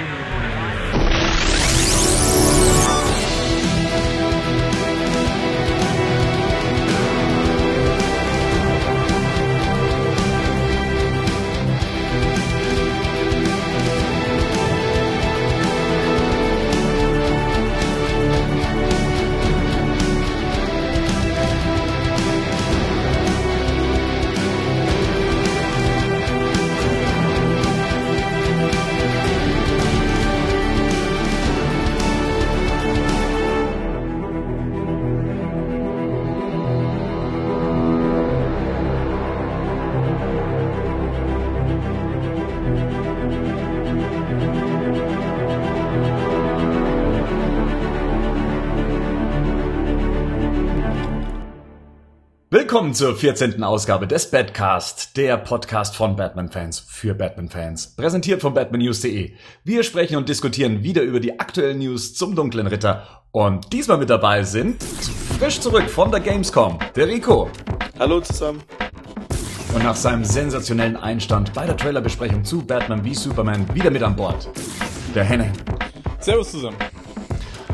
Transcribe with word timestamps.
Amen. 0.00 0.49
Willkommen 52.80 52.94
zur 52.94 53.14
14. 53.14 53.62
Ausgabe 53.62 54.06
des 54.06 54.30
Badcast, 54.30 55.14
der 55.18 55.36
Podcast 55.36 55.94
von 55.96 56.16
Batman-Fans 56.16 56.78
für 56.88 57.12
Batman-Fans, 57.12 57.94
präsentiert 57.94 58.40
von 58.40 58.54
batmannews.de. 58.54 59.32
Wir 59.64 59.82
sprechen 59.82 60.16
und 60.16 60.30
diskutieren 60.30 60.82
wieder 60.82 61.02
über 61.02 61.20
die 61.20 61.38
aktuellen 61.38 61.80
News 61.80 62.14
zum 62.14 62.34
Dunklen 62.34 62.66
Ritter 62.66 63.22
und 63.32 63.70
diesmal 63.74 63.98
mit 63.98 64.08
dabei 64.08 64.44
sind 64.44 64.82
frisch 65.38 65.60
zurück 65.60 65.90
von 65.90 66.10
der 66.10 66.20
Gamescom, 66.20 66.78
der 66.96 67.06
Rico. 67.06 67.50
Hallo 67.98 68.22
zusammen. 68.22 68.62
Und 69.74 69.84
nach 69.84 69.94
seinem 69.94 70.24
sensationellen 70.24 70.96
Einstand 70.96 71.52
bei 71.52 71.66
der 71.66 71.76
Trailerbesprechung 71.76 72.46
zu 72.46 72.62
Batman 72.64 73.04
wie 73.04 73.14
Superman 73.14 73.66
wieder 73.74 73.90
mit 73.90 74.02
an 74.02 74.16
Bord, 74.16 74.48
der 75.14 75.24
Henne. 75.24 75.52
Servus 76.18 76.52
zusammen. 76.52 76.78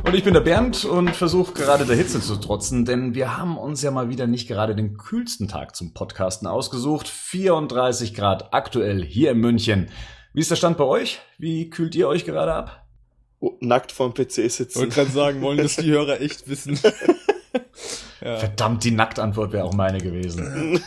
Und 0.07 0.15
ich 0.15 0.23
bin 0.23 0.35
der 0.35 0.41
Bernd 0.41 0.85
und 0.85 1.17
versuche 1.17 1.53
gerade 1.53 1.85
der 1.85 1.97
Hitze 1.97 2.21
zu 2.21 2.37
trotzen, 2.37 2.85
denn 2.85 3.17
wir 3.17 3.37
haben 3.37 3.59
uns 3.59 3.83
ja 3.83 3.91
mal 3.91 4.09
wieder 4.09 4.29
nicht 4.29 4.47
gerade 4.47 4.77
den 4.77 4.97
kühlsten 4.97 5.49
Tag 5.49 5.75
zum 5.75 5.95
Podcasten 5.95 6.47
ausgesucht. 6.47 7.09
34 7.09 8.15
Grad 8.15 8.55
aktuell 8.55 9.05
hier 9.05 9.33
in 9.33 9.39
München. 9.39 9.91
Wie 10.33 10.39
ist 10.39 10.51
der 10.53 10.55
Stand 10.55 10.79
bei 10.79 10.84
euch? 10.84 11.19
Wie 11.39 11.71
kühlt 11.71 11.97
ihr 11.97 12.07
euch 12.07 12.25
gerade 12.25 12.55
ab? 12.55 12.87
Oh, 13.41 13.57
nackt 13.61 13.91
vorm 13.91 14.15
PC 14.15 14.49
sitzen. 14.49 14.69
Ich 14.69 14.77
wollte 14.77 14.95
gerade 14.95 15.11
sagen, 15.11 15.43
wollen 15.43 15.59
das 15.59 15.75
die 15.75 15.91
Hörer 15.91 16.21
echt 16.21 16.49
wissen? 16.49 16.79
ja. 18.21 18.39
Verdammt, 18.39 18.84
die 18.84 18.93
Nacktantwort 18.93 19.53
wäre 19.53 19.65
auch 19.65 19.75
meine 19.75 19.99
gewesen. 19.99 20.81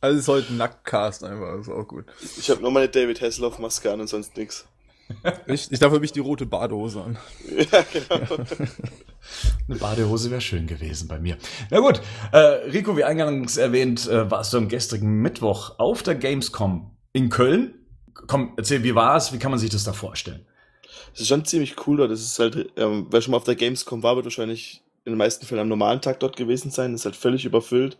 also 0.00 0.18
ist 0.20 0.28
heute 0.28 0.52
ein 0.52 0.56
Nacktcast 0.58 1.24
einfach, 1.24 1.58
ist 1.58 1.68
auch 1.68 1.88
gut. 1.88 2.04
Ich 2.38 2.48
habe 2.48 2.62
nur 2.62 2.70
meine 2.70 2.88
David 2.88 3.20
Hasselhoff 3.20 3.58
Maske 3.58 3.92
an 3.92 4.00
und 4.00 4.06
sonst 4.06 4.36
nix. 4.36 4.68
Ich, 5.46 5.70
ich 5.70 5.78
darf 5.78 5.92
für 5.92 6.00
mich 6.00 6.12
die 6.12 6.20
rote 6.20 6.46
Badehose 6.46 7.02
an. 7.02 7.18
Ja, 7.72 7.84
genau. 7.92 8.44
Eine 9.68 9.78
Badehose 9.78 10.30
wäre 10.30 10.40
schön 10.40 10.66
gewesen 10.66 11.08
bei 11.08 11.18
mir. 11.18 11.36
Na 11.70 11.80
gut, 11.80 12.00
äh, 12.32 12.38
Rico, 12.38 12.96
wie 12.96 13.04
eingangs 13.04 13.56
erwähnt, 13.56 14.08
äh, 14.08 14.30
warst 14.30 14.52
du 14.52 14.58
am 14.58 14.68
gestrigen 14.68 15.20
Mittwoch 15.22 15.78
auf 15.78 16.02
der 16.02 16.14
Gamescom 16.14 16.96
in 17.12 17.28
Köln. 17.28 17.74
Komm, 18.26 18.52
erzähl, 18.56 18.84
wie 18.84 18.94
war 18.94 19.16
es? 19.16 19.32
Wie 19.32 19.38
kann 19.38 19.50
man 19.50 19.58
sich 19.58 19.70
das 19.70 19.84
da 19.84 19.92
vorstellen? 19.92 20.46
Es 21.12 21.20
ist 21.20 21.28
schon 21.28 21.44
ziemlich 21.44 21.74
cool 21.86 21.96
dort. 21.96 22.10
Das 22.10 22.20
ist 22.20 22.38
halt, 22.38 22.70
ähm, 22.76 23.06
wer 23.10 23.20
schon 23.20 23.32
mal 23.32 23.38
auf 23.38 23.44
der 23.44 23.56
Gamescom 23.56 24.02
war, 24.02 24.16
wird 24.16 24.26
wahrscheinlich 24.26 24.82
in 25.04 25.12
den 25.12 25.18
meisten 25.18 25.46
Fällen 25.46 25.62
am 25.62 25.68
normalen 25.68 26.00
Tag 26.00 26.20
dort 26.20 26.36
gewesen 26.36 26.70
sein. 26.70 26.92
Das 26.92 27.02
ist 27.02 27.04
halt 27.04 27.16
völlig 27.16 27.44
überfüllt. 27.44 27.96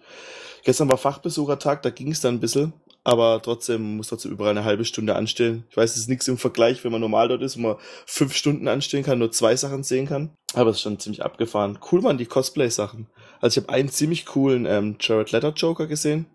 Gestern 0.65 0.89
war 0.89 0.99
Fachbesuchertag, 0.99 1.83
da 1.83 1.91
ging 1.91 2.11
es 2.11 2.21
dann 2.21 2.35
ein 2.35 2.41
bisschen 2.41 2.73
aber 3.07 3.41
trotzdem 3.41 3.99
muss 3.99 4.09
trotzdem 4.09 4.33
überall 4.33 4.51
eine 4.51 4.65
halbe 4.65 4.85
Stunde 4.85 5.15
anstehen. 5.15 5.63
Ich 5.71 5.77
weiß, 5.77 5.93
es 5.93 5.99
ist 5.99 6.09
nichts 6.09 6.27
im 6.27 6.39
Vergleich, 6.39 6.83
wenn 6.83 6.91
man 6.91 7.01
normal 7.01 7.29
dort 7.29 7.41
ist, 7.41 7.57
wo 7.57 7.61
man 7.61 7.77
fünf 8.05 8.35
Stunden 8.35 8.67
anstehen 8.67 9.05
kann, 9.05 9.21
nur 9.21 9.31
zwei 9.31 9.55
Sachen 9.55 9.85
sehen 9.85 10.09
kann. 10.09 10.31
Aber 10.55 10.71
es 10.71 10.79
ist 10.79 10.83
schon 10.83 10.99
ziemlich 10.99 11.25
abgefahren. 11.25 11.79
Cool 11.93 12.03
waren 12.03 12.19
die 12.19 12.27
Cosplay-Sachen. 12.27 13.07
Also 13.41 13.61
ich 13.61 13.65
habe 13.65 13.73
einen 13.73 13.91
ziemlich 13.91 14.27
coolen 14.27 14.67
ähm, 14.67 14.97
Jared 14.99 15.31
Letter 15.31 15.53
Joker 15.55 15.87
gesehen 15.87 16.27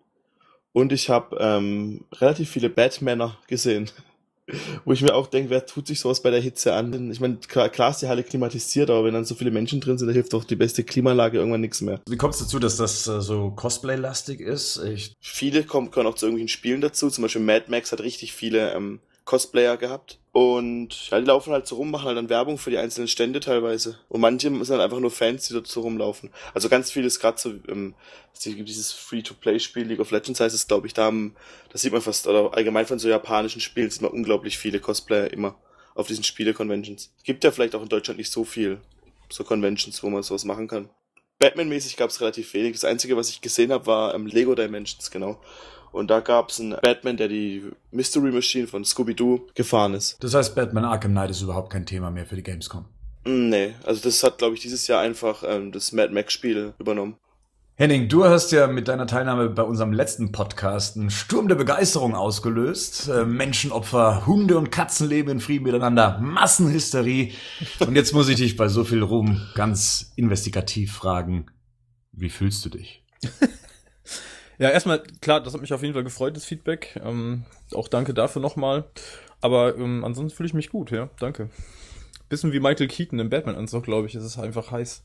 und 0.72 0.94
ich 0.94 1.10
habe 1.10 1.36
ähm, 1.42 2.06
relativ 2.14 2.50
viele 2.50 2.70
Batmaner 2.70 3.38
gesehen. 3.48 3.92
Wo 4.86 4.94
ich 4.94 5.02
mir 5.02 5.14
auch 5.14 5.28
denke, 5.28 5.50
wer 5.50 5.66
tut 5.66 5.88
sich 5.88 6.00
sowas 6.00 6.22
bei 6.22 6.30
der 6.30 6.42
Hitze 6.42 6.74
an? 6.74 7.12
Ich 7.12 7.20
meine, 7.20 7.38
klar, 7.38 7.70
klar 7.70 7.92
ist 7.92 8.02
die 8.02 8.08
Halle 8.08 8.24
klimatisiert, 8.24 8.90
aber 8.90 9.06
wenn 9.06 9.14
dann 9.14 9.26
so 9.26 9.36
viele 9.36 9.52
Menschen 9.52 9.80
drin 9.80 9.98
sind, 9.98 10.08
da 10.08 10.14
hilft 10.14 10.34
doch 10.34 10.44
die 10.44 10.56
beste 10.56 10.84
Klimalage 10.84 11.38
irgendwann 11.38 11.62
nichts 11.62 11.82
mehr. 11.82 12.02
Wie 12.08 12.18
kommt 12.18 12.34
es 12.34 12.40
dazu, 12.40 12.60
dass 12.60 12.78
das 12.78 13.08
äh, 13.08 13.22
so 13.22 13.52
Cosplay-lastig 13.52 14.40
ist? 14.40 14.82
Ich 14.84 15.14
viele 15.20 15.64
kommen, 15.64 15.92
können 15.92 16.08
auch 16.08 16.16
zu 16.16 16.26
irgendwelchen 16.26 16.50
Spielen 16.50 16.82
dazu. 16.82 17.10
Zum 17.10 17.22
Beispiel 17.24 17.42
Mad 17.42 17.66
Max 17.70 17.92
hat 17.92 18.02
richtig 18.02 18.34
viele 18.34 18.74
ähm, 18.74 19.00
Cosplayer 19.26 19.78
gehabt. 19.78 20.20
Und 20.32 21.10
ja, 21.10 21.20
die 21.20 21.26
laufen 21.26 21.52
halt 21.52 21.68
so 21.68 21.76
rum, 21.76 21.92
machen 21.92 22.06
halt 22.06 22.18
dann 22.18 22.30
Werbung 22.30 22.58
für 22.58 22.70
die 22.70 22.78
einzelnen 22.78 23.08
Stände 23.08 23.40
teilweise. 23.40 24.00
Und 24.08 24.22
manche 24.22 24.48
sind 24.48 24.70
halt 24.70 24.82
einfach 24.82 25.00
nur 25.00 25.12
Fans, 25.12 25.48
die 25.48 25.54
dort 25.54 25.68
so 25.68 25.82
rumlaufen. 25.82 26.32
Also 26.54 26.70
ganz 26.70 26.92
viel 26.92 27.04
ist 27.04 27.20
gerade 27.20 27.40
so, 27.40 27.54
ähm, 27.68 27.96
dieses 28.44 28.94
Free-to-Play-Spiel, 28.94 29.84
League 29.84 30.00
of 30.00 30.12
Legends 30.12 30.40
heißt 30.40 30.56
es, 30.56 30.68
glaube 30.68 30.88
ich, 30.88 30.94
da 30.94 31.04
haben, 31.04 31.36
das 31.70 31.82
sieht 31.82 31.92
man 31.92 32.02
fast, 32.02 32.28
oder 32.28 32.54
allgemein 32.54 32.86
von 32.86 33.00
so 33.00 33.10
japanischen 33.10 33.62
Spielen 33.62 33.90
sieht 33.90 34.02
man 34.02 34.12
unglaublich 34.12 34.58
viele 34.58 34.80
Cosplayer 34.80 35.32
immer 35.32 35.56
auf 35.96 36.08
diesen 36.08 36.24
Spiele-Conventions. 36.24 37.14
Gibt 37.24 37.44
ja 37.44 37.52
vielleicht 37.52 37.76
auch 37.76 37.84
in 37.84 37.90
Deutschland 37.90 38.18
nicht 38.18 38.32
so 38.32 38.46
viel, 38.46 38.80
so 39.30 39.44
Conventions, 39.44 40.02
wo 40.02 40.10
man 40.10 40.24
sowas 40.24 40.46
machen 40.46 40.68
kann. 40.68 40.90
Batman-mäßig 41.40 41.98
gab 41.98 42.10
es 42.10 42.22
relativ 42.22 42.54
wenig. 42.54 42.74
Das 42.74 42.86
Einzige, 42.86 43.18
was 43.18 43.30
ich 43.30 43.42
gesehen 43.42 43.72
habe, 43.72 43.88
war 43.88 44.14
ähm, 44.16 44.28
Lego 44.28 44.56
Dimensions, 44.56 45.12
genau. 45.12 45.42
Und 45.92 46.10
da 46.10 46.20
gab 46.20 46.50
es 46.50 46.60
einen 46.60 46.78
Batman, 46.82 47.18
der 47.18 47.28
die 47.28 47.64
Mystery 47.92 48.32
Machine 48.32 48.68
von 48.68 48.84
Scooby-Doo 48.84 49.48
gefahren 49.56 49.94
ist. 49.94 50.18
Das 50.24 50.34
heißt, 50.34 50.56
Batman 50.56 50.86
Arkham 50.86 51.12
Knight 51.12 51.32
ist 51.32 51.42
überhaupt 51.42 51.72
kein 51.72 51.86
Thema 51.86 52.12
mehr 52.12 52.26
für 52.26 52.36
die 52.36 52.44
Gamescom. 52.44 52.86
Mm, 53.26 53.50
nee, 53.50 53.74
also 53.84 54.02
das 54.02 54.24
hat, 54.24 54.38
glaube 54.38 54.56
ich, 54.56 54.62
dieses 54.62 54.88
Jahr 54.88 55.02
einfach 55.02 55.44
ähm, 55.46 55.72
das 55.72 55.92
Mad 55.92 56.14
Max-Spiel 56.14 56.74
übernommen. 56.80 57.18
Henning, 57.76 58.10
du 58.10 58.26
hast 58.26 58.52
ja 58.52 58.68
mit 58.68 58.88
deiner 58.88 59.08
Teilnahme 59.08 59.50
bei 59.50 59.64
unserem 59.64 59.92
letzten 59.92 60.32
Podcast 60.32 60.98
einen 60.98 61.10
Sturm 61.10 61.48
der 61.48 61.56
Begeisterung 61.56 62.14
ausgelöst. 62.14 63.08
Äh, 63.08 63.26
Menschenopfer, 63.26 64.28
Hunde 64.28 64.58
und 64.58 64.72
Katzen 64.72 65.10
leben 65.10 65.32
in 65.32 65.40
Frieden 65.40 65.64
miteinander, 65.64 66.20
Massenhysterie. 66.20 67.32
Und 67.80 67.96
jetzt 67.96 68.14
muss 68.14 68.30
ich 68.30 68.36
dich 68.36 68.56
bei 68.56 68.68
so 68.68 68.84
viel 68.84 69.02
Ruhm 69.02 69.42
ganz 69.56 70.12
investigativ 70.16 70.94
fragen, 70.94 71.48
wie 72.12 72.30
fühlst 72.30 72.64
du 72.66 72.70
dich? 72.70 73.04
Ja, 74.62 74.70
erstmal, 74.70 75.02
klar, 75.22 75.42
das 75.42 75.56
hat 75.56 75.62
mich 75.62 75.74
auf 75.74 75.82
jeden 75.82 75.96
Fall 75.96 76.04
gefreut, 76.04 76.36
das 76.36 76.46
Feedback. 76.46 77.02
Ähm, 77.04 77.46
auch 77.74 77.88
danke 77.88 78.14
dafür 78.14 78.44
nochmal. 78.44 78.84
Aber 79.42 79.76
ähm, 79.76 80.04
ansonsten 80.06 80.38
fühle 80.38 80.46
ich 80.46 80.54
mich 80.54 80.70
gut, 80.70 80.92
ja, 80.92 81.10
danke. 81.20 81.50
Bisschen 82.30 82.54
wie 82.54 82.60
Michael 82.60 82.88
Keaton 82.88 83.18
im 83.18 83.32
Batman-Anzug, 83.32 83.84
glaube 83.84 84.06
ich, 84.06 84.14
es 84.14 84.24
ist 84.24 84.38
einfach 84.38 84.70
heiß. 84.70 85.04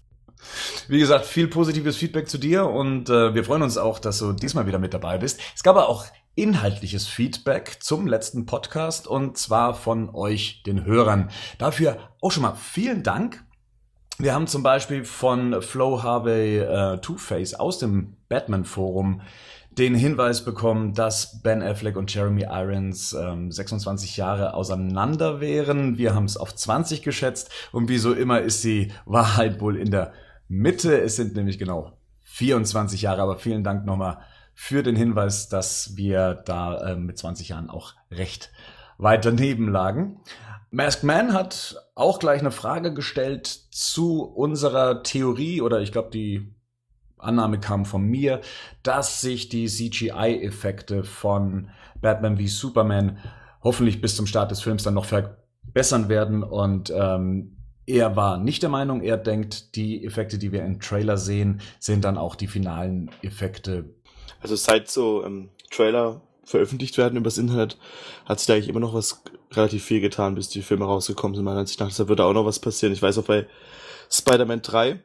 Wie 0.88 0.98
gesagt, 0.98 1.24
viel 1.24 1.48
positives 1.48 1.96
Feedback 1.96 2.28
zu 2.28 2.36
dir 2.36 2.66
und 2.66 3.08
äh, 3.08 3.34
wir 3.34 3.44
freuen 3.44 3.62
uns 3.62 3.78
auch, 3.78 3.98
dass 3.98 4.18
du 4.18 4.34
diesmal 4.34 4.66
wieder 4.66 4.78
mit 4.78 4.92
dabei 4.92 5.16
bist. 5.16 5.40
Es 5.54 5.62
gab 5.62 5.76
aber 5.76 5.88
auch 5.88 6.04
inhaltliches 6.34 7.06
Feedback 7.06 7.78
zum 7.80 8.06
letzten 8.06 8.44
Podcast 8.44 9.06
und 9.06 9.38
zwar 9.38 9.72
von 9.72 10.14
euch, 10.14 10.64
den 10.64 10.84
Hörern. 10.84 11.30
Dafür 11.56 11.96
auch 12.20 12.30
schon 12.30 12.42
mal 12.42 12.56
vielen 12.56 13.02
Dank. 13.02 13.42
Wir 14.18 14.34
haben 14.34 14.46
zum 14.46 14.62
Beispiel 14.62 15.04
von 15.04 15.60
Flo 15.60 16.02
Harvey 16.02 16.58
äh, 16.58 16.98
Two-Face 16.98 17.54
aus 17.54 17.78
dem 17.78 18.16
Batman-Forum 18.30 19.20
den 19.78 19.94
Hinweis 19.94 20.44
bekommen, 20.44 20.94
dass 20.94 21.42
Ben 21.42 21.62
Affleck 21.62 21.96
und 21.96 22.12
Jeremy 22.12 22.46
Irons 22.48 23.12
ähm, 23.12 23.52
26 23.52 24.16
Jahre 24.16 24.54
auseinander 24.54 25.40
wären. 25.40 25.98
Wir 25.98 26.14
haben 26.14 26.24
es 26.24 26.36
auf 26.36 26.54
20 26.54 27.02
geschätzt 27.02 27.50
und 27.72 27.88
wie 27.88 27.98
so 27.98 28.14
immer 28.14 28.40
ist 28.40 28.64
die 28.64 28.92
Wahrheit 29.04 29.60
wohl 29.60 29.76
in 29.76 29.90
der 29.90 30.12
Mitte. 30.48 31.00
Es 31.00 31.16
sind 31.16 31.36
nämlich 31.36 31.58
genau 31.58 31.98
24 32.22 33.02
Jahre, 33.02 33.22
aber 33.22 33.36
vielen 33.38 33.64
Dank 33.64 33.84
nochmal 33.84 34.18
für 34.54 34.82
den 34.82 34.96
Hinweis, 34.96 35.48
dass 35.50 35.96
wir 35.96 36.34
da 36.34 36.92
äh, 36.92 36.96
mit 36.96 37.18
20 37.18 37.50
Jahren 37.50 37.68
auch 37.68 37.94
recht 38.10 38.50
weit 38.96 39.26
daneben 39.26 39.68
lagen. 39.68 40.20
Masked 40.70 41.04
Man 41.04 41.34
hat 41.34 41.76
auch 41.94 42.18
gleich 42.18 42.40
eine 42.40 42.50
Frage 42.50 42.94
gestellt 42.94 43.46
zu 43.46 44.22
unserer 44.22 45.02
Theorie 45.02 45.60
oder 45.60 45.80
ich 45.80 45.92
glaube 45.92 46.10
die 46.10 46.55
Annahme 47.26 47.60
kam 47.60 47.84
von 47.84 48.02
mir, 48.02 48.40
dass 48.82 49.20
sich 49.20 49.48
die 49.48 49.66
CGI-Effekte 49.66 51.04
von 51.04 51.68
Batman 52.00 52.38
wie 52.38 52.48
Superman 52.48 53.18
hoffentlich 53.62 54.00
bis 54.00 54.16
zum 54.16 54.26
Start 54.26 54.50
des 54.50 54.60
Films 54.60 54.82
dann 54.82 54.94
noch 54.94 55.06
verbessern 55.06 56.08
werden 56.08 56.42
und 56.42 56.92
ähm, 56.94 57.56
er 57.86 58.16
war 58.16 58.38
nicht 58.38 58.62
der 58.62 58.70
Meinung, 58.70 59.00
er 59.00 59.16
denkt, 59.16 59.76
die 59.76 60.04
Effekte, 60.04 60.38
die 60.38 60.50
wir 60.50 60.64
im 60.64 60.80
Trailer 60.80 61.16
sehen, 61.16 61.60
sind 61.78 62.04
dann 62.04 62.18
auch 62.18 62.34
die 62.34 62.48
finalen 62.48 63.10
Effekte. 63.22 63.84
Also 64.40 64.56
seit 64.56 64.90
so 64.90 65.24
ähm, 65.24 65.50
Trailer 65.70 66.20
veröffentlicht 66.44 66.98
werden 66.98 67.16
übers 67.16 67.38
Internet, 67.38 67.78
hat 68.24 68.38
sich 68.38 68.46
da 68.46 68.54
eigentlich 68.54 68.68
immer 68.68 68.80
noch 68.80 68.94
was 68.94 69.22
relativ 69.52 69.84
viel 69.84 70.00
getan, 70.00 70.34
bis 70.34 70.48
die 70.48 70.62
Filme 70.62 70.84
rausgekommen 70.84 71.34
sind. 71.34 71.44
Meiner 71.44 71.60
Ansicht 71.60 71.80
nach, 71.80 71.92
da 71.92 72.08
würde 72.08 72.24
auch 72.24 72.32
noch 72.32 72.46
was 72.46 72.58
passieren. 72.58 72.92
Ich 72.92 73.02
weiß 73.02 73.18
auch 73.18 73.24
bei 73.24 73.46
Spider-Man 74.10 74.62
3, 74.62 75.00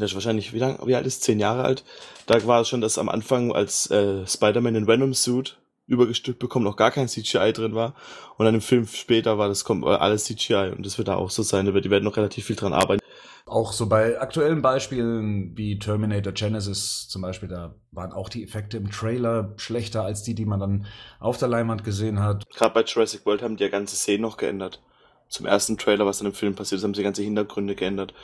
der 0.00 0.06
ist 0.06 0.14
wahrscheinlich, 0.14 0.52
wie 0.52 0.58
lang, 0.58 0.78
wie 0.86 0.94
alt 0.94 1.06
ist, 1.06 1.22
zehn 1.22 1.38
Jahre 1.38 1.64
alt, 1.64 1.84
da 2.26 2.44
war 2.46 2.60
es 2.60 2.68
schon, 2.68 2.80
dass 2.80 2.98
am 2.98 3.08
Anfang, 3.08 3.52
als 3.52 3.90
äh, 3.90 4.26
Spider-Man 4.26 4.74
in 4.74 4.86
Venom-Suit 4.86 5.58
übergestülpt 5.86 6.38
bekommen, 6.38 6.64
noch 6.64 6.76
gar 6.76 6.90
kein 6.90 7.08
CGI 7.08 7.52
drin 7.52 7.74
war. 7.74 7.94
Und 8.36 8.44
dann 8.44 8.54
im 8.54 8.60
Film 8.60 8.86
später 8.86 9.38
war 9.38 9.48
das 9.48 9.64
kommt 9.64 9.84
alles 9.84 10.24
CGI 10.24 10.72
und 10.76 10.84
das 10.84 10.98
wird 10.98 11.08
da 11.08 11.16
auch 11.16 11.30
so 11.30 11.42
sein. 11.42 11.66
Die 11.66 11.90
werden 11.90 12.04
noch 12.04 12.16
relativ 12.16 12.44
viel 12.44 12.56
dran 12.56 12.72
arbeiten. 12.72 13.02
Auch 13.46 13.72
so 13.72 13.88
bei 13.88 14.20
aktuellen 14.20 14.60
Beispielen 14.60 15.56
wie 15.56 15.78
Terminator 15.78 16.34
Genesis 16.34 17.08
zum 17.08 17.22
Beispiel, 17.22 17.48
da 17.48 17.74
waren 17.92 18.12
auch 18.12 18.28
die 18.28 18.44
Effekte 18.44 18.76
im 18.76 18.90
Trailer 18.90 19.54
schlechter 19.56 20.02
als 20.02 20.22
die, 20.22 20.34
die 20.34 20.44
man 20.44 20.60
dann 20.60 20.86
auf 21.18 21.38
der 21.38 21.48
Leinwand 21.48 21.82
gesehen 21.82 22.20
hat. 22.20 22.44
Gerade 22.54 22.74
bei 22.74 22.82
Jurassic 22.82 23.24
World 23.24 23.40
haben 23.40 23.56
die 23.56 23.64
ja 23.64 23.70
ganze 23.70 23.96
Szenen 23.96 24.20
noch 24.20 24.36
geändert. 24.36 24.82
Zum 25.28 25.46
ersten 25.46 25.76
Trailer, 25.76 26.06
was 26.06 26.18
dann 26.18 26.26
im 26.28 26.34
Film 26.34 26.54
passiert 26.54 26.78
ist, 26.78 26.84
haben 26.84 26.94
sie 26.94 27.02
ganze 27.02 27.22
Hintergründe 27.22 27.74
geändert. 27.74 28.14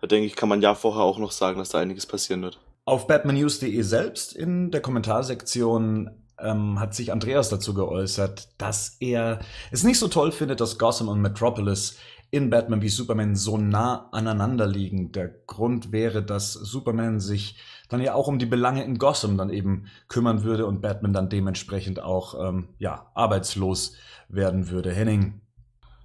Da 0.00 0.06
denke 0.06 0.26
ich, 0.26 0.36
kann 0.36 0.48
man 0.48 0.62
ja 0.62 0.74
vorher 0.74 1.02
auch 1.02 1.18
noch 1.18 1.32
sagen, 1.32 1.58
dass 1.58 1.70
da 1.70 1.78
einiges 1.78 2.06
passieren 2.06 2.42
wird. 2.42 2.58
Auf 2.84 3.06
batmannews.de 3.06 3.82
selbst 3.82 4.34
in 4.34 4.70
der 4.70 4.80
Kommentarsektion 4.80 6.10
ähm, 6.38 6.80
hat 6.80 6.94
sich 6.94 7.12
Andreas 7.12 7.48
dazu 7.48 7.74
geäußert, 7.74 8.48
dass 8.58 8.96
er 9.00 9.40
es 9.70 9.84
nicht 9.84 9.98
so 9.98 10.08
toll 10.08 10.32
findet, 10.32 10.60
dass 10.60 10.78
Gotham 10.78 11.08
und 11.08 11.20
Metropolis 11.20 11.96
in 12.30 12.48
Batman 12.48 12.80
wie 12.80 12.88
Superman 12.88 13.34
so 13.34 13.58
nah 13.58 14.08
aneinander 14.12 14.66
liegen. 14.66 15.12
Der 15.12 15.28
Grund 15.28 15.92
wäre, 15.92 16.22
dass 16.22 16.52
Superman 16.52 17.20
sich 17.20 17.56
dann 17.88 18.00
ja 18.00 18.14
auch 18.14 18.28
um 18.28 18.38
die 18.38 18.46
Belange 18.46 18.84
in 18.84 18.98
Gotham 18.98 19.36
dann 19.36 19.50
eben 19.50 19.86
kümmern 20.08 20.44
würde 20.44 20.66
und 20.66 20.80
Batman 20.80 21.12
dann 21.12 21.28
dementsprechend 21.28 22.00
auch 22.00 22.48
ähm, 22.48 22.68
ja 22.78 23.10
arbeitslos 23.14 23.94
werden 24.28 24.70
würde. 24.70 24.92
Henning, 24.92 25.40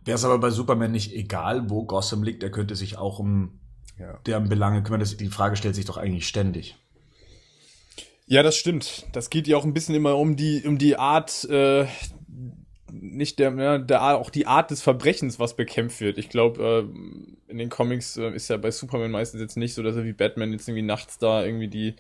wäre 0.06 0.16
es 0.16 0.24
aber 0.24 0.40
bei 0.40 0.52
Superman 0.52 0.92
nicht 0.92 1.14
egal, 1.14 1.70
wo 1.70 1.84
Gotham 1.84 2.24
liegt, 2.24 2.44
er 2.44 2.52
könnte 2.52 2.76
sich 2.76 2.98
auch 2.98 3.20
um 3.20 3.60
ja. 4.00 4.20
deren 4.26 4.50
Belange 4.50 4.84
kümmern. 4.84 5.00
Das, 5.00 5.18
die 5.18 5.28
Frage 5.28 5.56
stellt 5.56 5.76
sich 5.76 5.86
doch 5.86 5.98
eigentlich 5.98 6.28
ständig. 6.28 6.76
Ja, 8.28 8.42
das 8.42 8.56
stimmt. 8.56 9.06
Das 9.12 9.30
geht 9.30 9.48
ja 9.48 9.58
auch 9.58 9.66
ein 9.66 9.74
bisschen 9.74 9.96
immer 9.96 10.18
um 10.18 10.36
die 10.36 10.64
um 10.66 10.78
die 10.78 10.98
Art 10.98 11.44
äh, 11.46 11.86
nicht 12.92 13.40
der, 13.40 13.54
ja, 13.56 13.78
der 13.78 14.18
auch 14.18 14.30
die 14.30 14.48
Art 14.48 14.72
des 14.72 14.82
Verbrechens, 14.82 15.40
was 15.40 15.56
bekämpft 15.56 16.00
wird. 16.02 16.18
Ich 16.18 16.30
glaube, 16.30 16.88
äh, 16.88 17.52
in 17.52 17.58
den 17.58 17.70
Comics 17.70 18.18
äh, 18.18 18.32
ist 18.32 18.50
ja 18.50 18.58
bei 18.58 18.72
Superman 18.72 19.12
meistens 19.12 19.42
jetzt 19.42 19.58
nicht 19.58 19.74
so, 19.74 19.84
dass 19.84 19.96
er 19.96 20.06
wie 20.06 20.14
Batman 20.14 20.52
jetzt 20.52 20.68
irgendwie 20.68 20.86
nachts 20.86 21.18
da 21.18 21.44
irgendwie 21.44 21.68
die 21.68 21.96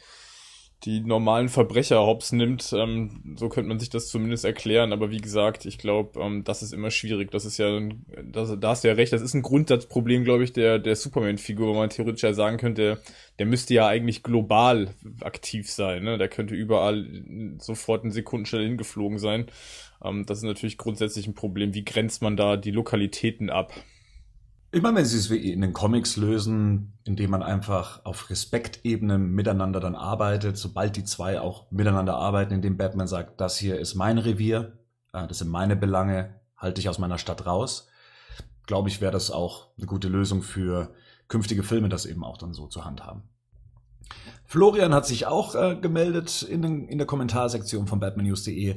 die 0.85 1.01
normalen 1.01 1.49
Verbrecher 1.49 2.05
hops 2.05 2.31
nimmt. 2.31 2.71
Ähm, 2.73 3.35
so 3.37 3.49
könnte 3.49 3.67
man 3.67 3.79
sich 3.79 3.89
das 3.89 4.07
zumindest 4.07 4.45
erklären. 4.45 4.93
Aber 4.93 5.09
wie 5.09 5.19
gesagt, 5.19 5.65
ich 5.65 5.79
glaube, 5.79 6.19
ähm, 6.19 6.43
das 6.43 6.61
ist 6.61 6.73
immer 6.73 6.91
schwierig. 6.91 7.31
Das 7.31 7.43
ist 7.43 7.57
ja, 7.57 7.79
das, 8.23 8.55
da 8.59 8.69
hast 8.69 8.83
du 8.83 8.89
ja 8.89 8.93
recht. 8.93 9.11
Das 9.11 9.21
ist 9.21 9.33
ein 9.33 9.41
Grundsatzproblem, 9.41 10.23
glaube 10.23 10.43
ich, 10.43 10.53
der, 10.53 10.77
der 10.77 10.95
Superman-Figur, 10.95 11.69
wo 11.69 11.73
man 11.73 11.89
theoretisch 11.89 12.23
ja 12.23 12.33
sagen 12.33 12.57
könnte, 12.57 13.01
der 13.39 13.45
müsste 13.47 13.73
ja 13.73 13.87
eigentlich 13.87 14.21
global 14.21 14.93
aktiv 15.21 15.71
sein. 15.71 16.03
Ne? 16.03 16.17
Der 16.19 16.27
könnte 16.27 16.53
überall 16.53 17.07
sofort 17.57 18.03
in 18.03 18.11
Sekundenstelle 18.11 18.65
hingeflogen 18.65 19.17
sein. 19.17 19.47
Ähm, 20.03 20.25
das 20.25 20.39
ist 20.39 20.43
natürlich 20.43 20.77
grundsätzlich 20.77 21.25
ein 21.25 21.33
Problem. 21.33 21.73
Wie 21.73 21.85
grenzt 21.85 22.21
man 22.21 22.37
da 22.37 22.57
die 22.57 22.71
Lokalitäten 22.71 23.49
ab? 23.49 23.73
Ich 24.75 24.81
meine, 24.81 24.97
wenn 24.97 25.05
sie 25.05 25.17
es 25.17 25.29
wie 25.29 25.53
in 25.53 25.61
den 25.61 25.71
Comics 25.71 26.17
lösen, 26.17 26.99
indem 27.05 27.31
man 27.31 27.41
einfach 27.41 28.03
auf 28.03 28.29
Respektebene 28.29 29.17
miteinander 29.17 29.79
dann 29.79 29.95
arbeitet, 29.95 30.57
sobald 30.57 30.97
die 30.97 31.05
zwei 31.05 31.39
auch 31.39 31.71
miteinander 31.71 32.15
arbeiten, 32.17 32.55
indem 32.55 32.75
Batman 32.75 33.07
sagt, 33.07 33.39
das 33.39 33.57
hier 33.57 33.79
ist 33.79 33.95
mein 33.95 34.17
Revier, 34.17 34.77
äh, 35.13 35.27
das 35.27 35.37
sind 35.37 35.49
meine 35.49 35.77
Belange, 35.77 36.41
halte 36.57 36.81
ich 36.81 36.89
aus 36.89 36.99
meiner 36.99 37.17
Stadt 37.17 37.45
raus, 37.45 37.87
glaube 38.67 38.89
ich, 38.89 38.99
wäre 38.99 39.13
das 39.13 39.31
auch 39.31 39.69
eine 39.77 39.87
gute 39.87 40.09
Lösung 40.09 40.41
für 40.41 40.93
künftige 41.29 41.63
Filme, 41.63 41.87
das 41.87 42.05
eben 42.05 42.25
auch 42.25 42.37
dann 42.37 42.53
so 42.53 42.67
zu 42.67 42.83
handhaben. 42.83 43.23
Florian 44.43 44.93
hat 44.93 45.05
sich 45.05 45.25
auch 45.25 45.55
äh, 45.55 45.77
gemeldet 45.77 46.41
in, 46.41 46.61
den, 46.61 46.89
in 46.89 46.97
der 46.97 47.07
Kommentarsektion 47.07 47.87
von 47.87 48.01
batmannews.de. 48.01 48.75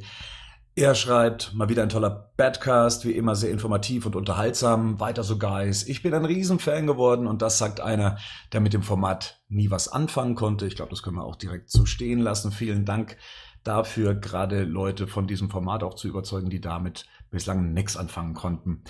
Er 0.79 0.95
schreibt, 0.95 1.55
mal 1.55 1.69
wieder 1.69 1.83
ein 1.83 1.89
toller 1.89 2.31
Badcast, 2.37 3.05
wie 3.05 3.11
immer 3.11 3.35
sehr 3.35 3.51
informativ 3.51 4.07
und 4.07 4.15
unterhaltsam. 4.15 5.01
Weiter 5.01 5.25
so 5.25 5.37
Guys. 5.37 5.89
Ich 5.89 6.05
bin 6.05 6.15
ein 6.15 6.25
Riesenfan 6.25 6.87
geworden 6.87 7.27
und 7.27 7.43
das 7.43 7.59
sagt 7.59 7.81
einer, 7.81 8.17
der 8.53 8.61
mit 8.61 8.75
dem 8.75 8.85
Format 8.85 9.41
nie 9.49 9.73
was 9.73 9.89
anfangen 9.89 10.37
konnte. 10.37 10.69
Ich 10.69 10.77
glaube, 10.77 10.91
das 10.91 11.03
können 11.03 11.17
wir 11.17 11.25
auch 11.25 11.35
direkt 11.35 11.69
so 11.69 11.85
stehen 11.85 12.21
lassen. 12.21 12.53
Vielen 12.53 12.85
Dank 12.85 13.17
dafür, 13.65 14.15
gerade 14.15 14.63
Leute 14.63 15.09
von 15.09 15.27
diesem 15.27 15.51
Format 15.51 15.83
auch 15.83 15.95
zu 15.95 16.07
überzeugen, 16.07 16.49
die 16.49 16.61
damit 16.61 17.07
bislang 17.29 17.73
nichts 17.73 17.97
anfangen 17.97 18.35
konnten. 18.35 18.85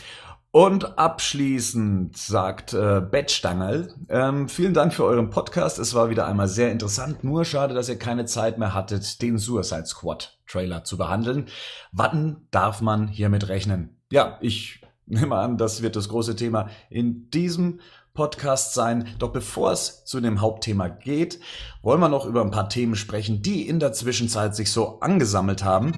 Und 0.59 0.99
abschließend 0.99 2.17
sagt 2.17 2.75
äh, 2.75 3.01
Bettstangel, 3.01 3.95
ähm, 4.09 4.49
vielen 4.49 4.75
Dank 4.75 4.93
für 4.93 5.05
euren 5.05 5.31
Podcast. 5.31 5.79
Es 5.79 5.95
war 5.95 6.11
wieder 6.11 6.27
einmal 6.27 6.49
sehr 6.49 6.73
interessant. 6.73 7.23
Nur 7.23 7.45
schade, 7.45 7.75
dass 7.75 7.89
ihr 7.89 7.97
keine 7.97 8.25
Zeit 8.25 8.59
mehr 8.59 8.75
hattet, 8.75 9.23
den 9.23 9.39
Suicide 9.39 9.87
Squad 9.87 10.37
Trailer 10.49 10.83
zu 10.83 10.99
behandeln. 10.99 11.47
Wann 11.93 12.49
darf 12.51 12.81
man 12.81 13.07
hiermit 13.07 13.49
rechnen? 13.49 14.01
Ja, 14.11 14.37
ich 14.41 14.83
nehme 15.07 15.37
an, 15.37 15.59
das 15.59 15.81
wird 15.81 15.95
das 15.95 16.09
große 16.09 16.35
Thema 16.35 16.71
in 16.91 17.31
diesem 17.31 17.79
Podcast 18.13 18.75
sein. 18.75 19.07
Doch 19.21 19.31
bevor 19.31 19.71
es 19.71 20.05
zu 20.07 20.21
dem 20.21 20.41
Hauptthema 20.41 20.89
geht, 20.89 21.39
wollen 21.83 22.01
wir 22.01 22.09
noch 22.09 22.27
über 22.27 22.43
ein 22.43 22.51
paar 22.51 22.69
Themen 22.69 22.97
sprechen, 22.97 23.43
die 23.43 23.69
in 23.69 23.79
der 23.79 23.93
Zwischenzeit 23.93 24.57
sich 24.57 24.73
so 24.73 24.99
angesammelt 24.99 25.63
haben. 25.63 25.93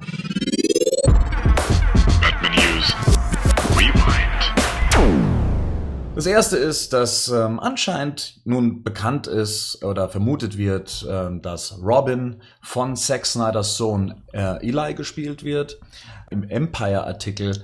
Das 6.13 6.25
erste 6.25 6.57
ist, 6.57 6.91
dass 6.91 7.29
ähm, 7.29 7.57
anscheinend 7.61 8.41
nun 8.43 8.83
bekannt 8.83 9.27
ist 9.27 9.81
oder 9.81 10.09
vermutet 10.09 10.57
wird, 10.57 11.07
äh, 11.09 11.29
dass 11.39 11.79
Robin 11.81 12.41
von 12.61 12.97
Zack 12.97 13.25
Snyders 13.25 13.77
Sohn 13.77 14.21
äh, 14.33 14.57
Eli 14.67 14.93
gespielt 14.93 15.45
wird. 15.45 15.79
Im 16.29 16.43
Empire-Artikel 16.43 17.63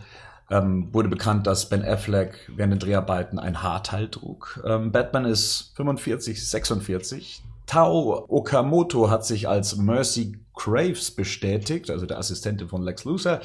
ähm, 0.50 0.94
wurde 0.94 1.10
bekannt, 1.10 1.46
dass 1.46 1.68
Ben 1.68 1.84
Affleck 1.84 2.50
während 2.56 2.74
den 2.74 2.80
Dreharbeiten 2.80 3.38
ein 3.38 3.62
Haarteil 3.62 4.08
trug. 4.08 4.64
Ähm, 4.66 4.94
Batman 4.94 5.26
ist 5.26 5.74
45, 5.76 6.50
46. 6.50 7.44
Tao 7.66 8.26
Okamoto 8.30 9.10
hat 9.10 9.26
sich 9.26 9.50
als 9.50 9.76
Mercy 9.76 10.40
Graves 10.56 11.12
bestätigt, 11.12 11.92
also 11.92 12.06
der 12.06 12.18
Assistentin 12.18 12.70
von 12.70 12.82
Lex 12.82 13.04
Luthor. 13.04 13.42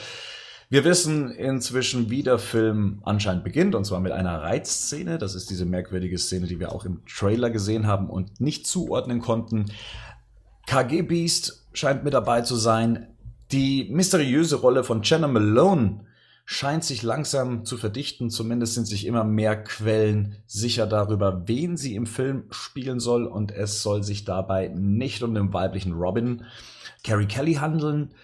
Wir 0.72 0.84
wissen 0.84 1.30
inzwischen, 1.32 2.08
wie 2.08 2.22
der 2.22 2.38
Film 2.38 3.02
anscheinend 3.04 3.44
beginnt, 3.44 3.74
und 3.74 3.84
zwar 3.84 4.00
mit 4.00 4.12
einer 4.12 4.40
Reizszene. 4.40 5.18
Das 5.18 5.34
ist 5.34 5.50
diese 5.50 5.66
merkwürdige 5.66 6.16
Szene, 6.16 6.46
die 6.46 6.58
wir 6.58 6.72
auch 6.72 6.86
im 6.86 7.02
Trailer 7.04 7.50
gesehen 7.50 7.86
haben 7.86 8.08
und 8.08 8.40
nicht 8.40 8.66
zuordnen 8.66 9.20
konnten. 9.20 9.66
KG 10.66 11.02
Beast 11.02 11.66
scheint 11.74 12.04
mit 12.04 12.14
dabei 12.14 12.40
zu 12.40 12.56
sein. 12.56 13.08
Die 13.50 13.90
mysteriöse 13.90 14.56
Rolle 14.56 14.82
von 14.82 15.02
Jenna 15.02 15.28
Malone 15.28 16.06
scheint 16.46 16.84
sich 16.84 17.02
langsam 17.02 17.66
zu 17.66 17.76
verdichten. 17.76 18.30
Zumindest 18.30 18.72
sind 18.72 18.86
sich 18.86 19.04
immer 19.04 19.24
mehr 19.24 19.62
Quellen 19.62 20.36
sicher 20.46 20.86
darüber, 20.86 21.46
wen 21.48 21.76
sie 21.76 21.94
im 21.94 22.06
Film 22.06 22.44
spielen 22.48 22.98
soll. 22.98 23.26
Und 23.26 23.52
es 23.52 23.82
soll 23.82 24.04
sich 24.04 24.24
dabei 24.24 24.68
nicht 24.68 25.22
um 25.22 25.34
den 25.34 25.52
weiblichen 25.52 25.92
Robin 25.92 26.46
Carrie 27.04 27.26
Kelly 27.26 27.56
handeln. 27.56 28.14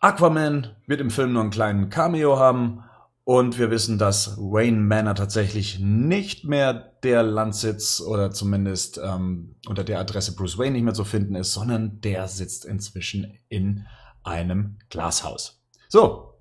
Aquaman 0.00 0.76
wird 0.86 1.00
im 1.00 1.10
Film 1.10 1.32
nur 1.32 1.42
einen 1.42 1.50
kleinen 1.50 1.90
Cameo 1.90 2.38
haben. 2.38 2.84
Und 3.24 3.58
wir 3.58 3.70
wissen, 3.70 3.98
dass 3.98 4.38
Wayne 4.38 4.78
Manor 4.78 5.14
tatsächlich 5.14 5.80
nicht 5.80 6.44
mehr 6.44 6.72
der 7.02 7.22
Landsitz 7.22 8.00
oder 8.00 8.30
zumindest 8.30 8.98
ähm, 9.04 9.56
unter 9.66 9.84
der 9.84 9.98
Adresse 10.00 10.34
Bruce 10.34 10.56
Wayne 10.56 10.70
nicht 10.70 10.84
mehr 10.84 10.94
zu 10.94 11.04
finden 11.04 11.34
ist, 11.34 11.52
sondern 11.52 12.00
der 12.00 12.26
sitzt 12.26 12.64
inzwischen 12.64 13.38
in 13.50 13.86
einem 14.22 14.78
Glashaus. 14.88 15.60
So, 15.90 16.38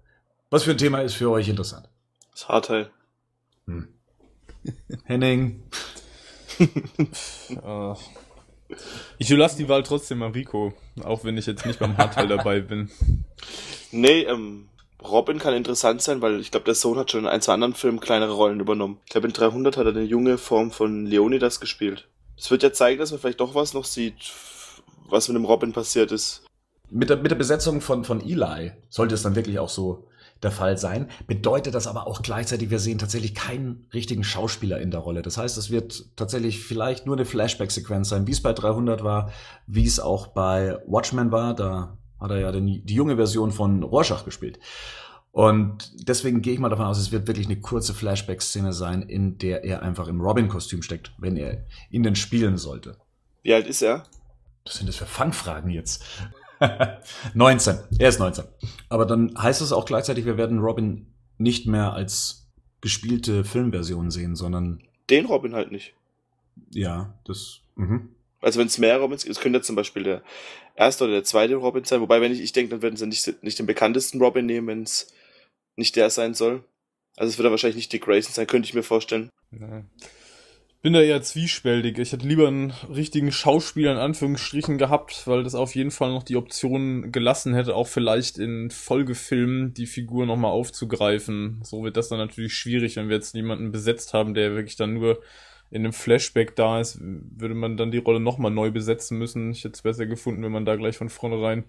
was 0.50 0.64
für 0.64 0.72
ein 0.72 0.78
Thema 0.78 1.02
ist 1.02 1.16
für 1.16 1.30
euch 1.30 1.50
interessant? 1.50 1.90
Das 2.32 2.48
Haarteil. 2.48 2.90
Hm. 3.66 3.90
Henning. 5.04 5.64
uh, 7.66 7.96
ich 9.18 9.30
lasse 9.30 9.58
die 9.58 9.70
Wahl 9.70 9.84
trotzdem 9.84 10.22
an 10.24 10.32
Rico, 10.32 10.74
auch 11.04 11.24
wenn 11.24 11.38
ich 11.38 11.46
jetzt 11.46 11.66
nicht 11.66 11.80
beim 11.80 11.98
Haarteil 11.98 12.28
dabei 12.28 12.60
bin. 12.60 12.90
Nee, 13.92 14.24
ähm, 14.24 14.70
Robin 15.04 15.40
kann 15.40 15.54
interessant 15.54 16.02
sein, 16.02 16.22
weil 16.22 16.40
ich 16.40 16.52
glaube, 16.52 16.66
der 16.66 16.76
Sohn 16.76 16.98
hat 16.98 17.12
schon 17.12 17.22
in 17.22 17.28
ein, 17.28 17.42
zwei 17.42 17.54
anderen 17.54 17.76
Filmen 17.76 18.00
kleinere 18.00 18.34
Rollen 18.34 18.60
übernommen. 18.60 19.00
Ich 19.06 19.12
glaube, 19.12 19.28
in 19.28 19.34
300 19.34 19.78
hat 19.78 19.86
er 19.86 19.92
eine 19.92 20.04
junge 20.04 20.38
Form 20.38 20.72
von 20.72 21.06
Leonidas 21.06 21.60
gespielt. 21.60 22.08
Es 22.38 22.52
wird 22.52 22.64
ja 22.64 22.74
zeigen, 22.74 23.00
dass 23.00 23.12
man 23.12 23.20
vielleicht 23.20 23.40
doch 23.40 23.56
was 23.56 23.74
noch 23.74 23.86
sieht, 23.86 24.34
was 25.08 25.28
mit 25.28 25.36
dem 25.36 25.46
Robin 25.46 25.74
passiert 25.74 26.12
ist. 26.12 26.44
Mit 26.90 27.10
der, 27.10 27.18
mit 27.18 27.32
der 27.32 27.36
Besetzung 27.36 27.82
von, 27.82 28.06
von 28.06 28.22
Eli 28.22 28.72
sollte 28.90 29.16
es 29.16 29.24
dann 29.24 29.36
wirklich 29.36 29.60
auch 29.60 29.70
so 29.70 30.07
der 30.44 30.52
Fall 30.52 30.78
sein. 30.78 31.08
Bedeutet 31.26 31.76
das 31.76 31.88
aber 31.88 32.08
auch 32.08 32.22
gleichzeitig, 32.22 32.70
wir 32.70 32.80
sehen 32.80 32.98
tatsächlich 32.98 33.36
keinen 33.36 33.88
richtigen 33.94 34.24
Schauspieler 34.24 34.80
in 34.80 34.92
der 34.92 35.00
Rolle. 35.00 35.22
Das 35.22 35.38
heißt, 35.38 35.58
es 35.58 35.72
wird 35.72 36.16
tatsächlich 36.16 36.60
vielleicht 36.64 37.06
nur 37.06 37.16
eine 37.16 37.26
Flashback-Sequenz 37.26 38.10
sein, 38.10 38.28
wie 38.28 38.32
es 38.32 38.42
bei 38.42 38.54
300 38.54 39.04
war, 39.04 39.32
wie 39.66 39.86
es 39.86 40.00
auch 40.00 40.28
bei 40.28 40.78
Watchmen 40.86 41.32
war. 41.32 41.56
Da 41.56 41.98
hat 42.20 42.32
er 42.32 42.40
ja 42.40 42.52
die 42.52 42.94
junge 42.94 43.16
Version 43.16 43.52
von 43.52 43.84
Rorschach 43.84 44.26
gespielt. 44.26 44.60
Und 45.32 45.92
deswegen 46.08 46.42
gehe 46.42 46.54
ich 46.54 46.60
mal 46.60 46.70
davon 46.70 46.88
aus, 46.88 46.98
es 46.98 47.12
wird 47.12 47.28
wirklich 47.28 47.46
eine 47.46 47.60
kurze 47.60 47.94
Flashback-Szene 47.94 48.74
sein, 48.74 49.04
in 49.04 49.38
der 49.38 49.64
er 49.64 49.84
einfach 49.84 50.08
im 50.08 50.20
Robin-Kostüm 50.20 50.82
steckt, 50.82 51.14
wenn 51.20 51.38
er 51.38 51.66
ihn 51.92 52.02
denn 52.02 52.16
spielen 52.16 52.58
sollte. 52.58 52.98
Wie 53.44 53.54
alt 53.54 53.68
ist 53.68 53.84
er? 53.84 54.04
Was 54.66 54.78
sind 54.78 54.90
das 54.90 54.96
für 54.96 55.06
Fangfragen 55.06 55.70
jetzt? 55.70 56.04
19. 57.34 57.78
Er 58.00 58.10
ist 58.10 58.20
19. 58.20 58.46
Aber 58.90 59.06
dann 59.06 59.36
heißt 59.38 59.62
es 59.62 59.72
auch 59.72 59.86
gleichzeitig, 59.86 60.26
wir 60.26 60.38
werden 60.38 60.60
Robin 60.60 61.08
nicht 61.38 61.68
mehr 61.68 61.94
als 61.94 62.48
gespielte 62.82 63.44
Filmversion 63.44 64.12
sehen, 64.12 64.36
sondern. 64.36 64.84
Den 65.10 65.26
Robin 65.26 65.54
halt 65.54 65.72
nicht. 65.72 65.94
Ja, 66.72 67.14
das. 67.26 67.62
Mhm. 67.76 68.10
Also 68.42 68.60
wenn 68.60 68.68
es 68.68 68.78
mehr 68.78 69.00
Robins 69.00 69.24
gibt, 69.24 69.36
es 69.36 69.42
könnte 69.42 69.62
zum 69.62 69.76
Beispiel 69.76 70.04
der 70.04 70.22
erste 70.76 71.06
oder 71.06 71.14
der 71.14 71.24
zweite 71.24 71.56
Robin 71.56 71.84
sein. 71.84 72.02
Wobei, 72.02 72.22
wenn 72.22 72.32
ich, 72.32 72.40
ich 72.40 72.54
denke, 72.54 72.70
dann 72.70 72.82
werden 72.82 72.96
sie 72.96 73.08
nicht, 73.08 73.44
nicht 73.44 73.60
den 73.60 73.66
bekanntesten 73.66 74.22
Robin 74.22 74.46
nehmen, 74.46 74.68
wenn 74.68 74.84
es 74.84 75.14
nicht 75.76 75.96
der 75.96 76.10
sein 76.10 76.34
soll. 76.34 76.64
Also 77.16 77.32
es 77.32 77.38
wird 77.38 77.46
dann 77.46 77.52
wahrscheinlich 77.52 77.78
nicht 77.78 77.92
Dick 77.92 78.04
Grayson 78.04 78.34
sein, 78.34 78.46
könnte 78.48 78.68
ich 78.68 78.76
mir 78.76 78.84
vorstellen. 78.84 79.30
Ja 79.52 79.84
bin 80.82 80.94
da 80.94 81.02
eher 81.02 81.22
zwiespältig. 81.22 81.98
Ich 81.98 82.12
hätte 82.12 82.28
lieber 82.28 82.48
einen 82.48 82.72
richtigen 82.94 83.32
Schauspieler 83.32 83.92
in 83.92 83.98
Anführungsstrichen 83.98 84.78
gehabt, 84.78 85.28
weil 85.28 85.44
das 85.44 85.56
auf 85.56 85.76
jeden 85.76 85.92
Fall 85.92 86.12
noch 86.12 86.24
die 86.24 86.36
Option 86.36 87.12
gelassen 87.12 87.54
hätte, 87.54 87.76
auch 87.76 87.88
vielleicht 87.88 88.38
in 88.38 88.70
Folgefilmen 88.70 89.74
die 89.74 89.88
Figur 89.88 90.26
nochmal 90.26 90.52
aufzugreifen. 90.52 91.60
So 91.64 91.84
wird 91.84 91.98
das 91.98 92.10
dann 92.10 92.20
natürlich 92.20 92.54
schwierig, 92.54 92.96
wenn 92.96 93.10
wir 93.10 93.16
jetzt 93.16 93.34
jemanden 93.34 93.72
besetzt 93.72 94.14
haben, 94.14 94.34
der 94.34 94.56
wirklich 94.56 94.76
dann 94.76 94.94
nur 94.94 95.22
in 95.70 95.84
einem 95.84 95.94
Flashback 95.94 96.56
da 96.56 96.80
ist, 96.80 97.00
würde 97.02 97.56
man 97.56 97.76
dann 97.76 97.92
die 97.92 97.98
Rolle 97.98 98.20
nochmal 98.20 98.52
neu 98.52 98.72
besetzen 98.72 99.18
müssen. 99.18 99.52
Ich 99.52 99.64
hätte 99.64 99.74
es 99.74 99.82
besser 99.82 100.06
gefunden, 100.06 100.44
wenn 100.44 100.52
man 100.52 100.66
da 100.66 100.76
gleich 100.76 100.98
von 100.98 101.10
vornherein 101.10 101.66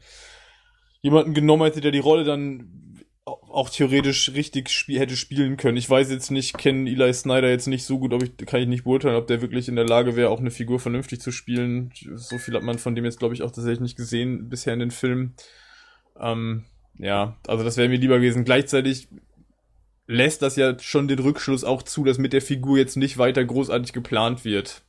jemanden 1.01 1.35
genommen 1.35 1.65
hätte, 1.65 1.81
der 1.81 1.91
die 1.91 1.99
Rolle 1.99 2.25
dann 2.25 2.88
auch 3.29 3.71
theoretisch 3.71 4.33
richtig 4.35 4.71
spiel 4.71 4.99
hätte 4.99 5.17
spielen 5.17 5.57
können. 5.57 5.77
Ich 5.77 5.89
weiß 5.89 6.11
jetzt 6.11 6.31
nicht, 6.31 6.57
kenne 6.59 6.91
Eli 6.91 7.13
Snyder 7.13 7.51
jetzt 7.51 7.67
nicht 7.67 7.85
so 7.85 7.99
gut, 7.99 8.13
ob 8.13 8.23
ich 8.23 8.37
kann 8.47 8.61
ich 8.61 8.69
nicht 8.69 8.85
beurteilen, 8.85 9.17
ob 9.17 9.27
der 9.27 9.43
wirklich 9.43 9.69
in 9.69 9.77
der 9.77 9.87
Lage 9.87 10.17
wäre, 10.17 10.31
auch 10.31 10.41
eine 10.41 10.51
Figur 10.51 10.81
vernünftig 10.81 11.21
zu 11.21 11.31
spielen. 11.31 11.93
So 12.15 12.39
viel 12.39 12.55
hat 12.55 12.63
man 12.63 12.79
von 12.79 12.95
dem 12.95 13.05
jetzt 13.05 13.19
glaube 13.19 13.35
ich 13.35 13.43
auch 13.43 13.51
tatsächlich 13.51 13.81
nicht 13.81 13.97
gesehen 13.97 14.49
bisher 14.49 14.75
in 14.75 14.81
den 14.81 14.91
Filmen. 14.91 15.35
Ähm, 16.19 16.65
ja, 16.99 17.37
also 17.47 17.65
das 17.65 17.77
wäre 17.77 17.89
mir 17.89 17.99
lieber 17.99 18.17
gewesen. 18.17 18.45
Gleichzeitig 18.45 19.09
lässt 20.07 20.43
das 20.43 20.57
ja 20.57 20.79
schon 20.79 21.07
den 21.07 21.19
Rückschluss 21.19 21.65
auch 21.65 21.83
zu, 21.83 22.05
dass 22.05 22.19
mit 22.19 22.33
der 22.33 22.43
Figur 22.43 22.79
jetzt 22.79 22.97
nicht 22.97 23.19
weiter 23.19 23.45
großartig 23.45 23.93
geplant 23.93 24.45
wird. 24.45 24.83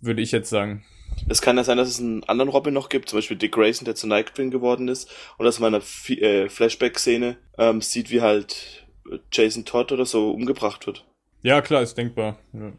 Würde 0.00 0.22
ich 0.22 0.32
jetzt 0.32 0.50
sagen. 0.50 0.84
Es 1.28 1.40
kann 1.40 1.56
ja 1.56 1.64
sein, 1.64 1.78
dass 1.78 1.88
es 1.88 2.00
einen 2.00 2.24
anderen 2.24 2.50
Robin 2.50 2.74
noch 2.74 2.88
gibt, 2.88 3.08
zum 3.08 3.18
Beispiel 3.18 3.36
Dick 3.36 3.52
Grayson, 3.52 3.84
der 3.84 3.94
zu 3.94 4.06
Nightwing 4.06 4.50
geworden 4.50 4.88
ist, 4.88 5.10
und 5.38 5.44
dass 5.44 5.60
man 5.60 5.74
in 5.74 5.80
einer 5.80 6.22
äh, 6.22 6.48
Flashback-Szene 6.48 7.36
ähm, 7.58 7.80
sieht, 7.80 8.10
wie 8.10 8.20
halt 8.20 8.86
Jason 9.30 9.64
Todd 9.64 9.92
oder 9.92 10.06
so 10.06 10.30
umgebracht 10.30 10.86
wird. 10.86 11.04
Ja, 11.42 11.60
klar, 11.60 11.82
ist 11.82 11.96
denkbar. 11.96 12.38
Ja. 12.52 12.66
Und 12.66 12.76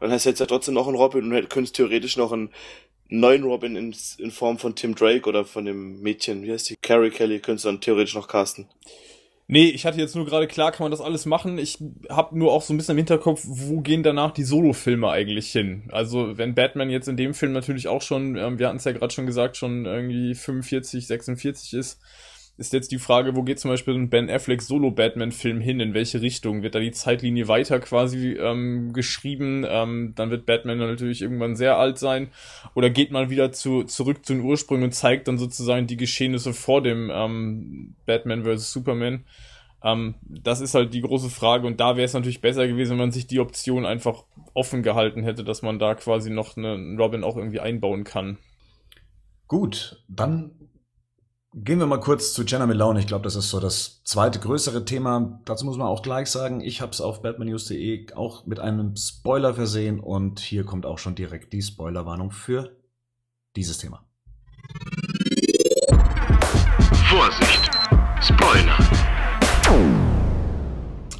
dann 0.00 0.12
hast 0.12 0.24
du 0.24 0.30
jetzt 0.30 0.40
ja 0.40 0.46
trotzdem 0.46 0.74
noch 0.74 0.86
einen 0.86 0.96
Robin 0.96 1.32
und 1.32 1.50
könntest 1.50 1.76
theoretisch 1.76 2.16
noch 2.16 2.32
einen 2.32 2.50
neuen 3.08 3.42
Robin 3.44 3.76
in, 3.76 3.94
in 4.18 4.30
Form 4.30 4.58
von 4.58 4.74
Tim 4.74 4.94
Drake 4.94 5.28
oder 5.28 5.44
von 5.44 5.64
dem 5.64 6.00
Mädchen, 6.00 6.42
wie 6.42 6.52
heißt 6.52 6.70
die? 6.70 6.76
Carrie 6.76 7.10
Kelly, 7.10 7.40
könntest 7.40 7.64
du 7.64 7.68
dann 7.70 7.80
theoretisch 7.80 8.14
noch 8.14 8.28
casten. 8.28 8.68
Nee, 9.52 9.70
ich 9.70 9.84
hatte 9.84 9.98
jetzt 9.98 10.14
nur 10.14 10.26
gerade 10.26 10.46
klar, 10.46 10.70
kann 10.70 10.84
man 10.84 10.92
das 10.92 11.00
alles 11.00 11.26
machen. 11.26 11.58
Ich 11.58 11.78
habe 12.08 12.38
nur 12.38 12.52
auch 12.52 12.62
so 12.62 12.72
ein 12.72 12.76
bisschen 12.76 12.92
im 12.92 12.98
Hinterkopf, 12.98 13.42
wo 13.44 13.80
gehen 13.80 14.04
danach 14.04 14.30
die 14.30 14.44
Solo-Filme 14.44 15.10
eigentlich 15.10 15.50
hin? 15.50 15.88
Also 15.90 16.38
wenn 16.38 16.54
Batman 16.54 16.88
jetzt 16.88 17.08
in 17.08 17.16
dem 17.16 17.34
Film 17.34 17.52
natürlich 17.52 17.88
auch 17.88 18.00
schon, 18.00 18.36
ähm, 18.36 18.60
wir 18.60 18.68
hatten 18.68 18.76
es 18.76 18.84
ja 18.84 18.92
gerade 18.92 19.12
schon 19.12 19.26
gesagt, 19.26 19.56
schon 19.56 19.86
irgendwie 19.86 20.36
45, 20.36 21.04
46 21.04 21.72
ist, 21.72 22.00
ist 22.60 22.74
jetzt 22.74 22.92
die 22.92 22.98
Frage, 22.98 23.34
wo 23.34 23.42
geht 23.42 23.58
zum 23.58 23.70
Beispiel 23.70 23.94
ein 23.94 24.10
Ben 24.10 24.28
Affleck 24.28 24.60
Solo-Batman-Film 24.60 25.62
hin? 25.62 25.80
In 25.80 25.94
welche 25.94 26.20
Richtung? 26.20 26.62
Wird 26.62 26.74
da 26.74 26.78
die 26.78 26.90
Zeitlinie 26.90 27.48
weiter 27.48 27.80
quasi 27.80 28.32
ähm, 28.32 28.92
geschrieben? 28.92 29.64
Ähm, 29.66 30.12
dann 30.14 30.30
wird 30.30 30.44
Batman 30.44 30.76
natürlich 30.76 31.22
irgendwann 31.22 31.56
sehr 31.56 31.78
alt 31.78 31.98
sein. 31.98 32.28
Oder 32.74 32.90
geht 32.90 33.12
man 33.12 33.30
wieder 33.30 33.50
zu, 33.50 33.84
zurück 33.84 34.26
zu 34.26 34.34
den 34.34 34.42
Ursprüngen 34.42 34.84
und 34.84 34.92
zeigt 34.92 35.26
dann 35.26 35.38
sozusagen 35.38 35.86
die 35.86 35.96
Geschehnisse 35.96 36.52
vor 36.52 36.82
dem 36.82 37.10
ähm, 37.10 37.94
Batman 38.04 38.44
vs. 38.44 38.70
Superman? 38.70 39.24
Ähm, 39.82 40.16
das 40.20 40.60
ist 40.60 40.74
halt 40.74 40.92
die 40.92 41.00
große 41.00 41.30
Frage 41.30 41.66
und 41.66 41.80
da 41.80 41.96
wäre 41.96 42.04
es 42.04 42.12
natürlich 42.12 42.42
besser 42.42 42.68
gewesen, 42.68 42.90
wenn 42.90 42.98
man 42.98 43.12
sich 43.12 43.26
die 43.26 43.40
Option 43.40 43.86
einfach 43.86 44.24
offen 44.52 44.82
gehalten 44.82 45.22
hätte, 45.22 45.44
dass 45.44 45.62
man 45.62 45.78
da 45.78 45.94
quasi 45.94 46.28
noch 46.28 46.58
einen 46.58 47.00
Robin 47.00 47.24
auch 47.24 47.38
irgendwie 47.38 47.60
einbauen 47.60 48.04
kann. 48.04 48.36
Gut, 49.48 50.04
dann 50.08 50.50
Gehen 51.52 51.80
wir 51.80 51.86
mal 51.86 51.98
kurz 51.98 52.32
zu 52.32 52.44
Jenna 52.44 52.64
Malone. 52.64 53.00
Ich 53.00 53.08
glaube, 53.08 53.24
das 53.24 53.34
ist 53.34 53.50
so 53.50 53.58
das 53.58 54.04
zweite 54.04 54.38
größere 54.38 54.84
Thema. 54.84 55.40
Dazu 55.44 55.64
muss 55.64 55.76
man 55.76 55.88
auch 55.88 56.02
gleich 56.02 56.30
sagen, 56.30 56.60
ich 56.60 56.80
habe 56.80 56.92
es 56.92 57.00
auf 57.00 57.22
batmannews.de 57.22 58.12
auch 58.14 58.46
mit 58.46 58.60
einem 58.60 58.94
Spoiler 58.94 59.52
versehen 59.52 59.98
und 59.98 60.38
hier 60.38 60.62
kommt 60.62 60.86
auch 60.86 60.98
schon 60.98 61.16
direkt 61.16 61.52
die 61.52 61.60
Spoilerwarnung 61.60 62.30
für 62.30 62.76
dieses 63.56 63.78
Thema. 63.78 64.04
Vorsicht, 67.08 67.68
Spoiler. 68.20 68.78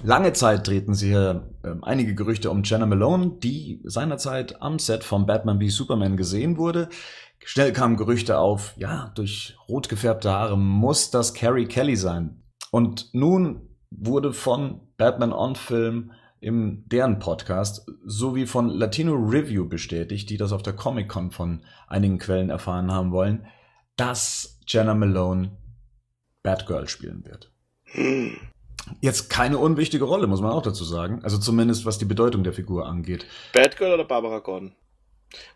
Lange 0.05 0.33
Zeit 0.33 0.67
drehten 0.67 0.95
sich 0.95 1.09
hier 1.09 1.51
äh, 1.63 1.75
einige 1.83 2.15
Gerüchte 2.15 2.51
um 2.51 2.63
Jenna 2.63 2.87
Malone, 2.87 3.33
die 3.43 3.83
seinerzeit 3.85 4.63
am 4.63 4.79
Set 4.79 5.05
von 5.05 5.27
Batman 5.27 5.61
wie 5.61 5.71
Superman 5.71 6.17
gesehen 6.17 6.57
wurde. 6.57 6.89
Schnell 7.45 7.73
kamen 7.73 7.97
Gerüchte 7.97 8.39
auf, 8.39 8.75
ja, 8.77 9.13
durch 9.15 9.57
rot 9.69 9.89
gefärbte 9.89 10.31
Haare 10.31 10.59
muss 10.59 11.11
das 11.11 11.35
Carrie 11.35 11.67
Kelly 11.67 11.97
sein. 11.97 12.43
Und 12.71 13.13
nun 13.13 13.69
wurde 13.91 14.33
von 14.33 14.81
Batman 14.97 15.33
On 15.33 15.57
Film 15.57 16.13
im 16.41 16.85
deren 16.89 17.19
Podcast 17.19 17.87
sowie 18.05 18.47
von 18.47 18.69
Latino 18.69 19.15
Review 19.15 19.69
bestätigt, 19.69 20.31
die 20.31 20.37
das 20.37 20.53
auf 20.53 20.63
der 20.63 20.73
Comic 20.73 21.09
Con 21.09 21.31
von 21.31 21.65
einigen 21.87 22.19
Quellen 22.19 22.51
erfahren 22.51 22.91
haben 22.91 23.13
wollen, 23.13 23.47
dass 23.97 24.59
Jenna 24.67 24.95
Malone 24.95 25.57
Batgirl 26.43 26.89
spielen 26.89 27.25
wird. 27.27 27.53
Jetzt 29.01 29.29
keine 29.29 29.59
unwichtige 29.59 30.05
Rolle, 30.05 30.27
muss 30.27 30.41
man 30.41 30.53
auch 30.53 30.63
dazu 30.63 30.85
sagen. 30.85 31.21
Also 31.23 31.39
zumindest 31.39 31.85
was 31.85 31.99
die 31.99 32.07
Bedeutung 32.07 32.45
der 32.45 32.55
Figur 32.55 32.87
angeht. 32.87 33.27
Batgirl 33.53 33.93
oder 33.95 34.05
Barbara 34.05 34.39
Gordon? 34.39 34.73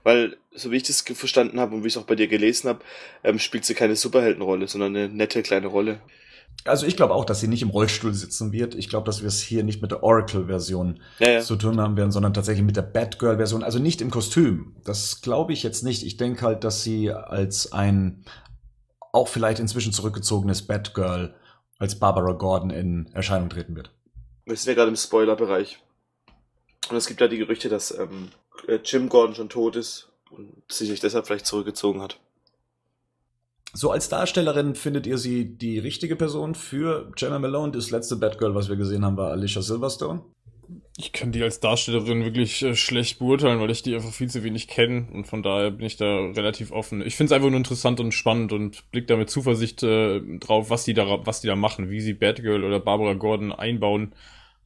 Weil, 0.02 0.36
so 0.54 0.70
wie 0.70 0.76
ich 0.76 0.82
das 0.84 1.00
verstanden 1.00 1.58
habe 1.58 1.74
und 1.74 1.82
wie 1.82 1.88
ich 1.88 1.96
es 1.96 2.00
auch 2.00 2.06
bei 2.06 2.14
dir 2.14 2.28
gelesen 2.28 2.68
habe, 2.68 2.80
ähm, 3.22 3.38
spielt 3.38 3.64
sie 3.64 3.74
keine 3.74 3.96
Superheldenrolle, 3.96 4.68
sondern 4.68 4.94
eine 4.94 5.08
nette 5.08 5.42
kleine 5.42 5.66
Rolle. 5.66 6.00
Also 6.64 6.86
ich 6.86 6.96
glaube 6.96 7.14
auch, 7.14 7.24
dass 7.24 7.40
sie 7.40 7.48
nicht 7.48 7.62
im 7.62 7.70
Rollstuhl 7.70 8.14
sitzen 8.14 8.52
wird. 8.52 8.74
Ich 8.74 8.88
glaube, 8.88 9.06
dass 9.06 9.20
wir 9.20 9.28
es 9.28 9.40
hier 9.40 9.64
nicht 9.64 9.82
mit 9.82 9.90
der 9.90 10.02
Oracle-Version 10.02 11.00
ja, 11.18 11.30
ja. 11.32 11.40
zu 11.40 11.56
tun 11.56 11.80
haben 11.80 11.96
werden, 11.96 12.12
sondern 12.12 12.32
tatsächlich 12.32 12.64
mit 12.64 12.76
der 12.76 12.82
Batgirl-Version. 12.82 13.62
Also 13.62 13.78
nicht 13.78 14.00
im 14.00 14.10
Kostüm. 14.10 14.76
Das 14.84 15.20
glaube 15.20 15.52
ich 15.52 15.62
jetzt 15.62 15.82
nicht. 15.82 16.04
Ich 16.04 16.16
denke 16.16 16.42
halt, 16.42 16.64
dass 16.64 16.82
sie 16.82 17.10
als 17.10 17.72
ein 17.72 18.24
auch 19.12 19.28
vielleicht 19.28 19.60
inzwischen 19.60 19.92
zurückgezogenes 19.92 20.66
Batgirl 20.66 21.34
als 21.78 21.98
Barbara 21.98 22.32
Gordon 22.32 22.70
in 22.70 23.10
Erscheinung 23.12 23.50
treten 23.50 23.76
wird. 23.76 23.90
Wir 24.46 24.56
sind 24.56 24.68
ja 24.68 24.74
gerade 24.74 24.90
im 24.90 24.96
Spoiler-Bereich. 24.96 25.80
Und 26.90 26.96
es 26.96 27.06
gibt 27.06 27.20
ja 27.20 27.28
die 27.28 27.38
Gerüchte, 27.38 27.68
dass 27.68 27.90
ähm, 27.96 28.28
äh, 28.28 28.43
Jim 28.84 29.08
Gordon 29.08 29.34
schon 29.34 29.48
tot 29.48 29.76
ist 29.76 30.08
und 30.30 30.50
sich 30.70 31.00
deshalb 31.00 31.26
vielleicht 31.26 31.46
zurückgezogen 31.46 32.00
hat. 32.00 32.18
So 33.76 33.90
als 33.90 34.08
Darstellerin 34.08 34.76
findet 34.76 35.06
ihr 35.06 35.18
sie 35.18 35.56
die 35.56 35.80
richtige 35.80 36.14
Person 36.14 36.54
für 36.54 37.10
Gemma 37.16 37.40
Malone? 37.40 37.72
Das 37.72 37.90
letzte 37.90 38.14
Batgirl, 38.16 38.54
was 38.54 38.68
wir 38.68 38.76
gesehen 38.76 39.04
haben, 39.04 39.16
war 39.16 39.32
Alicia 39.32 39.62
Silverstone. 39.62 40.22
Ich 40.96 41.12
kann 41.12 41.32
die 41.32 41.42
als 41.42 41.58
Darstellerin 41.58 42.24
wirklich 42.24 42.62
äh, 42.62 42.76
schlecht 42.76 43.18
beurteilen, 43.18 43.58
weil 43.58 43.72
ich 43.72 43.82
die 43.82 43.96
einfach 43.96 44.12
viel 44.12 44.30
zu 44.30 44.44
wenig 44.44 44.68
kenne 44.68 45.08
und 45.12 45.26
von 45.26 45.42
daher 45.42 45.72
bin 45.72 45.86
ich 45.86 45.96
da 45.96 46.06
relativ 46.06 46.70
offen. 46.70 47.04
Ich 47.04 47.16
finde 47.16 47.32
es 47.32 47.32
einfach 47.32 47.50
nur 47.50 47.58
interessant 47.58 47.98
und 47.98 48.12
spannend 48.12 48.52
und 48.52 48.88
blick 48.92 49.08
da 49.08 49.16
mit 49.16 49.28
Zuversicht 49.28 49.82
äh, 49.82 50.20
drauf, 50.38 50.70
was 50.70 50.84
die 50.84 50.94
da 50.94 51.26
was 51.26 51.40
die 51.40 51.48
da 51.48 51.56
machen, 51.56 51.90
wie 51.90 52.00
sie 52.00 52.14
Batgirl 52.14 52.62
oder 52.62 52.78
Barbara 52.78 53.14
Gordon 53.14 53.52
einbauen, 53.52 54.12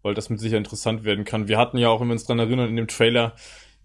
weil 0.03 0.13
das 0.13 0.29
mit 0.29 0.39
sicher 0.39 0.59
interessant 0.59 1.05
werden 1.05 1.25
kann. 1.25 1.49
Wir 1.49 1.57
hatten 1.57 1.79
ja 1.79 1.89
auch, 1.89 2.03
wenn 2.03 2.09
wir 2.09 2.13
uns 2.13 2.27
dran 2.27 2.39
erinnern, 2.39 2.69
in 2.69 2.77
dem 2.77 2.89
Trailer 2.89 3.35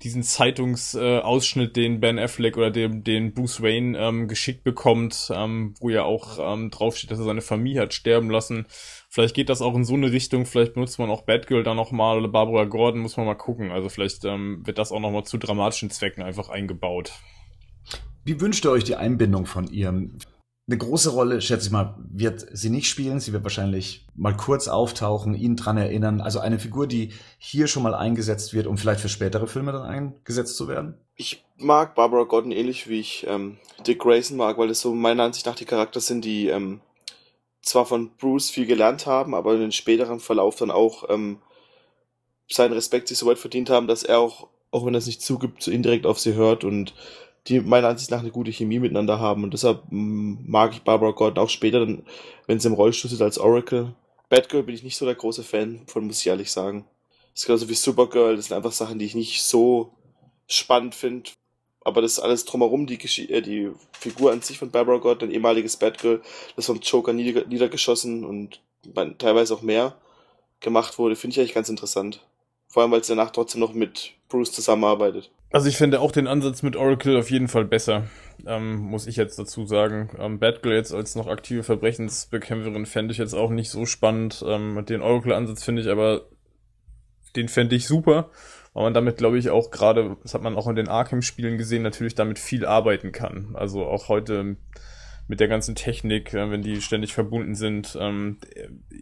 diesen 0.03 0.23
Zeitungsausschnitt, 0.23 1.69
äh, 1.69 1.81
den 1.81 1.99
Ben 1.99 2.19
Affleck 2.19 2.57
oder 2.57 2.71
den, 2.71 3.03
den 3.03 3.33
Bruce 3.33 3.61
Wayne 3.61 3.97
ähm, 3.97 4.27
geschickt 4.27 4.63
bekommt, 4.63 5.31
ähm, 5.33 5.73
wo 5.79 5.89
ja 5.89 6.03
auch 6.03 6.39
ähm, 6.39 6.69
draufsteht, 6.69 7.11
dass 7.11 7.19
er 7.19 7.25
seine 7.25 7.41
Familie 7.41 7.81
hat 7.81 7.93
sterben 7.93 8.29
lassen. 8.29 8.65
Vielleicht 9.09 9.35
geht 9.35 9.49
das 9.49 9.61
auch 9.61 9.75
in 9.75 9.85
so 9.85 9.93
eine 9.93 10.11
Richtung, 10.11 10.45
vielleicht 10.45 10.73
benutzt 10.73 10.99
man 10.99 11.09
auch 11.09 11.21
Batgirl 11.21 11.63
da 11.63 11.73
nochmal 11.73 12.17
oder 12.17 12.27
Barbara 12.27 12.65
Gordon, 12.65 13.01
muss 13.01 13.17
man 13.17 13.25
mal 13.25 13.35
gucken. 13.35 13.71
Also 13.71 13.89
vielleicht 13.89 14.25
ähm, 14.25 14.61
wird 14.65 14.77
das 14.77 14.91
auch 14.91 14.99
nochmal 14.99 15.23
zu 15.23 15.37
dramatischen 15.37 15.89
Zwecken 15.89 16.23
einfach 16.23 16.49
eingebaut. 16.49 17.13
Wie 18.25 18.39
wünscht 18.39 18.65
ihr 18.65 18.71
euch 18.71 18.83
die 18.83 18.95
Einbindung 18.95 19.45
von 19.45 19.67
ihrem 19.67 20.17
eine 20.67 20.77
große 20.77 21.09
Rolle, 21.09 21.41
schätze 21.41 21.65
ich 21.65 21.71
mal, 21.71 21.95
wird 21.97 22.45
sie 22.51 22.69
nicht 22.69 22.87
spielen. 22.87 23.19
Sie 23.19 23.33
wird 23.33 23.43
wahrscheinlich 23.43 24.07
mal 24.15 24.35
kurz 24.35 24.69
auftauchen, 24.69 25.35
ihn 25.35 25.57
dran 25.57 25.77
erinnern. 25.77 26.21
Also 26.21 26.39
eine 26.39 26.57
Figur, 26.57 26.87
die 26.87 27.11
hier 27.37 27.67
schon 27.67 27.83
mal 27.83 27.93
eingesetzt 27.93 28.53
wird, 28.53 28.67
um 28.67 28.77
vielleicht 28.77 29.01
für 29.01 29.09
spätere 29.09 29.47
Filme 29.47 29.73
dann 29.73 29.83
eingesetzt 29.83 30.55
zu 30.55 30.69
werden. 30.69 30.97
Ich 31.15 31.43
mag 31.57 31.95
Barbara 31.95 32.23
Gordon 32.23 32.51
ähnlich 32.51 32.87
wie 32.87 33.01
ich 33.01 33.25
ähm, 33.27 33.57
Dick 33.85 33.99
Grayson 33.99 34.37
mag, 34.37 34.57
weil 34.57 34.69
es 34.69 34.79
so 34.79 34.93
meiner 34.93 35.23
Ansicht 35.23 35.45
nach 35.45 35.55
die 35.55 35.65
Charakter 35.65 35.99
sind, 35.99 36.23
die 36.23 36.47
ähm, 36.47 36.79
zwar 37.61 37.85
von 37.85 38.11
Bruce 38.17 38.49
viel 38.49 38.65
gelernt 38.65 39.05
haben, 39.05 39.35
aber 39.35 39.53
in 39.53 39.59
den 39.59 39.71
späteren 39.73 40.21
Verlauf 40.21 40.55
dann 40.55 40.71
auch 40.71 41.09
ähm, 41.09 41.39
seinen 42.49 42.73
Respekt 42.73 43.09
sich 43.09 43.17
so 43.17 43.25
weit 43.25 43.37
verdient 43.37 43.69
haben, 43.69 43.87
dass 43.87 44.03
er 44.03 44.19
auch, 44.19 44.47
auch 44.71 44.85
wenn 44.85 44.95
er 44.95 44.99
es 44.99 45.07
nicht 45.07 45.21
zugibt, 45.21 45.61
so 45.61 45.71
indirekt 45.71 46.05
auf 46.05 46.19
sie 46.19 46.35
hört 46.35 46.63
und 46.63 46.93
die 47.47 47.59
meiner 47.59 47.89
Ansicht 47.89 48.11
nach 48.11 48.19
eine 48.19 48.31
gute 48.31 48.51
Chemie 48.51 48.79
miteinander 48.79 49.19
haben. 49.19 49.43
Und 49.43 49.53
deshalb 49.53 49.83
mm, 49.89 50.49
mag 50.49 50.73
ich 50.73 50.83
Barbara 50.83 51.11
Gordon 51.11 51.43
auch 51.43 51.49
später, 51.49 51.81
dann, 51.81 52.05
wenn 52.47 52.59
sie 52.59 52.67
im 52.67 52.73
Rollstuhl 52.73 53.09
sitzt 53.09 53.21
als 53.21 53.37
Oracle. 53.37 53.93
Batgirl 54.29 54.63
bin 54.63 54.75
ich 54.75 54.83
nicht 54.83 54.97
so 54.97 55.05
der 55.05 55.15
große 55.15 55.43
Fan 55.43 55.81
von, 55.87 56.07
muss 56.07 56.19
ich 56.19 56.27
ehrlich 56.27 56.51
sagen. 56.51 56.85
Das 57.33 57.41
ist 57.41 57.45
genauso 57.47 57.69
wie 57.69 57.73
Supergirl, 57.73 58.35
das 58.35 58.45
sind 58.45 58.55
einfach 58.55 58.71
Sachen, 58.71 58.99
die 58.99 59.05
ich 59.05 59.15
nicht 59.15 59.43
so 59.43 59.91
spannend 60.47 60.95
finde. 60.95 61.31
Aber 61.81 62.01
das 62.01 62.19
alles 62.19 62.45
drumherum, 62.45 62.87
die, 62.87 62.97
Gesch 62.97 63.19
äh, 63.19 63.41
die 63.41 63.71
Figur 63.91 64.31
an 64.31 64.41
sich 64.41 64.57
von 64.57 64.71
Barbara 64.71 64.97
Gordon, 64.97 65.29
ein 65.29 65.33
ehemaliges 65.33 65.77
Batgirl, 65.77 66.21
das 66.55 66.67
vom 66.67 66.79
Joker 66.79 67.11
nieder 67.11 67.45
niedergeschossen 67.45 68.23
und 68.23 68.61
teilweise 69.17 69.53
auch 69.53 69.61
mehr 69.61 69.97
gemacht 70.61 70.97
wurde, 70.97 71.15
finde 71.15 71.33
ich 71.33 71.39
eigentlich 71.39 71.53
ganz 71.53 71.69
interessant. 71.69 72.25
Vor 72.67 72.81
allem, 72.81 72.91
weil 72.91 73.01
es 73.01 73.07
danach 73.07 73.31
trotzdem 73.31 73.59
noch 73.61 73.73
mit 73.73 74.13
Bruce 74.29 74.51
zusammenarbeitet. 74.51 75.29
Also 75.53 75.69
ich 75.69 75.77
finde 75.77 76.01
auch 76.01 76.11
den 76.11 76.25
Ansatz 76.25 76.63
mit 76.63 76.75
Oracle 76.75 77.15
auf 77.15 77.29
jeden 77.29 77.47
Fall 77.47 77.63
besser, 77.63 78.07
ähm, 78.47 78.75
muss 78.77 79.05
ich 79.05 79.17
jetzt 79.17 79.37
dazu 79.37 79.67
sagen. 79.67 80.09
Ähm, 80.17 80.39
Batgirl 80.39 80.73
jetzt 80.73 80.95
als 80.95 81.13
noch 81.13 81.27
aktive 81.27 81.61
Verbrechensbekämpferin 81.61 82.87
fände 82.87 83.11
ich 83.11 83.19
jetzt 83.19 83.35
auch 83.35 83.51
nicht 83.51 83.69
so 83.69 83.85
spannend. 83.85 84.43
Ähm, 84.47 84.83
den 84.89 85.03
Oracle-Ansatz 85.03 85.63
finde 85.63 85.83
ich 85.83 85.89
aber, 85.89 86.23
den 87.35 87.49
fände 87.49 87.75
ich 87.75 87.85
super, 87.85 88.31
weil 88.73 88.85
man 88.85 88.95
damit, 88.95 89.17
glaube 89.17 89.37
ich, 89.37 89.51
auch 89.51 89.69
gerade, 89.69 90.17
das 90.23 90.33
hat 90.33 90.41
man 90.41 90.55
auch 90.55 90.65
in 90.65 90.75
den 90.75 90.87
Arkham-Spielen 90.87 91.59
gesehen, 91.59 91.83
natürlich 91.83 92.15
damit 92.15 92.39
viel 92.39 92.65
arbeiten 92.65 93.11
kann. 93.11 93.51
Also 93.53 93.85
auch 93.85 94.09
heute 94.09 94.57
mit 95.27 95.39
der 95.39 95.47
ganzen 95.47 95.75
Technik, 95.75 96.33
äh, 96.33 96.51
wenn 96.51 96.61
die 96.61 96.81
ständig 96.81 97.13
verbunden 97.13 97.55
sind, 97.55 97.97
ähm, 97.99 98.37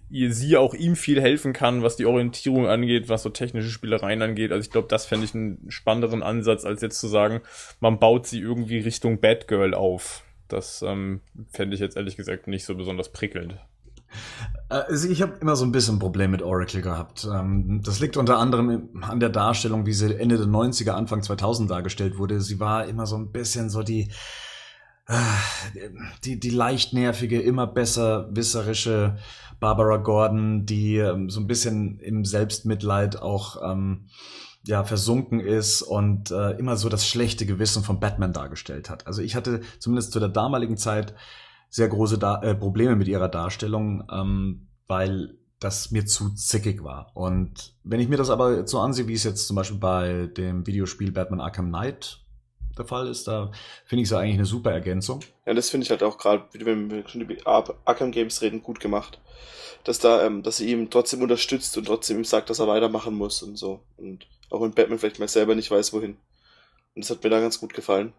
ihr 0.09 0.33
sie 0.33 0.57
auch 0.57 0.73
ihm 0.73 0.95
viel 0.95 1.21
helfen 1.21 1.53
kann, 1.53 1.83
was 1.83 1.95
die 1.95 2.05
Orientierung 2.05 2.67
angeht, 2.67 3.09
was 3.09 3.23
so 3.23 3.29
technische 3.29 3.69
Spielereien 3.69 4.21
angeht. 4.21 4.51
Also 4.51 4.63
ich 4.65 4.71
glaube, 4.71 4.87
das 4.87 5.05
fände 5.05 5.25
ich 5.25 5.33
einen 5.33 5.65
spannenderen 5.69 6.23
Ansatz, 6.23 6.65
als 6.65 6.81
jetzt 6.81 6.99
zu 6.99 7.07
sagen, 7.07 7.41
man 7.79 7.99
baut 7.99 8.27
sie 8.27 8.39
irgendwie 8.39 8.79
Richtung 8.79 9.19
Batgirl 9.19 9.73
auf. 9.73 10.23
Das 10.47 10.81
ähm, 10.81 11.21
fände 11.49 11.75
ich 11.75 11.81
jetzt 11.81 11.97
ehrlich 11.97 12.17
gesagt 12.17 12.47
nicht 12.47 12.65
so 12.65 12.75
besonders 12.75 13.09
prickelnd. 13.09 13.57
Also 14.67 15.09
ich 15.09 15.21
habe 15.21 15.37
immer 15.39 15.55
so 15.55 15.65
ein 15.65 15.71
bisschen 15.71 15.95
ein 15.95 15.99
Problem 15.99 16.31
mit 16.31 16.41
Oracle 16.41 16.81
gehabt. 16.81 17.27
Ähm, 17.31 17.81
das 17.83 17.99
liegt 17.99 18.17
unter 18.17 18.37
anderem 18.37 18.89
an 19.01 19.19
der 19.19 19.29
Darstellung, 19.29 19.85
wie 19.85 19.93
sie 19.93 20.13
Ende 20.17 20.37
der 20.37 20.47
90er, 20.47 20.91
Anfang 20.91 21.23
2000 21.23 21.71
dargestellt 21.71 22.17
wurde. 22.17 22.41
Sie 22.41 22.59
war 22.59 22.85
immer 22.85 23.05
so 23.05 23.15
ein 23.17 23.31
bisschen 23.31 23.69
so 23.69 23.83
die 23.83 24.11
die, 26.23 26.39
die 26.39 26.49
leicht 26.49 26.93
nervige, 26.93 27.41
immer 27.41 27.67
besser 27.67 28.29
wisserische 28.31 29.17
Barbara 29.59 29.97
Gordon, 29.97 30.65
die 30.65 30.97
ähm, 30.97 31.29
so 31.29 31.39
ein 31.39 31.47
bisschen 31.47 31.99
im 31.99 32.25
Selbstmitleid 32.25 33.21
auch 33.21 33.61
ähm, 33.63 34.07
ja 34.65 34.83
versunken 34.83 35.39
ist 35.39 35.81
und 35.81 36.31
äh, 36.31 36.51
immer 36.51 36.77
so 36.77 36.89
das 36.89 37.07
schlechte 37.07 37.45
Gewissen 37.45 37.83
von 37.83 37.99
Batman 37.99 38.33
dargestellt 38.33 38.89
hat. 38.89 39.07
Also 39.07 39.21
ich 39.21 39.35
hatte 39.35 39.61
zumindest 39.79 40.13
zu 40.13 40.19
der 40.19 40.29
damaligen 40.29 40.77
Zeit 40.77 41.13
sehr 41.69 41.87
große 41.87 42.17
da 42.17 42.41
äh, 42.41 42.55
Probleme 42.55 42.95
mit 42.95 43.07
ihrer 43.07 43.29
Darstellung, 43.29 44.03
ähm, 44.11 44.67
weil 44.87 45.37
das 45.59 45.91
mir 45.91 46.05
zu 46.05 46.31
zickig 46.31 46.83
war. 46.83 47.11
Und 47.13 47.75
wenn 47.83 47.99
ich 47.99 48.09
mir 48.09 48.17
das 48.17 48.31
aber 48.31 48.67
so 48.67 48.79
ansehe, 48.79 49.07
wie 49.07 49.13
es 49.13 49.23
jetzt 49.23 49.47
zum 49.47 49.55
Beispiel 49.55 49.79
bei 49.79 50.27
dem 50.35 50.65
Videospiel 50.65 51.11
Batman 51.11 51.39
Arkham 51.39 51.69
Knight 51.69 52.20
der 52.77 52.85
Fall 52.85 53.07
ist. 53.07 53.27
Da 53.27 53.51
finde 53.85 54.03
ich 54.03 54.09
es 54.09 54.13
eigentlich 54.13 54.35
eine 54.35 54.45
super 54.45 54.71
Ergänzung. 54.71 55.21
Ja, 55.45 55.53
das 55.53 55.69
finde 55.69 55.85
ich 55.85 55.91
halt 55.91 56.03
auch 56.03 56.17
gerade, 56.17 56.43
wenn 56.53 56.89
wir 56.89 57.07
schon 57.07 57.21
über 57.21 57.35
Arkham 57.85 58.11
Games 58.11 58.41
reden, 58.41 58.63
gut 58.63 58.79
gemacht. 58.79 59.19
Dass 59.83 59.99
da, 59.99 60.25
ähm, 60.25 60.43
dass 60.43 60.57
sie 60.57 60.71
ihm 60.71 60.89
trotzdem 60.89 61.21
unterstützt 61.21 61.75
und 61.77 61.85
trotzdem 61.85 62.17
ihm 62.17 62.25
sagt, 62.25 62.49
dass 62.49 62.59
er 62.59 62.67
weitermachen 62.67 63.15
muss 63.15 63.41
und 63.41 63.57
so. 63.57 63.81
Und 63.97 64.27
auch 64.49 64.61
wenn 64.61 64.73
Batman 64.73 64.99
vielleicht 64.99 65.19
mal 65.19 65.27
selber 65.27 65.55
nicht 65.55 65.71
weiß, 65.71 65.93
wohin. 65.93 66.17
Und 66.95 67.03
das 67.03 67.09
hat 67.09 67.23
mir 67.23 67.29
da 67.29 67.39
ganz 67.39 67.59
gut 67.59 67.73
gefallen. 67.73 68.13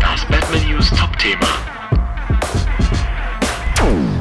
Das 0.00 0.26
Batman 0.26 0.70
News 0.70 0.90
Top-Thema. 0.90 1.46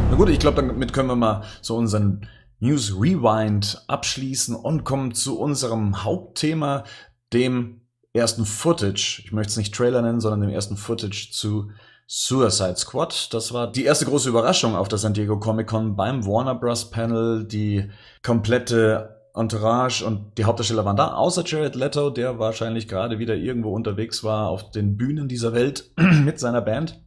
Na 0.10 0.16
gut, 0.16 0.30
ich 0.30 0.40
glaube, 0.40 0.64
damit 0.64 0.94
können 0.94 1.10
wir 1.10 1.16
mal 1.16 1.44
so 1.62 1.76
unseren 1.76 2.28
News 2.60 2.94
Rewind 3.00 3.84
abschließen 3.88 4.56
und 4.56 4.84
kommen 4.84 5.14
zu 5.14 5.40
unserem 5.40 6.04
Hauptthema, 6.04 6.86
dem 7.34 7.82
ersten 8.18 8.46
Footage, 8.46 9.22
ich 9.24 9.32
möchte 9.32 9.52
es 9.52 9.58
nicht 9.58 9.74
Trailer 9.74 10.02
nennen, 10.02 10.20
sondern 10.20 10.42
dem 10.42 10.50
ersten 10.50 10.78
Footage 10.78 11.30
zu 11.32 11.72
Suicide 12.08 12.78
Squad. 12.78 13.34
Das 13.34 13.54
war 13.54 13.72
die 13.72 13.84
erste 13.84 14.06
große 14.06 14.30
Überraschung 14.30 14.76
auf 14.76 14.88
der 14.88 14.98
San 14.98 15.14
Diego 15.14 15.40
Comic 15.40 15.68
Con 15.68 15.96
beim 15.96 16.26
Warner 16.26 16.56
Bros. 16.56 16.90
Panel. 16.90 17.46
Die 17.46 17.90
komplette 18.24 19.18
Entourage 19.36 20.06
und 20.06 20.38
die 20.38 20.46
Hauptdarsteller 20.46 20.86
waren 20.86 20.96
da, 20.96 21.14
außer 21.14 21.44
Jared 21.46 21.76
Leto, 21.76 22.10
der 22.10 22.40
wahrscheinlich 22.40 22.88
gerade 22.88 23.20
wieder 23.20 23.36
irgendwo 23.36 23.74
unterwegs 23.74 24.24
war 24.24 24.48
auf 24.48 24.72
den 24.72 24.98
Bühnen 24.98 25.28
dieser 25.28 25.54
Welt 25.54 25.92
mit 25.98 26.40
seiner 26.40 26.62
Band. 26.62 27.00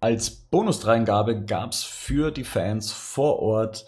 Als 0.00 0.30
Bonusdreingabe 0.30 1.44
gab's 1.44 1.82
für 1.82 2.30
die 2.30 2.44
Fans 2.44 2.92
vor 2.92 3.40
Ort 3.40 3.86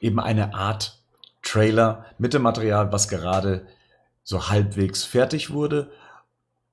eben 0.00 0.20
eine 0.20 0.54
Art 0.54 0.98
Trailer 1.42 2.04
mit 2.18 2.34
dem 2.34 2.42
Material, 2.42 2.92
was 2.92 3.08
gerade 3.08 3.66
so 4.28 4.50
halbwegs 4.50 5.04
fertig 5.04 5.50
wurde. 5.54 5.90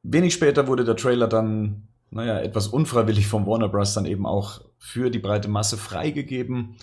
Wenig 0.03 0.33
später 0.33 0.67
wurde 0.67 0.83
der 0.83 0.97
Trailer 0.97 1.29
dann, 1.29 1.87
naja, 2.11 2.37
etwas 2.39 2.67
unfreiwillig 2.67 3.27
vom 3.27 3.47
Warner 3.47 3.69
Bros. 3.69 3.93
dann 3.93 4.05
eben 4.05 4.25
auch 4.25 4.59
für 4.77 5.09
die 5.09 5.19
breite 5.19 5.47
Masse 5.47 5.77
freigegeben. 5.77 6.75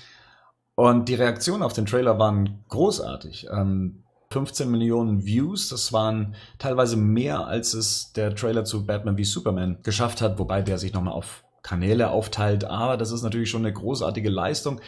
Und 0.74 1.11
die 1.11 1.14
Reaktionen 1.14 1.62
auf 1.62 1.74
den 1.74 1.85
Trailer 1.85 2.18
waren 2.18 2.64
großartig. 2.70 3.48
Ähm, 3.52 4.04
15 4.30 4.70
Millionen 4.70 5.26
Views, 5.26 5.68
das 5.68 5.92
waren 5.92 6.37
teilweise 6.58 6.96
mehr, 6.96 7.46
als 7.46 7.74
es 7.74 8.14
der 8.14 8.35
Trailer 8.35 8.64
zu 8.64 8.87
Batman 8.87 9.18
wie 9.18 9.24
Superman 9.24 9.82
geschafft 9.82 10.22
hat, 10.22 10.38
wobei 10.38 10.62
der 10.62 10.78
sich 10.78 10.94
nochmal 10.94 11.12
auf 11.12 11.44
Kanäle 11.62 12.08
aufteilt. 12.08 12.64
Aber 12.64 12.96
das 12.96 13.12
ist 13.12 13.22
natürlich 13.22 13.50
schon 13.50 13.66
eine 13.66 13.74
großartige 13.74 14.30
Leistung. 14.30 14.80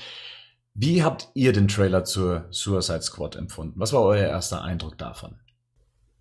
Wie 0.72 1.02
habt 1.02 1.28
ihr 1.34 1.52
den 1.52 1.68
Trailer 1.68 2.04
zur 2.04 2.46
Suicide 2.48 3.02
Squad 3.02 3.36
empfunden? 3.36 3.78
Was 3.78 3.92
war 3.92 4.00
euer 4.00 4.26
erster 4.26 4.62
Eindruck 4.62 4.96
davon? 4.96 5.36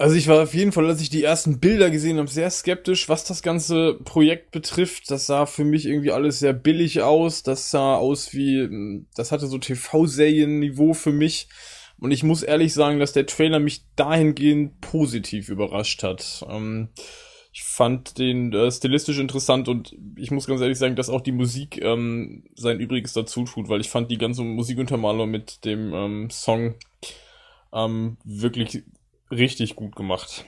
Also 0.03 0.17
ich 0.17 0.27
war 0.27 0.43
auf 0.43 0.53
jeden 0.53 0.73
Fall, 0.73 0.85
als 0.87 0.99
ich 0.99 1.09
die 1.09 1.23
ersten 1.23 1.61
Bilder 1.61 1.89
gesehen 1.89 2.17
habe, 2.17 2.27
sehr 2.27 2.49
skeptisch, 2.49 3.07
was 3.07 3.23
das 3.23 3.41
ganze 3.41 3.93
Projekt 4.03 4.51
betrifft. 4.51 5.09
Das 5.09 5.27
sah 5.27 5.45
für 5.45 5.63
mich 5.63 5.85
irgendwie 5.85 6.11
alles 6.11 6.39
sehr 6.39 6.51
billig 6.51 7.01
aus. 7.01 7.41
Das 7.41 7.71
sah 7.71 7.95
aus 7.95 8.33
wie, 8.33 9.05
das 9.15 9.31
hatte 9.31 9.47
so 9.47 9.59
TV-Serien-Niveau 9.59 10.93
für 10.93 11.13
mich. 11.13 11.47
Und 12.01 12.11
ich 12.11 12.21
muss 12.21 12.43
ehrlich 12.43 12.73
sagen, 12.73 12.99
dass 12.99 13.13
der 13.13 13.27
Trailer 13.27 13.59
mich 13.59 13.85
dahingehend 13.95 14.81
positiv 14.81 15.47
überrascht 15.47 16.03
hat. 16.03 16.45
Ähm, 16.49 16.89
ich 17.53 17.63
fand 17.63 18.17
den 18.17 18.51
äh, 18.51 18.69
stilistisch 18.69 19.19
interessant 19.19 19.69
und 19.69 19.95
ich 20.17 20.31
muss 20.31 20.47
ganz 20.47 20.59
ehrlich 20.59 20.79
sagen, 20.79 20.97
dass 20.97 21.09
auch 21.09 21.21
die 21.21 21.31
Musik 21.31 21.81
ähm, 21.81 22.43
sein 22.55 22.81
Übriges 22.81 23.13
dazu 23.13 23.45
tut, 23.45 23.69
weil 23.69 23.79
ich 23.79 23.89
fand 23.89 24.11
die 24.11 24.17
ganze 24.17 24.41
Musikuntermalung 24.41 25.31
mit 25.31 25.63
dem 25.63 25.93
ähm, 25.93 26.29
Song 26.29 26.75
ähm, 27.71 28.17
wirklich 28.25 28.83
richtig 29.37 29.75
gut 29.75 29.95
gemacht. 29.95 30.45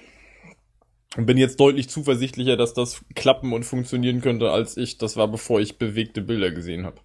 Und 1.18 1.26
bin 1.26 1.38
jetzt 1.38 1.60
deutlich 1.60 1.90
zuversichtlicher, 1.90 2.58
dass 2.58 2.74
das 2.74 3.02
klappen 3.16 3.54
und 3.54 3.64
funktionieren 3.64 4.22
könnte, 4.22 4.52
als 4.52 4.76
ich. 4.76 4.98
Das 4.98 5.16
war, 5.16 5.28
bevor 5.28 5.62
ich 5.62 5.78
bewegte 5.78 6.22
Bilder 6.22 6.52
gesehen 6.52 6.86
habe. 6.86 6.98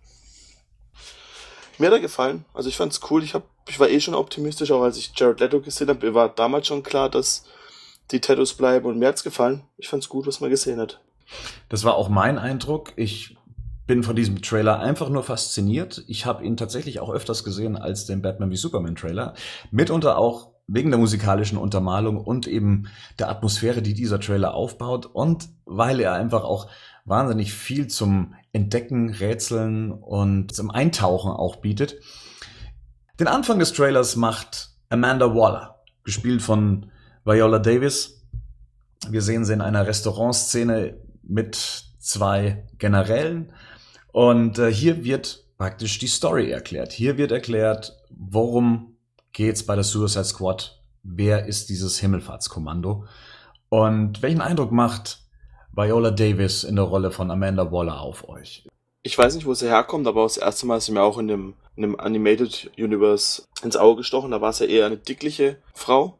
Mir 1.78 1.86
hat 1.86 1.94
er 1.94 2.00
gefallen. 2.00 2.44
Also 2.52 2.68
ich 2.68 2.76
fand's 2.76 3.00
cool. 3.10 3.22
Ich, 3.22 3.34
hab, 3.34 3.44
ich 3.68 3.78
war 3.78 3.88
eh 3.88 4.00
schon 4.00 4.14
optimistisch, 4.14 4.70
auch 4.72 4.82
als 4.82 4.98
ich 4.98 5.12
Jared 5.16 5.40
Leto 5.40 5.60
gesehen 5.60 5.88
habe. 5.88 6.06
Mir 6.06 6.14
war 6.14 6.28
damals 6.28 6.66
schon 6.66 6.82
klar, 6.82 7.08
dass 7.08 7.44
die 8.10 8.20
Tattoos 8.20 8.54
bleiben 8.54 8.86
und 8.86 8.98
mir 8.98 9.08
hat's 9.08 9.22
gefallen. 9.22 9.62
Ich 9.78 9.88
fand's 9.88 10.08
gut, 10.08 10.26
was 10.26 10.40
man 10.40 10.50
gesehen 10.50 10.80
hat. 10.80 11.00
Das 11.68 11.84
war 11.84 11.94
auch 11.94 12.08
mein 12.08 12.38
Eindruck. 12.38 12.92
Ich 12.96 13.36
bin 13.86 14.02
von 14.02 14.14
diesem 14.14 14.42
Trailer 14.42 14.80
einfach 14.80 15.08
nur 15.08 15.22
fasziniert. 15.22 16.04
Ich 16.06 16.26
habe 16.26 16.44
ihn 16.44 16.56
tatsächlich 16.56 17.00
auch 17.00 17.10
öfters 17.10 17.44
gesehen 17.44 17.76
als 17.76 18.06
den 18.06 18.22
Batman 18.22 18.50
wie 18.50 18.56
Superman 18.56 18.94
Trailer. 18.94 19.34
Mitunter 19.70 20.18
auch 20.18 20.49
wegen 20.72 20.90
der 20.90 21.00
musikalischen 21.00 21.58
Untermalung 21.58 22.16
und 22.16 22.46
eben 22.46 22.88
der 23.18 23.28
Atmosphäre, 23.28 23.82
die 23.82 23.94
dieser 23.94 24.20
Trailer 24.20 24.54
aufbaut 24.54 25.06
und 25.06 25.48
weil 25.64 26.00
er 26.00 26.12
einfach 26.12 26.44
auch 26.44 26.68
wahnsinnig 27.04 27.52
viel 27.52 27.88
zum 27.88 28.34
Entdecken, 28.52 29.10
Rätseln 29.10 29.90
und 29.90 30.54
zum 30.54 30.70
Eintauchen 30.70 31.32
auch 31.32 31.56
bietet. 31.56 31.96
Den 33.18 33.26
Anfang 33.26 33.58
des 33.58 33.72
Trailers 33.72 34.14
macht 34.14 34.70
Amanda 34.88 35.34
Waller, 35.34 35.80
gespielt 36.04 36.40
von 36.40 36.90
Viola 37.24 37.58
Davis. 37.58 38.22
Wir 39.08 39.22
sehen 39.22 39.44
sie 39.44 39.52
in 39.52 39.60
einer 39.60 39.86
Restaurantszene 39.86 40.96
mit 41.22 41.56
zwei 41.98 42.64
Generälen 42.78 43.52
und 44.12 44.58
äh, 44.58 44.72
hier 44.72 45.04
wird 45.04 45.44
praktisch 45.58 45.98
die 45.98 46.06
Story 46.06 46.50
erklärt. 46.50 46.92
Hier 46.92 47.18
wird 47.18 47.32
erklärt, 47.32 47.96
worum 48.08 48.89
geht's 49.32 49.64
bei 49.64 49.74
der 49.74 49.84
Suicide 49.84 50.24
Squad? 50.24 50.80
Wer 51.02 51.46
ist 51.46 51.68
dieses 51.68 51.98
Himmelfahrtskommando? 51.98 53.04
Und 53.68 54.22
welchen 54.22 54.40
Eindruck 54.40 54.72
macht 54.72 55.20
Viola 55.72 56.10
Davis 56.10 56.64
in 56.64 56.76
der 56.76 56.84
Rolle 56.84 57.10
von 57.10 57.30
Amanda 57.30 57.70
Waller 57.72 58.00
auf 58.00 58.28
euch? 58.28 58.66
Ich 59.02 59.16
weiß 59.16 59.34
nicht, 59.34 59.46
wo 59.46 59.54
sie 59.54 59.68
herkommt, 59.68 60.06
aber 60.06 60.24
das 60.24 60.36
erste 60.36 60.66
Mal 60.66 60.78
ist 60.78 60.86
sie 60.86 60.92
mir 60.92 61.02
auch 61.02 61.18
in 61.18 61.28
dem, 61.28 61.54
in 61.76 61.82
dem 61.82 61.98
Animated 61.98 62.70
Universe 62.76 63.42
ins 63.62 63.76
Auge 63.76 63.98
gestochen. 63.98 64.30
Da 64.30 64.40
war 64.40 64.52
sie 64.52 64.66
eher 64.66 64.86
eine 64.86 64.98
dickliche 64.98 65.56
Frau. 65.72 66.18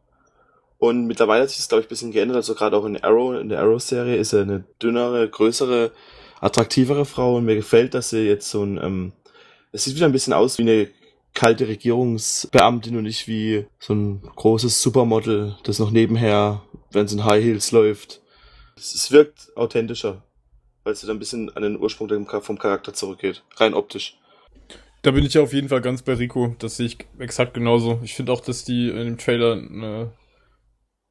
Und 0.78 1.06
mittlerweile 1.06 1.42
hat 1.42 1.50
sich 1.50 1.58
das, 1.58 1.68
glaube 1.68 1.82
ich, 1.82 1.86
ein 1.86 1.90
bisschen 1.90 2.12
geändert. 2.12 2.36
Also 2.36 2.54
gerade 2.54 2.74
auch 2.76 2.86
in 2.86 3.02
Arrow, 3.02 3.38
in 3.38 3.50
der 3.50 3.60
Arrow-Serie 3.60 4.16
ist 4.16 4.32
er 4.32 4.42
eine 4.42 4.64
dünnere, 4.82 5.28
größere, 5.28 5.92
attraktivere 6.40 7.04
Frau. 7.04 7.36
Und 7.36 7.44
mir 7.44 7.56
gefällt, 7.56 7.92
dass 7.92 8.10
sie 8.10 8.26
jetzt 8.26 8.48
so 8.48 8.62
ein, 8.62 8.78
ähm, 8.82 9.12
es 9.72 9.84
sieht 9.84 9.96
wieder 9.96 10.06
ein 10.06 10.12
bisschen 10.12 10.32
aus 10.32 10.56
wie 10.56 10.62
eine 10.62 10.88
kalte 11.34 11.68
Regierungsbeamtin 11.68 12.96
und 12.96 13.04
nicht 13.04 13.28
wie 13.28 13.66
so 13.78 13.94
ein 13.94 14.22
großes 14.22 14.82
Supermodel, 14.82 15.56
das 15.62 15.78
noch 15.78 15.90
nebenher, 15.90 16.62
wenn 16.90 17.06
es 17.06 17.12
in 17.12 17.24
High 17.24 17.42
Heels 17.42 17.72
läuft. 17.72 18.20
Es, 18.76 19.10
wirkt 19.10 19.54
authentischer, 19.56 20.22
weil 20.84 20.92
es 20.92 21.02
wieder 21.02 21.12
ein 21.12 21.18
bisschen 21.18 21.54
an 21.54 21.62
den 21.62 21.78
Ursprung 21.78 22.26
vom 22.42 22.58
Charakter 22.58 22.92
zurückgeht, 22.92 23.42
rein 23.56 23.74
optisch. 23.74 24.18
Da 25.02 25.12
bin 25.12 25.24
ich 25.24 25.34
ja 25.34 25.42
auf 25.42 25.52
jeden 25.52 25.68
Fall 25.68 25.80
ganz 25.80 26.02
bei 26.02 26.14
Rico. 26.14 26.54
Das 26.58 26.76
sehe 26.76 26.86
ich 26.86 26.98
exakt 27.18 27.54
genauso. 27.54 28.00
Ich 28.02 28.14
finde 28.14 28.32
auch, 28.32 28.40
dass 28.40 28.64
die 28.64 28.90
in 28.90 28.96
dem 28.96 29.18
Trailer 29.18 29.54
eine, 29.54 30.12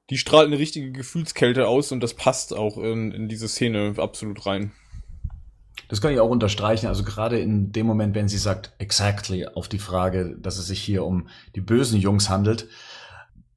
die 0.09 0.17
strahlt 0.17 0.47
eine 0.47 0.59
richtige 0.59 0.91
Gefühlskälte 0.91 1.67
aus 1.67 1.91
und 1.91 2.01
das 2.01 2.13
passt 2.13 2.55
auch 2.55 2.77
in, 2.77 3.11
in 3.11 3.27
diese 3.27 3.47
Szene 3.47 3.95
absolut 3.97 4.45
rein. 4.45 4.73
Das 5.87 6.01
kann 6.01 6.11
ich 6.11 6.19
auch 6.19 6.29
unterstreichen. 6.29 6.87
Also 6.87 7.03
gerade 7.03 7.39
in 7.39 7.71
dem 7.71 7.85
Moment, 7.85 8.15
wenn 8.15 8.27
sie 8.27 8.37
sagt, 8.37 8.73
exactly, 8.77 9.47
auf 9.47 9.67
die 9.67 9.79
Frage, 9.79 10.37
dass 10.37 10.57
es 10.57 10.67
sich 10.67 10.81
hier 10.81 11.05
um 11.05 11.27
die 11.55 11.61
bösen 11.61 11.99
Jungs 11.99 12.29
handelt, 12.29 12.67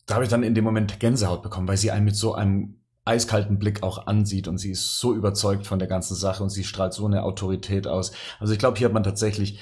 da 0.06 0.14
habe 0.14 0.24
ich 0.24 0.30
dann 0.30 0.42
in 0.42 0.54
dem 0.54 0.64
Moment 0.64 1.00
Gänsehaut 1.00 1.42
bekommen, 1.42 1.68
weil 1.68 1.76
sie 1.76 1.90
einen 1.90 2.04
mit 2.04 2.16
so 2.16 2.35
einem 2.35 2.76
eiskalten 3.04 3.58
Blick 3.58 3.82
auch 3.82 4.06
ansieht 4.06 4.46
und 4.46 4.58
sie 4.58 4.70
ist 4.70 4.98
so 4.98 5.14
überzeugt 5.14 5.66
von 5.66 5.78
der 5.78 5.88
ganzen 5.88 6.14
Sache 6.14 6.42
und 6.42 6.50
sie 6.50 6.64
strahlt 6.64 6.92
so 6.92 7.06
eine 7.06 7.24
Autorität 7.24 7.87
aus. 7.87 8.12
Also 8.38 8.52
ich 8.52 8.58
glaube, 8.58 8.78
hier 8.78 8.87
hat 8.87 8.94
man 8.94 9.02
tatsächlich 9.02 9.58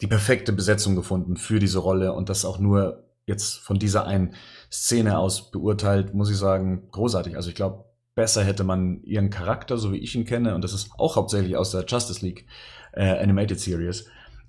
die 0.00 0.06
perfekte 0.06 0.52
Besetzung 0.52 0.96
gefunden 0.96 1.36
für 1.36 1.58
diese 1.58 1.78
Rolle 1.78 2.12
und 2.12 2.28
das 2.28 2.44
auch 2.44 2.58
nur 2.58 3.04
jetzt 3.26 3.58
von 3.58 3.78
dieser 3.78 4.06
einen 4.06 4.34
Szene 4.72 5.18
aus 5.18 5.50
beurteilt, 5.50 6.14
muss 6.14 6.30
ich 6.30 6.38
sagen, 6.38 6.88
großartig. 6.90 7.36
Also 7.36 7.50
ich 7.50 7.54
glaube, 7.54 7.84
besser 8.18 8.42
hätte 8.42 8.64
man 8.64 9.00
ihren 9.04 9.30
Charakter, 9.30 9.78
so 9.78 9.92
wie 9.92 9.98
ich 9.98 10.16
ihn 10.16 10.24
kenne, 10.24 10.56
und 10.56 10.64
das 10.64 10.72
ist 10.72 10.90
auch 10.98 11.14
hauptsächlich 11.14 11.56
aus 11.56 11.70
der 11.70 11.84
Justice 11.86 12.26
League 12.26 12.46
äh, 12.92 13.16
Animated 13.16 13.60
Series 13.60 14.06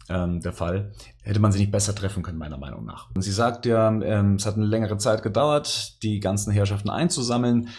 ähm, 0.09 0.41
der 0.41 0.53
Fall, 0.53 0.91
hätte 1.21 1.39
man 1.39 1.51
sie 1.51 1.59
nicht 1.59 1.71
besser 1.71 1.93
treffen 1.93 2.23
können, 2.23 2.39
meiner 2.39 2.57
Meinung 2.57 2.83
nach. 2.83 3.11
Und 3.13 3.21
sie 3.21 3.31
sagt 3.31 3.67
ja, 3.67 3.89
ähm, 3.89 4.37
es 4.37 4.47
hat 4.47 4.55
eine 4.55 4.65
längere 4.65 4.97
Zeit 4.97 5.21
gedauert, 5.21 6.01
die 6.01 6.19
ganzen 6.19 6.51
Herrschaften 6.51 6.89
einzusammeln. 6.89 7.69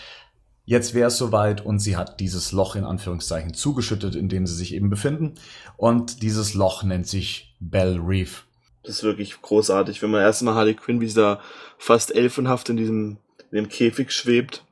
Jetzt 0.64 0.94
wäre 0.94 1.08
es 1.08 1.18
soweit 1.18 1.66
und 1.66 1.80
sie 1.80 1.96
hat 1.96 2.20
dieses 2.20 2.52
Loch 2.52 2.76
in 2.76 2.84
Anführungszeichen 2.84 3.52
zugeschüttet, 3.52 4.14
in 4.14 4.28
dem 4.28 4.46
sie 4.46 4.54
sich 4.54 4.72
eben 4.72 4.90
befinden. 4.90 5.34
Und 5.76 6.22
dieses 6.22 6.54
Loch 6.54 6.84
nennt 6.84 7.08
sich 7.08 7.56
Bell 7.58 7.98
Reef. 7.98 8.44
Das 8.84 8.98
ist 8.98 9.02
wirklich 9.02 9.42
großartig, 9.42 10.02
wenn 10.02 10.12
man 10.12 10.22
erstmal 10.22 10.54
Harley 10.54 10.74
Quinn, 10.74 11.00
wie 11.00 11.08
sie 11.08 11.20
da 11.20 11.40
fast 11.78 12.14
elfenhaft 12.14 12.68
in 12.68 12.76
diesem 12.76 13.18
in 13.50 13.56
dem 13.56 13.68
Käfig 13.68 14.12
schwebt 14.12 14.64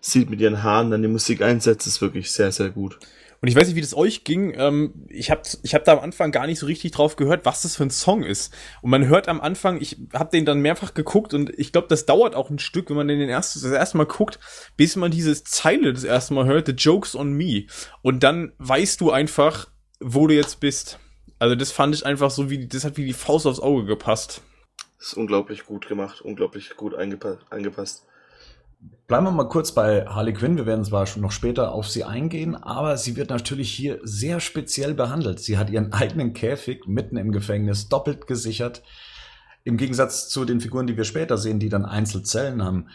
sieht 0.00 0.30
mit 0.30 0.40
ihren 0.40 0.62
Haaren 0.62 0.90
dann 0.90 1.02
die 1.02 1.08
Musik 1.08 1.42
einsetzt, 1.42 1.86
ist 1.86 2.00
wirklich 2.00 2.32
sehr, 2.32 2.52
sehr 2.52 2.70
gut. 2.70 2.98
Und 3.42 3.48
ich 3.48 3.56
weiß 3.56 3.68
nicht, 3.68 3.76
wie 3.76 3.80
das 3.80 3.96
euch 3.96 4.24
ging. 4.24 4.52
Ähm, 4.56 5.06
ich 5.08 5.30
habe 5.30 5.42
ich 5.62 5.74
hab 5.74 5.84
da 5.84 5.92
am 5.92 6.00
Anfang 6.00 6.30
gar 6.30 6.46
nicht 6.46 6.58
so 6.58 6.66
richtig 6.66 6.92
drauf 6.92 7.16
gehört, 7.16 7.46
was 7.46 7.62
das 7.62 7.76
für 7.76 7.84
ein 7.84 7.90
Song 7.90 8.22
ist. 8.22 8.52
Und 8.82 8.90
man 8.90 9.06
hört 9.06 9.28
am 9.28 9.40
Anfang, 9.40 9.80
ich 9.80 9.96
habe 10.12 10.30
den 10.30 10.44
dann 10.44 10.60
mehrfach 10.60 10.92
geguckt 10.92 11.32
und 11.32 11.50
ich 11.58 11.72
glaube, 11.72 11.88
das 11.88 12.04
dauert 12.04 12.34
auch 12.34 12.50
ein 12.50 12.58
Stück, 12.58 12.90
wenn 12.90 12.96
man 12.96 13.08
den 13.08 13.20
erst, 13.20 13.56
das 13.56 13.64
erste 13.64 13.96
Mal 13.96 14.04
guckt, 14.04 14.38
bis 14.76 14.96
man 14.96 15.10
diese 15.10 15.42
Zeile 15.42 15.92
das 15.94 16.04
erste 16.04 16.34
Mal 16.34 16.46
hört, 16.46 16.66
The 16.66 16.72
Joke's 16.72 17.16
on 17.16 17.32
Me. 17.32 17.64
Und 18.02 18.22
dann 18.22 18.52
weißt 18.58 19.00
du 19.00 19.10
einfach, 19.10 19.70
wo 20.00 20.26
du 20.26 20.34
jetzt 20.34 20.60
bist. 20.60 20.98
Also 21.38 21.54
das 21.54 21.72
fand 21.72 21.94
ich 21.94 22.04
einfach 22.04 22.30
so 22.30 22.50
wie, 22.50 22.68
das 22.68 22.84
hat 22.84 22.98
wie 22.98 23.06
die 23.06 23.14
Faust 23.14 23.46
aufs 23.46 23.60
Auge 23.60 23.86
gepasst. 23.86 24.42
Das 24.98 25.08
ist 25.08 25.14
unglaublich 25.14 25.64
gut 25.64 25.88
gemacht, 25.88 26.20
unglaublich 26.20 26.76
gut 26.76 26.94
eingepasst. 26.94 28.04
Bleiben 29.10 29.26
wir 29.26 29.32
mal 29.32 29.48
kurz 29.48 29.72
bei 29.72 30.06
Harley 30.06 30.32
Quinn. 30.32 30.56
Wir 30.56 30.66
werden 30.66 30.84
zwar 30.84 31.04
schon 31.04 31.20
noch 31.20 31.32
später 31.32 31.72
auf 31.72 31.88
sie 31.88 32.04
eingehen, 32.04 32.54
aber 32.54 32.96
sie 32.96 33.16
wird 33.16 33.30
natürlich 33.30 33.72
hier 33.72 33.98
sehr 34.04 34.38
speziell 34.38 34.94
behandelt. 34.94 35.40
Sie 35.40 35.58
hat 35.58 35.68
ihren 35.68 35.92
eigenen 35.92 36.32
Käfig 36.32 36.86
mitten 36.86 37.16
im 37.16 37.32
Gefängnis 37.32 37.88
doppelt 37.88 38.28
gesichert. 38.28 38.82
Im 39.64 39.78
Gegensatz 39.78 40.28
zu 40.28 40.44
den 40.44 40.60
Figuren, 40.60 40.86
die 40.86 40.96
wir 40.96 41.02
später 41.02 41.38
sehen, 41.38 41.58
die 41.58 41.68
dann 41.68 41.84
Einzelzellen 41.84 42.64
haben. 42.64 42.86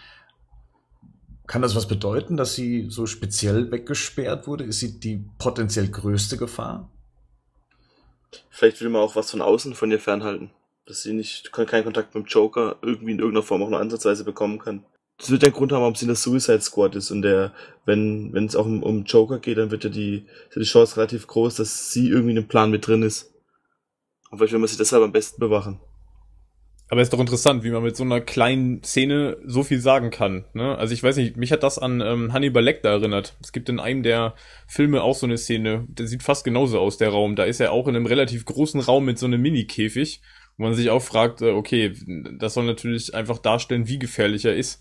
Kann 1.47 1.61
das 1.61 1.75
was 1.75 1.85
bedeuten, 1.85 2.37
dass 2.37 2.55
sie 2.55 2.87
so 2.89 3.07
speziell 3.07 3.69
weggesperrt 3.69 4.47
wurde? 4.47 4.63
Ist 4.63 4.79
sie 4.79 4.99
die 4.99 5.25
potenziell 5.37 5.89
größte 5.89 6.37
Gefahr? 6.37 6.89
Vielleicht 8.49 8.79
will 8.79 8.89
man 8.89 9.01
auch 9.01 9.17
was 9.17 9.31
von 9.31 9.41
außen 9.41 9.75
von 9.75 9.91
ihr 9.91 9.99
fernhalten. 9.99 10.49
Dass 10.85 11.03
sie 11.03 11.11
nicht 11.11 11.51
keinen 11.51 11.83
Kontakt 11.83 12.15
mit 12.15 12.23
dem 12.23 12.27
Joker 12.27 12.77
irgendwie 12.81 13.11
in 13.11 13.19
irgendeiner 13.19 13.43
Form 13.43 13.61
auch 13.63 13.69
nur 13.69 13.81
ansatzweise 13.81 14.23
bekommen 14.23 14.59
kann 14.59 14.85
das 15.17 15.31
wird 15.31 15.43
der 15.43 15.51
Grund 15.51 15.71
haben, 15.71 15.81
warum 15.81 15.95
sie 15.95 16.03
in 16.03 16.09
der 16.09 16.15
Suicide 16.15 16.61
Squad 16.61 16.95
ist. 16.95 17.11
Und 17.11 17.21
der, 17.21 17.53
wenn, 17.85 18.33
wenn 18.33 18.45
es 18.45 18.55
auch 18.55 18.65
um, 18.65 18.83
um 18.83 19.05
Joker 19.05 19.39
geht, 19.39 19.57
dann 19.57 19.71
wird 19.71 19.83
ja 19.83 19.89
die, 19.89 20.25
die 20.55 20.63
Chance 20.63 20.97
relativ 20.97 21.27
groß, 21.27 21.55
dass 21.55 21.91
sie 21.91 22.09
irgendwie 22.09 22.31
in 22.31 22.35
dem 22.35 22.47
Plan 22.47 22.71
mit 22.71 22.85
drin 22.85 23.01
ist. 23.01 23.33
Und 24.29 24.37
vielleicht 24.37 24.53
will 24.53 24.59
man 24.59 24.67
sie 24.67 24.77
deshalb 24.77 25.03
am 25.03 25.13
besten 25.13 25.39
bewachen. 25.39 25.79
Aber 26.87 27.01
ist 27.01 27.13
doch 27.13 27.19
interessant, 27.19 27.63
wie 27.63 27.71
man 27.71 27.81
mit 27.81 27.95
so 27.95 28.03
einer 28.03 28.21
kleinen 28.21 28.83
Szene 28.83 29.37
so 29.43 29.63
viel 29.63 29.79
sagen 29.79 30.11
kann. 30.11 30.45
Ne? 30.53 30.77
Also 30.77 30.93
ich 30.93 31.01
weiß 31.01 31.15
nicht, 31.17 31.35
mich 31.35 31.51
hat 31.51 31.63
das 31.63 31.79
an 31.79 31.99
ähm, 32.01 32.31
Hannibal 32.31 32.63
Lecter 32.63 32.89
erinnert. 32.89 33.37
Es 33.41 33.51
gibt 33.51 33.69
in 33.69 33.79
einem 33.79 34.03
der 34.03 34.35
Filme 34.67 35.01
auch 35.01 35.15
so 35.15 35.25
eine 35.25 35.37
Szene, 35.37 35.85
der 35.87 36.05
sieht 36.05 36.21
fast 36.21 36.43
genauso 36.43 36.79
aus, 36.79 36.97
der 36.97 37.09
Raum. 37.09 37.35
Da 37.35 37.45
ist 37.45 37.59
er 37.59 37.71
auch 37.71 37.87
in 37.87 37.95
einem 37.95 38.05
relativ 38.05 38.45
großen 38.45 38.81
Raum 38.81 39.05
mit 39.05 39.17
so 39.17 39.25
einem 39.25 39.41
Mini-Käfig, 39.41 40.21
wo 40.57 40.63
man 40.65 40.75
sich 40.75 40.91
auch 40.91 41.01
fragt, 41.01 41.41
äh, 41.41 41.49
okay, 41.49 41.93
das 42.37 42.53
soll 42.53 42.65
natürlich 42.65 43.15
einfach 43.15 43.39
darstellen, 43.39 43.87
wie 43.87 43.97
gefährlich 43.97 44.45
er 44.45 44.55
ist. 44.55 44.79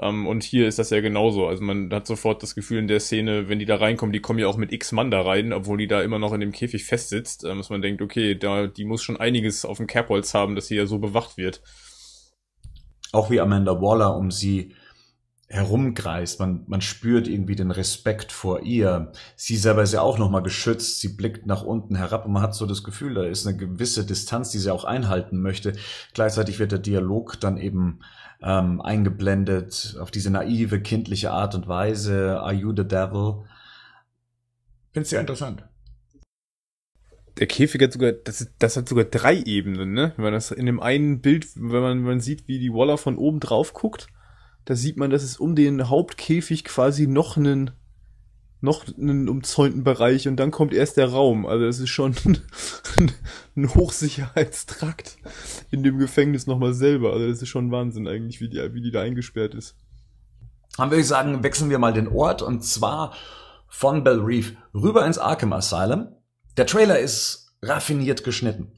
Ähm, 0.00 0.26
und 0.26 0.42
hier 0.42 0.66
ist 0.66 0.78
das 0.78 0.90
ja 0.90 1.00
genauso. 1.00 1.46
Also 1.46 1.62
man 1.62 1.92
hat 1.92 2.06
sofort 2.06 2.42
das 2.42 2.54
Gefühl 2.54 2.78
in 2.78 2.88
der 2.88 3.00
Szene, 3.00 3.48
wenn 3.48 3.58
die 3.58 3.64
da 3.64 3.76
reinkommen, 3.76 4.12
die 4.12 4.20
kommen 4.20 4.38
ja 4.38 4.48
auch 4.48 4.56
mit 4.56 4.72
X 4.72 4.92
Mann 4.92 5.10
da 5.10 5.22
rein, 5.22 5.52
obwohl 5.52 5.78
die 5.78 5.86
da 5.86 6.02
immer 6.02 6.18
noch 6.18 6.32
in 6.32 6.40
dem 6.40 6.52
Käfig 6.52 6.84
festsitzt, 6.84 7.44
ähm, 7.44 7.58
dass 7.58 7.70
man 7.70 7.82
denkt, 7.82 8.02
okay, 8.02 8.34
da, 8.34 8.66
die 8.66 8.84
muss 8.84 9.02
schon 9.02 9.18
einiges 9.18 9.64
auf 9.64 9.76
dem 9.78 9.86
Kerbholz 9.86 10.34
haben, 10.34 10.56
dass 10.56 10.66
sie 10.66 10.76
ja 10.76 10.86
so 10.86 10.98
bewacht 10.98 11.36
wird. 11.36 11.62
Auch 13.12 13.30
wie 13.30 13.40
Amanda 13.40 13.80
Waller 13.80 14.16
um 14.16 14.30
sie 14.30 14.74
herumkreist. 15.48 16.40
Man, 16.40 16.64
man 16.66 16.80
spürt 16.80 17.28
irgendwie 17.28 17.54
den 17.54 17.70
Respekt 17.70 18.32
vor 18.32 18.62
ihr. 18.62 19.12
Sie 19.36 19.56
selber 19.56 19.82
ist 19.82 19.92
ja 19.92 20.00
auch 20.00 20.18
nochmal 20.18 20.42
geschützt. 20.42 21.00
Sie 21.00 21.14
blickt 21.14 21.46
nach 21.46 21.62
unten 21.62 21.94
herab 21.94 22.26
und 22.26 22.32
man 22.32 22.42
hat 22.42 22.54
so 22.54 22.66
das 22.66 22.82
Gefühl, 22.82 23.14
da 23.14 23.24
ist 23.24 23.46
eine 23.46 23.56
gewisse 23.56 24.04
Distanz, 24.04 24.50
die 24.50 24.58
sie 24.58 24.72
auch 24.72 24.84
einhalten 24.84 25.40
möchte. 25.40 25.74
Gleichzeitig 26.12 26.58
wird 26.58 26.72
der 26.72 26.80
Dialog 26.80 27.38
dann 27.40 27.56
eben 27.56 28.00
ähm, 28.44 28.80
eingeblendet 28.82 29.96
auf 29.98 30.10
diese 30.10 30.30
naive, 30.30 30.80
kindliche 30.80 31.30
Art 31.30 31.54
und 31.54 31.66
Weise. 31.66 32.40
Are 32.40 32.52
you 32.52 32.74
the 32.76 32.86
devil? 32.86 33.44
Finde 34.92 35.08
sehr 35.08 35.20
interessant. 35.20 35.64
Der 37.38 37.48
Käfig 37.48 37.82
hat 37.82 37.92
sogar, 37.92 38.12
das, 38.12 38.48
das 38.58 38.76
hat 38.76 38.88
sogar 38.88 39.06
drei 39.06 39.42
Ebenen, 39.42 39.92
ne? 39.92 40.12
Wenn 40.16 40.24
man 40.24 40.34
das 40.34 40.52
in 40.52 40.66
dem 40.66 40.78
einen 40.78 41.20
Bild, 41.20 41.48
wenn 41.56 41.82
man, 41.82 41.98
wenn 41.98 42.04
man 42.04 42.20
sieht, 42.20 42.46
wie 42.46 42.60
die 42.60 42.72
Waller 42.72 42.96
von 42.96 43.16
oben 43.16 43.40
drauf 43.40 43.72
guckt, 43.72 44.06
da 44.66 44.76
sieht 44.76 44.98
man, 44.98 45.10
dass 45.10 45.24
es 45.24 45.38
um 45.38 45.56
den 45.56 45.88
Hauptkäfig 45.88 46.64
quasi 46.64 47.06
noch 47.06 47.36
einen 47.36 47.72
noch 48.64 48.84
einen 48.98 49.28
umzäunten 49.28 49.84
Bereich 49.84 50.26
und 50.26 50.36
dann 50.36 50.50
kommt 50.50 50.72
erst 50.72 50.96
der 50.96 51.10
Raum. 51.10 51.46
Also 51.46 51.66
es 51.66 51.78
ist 51.78 51.90
schon 51.90 52.14
ein 53.56 53.74
Hochsicherheitstrakt 53.74 55.18
in 55.70 55.82
dem 55.82 55.98
Gefängnis 55.98 56.46
nochmal 56.46 56.72
selber. 56.72 57.12
Also 57.12 57.28
das 57.28 57.42
ist 57.42 57.48
schon 57.48 57.70
Wahnsinn 57.70 58.08
eigentlich, 58.08 58.40
wie 58.40 58.48
die, 58.48 58.74
wie 58.74 58.80
die 58.80 58.90
da 58.90 59.02
eingesperrt 59.02 59.54
ist. 59.54 59.76
Dann 60.76 60.90
würde 60.90 61.02
ich 61.02 61.06
sagen, 61.06 61.44
wechseln 61.44 61.70
wir 61.70 61.78
mal 61.78 61.92
den 61.92 62.08
Ort 62.08 62.42
und 62.42 62.64
zwar 62.64 63.12
von 63.68 64.02
Bell 64.02 64.20
Reef 64.20 64.54
rüber 64.74 65.06
ins 65.06 65.18
Arkham 65.18 65.52
Asylum. 65.52 66.08
Der 66.56 66.66
Trailer 66.66 66.98
ist 66.98 67.52
raffiniert 67.62 68.24
geschnitten. 68.24 68.72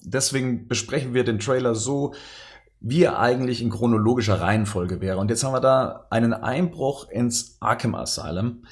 Deswegen 0.00 0.68
besprechen 0.68 1.12
wir 1.12 1.24
den 1.24 1.38
Trailer 1.38 1.74
so, 1.74 2.14
wie 2.80 3.02
er 3.02 3.18
eigentlich 3.18 3.60
in 3.60 3.70
chronologischer 3.70 4.40
Reihenfolge 4.40 5.00
wäre. 5.00 5.18
Und 5.18 5.30
jetzt 5.30 5.42
haben 5.42 5.52
wir 5.52 5.60
da 5.60 6.06
einen 6.10 6.32
Einbruch 6.32 7.08
ins 7.10 7.56
Arkham 7.60 7.94
Asylum. 7.94 8.64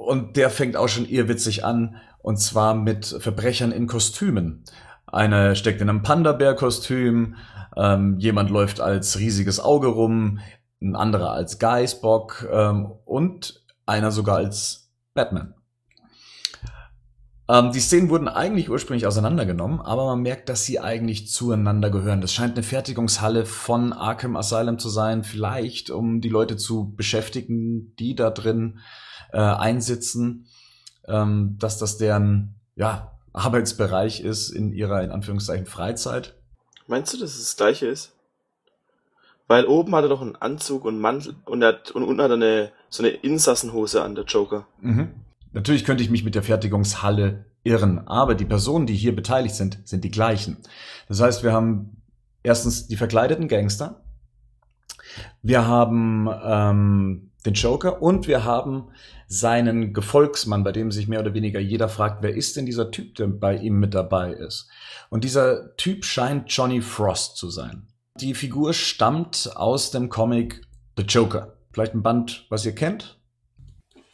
Und 0.00 0.38
der 0.38 0.48
fängt 0.48 0.78
auch 0.78 0.88
schon 0.88 1.04
irrwitzig 1.04 1.62
an, 1.62 1.96
und 2.22 2.38
zwar 2.38 2.74
mit 2.74 3.04
Verbrechern 3.04 3.70
in 3.70 3.86
Kostümen. 3.86 4.64
Einer 5.06 5.54
steckt 5.54 5.82
in 5.82 5.90
einem 5.90 6.02
Panda-Bär-Kostüm, 6.02 7.36
ähm, 7.76 8.18
jemand 8.18 8.48
läuft 8.48 8.80
als 8.80 9.18
riesiges 9.18 9.60
Auge 9.60 9.88
rum, 9.88 10.38
ein 10.80 10.96
anderer 10.96 11.32
als 11.32 11.58
Geißbock 11.58 12.48
ähm, 12.50 12.90
und 13.04 13.62
einer 13.84 14.10
sogar 14.10 14.36
als 14.36 14.90
Batman. 15.12 15.52
Ähm, 17.46 17.70
die 17.70 17.80
Szenen 17.80 18.08
wurden 18.08 18.28
eigentlich 18.28 18.70
ursprünglich 18.70 19.06
auseinandergenommen, 19.06 19.82
aber 19.82 20.06
man 20.06 20.22
merkt, 20.22 20.48
dass 20.48 20.64
sie 20.64 20.80
eigentlich 20.80 21.28
zueinander 21.28 21.90
gehören. 21.90 22.22
Das 22.22 22.32
scheint 22.32 22.54
eine 22.54 22.62
Fertigungshalle 22.62 23.44
von 23.44 23.92
Arkham 23.92 24.36
Asylum 24.36 24.78
zu 24.78 24.88
sein, 24.88 25.24
vielleicht 25.24 25.90
um 25.90 26.22
die 26.22 26.30
Leute 26.30 26.56
zu 26.56 26.94
beschäftigen, 26.96 27.94
die 27.98 28.14
da 28.14 28.30
drin 28.30 28.78
äh, 29.32 29.38
einsitzen, 29.38 30.46
ähm, 31.06 31.56
dass 31.58 31.78
das 31.78 31.98
deren 31.98 32.54
ja, 32.76 33.12
Arbeitsbereich 33.32 34.20
ist 34.20 34.50
in 34.50 34.72
ihrer, 34.72 35.02
in 35.02 35.10
Anführungszeichen, 35.10 35.66
Freizeit. 35.66 36.34
Meinst 36.86 37.12
du, 37.12 37.18
dass 37.18 37.32
es 37.32 37.38
das 37.38 37.56
gleiche 37.56 37.86
ist? 37.86 38.12
Weil 39.46 39.66
oben 39.66 39.94
hat 39.94 40.04
er 40.04 40.08
doch 40.08 40.22
einen 40.22 40.36
Anzug 40.36 40.84
und 40.84 41.00
Mantel 41.00 41.34
und, 41.44 41.62
er 41.62 41.68
hat, 41.68 41.90
und 41.90 42.04
unten 42.04 42.22
hat 42.22 42.30
er 42.30 42.34
eine, 42.34 42.72
so 42.88 43.02
eine 43.02 43.10
Insassenhose 43.10 44.02
an, 44.02 44.14
der 44.14 44.24
Joker. 44.24 44.66
Mhm. 44.80 45.10
Natürlich 45.52 45.84
könnte 45.84 46.04
ich 46.04 46.10
mich 46.10 46.24
mit 46.24 46.36
der 46.36 46.44
Fertigungshalle 46.44 47.44
irren, 47.64 48.06
aber 48.06 48.34
die 48.34 48.44
Personen, 48.44 48.86
die 48.86 48.94
hier 48.94 49.14
beteiligt 49.14 49.54
sind, 49.54 49.80
sind 49.84 50.04
die 50.04 50.10
gleichen. 50.10 50.58
Das 51.08 51.20
heißt, 51.20 51.42
wir 51.42 51.52
haben 51.52 52.00
erstens 52.42 52.86
die 52.86 52.96
verkleideten 52.96 53.48
Gangster, 53.48 54.00
wir 55.42 55.66
haben 55.66 56.28
ähm, 56.44 57.29
den 57.44 57.54
Joker 57.54 58.02
und 58.02 58.26
wir 58.26 58.44
haben 58.44 58.88
seinen 59.26 59.92
Gefolgsmann, 59.92 60.64
bei 60.64 60.72
dem 60.72 60.90
sich 60.90 61.08
mehr 61.08 61.20
oder 61.20 61.34
weniger 61.34 61.60
jeder 61.60 61.88
fragt, 61.88 62.22
wer 62.22 62.34
ist 62.34 62.56
denn 62.56 62.66
dieser 62.66 62.90
Typ, 62.90 63.14
der 63.14 63.28
bei 63.28 63.56
ihm 63.56 63.78
mit 63.78 63.94
dabei 63.94 64.32
ist? 64.32 64.68
Und 65.08 65.24
dieser 65.24 65.76
Typ 65.76 66.04
scheint 66.04 66.52
Johnny 66.52 66.80
Frost 66.80 67.36
zu 67.36 67.48
sein. 67.48 67.86
Die 68.16 68.34
Figur 68.34 68.74
stammt 68.74 69.50
aus 69.54 69.90
dem 69.90 70.08
Comic 70.08 70.62
The 70.96 71.04
Joker. 71.04 71.56
Vielleicht 71.72 71.94
ein 71.94 72.02
Band, 72.02 72.46
was 72.50 72.66
ihr 72.66 72.74
kennt? 72.74 73.18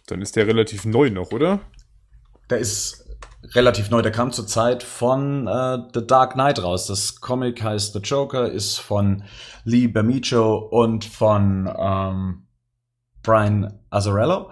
Dann 0.06 0.20
ist 0.22 0.36
der 0.36 0.46
relativ 0.46 0.84
neu 0.84 1.10
noch, 1.10 1.32
oder? 1.32 1.60
Der 2.50 2.58
ist 2.58 3.06
relativ 3.54 3.90
neu. 3.90 4.02
Der 4.02 4.12
kam 4.12 4.32
zur 4.32 4.46
Zeit 4.46 4.82
von 4.82 5.46
äh, 5.48 5.78
The 5.94 6.06
Dark 6.06 6.34
Knight 6.34 6.62
raus. 6.62 6.86
Das 6.86 7.20
Comic 7.20 7.62
heißt 7.62 7.92
The 7.94 8.00
Joker, 8.00 8.50
ist 8.50 8.78
von 8.78 9.24
Lee 9.64 9.88
Bermicho 9.88 10.56
und 10.56 11.04
von 11.04 11.72
ähm, 11.76 12.45
Brian 13.26 13.80
Azzarello. 13.90 14.50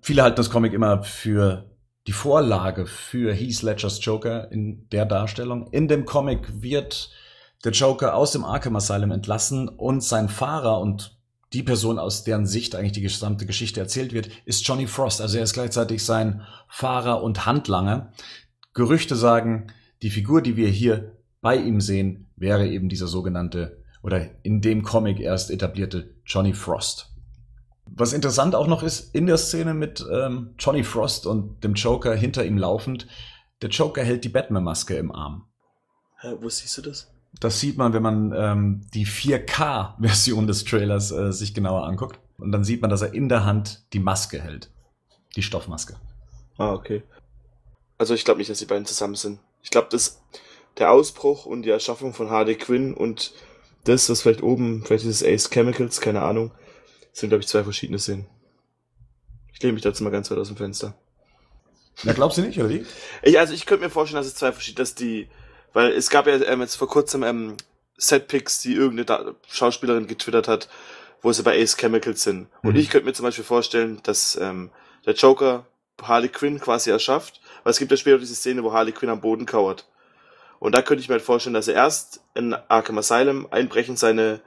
Viele 0.00 0.24
halten 0.24 0.36
das 0.36 0.50
Comic 0.50 0.72
immer 0.72 1.04
für 1.04 1.70
die 2.08 2.12
Vorlage 2.12 2.86
für 2.86 3.32
Heath 3.32 3.62
Ledgers 3.62 4.04
Joker 4.04 4.50
in 4.50 4.88
der 4.90 5.06
Darstellung. 5.06 5.68
In 5.68 5.86
dem 5.86 6.04
Comic 6.04 6.60
wird 6.60 7.10
der 7.64 7.70
Joker 7.70 8.16
aus 8.16 8.32
dem 8.32 8.44
Arkham 8.44 8.74
Asylum 8.74 9.12
entlassen 9.12 9.68
und 9.68 10.02
sein 10.02 10.28
Fahrer 10.28 10.80
und 10.80 11.16
die 11.52 11.62
Person, 11.62 12.00
aus 12.00 12.24
deren 12.24 12.44
Sicht 12.44 12.74
eigentlich 12.74 12.92
die 12.92 13.02
gesamte 13.02 13.46
Geschichte 13.46 13.78
erzählt 13.78 14.12
wird, 14.12 14.30
ist 14.46 14.66
Johnny 14.66 14.88
Frost. 14.88 15.20
Also 15.20 15.38
er 15.38 15.44
ist 15.44 15.52
gleichzeitig 15.52 16.04
sein 16.04 16.42
Fahrer 16.66 17.22
und 17.22 17.46
Handlanger. 17.46 18.10
Gerüchte 18.74 19.14
sagen, 19.14 19.68
die 20.02 20.10
Figur, 20.10 20.42
die 20.42 20.56
wir 20.56 20.68
hier 20.68 21.18
bei 21.40 21.54
ihm 21.54 21.80
sehen, 21.80 22.32
wäre 22.34 22.66
eben 22.66 22.88
dieser 22.88 23.06
sogenannte 23.06 23.80
oder 24.02 24.28
in 24.42 24.60
dem 24.60 24.82
Comic 24.82 25.20
erst 25.20 25.52
etablierte 25.52 26.16
Johnny 26.26 26.52
Frost. 26.52 27.11
Was 27.94 28.12
interessant 28.12 28.54
auch 28.54 28.66
noch 28.66 28.82
ist, 28.82 29.14
in 29.14 29.26
der 29.26 29.36
Szene 29.36 29.74
mit 29.74 30.04
ähm, 30.10 30.54
Johnny 30.58 30.82
Frost 30.82 31.26
und 31.26 31.62
dem 31.62 31.74
Joker 31.74 32.14
hinter 32.14 32.44
ihm 32.44 32.56
laufend, 32.56 33.06
der 33.60 33.70
Joker 33.70 34.02
hält 34.02 34.24
die 34.24 34.28
Batman-Maske 34.28 34.96
im 34.96 35.12
Arm. 35.12 35.46
Hä, 36.20 36.36
wo 36.40 36.48
siehst 36.48 36.78
du 36.78 36.82
das? 36.82 37.12
Das 37.40 37.60
sieht 37.60 37.76
man, 37.78 37.92
wenn 37.92 38.02
man 38.02 38.32
ähm, 38.36 38.80
die 38.94 39.06
4K-Version 39.06 40.46
des 40.46 40.64
Trailers 40.64 41.10
äh, 41.10 41.32
sich 41.32 41.54
genauer 41.54 41.84
anguckt. 41.84 42.18
Und 42.38 42.52
dann 42.52 42.64
sieht 42.64 42.80
man, 42.80 42.90
dass 42.90 43.02
er 43.02 43.14
in 43.14 43.28
der 43.28 43.44
Hand 43.44 43.84
die 43.92 43.98
Maske 43.98 44.40
hält. 44.40 44.70
Die 45.36 45.42
Stoffmaske. 45.42 45.96
Ah, 46.58 46.72
okay. 46.72 47.02
Also 47.98 48.14
ich 48.14 48.24
glaube 48.24 48.38
nicht, 48.38 48.50
dass 48.50 48.58
die 48.58 48.66
beiden 48.66 48.86
zusammen 48.86 49.14
sind. 49.14 49.38
Ich 49.62 49.70
glaube, 49.70 49.88
dass 49.90 50.20
der 50.78 50.90
Ausbruch 50.90 51.46
und 51.46 51.62
die 51.62 51.70
Erschaffung 51.70 52.14
von 52.14 52.30
Harley 52.30 52.56
Quinn 52.56 52.94
und 52.94 53.32
das, 53.84 54.08
was 54.08 54.22
vielleicht 54.22 54.42
oben, 54.42 54.84
vielleicht 54.84 55.04
ist 55.04 55.22
es 55.22 55.24
Ace 55.24 55.50
Chemicals, 55.50 56.00
keine 56.00 56.22
Ahnung, 56.22 56.52
sind, 57.12 57.28
glaube 57.28 57.42
ich, 57.42 57.48
zwei 57.48 57.62
verschiedene 57.64 57.98
Szenen. 57.98 58.26
Ich 59.52 59.62
lehne 59.62 59.74
mich 59.74 59.82
dazu 59.82 60.02
mal 60.02 60.10
ganz 60.10 60.30
weit 60.30 60.38
aus 60.38 60.48
dem 60.48 60.56
Fenster. 60.56 60.94
Na, 62.04 62.12
glaubst 62.12 62.38
du 62.38 62.42
nicht, 62.42 62.58
oder 62.58 62.70
wie? 62.70 62.86
Ich, 63.22 63.38
also 63.38 63.52
ich 63.52 63.66
könnte 63.66 63.84
mir 63.84 63.90
vorstellen, 63.90 64.20
dass 64.20 64.26
es 64.26 64.34
zwei 64.34 64.50
verschiedene, 64.52 64.82
dass 64.82 64.94
die, 64.94 65.28
weil 65.72 65.92
es 65.92 66.10
gab 66.10 66.26
ja 66.26 66.34
ähm, 66.42 66.60
jetzt 66.60 66.76
vor 66.76 66.88
kurzem 66.88 67.22
ähm, 67.22 67.56
Setpicks, 67.96 68.60
die 68.62 68.74
irgendeine 68.74 69.04
da 69.04 69.34
Schauspielerin 69.48 70.06
getwittert 70.06 70.48
hat, 70.48 70.68
wo 71.20 71.32
sie 71.32 71.42
bei 71.42 71.60
Ace 71.60 71.76
Chemicals 71.76 72.22
sind. 72.22 72.48
Und 72.62 72.74
Mhm. 72.74 72.80
ich 72.80 72.90
könnte 72.90 73.06
mir 73.06 73.12
zum 73.12 73.24
Beispiel 73.24 73.44
vorstellen, 73.44 74.00
dass 74.02 74.36
ähm, 74.36 74.70
der 75.06 75.14
Joker 75.14 75.66
Harley 76.02 76.30
Quinn 76.30 76.58
quasi 76.58 76.90
erschafft, 76.90 77.40
weil 77.62 77.70
es 77.70 77.78
gibt 77.78 77.90
ja 77.92 77.96
später 77.96 78.18
diese 78.18 78.34
Szene, 78.34 78.64
wo 78.64 78.72
Harley 78.72 78.92
Quinn 78.92 79.10
am 79.10 79.20
Boden 79.20 79.46
kauert. 79.46 79.86
Und 80.58 80.74
da 80.74 80.82
könnte 80.82 81.02
ich 81.02 81.08
mir 81.08 81.14
halt 81.14 81.22
vorstellen, 81.22 81.54
dass 81.54 81.68
er 81.68 81.74
erst 81.74 82.20
in 82.34 82.54
Arkham 82.54 82.98
Asylum 82.98 83.46
einbrechen 83.52 83.96
seine 83.96 84.40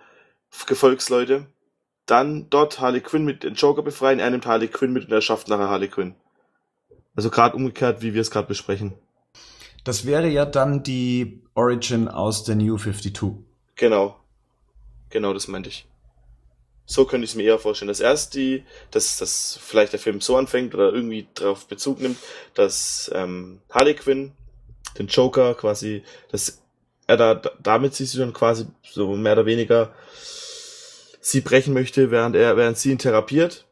Gefolgsleute, 0.66 1.46
dann 2.06 2.50
dort 2.50 2.80
Harley 2.80 3.02
Quinn 3.02 3.26
mit 3.26 3.44
den 3.44 3.56
Joker 3.56 3.82
befreien, 3.82 4.20
er 4.20 4.30
nimmt 4.30 4.46
Harley 4.46 4.68
Quinn 4.68 4.94
mit 4.94 5.06
und 5.06 5.12
er 5.12 5.22
schafft 5.22 5.48
nachher 5.48 5.70
Harley 5.70 5.88
Quinn. 5.88 6.16
Also 7.16 7.30
gerade 7.30 7.56
umgekehrt, 7.56 8.02
wie 8.02 8.14
wir 8.14 8.22
es 8.22 8.32
gerade 8.32 8.48
besprechen. 8.48 8.94
Das 9.84 10.06
wäre 10.06 10.28
ja 10.28 10.46
dann 10.46 10.84
die 10.84 11.44
Origin 11.54 12.08
aus 12.08 12.44
der 12.44 12.56
New 12.56 12.78
52. 12.78 13.34
Genau. 13.76 14.20
Genau, 15.10 15.34
das 15.34 15.48
meinte 15.48 15.70
ich. 15.70 15.88
So 16.86 17.06
könnte 17.06 17.26
ich 17.26 17.32
es 17.32 17.36
mir 17.36 17.44
eher 17.44 17.60
vorstellen, 17.60 17.88
dass 17.88 18.00
erst 18.00 18.36
die, 18.36 18.64
dass, 18.92 19.18
dass 19.18 19.58
vielleicht 19.62 19.94
der 19.94 20.00
Film 20.00 20.22
so 20.22 20.38
anfängt 20.38 20.76
oder 20.76 20.94
irgendwie 20.94 21.28
darauf 21.34 21.68
Bezug 21.68 22.00
nimmt, 22.00 22.18
dass 22.54 23.10
ähm, 23.14 23.62
Harley 23.72 23.96
Quinn 23.96 24.34
den 24.98 25.08
Joker 25.08 25.56
quasi, 25.56 26.04
dass 26.32 26.62
er 27.08 27.18
da 27.18 27.36
damit 27.62 27.96
sie 27.96 28.18
dann 28.18 28.34
quasi 28.34 28.66
so 28.84 29.16
mehr 29.16 29.34
oder 29.34 29.46
weniger 29.46 29.94
sie 31.26 31.42
brechen 31.42 31.74
möchte, 31.74 32.12
während 32.12 32.36
er, 32.36 32.56
während 32.56 32.78
sie 32.78 32.92
ihn 32.92 33.00
therapiert. 33.00 33.66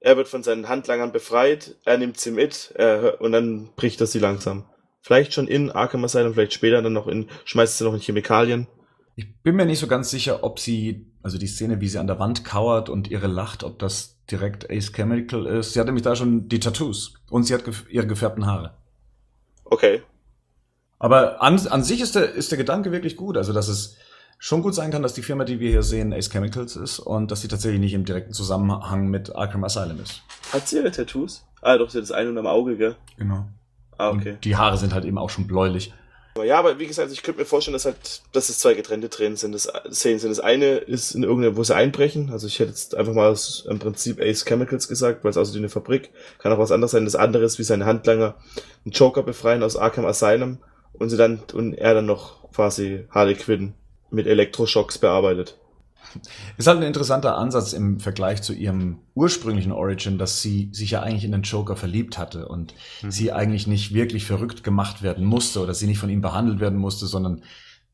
Er 0.00 0.16
wird 0.16 0.28
von 0.28 0.42
seinen 0.42 0.68
Handlangern 0.68 1.12
befreit, 1.12 1.76
er 1.84 1.98
nimmt 1.98 2.18
sie 2.18 2.30
mit 2.30 2.72
er, 2.76 3.20
und 3.20 3.32
dann 3.32 3.70
bricht 3.76 4.00
er 4.00 4.06
sie 4.06 4.18
langsam. 4.18 4.64
Vielleicht 5.02 5.34
schon 5.34 5.48
in 5.48 5.70
Arkham 5.70 6.04
Asylum, 6.04 6.32
vielleicht 6.32 6.54
später 6.54 6.80
dann 6.80 6.94
noch 6.94 7.06
in, 7.06 7.28
schmeißt 7.44 7.78
sie 7.78 7.84
noch 7.84 7.92
in 7.92 8.00
Chemikalien. 8.00 8.68
Ich 9.16 9.42
bin 9.42 9.56
mir 9.56 9.66
nicht 9.66 9.80
so 9.80 9.86
ganz 9.86 10.10
sicher, 10.10 10.44
ob 10.44 10.60
sie, 10.60 11.12
also 11.22 11.36
die 11.36 11.46
Szene, 11.46 11.80
wie 11.80 11.88
sie 11.88 11.98
an 11.98 12.06
der 12.06 12.18
Wand 12.18 12.44
kauert 12.44 12.88
und 12.88 13.10
ihre 13.10 13.26
lacht, 13.26 13.64
ob 13.64 13.78
das 13.78 14.24
direkt 14.30 14.70
Ace 14.70 14.92
Chemical 14.92 15.46
ist. 15.46 15.72
Sie 15.72 15.80
hat 15.80 15.86
nämlich 15.86 16.04
da 16.04 16.16
schon 16.16 16.48
die 16.48 16.60
Tattoos 16.60 17.14
und 17.28 17.42
sie 17.42 17.52
hat 17.52 17.64
gef 17.64 17.84
ihre 17.90 18.06
gefärbten 18.06 18.46
Haare. 18.46 18.78
Okay. 19.64 20.02
Aber 20.98 21.42
an, 21.42 21.58
an 21.66 21.82
sich 21.82 22.00
ist 22.00 22.14
der, 22.14 22.32
ist 22.32 22.50
der 22.50 22.58
Gedanke 22.58 22.92
wirklich 22.92 23.16
gut. 23.16 23.36
Also, 23.36 23.52
dass 23.52 23.68
es 23.68 23.96
schon 24.38 24.62
gut 24.62 24.74
sein 24.74 24.90
kann, 24.90 25.02
dass 25.02 25.14
die 25.14 25.22
Firma, 25.22 25.44
die 25.44 25.60
wir 25.60 25.70
hier 25.70 25.82
sehen, 25.82 26.12
Ace 26.12 26.30
Chemicals 26.30 26.76
ist 26.76 27.00
und 27.00 27.30
dass 27.30 27.40
sie 27.42 27.48
tatsächlich 27.48 27.80
nicht 27.80 27.94
im 27.94 28.04
direkten 28.04 28.32
Zusammenhang 28.32 29.08
mit 29.08 29.34
Arkham 29.34 29.64
Asylum 29.64 30.00
ist. 30.00 30.22
Hat 30.52 30.68
sie 30.68 30.76
ihre 30.76 30.90
Tattoos? 30.90 31.44
Ah, 31.60 31.76
doch, 31.76 31.90
sie 31.90 31.98
hat 31.98 32.04
das 32.04 32.12
eine 32.12 32.30
unterm 32.30 32.46
Auge, 32.46 32.76
gell? 32.76 32.96
Genau. 33.16 33.46
Ah, 33.98 34.10
okay. 34.10 34.32
Und 34.32 34.44
die 34.44 34.56
Haare 34.56 34.78
sind 34.78 34.94
halt 34.94 35.04
eben 35.04 35.18
auch 35.18 35.30
schon 35.30 35.46
bläulich. 35.46 35.92
Ja, 36.44 36.58
aber 36.60 36.78
wie 36.78 36.86
gesagt, 36.86 37.10
ich 37.10 37.24
könnte 37.24 37.40
mir 37.40 37.46
vorstellen, 37.46 37.72
dass 37.72 37.84
halt, 37.84 38.22
dass 38.32 38.48
es 38.48 38.60
zwei 38.60 38.74
getrennte 38.74 39.10
Tränen 39.10 39.36
sind. 39.36 39.52
Das 39.52 39.72
Szenen 39.90 40.20
sind. 40.20 40.30
Das 40.30 40.38
eine 40.38 40.76
ist 40.76 41.12
in 41.12 41.24
irgendeiner, 41.24 41.56
wo 41.56 41.64
sie 41.64 41.74
einbrechen. 41.74 42.30
Also 42.30 42.46
ich 42.46 42.60
hätte 42.60 42.70
jetzt 42.70 42.94
einfach 42.94 43.12
mal 43.12 43.28
aus, 43.28 43.66
im 43.68 43.80
Prinzip 43.80 44.20
Ace 44.20 44.44
Chemicals 44.44 44.86
gesagt, 44.86 45.24
weil 45.24 45.32
es 45.32 45.36
außerdem 45.36 45.62
eine 45.62 45.68
Fabrik. 45.68 46.10
Kann 46.38 46.52
auch 46.52 46.58
was 46.60 46.70
anderes 46.70 46.92
sein. 46.92 47.04
Das 47.04 47.16
andere 47.16 47.42
ist, 47.42 47.58
wie 47.58 47.64
seine 47.64 47.86
Handlanger 47.86 48.36
einen 48.84 48.92
Joker 48.92 49.24
befreien 49.24 49.64
aus 49.64 49.76
Arkham 49.76 50.06
Asylum 50.06 50.58
und 50.92 51.10
sie 51.10 51.16
dann, 51.16 51.42
und 51.54 51.74
er 51.74 51.94
dann 51.94 52.06
noch 52.06 52.52
quasi 52.52 53.06
Harley 53.10 53.34
Quinn 53.34 53.74
mit 54.10 54.26
Elektroschocks 54.26 54.98
bearbeitet. 54.98 55.58
Ist 56.56 56.66
halt 56.66 56.78
ein 56.78 56.84
interessanter 56.84 57.36
Ansatz 57.36 57.72
im 57.72 58.00
Vergleich 58.00 58.42
zu 58.42 58.54
ihrem 58.54 58.98
ursprünglichen 59.14 59.72
Origin, 59.72 60.18
dass 60.18 60.40
sie 60.40 60.70
sich 60.72 60.92
ja 60.92 61.02
eigentlich 61.02 61.24
in 61.24 61.32
den 61.32 61.42
Joker 61.42 61.76
verliebt 61.76 62.16
hatte 62.18 62.48
und 62.48 62.74
sie 63.08 63.32
eigentlich 63.32 63.66
nicht 63.66 63.92
wirklich 63.92 64.24
verrückt 64.24 64.64
gemacht 64.64 65.02
werden 65.02 65.24
musste 65.24 65.60
oder 65.60 65.74
sie 65.74 65.86
nicht 65.86 65.98
von 65.98 66.08
ihm 66.08 66.22
behandelt 66.22 66.60
werden 66.60 66.78
musste, 66.78 67.06
sondern 67.06 67.42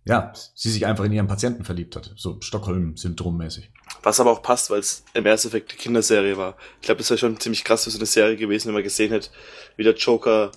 ja, 0.06 0.32
sie 0.54 0.70
sich 0.70 0.86
einfach 0.86 1.04
in 1.04 1.12
ihren 1.12 1.26
Patienten 1.26 1.64
verliebt 1.64 1.96
hat. 1.96 2.12
So 2.16 2.38
Stockholm-Syndrom-mäßig. 2.40 3.70
Was 4.02 4.20
aber 4.20 4.32
auch 4.32 4.42
passt, 4.42 4.70
weil 4.70 4.80
es 4.80 5.02
im 5.14 5.24
ersten 5.24 5.48
Effekt 5.48 5.70
eine 5.70 5.78
Kinderserie 5.78 6.36
war. 6.36 6.56
Ich 6.80 6.86
glaube, 6.86 6.98
das 6.98 7.08
wäre 7.08 7.18
schon 7.18 7.40
ziemlich 7.40 7.64
krass 7.64 7.84
für 7.84 7.90
so 7.90 7.98
eine 7.98 8.06
Serie 8.06 8.36
gewesen, 8.36 8.68
wenn 8.68 8.74
man 8.74 8.82
gesehen 8.82 9.12
hätte, 9.12 9.30
wie 9.76 9.82
der 9.82 9.94
Joker 9.94 10.52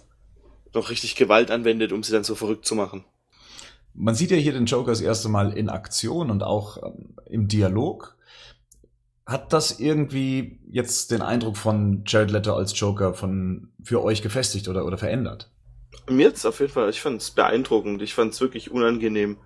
noch 0.74 0.89
richtig 0.89 1.15
Gewalt 1.15 1.50
anwendet, 1.50 1.93
um 1.93 2.04
sie 2.04 2.12
dann 2.12 2.26
so 2.26 2.36
verrückt 2.36 2.65
zu 2.65 2.76
machen. 2.76 3.06
Man 3.97 4.13
sieht 4.13 4.31
ja 4.31 4.38
hier 4.38 4.53
den 4.53 4.67
Joker 4.67 4.91
das 4.91 5.01
erste 5.01 5.27
Mal 5.27 5.57
in 5.57 5.69
Aktion 5.69 6.29
und 6.29 6.43
auch 6.43 6.77
ähm, 6.83 7.15
im 7.25 7.47
Dialog. 7.47 8.15
Hat 9.25 9.51
das 9.51 9.79
irgendwie 9.79 10.60
jetzt 10.69 11.12
den 11.12 11.21
Eindruck 11.21 11.57
von 11.57 12.03
Jared 12.05 12.31
Leto 12.31 12.53
als 12.53 12.79
Joker 12.79 13.13
von 13.13 13.69
für 13.83 14.01
euch 14.03 14.21
gefestigt 14.21 14.69
oder, 14.69 14.86
oder 14.86 14.97
verändert? 14.97 15.51
Mir 16.10 16.27
jetzt 16.27 16.45
auf 16.45 16.60
jeden 16.60 16.71
Fall, 16.71 16.89
ich 16.89 17.01
fand 17.01 17.21
es 17.21 17.31
beeindruckend, 17.31 18.01
ich 18.01 18.13
fand 18.13 18.33
es 18.33 18.39
wirklich 18.39 18.71
unangenehm. 18.71 19.38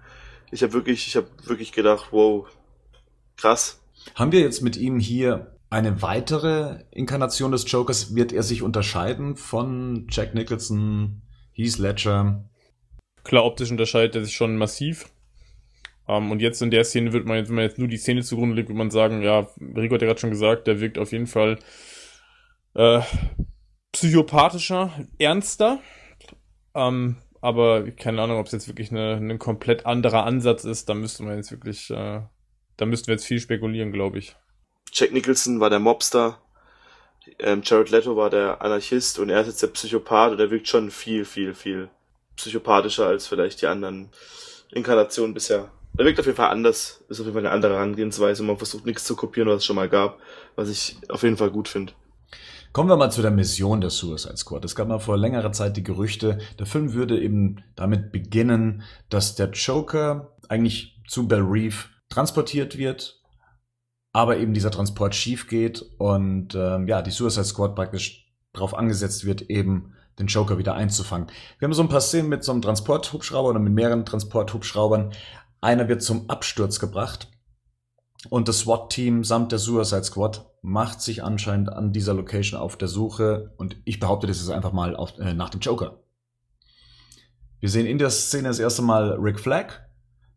Ich 0.51 0.61
habe 0.61 0.73
wirklich, 0.73 1.07
ich 1.07 1.15
habe 1.15 1.27
wirklich 1.45 1.71
gedacht, 1.71 2.09
wow, 2.11 2.45
krass. 3.37 3.81
Haben 4.15 4.33
wir 4.33 4.41
jetzt 4.41 4.61
mit 4.61 4.75
ihm 4.77 4.99
hier 4.99 5.55
eine 5.69 6.01
weitere 6.01 6.83
Inkarnation 6.91 7.53
des 7.53 7.71
Jokers? 7.71 8.13
Wird 8.13 8.33
er 8.33 8.43
sich 8.43 8.61
unterscheiden 8.61 9.37
von 9.37 10.07
Jack 10.09 10.35
Nicholson, 10.35 11.21
Heath 11.53 11.77
Ledger? 11.77 12.43
Klar, 13.23 13.45
optisch 13.45 13.71
unterscheidet 13.71 14.15
er 14.15 14.25
sich 14.25 14.35
schon 14.35 14.57
massiv. 14.57 15.09
Ähm, 16.07 16.31
und 16.31 16.41
jetzt 16.41 16.61
in 16.61 16.71
der 16.71 16.83
Szene 16.83 17.13
wird 17.13 17.25
man 17.25 17.47
wenn 17.47 17.55
man 17.55 17.63
jetzt 17.63 17.77
nur 17.77 17.87
die 17.87 17.97
Szene 17.97 18.23
zugrunde 18.23 18.55
legt, 18.55 18.69
würde 18.69 18.77
man 18.77 18.91
sagen, 18.91 19.21
ja, 19.21 19.47
Rico 19.75 19.95
hat 19.95 20.01
ja 20.01 20.07
gerade 20.07 20.19
schon 20.19 20.31
gesagt, 20.31 20.67
der 20.67 20.79
wirkt 20.79 20.97
auf 20.97 21.11
jeden 21.11 21.27
Fall 21.27 21.59
äh, 22.73 23.01
psychopathischer, 23.91 24.91
ernster. 25.19 25.79
Ähm, 26.73 27.17
aber 27.41 27.89
keine 27.91 28.21
Ahnung, 28.21 28.39
ob 28.39 28.45
es 28.45 28.51
jetzt 28.51 28.67
wirklich 28.67 28.91
eine, 28.91 29.15
ein 29.15 29.39
komplett 29.39 29.85
anderer 29.85 30.25
Ansatz 30.25 30.63
ist. 30.63 30.89
Da 30.89 30.93
müsste 30.93 31.23
man 31.23 31.37
jetzt 31.37 31.51
wirklich, 31.51 31.89
äh, 31.89 32.21
da 32.77 32.85
müssten 32.85 33.07
wir 33.07 33.15
jetzt 33.15 33.25
viel 33.25 33.39
spekulieren, 33.39 33.91
glaube 33.91 34.19
ich. 34.19 34.35
Jack 34.93 35.11
Nicholson 35.11 35.59
war 35.59 35.69
der 35.69 35.79
Mobster, 35.79 36.41
ähm, 37.39 37.61
Jared 37.63 37.89
Leto 37.89 38.15
war 38.15 38.29
der 38.29 38.61
Anarchist 38.61 39.19
und 39.19 39.29
er 39.29 39.41
ist 39.41 39.47
jetzt 39.47 39.63
der 39.63 39.67
Psychopath 39.67 40.33
und 40.33 40.39
er 40.39 40.51
wirkt 40.51 40.67
schon 40.67 40.91
viel, 40.91 41.25
viel, 41.25 41.53
viel 41.53 41.89
psychopathischer 42.41 43.07
als 43.07 43.27
vielleicht 43.27 43.61
die 43.61 43.67
anderen 43.67 44.09
Inkarnationen 44.71 45.33
bisher. 45.33 45.71
Er 45.97 46.05
wirkt 46.05 46.19
auf 46.19 46.25
jeden 46.25 46.37
Fall 46.37 46.49
anders, 46.49 47.03
ist 47.09 47.19
auf 47.19 47.25
jeden 47.25 47.33
Fall 47.35 47.45
eine 47.45 47.53
andere 47.53 47.73
Herangehensweise. 47.73 48.43
Man 48.43 48.57
versucht 48.57 48.85
nichts 48.85 49.03
zu 49.03 49.15
kopieren, 49.15 49.49
was 49.49 49.57
es 49.57 49.65
schon 49.65 49.75
mal 49.75 49.89
gab, 49.89 50.19
was 50.55 50.69
ich 50.69 50.97
auf 51.09 51.23
jeden 51.23 51.37
Fall 51.37 51.51
gut 51.51 51.67
finde. 51.67 51.93
Kommen 52.71 52.89
wir 52.89 52.95
mal 52.95 53.11
zu 53.11 53.21
der 53.21 53.31
Mission 53.31 53.81
der 53.81 53.89
Suicide 53.89 54.37
Squad. 54.37 54.63
Es 54.63 54.75
gab 54.75 54.87
mal 54.87 54.99
vor 54.99 55.17
längerer 55.17 55.51
Zeit 55.51 55.75
die 55.75 55.83
Gerüchte, 55.83 56.39
der 56.57 56.65
Film 56.65 56.93
würde 56.93 57.21
eben 57.21 57.63
damit 57.75 58.13
beginnen, 58.13 58.83
dass 59.09 59.35
der 59.35 59.49
Joker 59.49 60.37
eigentlich 60.47 61.01
zu 61.07 61.27
Bell 61.27 61.41
Reeve 61.41 61.75
transportiert 62.09 62.77
wird, 62.77 63.21
aber 64.13 64.37
eben 64.37 64.53
dieser 64.53 64.71
Transport 64.71 65.13
schief 65.13 65.47
geht 65.47 65.85
und 65.97 66.55
ähm, 66.55 66.87
ja, 66.87 67.01
die 67.01 67.11
Suicide 67.11 67.43
Squad 67.43 67.75
praktisch 67.75 68.31
darauf 68.53 68.73
angesetzt 68.73 69.25
wird, 69.25 69.41
eben 69.43 69.93
den 70.21 70.27
Joker 70.27 70.57
wieder 70.57 70.75
einzufangen. 70.75 71.27
Wir 71.59 71.67
haben 71.67 71.73
so 71.73 71.81
ein 71.81 71.89
paar 71.89 72.01
Szenen 72.01 72.29
mit 72.29 72.43
so 72.43 72.51
einem 72.51 72.61
Transporthubschrauber 72.61 73.49
oder 73.49 73.59
mit 73.59 73.73
mehreren 73.73 74.05
Transporthubschraubern. 74.05 75.11
Einer 75.59 75.87
wird 75.87 76.01
zum 76.01 76.29
Absturz 76.29 76.79
gebracht 76.79 77.27
und 78.29 78.47
das 78.47 78.59
SWAT-Team 78.59 79.23
samt 79.23 79.51
der 79.51 79.59
Suicide 79.59 80.03
Squad 80.03 80.45
macht 80.61 81.01
sich 81.01 81.23
anscheinend 81.23 81.73
an 81.73 81.91
dieser 81.91 82.13
Location 82.13 82.59
auf 82.59 82.77
der 82.77 82.87
Suche 82.87 83.53
und 83.57 83.77
ich 83.83 83.99
behaupte, 83.99 84.27
das 84.27 84.39
ist 84.39 84.49
einfach 84.49 84.73
mal 84.73 84.95
auf, 84.95 85.17
äh, 85.17 85.33
nach 85.33 85.49
dem 85.49 85.59
Joker. 85.59 85.99
Wir 87.59 87.69
sehen 87.69 87.87
in 87.87 87.97
der 87.97 88.09
Szene 88.09 88.47
das 88.47 88.59
erste 88.59 88.81
Mal 88.81 89.13
Rick 89.19 89.39
Flag. 89.39 89.73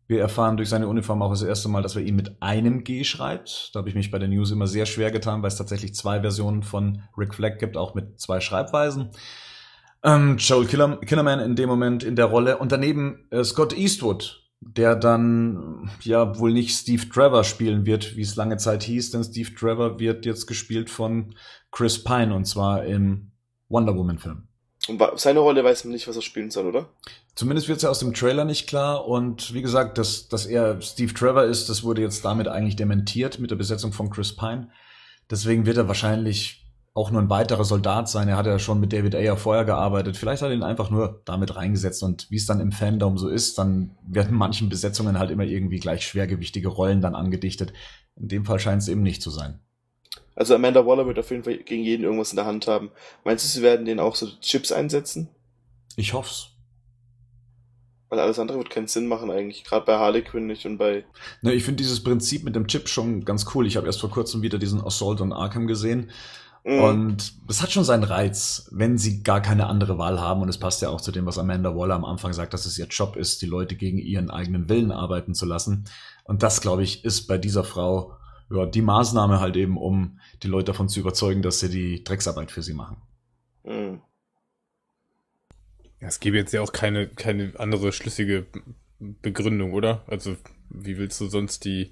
Wir 0.07 0.21
erfahren 0.21 0.57
durch 0.57 0.69
seine 0.69 0.87
Uniform 0.87 1.21
auch 1.23 1.31
das 1.31 1.41
erste 1.41 1.69
Mal, 1.69 1.81
dass 1.81 1.95
er 1.95 2.03
ihn 2.03 2.15
mit 2.15 2.41
einem 2.41 2.83
G 2.83 3.03
schreibt. 3.03 3.71
Da 3.73 3.79
habe 3.79 3.89
ich 3.89 3.95
mich 3.95 4.11
bei 4.11 4.19
der 4.19 4.27
News 4.27 4.51
immer 4.51 4.67
sehr 4.67 4.85
schwer 4.85 5.09
getan, 5.09 5.41
weil 5.41 5.47
es 5.47 5.57
tatsächlich 5.57 5.95
zwei 5.95 6.21
Versionen 6.21 6.61
von 6.61 7.01
Rick 7.17 7.33
Flag 7.33 7.57
gibt, 7.57 7.77
auch 7.77 7.95
mit 7.95 8.19
zwei 8.19 8.39
Schreibweisen. 8.39 9.09
Ähm, 10.05 10.37
Joel 10.37 10.67
Killer, 10.67 10.97
Killerman 10.97 11.39
in 11.39 11.55
dem 11.55 11.67
Moment 11.67 12.03
in 12.03 12.15
der 12.15 12.25
Rolle 12.25 12.59
und 12.59 12.71
daneben 12.71 13.27
äh, 13.31 13.43
Scott 13.43 13.75
Eastwood, 13.75 14.43
der 14.61 14.95
dann 14.95 15.89
ja 16.01 16.37
wohl 16.37 16.53
nicht 16.53 16.75
Steve 16.75 17.09
Trevor 17.09 17.43
spielen 17.43 17.87
wird, 17.87 18.15
wie 18.15 18.21
es 18.21 18.35
lange 18.35 18.57
Zeit 18.57 18.83
hieß, 18.83 19.09
denn 19.09 19.23
Steve 19.23 19.55
Trevor 19.55 19.99
wird 19.99 20.27
jetzt 20.27 20.45
gespielt 20.45 20.91
von 20.91 21.33
Chris 21.71 22.03
Pine 22.03 22.35
und 22.35 22.45
zwar 22.45 22.85
im 22.85 23.31
Wonder 23.67 23.95
Woman 23.95 24.19
Film. 24.19 24.47
Und 24.87 25.01
seine 25.15 25.39
Rolle 25.39 25.63
weiß 25.63 25.85
man 25.85 25.93
nicht, 25.93 26.07
was 26.07 26.15
er 26.15 26.21
spielen 26.21 26.51
soll, 26.51 26.67
oder? 26.67 26.89
Zumindest 27.33 27.67
wird 27.67 27.77
es 27.77 27.83
ja 27.83 27.89
aus 27.89 27.97
dem 27.97 28.13
Trailer 28.13 28.45
nicht 28.45 28.67
klar 28.67 29.07
und 29.07 29.55
wie 29.55 29.63
gesagt, 29.63 29.97
dass, 29.97 30.27
dass 30.27 30.45
er 30.45 30.79
Steve 30.83 31.15
Trevor 31.15 31.45
ist, 31.45 31.67
das 31.67 31.83
wurde 31.83 32.03
jetzt 32.03 32.23
damit 32.23 32.47
eigentlich 32.47 32.75
dementiert 32.75 33.39
mit 33.39 33.49
der 33.49 33.55
Besetzung 33.55 33.91
von 33.91 34.11
Chris 34.11 34.35
Pine. 34.35 34.69
Deswegen 35.31 35.65
wird 35.65 35.77
er 35.77 35.87
wahrscheinlich 35.87 36.64
auch 36.95 37.11
nur 37.11 37.21
ein 37.21 37.29
weiterer 37.29 37.65
Soldat 37.65 38.09
sein. 38.09 38.29
Er 38.29 38.37
hat 38.37 38.45
ja 38.45 38.57
schon 38.57 38.79
mit 38.79 38.93
David 38.93 39.15
Ayer 39.15 39.35
vorher 39.35 39.65
gearbeitet. 39.65 40.15
Vielleicht 40.15 40.41
hat 40.41 40.49
er 40.49 40.55
ihn 40.55 40.63
einfach 40.63 40.89
nur 40.89 41.21
damit 41.25 41.57
reingesetzt. 41.57 42.01
Und 42.01 42.31
wie 42.31 42.37
es 42.37 42.45
dann 42.45 42.61
im 42.61 42.71
Fandom 42.71 43.17
so 43.17 43.27
ist, 43.27 43.57
dann 43.57 43.91
werden 44.07 44.35
manchen 44.37 44.69
Besetzungen 44.69 45.19
halt 45.19 45.29
immer 45.29 45.43
irgendwie 45.43 45.79
gleich 45.79 46.07
schwergewichtige 46.07 46.69
Rollen 46.69 47.01
dann 47.01 47.13
angedichtet. 47.13 47.73
In 48.15 48.29
dem 48.29 48.45
Fall 48.45 48.59
scheint 48.59 48.81
es 48.81 48.87
eben 48.87 49.03
nicht 49.03 49.21
zu 49.21 49.29
sein. 49.29 49.59
Also 50.35 50.55
Amanda 50.55 50.85
Waller 50.85 51.05
wird 51.05 51.19
auf 51.19 51.29
jeden 51.31 51.43
Fall 51.43 51.57
gegen 51.57 51.83
jeden 51.83 52.03
irgendwas 52.03 52.31
in 52.31 52.37
der 52.37 52.45
Hand 52.45 52.65
haben. 52.65 52.91
Meinst 53.25 53.43
du, 53.43 53.49
sie 53.49 53.61
werden 53.61 53.85
den 53.85 53.99
auch 53.99 54.15
so 54.15 54.27
Chips 54.39 54.71
einsetzen? 54.71 55.29
Ich 55.97 56.13
hoff's. 56.13 56.51
Weil 58.07 58.19
alles 58.19 58.39
andere 58.39 58.57
wird 58.57 58.69
keinen 58.69 58.87
Sinn 58.87 59.07
machen 59.07 59.31
eigentlich, 59.31 59.65
gerade 59.65 59.85
bei 59.85 59.97
Harley 59.97 60.21
Quinn 60.21 60.47
nicht 60.47 60.65
und 60.65 60.77
bei... 60.77 61.03
Ne, 61.41 61.53
ich 61.53 61.63
finde 61.63 61.77
dieses 61.77 62.03
Prinzip 62.03 62.43
mit 62.43 62.55
dem 62.55 62.67
Chip 62.67 62.87
schon 62.87 63.25
ganz 63.25 63.45
cool. 63.53 63.65
Ich 63.67 63.75
habe 63.75 63.87
erst 63.87 63.99
vor 63.99 64.11
kurzem 64.11 64.41
wieder 64.41 64.59
diesen 64.59 64.81
Assault 64.81 65.19
on 65.19 65.33
Arkham 65.33 65.67
gesehen 65.67 66.11
Mhm. 66.65 66.79
Und 66.79 67.47
das 67.47 67.61
hat 67.61 67.71
schon 67.71 67.83
seinen 67.83 68.03
Reiz, 68.03 68.67
wenn 68.71 68.97
sie 68.97 69.21
gar 69.21 69.39
keine 69.39 69.67
andere 69.67 69.99
Wahl 69.99 70.19
haben. 70.19 70.41
Und 70.41 70.49
es 70.49 70.57
passt 70.57 70.81
ja 70.81 70.89
auch 70.89 70.99
zu 70.99 71.11
dem, 71.11 71.27
was 71.27 71.37
Amanda 71.37 71.75
Waller 71.75 71.93
am 71.93 72.05
Anfang 72.05 72.33
sagt, 72.33 72.53
dass 72.55 72.65
es 72.65 72.77
ihr 72.79 72.87
Job 72.87 73.15
ist, 73.15 73.41
die 73.43 73.45
Leute 73.45 73.75
gegen 73.75 73.99
ihren 73.99 74.31
eigenen 74.31 74.67
Willen 74.67 74.91
arbeiten 74.91 75.35
zu 75.35 75.45
lassen. 75.45 75.85
Und 76.23 76.41
das, 76.41 76.61
glaube 76.61 76.81
ich, 76.81 77.05
ist 77.05 77.27
bei 77.27 77.37
dieser 77.37 77.63
Frau 77.63 78.17
ja, 78.49 78.65
die 78.65 78.81
Maßnahme 78.81 79.39
halt 79.39 79.55
eben, 79.55 79.77
um 79.77 80.19
die 80.43 80.47
Leute 80.47 80.65
davon 80.65 80.89
zu 80.89 80.99
überzeugen, 80.99 81.43
dass 81.43 81.59
sie 81.59 81.69
die 81.69 82.03
Drecksarbeit 82.03 82.51
für 82.51 82.63
sie 82.63 82.73
machen. 82.73 82.97
Mhm. 83.63 84.01
Ja, 86.01 86.07
es 86.07 86.19
gäbe 86.19 86.37
jetzt 86.37 86.51
ja 86.51 86.61
auch 86.61 86.71
keine, 86.71 87.07
keine 87.07 87.53
andere 87.57 87.91
schlüssige 87.91 88.47
Begründung, 88.99 89.73
oder? 89.73 90.03
Also, 90.07 90.35
wie 90.69 90.97
willst 90.97 91.21
du 91.21 91.27
sonst 91.27 91.65
die, 91.65 91.91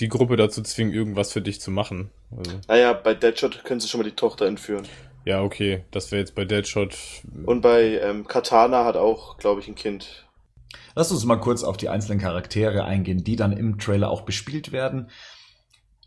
die 0.00 0.08
Gruppe 0.08 0.36
dazu 0.36 0.62
zwingen, 0.62 0.92
irgendwas 0.92 1.32
für 1.32 1.42
dich 1.42 1.60
zu 1.60 1.70
machen. 1.70 2.10
Also. 2.36 2.52
Naja, 2.68 2.92
bei 2.92 3.14
Deadshot 3.14 3.64
können 3.64 3.80
sie 3.80 3.88
schon 3.88 4.00
mal 4.00 4.08
die 4.08 4.16
Tochter 4.16 4.46
entführen. 4.46 4.86
Ja, 5.24 5.42
okay, 5.42 5.84
das 5.90 6.10
wäre 6.10 6.20
jetzt 6.20 6.34
bei 6.34 6.44
Deadshot. 6.44 6.96
Und 7.44 7.60
bei 7.60 8.00
ähm, 8.02 8.26
Katana 8.26 8.84
hat 8.84 8.96
auch, 8.96 9.36
glaube 9.36 9.60
ich, 9.60 9.68
ein 9.68 9.74
Kind. 9.74 10.26
Lass 10.94 11.12
uns 11.12 11.24
mal 11.24 11.36
kurz 11.36 11.62
auf 11.62 11.76
die 11.76 11.88
einzelnen 11.88 12.20
Charaktere 12.20 12.84
eingehen, 12.84 13.22
die 13.22 13.36
dann 13.36 13.52
im 13.52 13.78
Trailer 13.78 14.10
auch 14.10 14.22
bespielt 14.22 14.72
werden. 14.72 15.10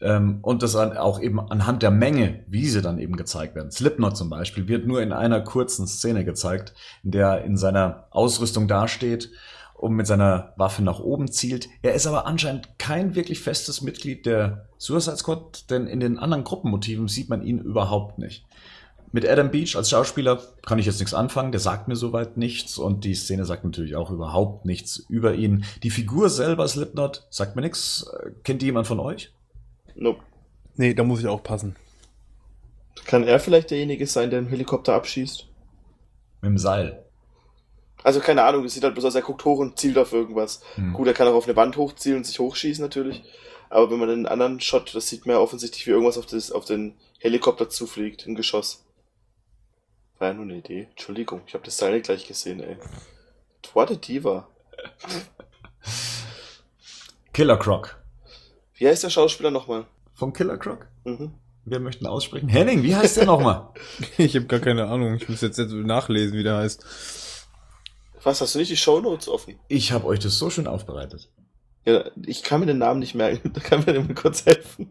Ähm, 0.02 0.40
und 0.42 0.64
das 0.64 0.76
auch 0.76 1.22
eben 1.22 1.40
anhand 1.40 1.84
der 1.84 1.92
Menge, 1.92 2.44
wie 2.48 2.68
sie 2.68 2.82
dann 2.82 2.98
eben 2.98 3.16
gezeigt 3.16 3.56
werden. 3.56 3.72
Slipknot 3.72 4.18
zum 4.18 4.30
Beispiel 4.30 4.68
wird 4.68 4.88
nur 4.88 5.02
in 5.02 5.14
einer 5.14 5.42
kurzen 5.42 5.88
Szene 5.88 6.26
gezeigt, 6.26 6.74
in 7.04 7.12
der 7.12 7.28
er 7.28 7.44
in 7.46 7.56
seiner 7.56 8.08
Ausrüstung 8.10 8.68
dasteht 8.68 9.30
und 9.76 9.94
mit 9.94 10.08
seiner 10.08 10.54
Waffe 10.56 10.84
nach 10.84 11.00
oben 11.00 11.32
zielt. 11.32 11.68
Er 11.82 11.94
ist 11.94 12.08
aber 12.08 12.26
anscheinend 12.26 12.80
kein 12.80 13.16
wirklich 13.16 13.42
festes 13.42 13.82
Mitglied 13.82 14.26
der 14.26 14.68
Suicide 14.78 15.18
Squad, 15.18 15.70
denn 15.70 15.88
in 15.88 16.00
den 16.00 16.18
anderen 16.18 16.44
Gruppenmotiven 16.44 17.08
sieht 17.08 17.30
man 17.30 17.44
ihn 17.44 17.60
überhaupt 17.60 18.18
nicht. 18.18 18.46
Mit 19.12 19.30
Adam 19.30 19.52
Beach 19.52 19.76
als 19.76 19.92
Schauspieler 19.92 20.42
kann 20.66 20.80
ich 20.80 20.88
jetzt 20.88 21.00
nichts 21.00 21.14
anfangen, 21.14 21.52
der 21.52 21.62
sagt 21.62 21.88
mir 21.88 21.96
soweit 21.96 22.36
nichts 22.36 22.80
und 22.80 23.04
die 23.04 23.14
Szene 23.14 23.46
sagt 23.46 23.64
natürlich 23.64 23.96
auch 23.96 24.10
überhaupt 24.10 24.66
nichts 24.66 25.06
über 25.08 25.36
ihn. 25.36 25.66
Die 25.84 25.92
Figur 25.92 26.30
selber, 26.30 26.68
Slipknot, 26.68 27.28
sagt 27.30 27.56
mir 27.56 27.62
nichts. 27.62 28.10
Kennt 28.44 28.64
die 28.64 28.66
jemand 28.66 28.88
von 28.88 29.00
euch? 29.00 29.32
Nope. 29.96 30.22
Nee, 30.78 30.96
da 30.96 31.04
muss 31.04 31.20
ich 31.20 31.28
auch 31.28 31.44
passen. 31.44 31.76
Kann 33.06 33.24
er 33.24 33.40
vielleicht 33.40 33.70
derjenige 33.70 34.08
sein, 34.08 34.32
der 34.32 34.40
einen 34.40 34.50
Helikopter 34.50 34.96
abschießt? 34.96 35.46
Mit 36.42 36.50
dem 36.50 36.58
Seil. 36.58 37.03
Also 38.04 38.20
keine 38.20 38.44
Ahnung, 38.44 38.64
das 38.64 38.74
sieht 38.74 38.84
halt 38.84 38.94
bloß 38.94 39.06
aus, 39.06 39.16
er 39.16 39.22
guckt 39.22 39.46
hoch 39.46 39.60
und 39.60 39.80
zielt 39.80 39.98
auf 39.98 40.12
irgendwas. 40.12 40.62
Hm. 40.76 40.94
Gut, 40.94 41.08
er 41.08 41.14
kann 41.14 41.28
auch 41.28 41.34
auf 41.34 41.46
eine 41.46 41.56
Wand 41.56 41.78
hochzielen 41.78 42.18
und 42.18 42.26
sich 42.26 42.40
hochschießen 42.40 42.84
natürlich. 42.84 43.24
Aber 43.70 43.90
wenn 43.90 44.00
man 44.00 44.10
einen 44.10 44.26
anderen 44.28 44.60
Shot, 44.60 44.94
das 44.94 45.08
sieht 45.08 45.26
man 45.26 45.36
ja 45.36 45.42
offensichtlich, 45.42 45.88
wie 45.88 45.92
irgendwas 45.92 46.18
auf, 46.18 46.26
das, 46.26 46.52
auf 46.52 46.66
den 46.66 46.96
Helikopter 47.20 47.70
zufliegt, 47.70 48.28
ein 48.28 48.36
Geschoss. 48.36 48.84
War 50.20 50.28
ja 50.30 50.34
nur 50.34 50.44
eine 50.44 50.58
Idee. 50.58 50.88
Entschuldigung, 50.92 51.42
ich 51.48 51.54
habe 51.54 51.64
das 51.64 51.78
Seil 51.78 51.94
nicht 51.94 52.06
gleich 52.06 52.28
gesehen, 52.28 52.60
ey. 52.60 52.78
What 53.74 53.90
a 53.90 53.96
Diva. 53.96 54.48
Killer 57.34 57.58
Croc. 57.58 57.98
Wie 58.76 58.88
heißt 58.88 59.04
der 59.04 59.10
Schauspieler 59.10 59.50
nochmal? 59.50 59.86
Von 60.14 60.34
Killer 60.34 60.58
Croc? 60.58 60.88
Mhm. 61.04 61.34
Wir 61.66 61.80
möchten 61.80 62.06
aussprechen. 62.06 62.50
Henning, 62.50 62.84
wie 62.84 62.96
heißt 62.96 63.18
der 63.18 63.26
nochmal? 63.26 63.70
ich 64.18 64.36
habe 64.36 64.46
gar 64.46 64.60
keine 64.60 64.88
Ahnung. 64.88 65.16
Ich 65.16 65.30
muss 65.30 65.42
jetzt, 65.42 65.58
jetzt 65.58 65.72
nachlesen, 65.72 66.38
wie 66.38 66.44
der 66.44 66.58
heißt. 66.58 66.86
Was, 68.24 68.42
hast 68.42 68.56
du 68.56 68.60
nicht 68.60 68.72
die 68.72 68.78
Shownotes 68.78 69.28
offen? 69.28 69.60
Ich 69.68 69.92
habe 69.92 70.06
euch 70.08 70.20
das 70.20 70.38
so 70.38 70.50
schön 70.50 70.68
aufbereitet. 70.68 71.30
Ja, 71.86 72.06
ich 72.26 72.44
kann 72.44 72.62
mir 72.62 72.66
den 72.66 72.78
Namen 72.78 73.00
nicht 73.00 73.16
merken. 73.16 73.52
Da 73.54 73.60
kann 73.60 73.84
mir 73.86 74.00
mal 74.00 74.16
kurz 74.16 74.46
helfen. 74.46 74.90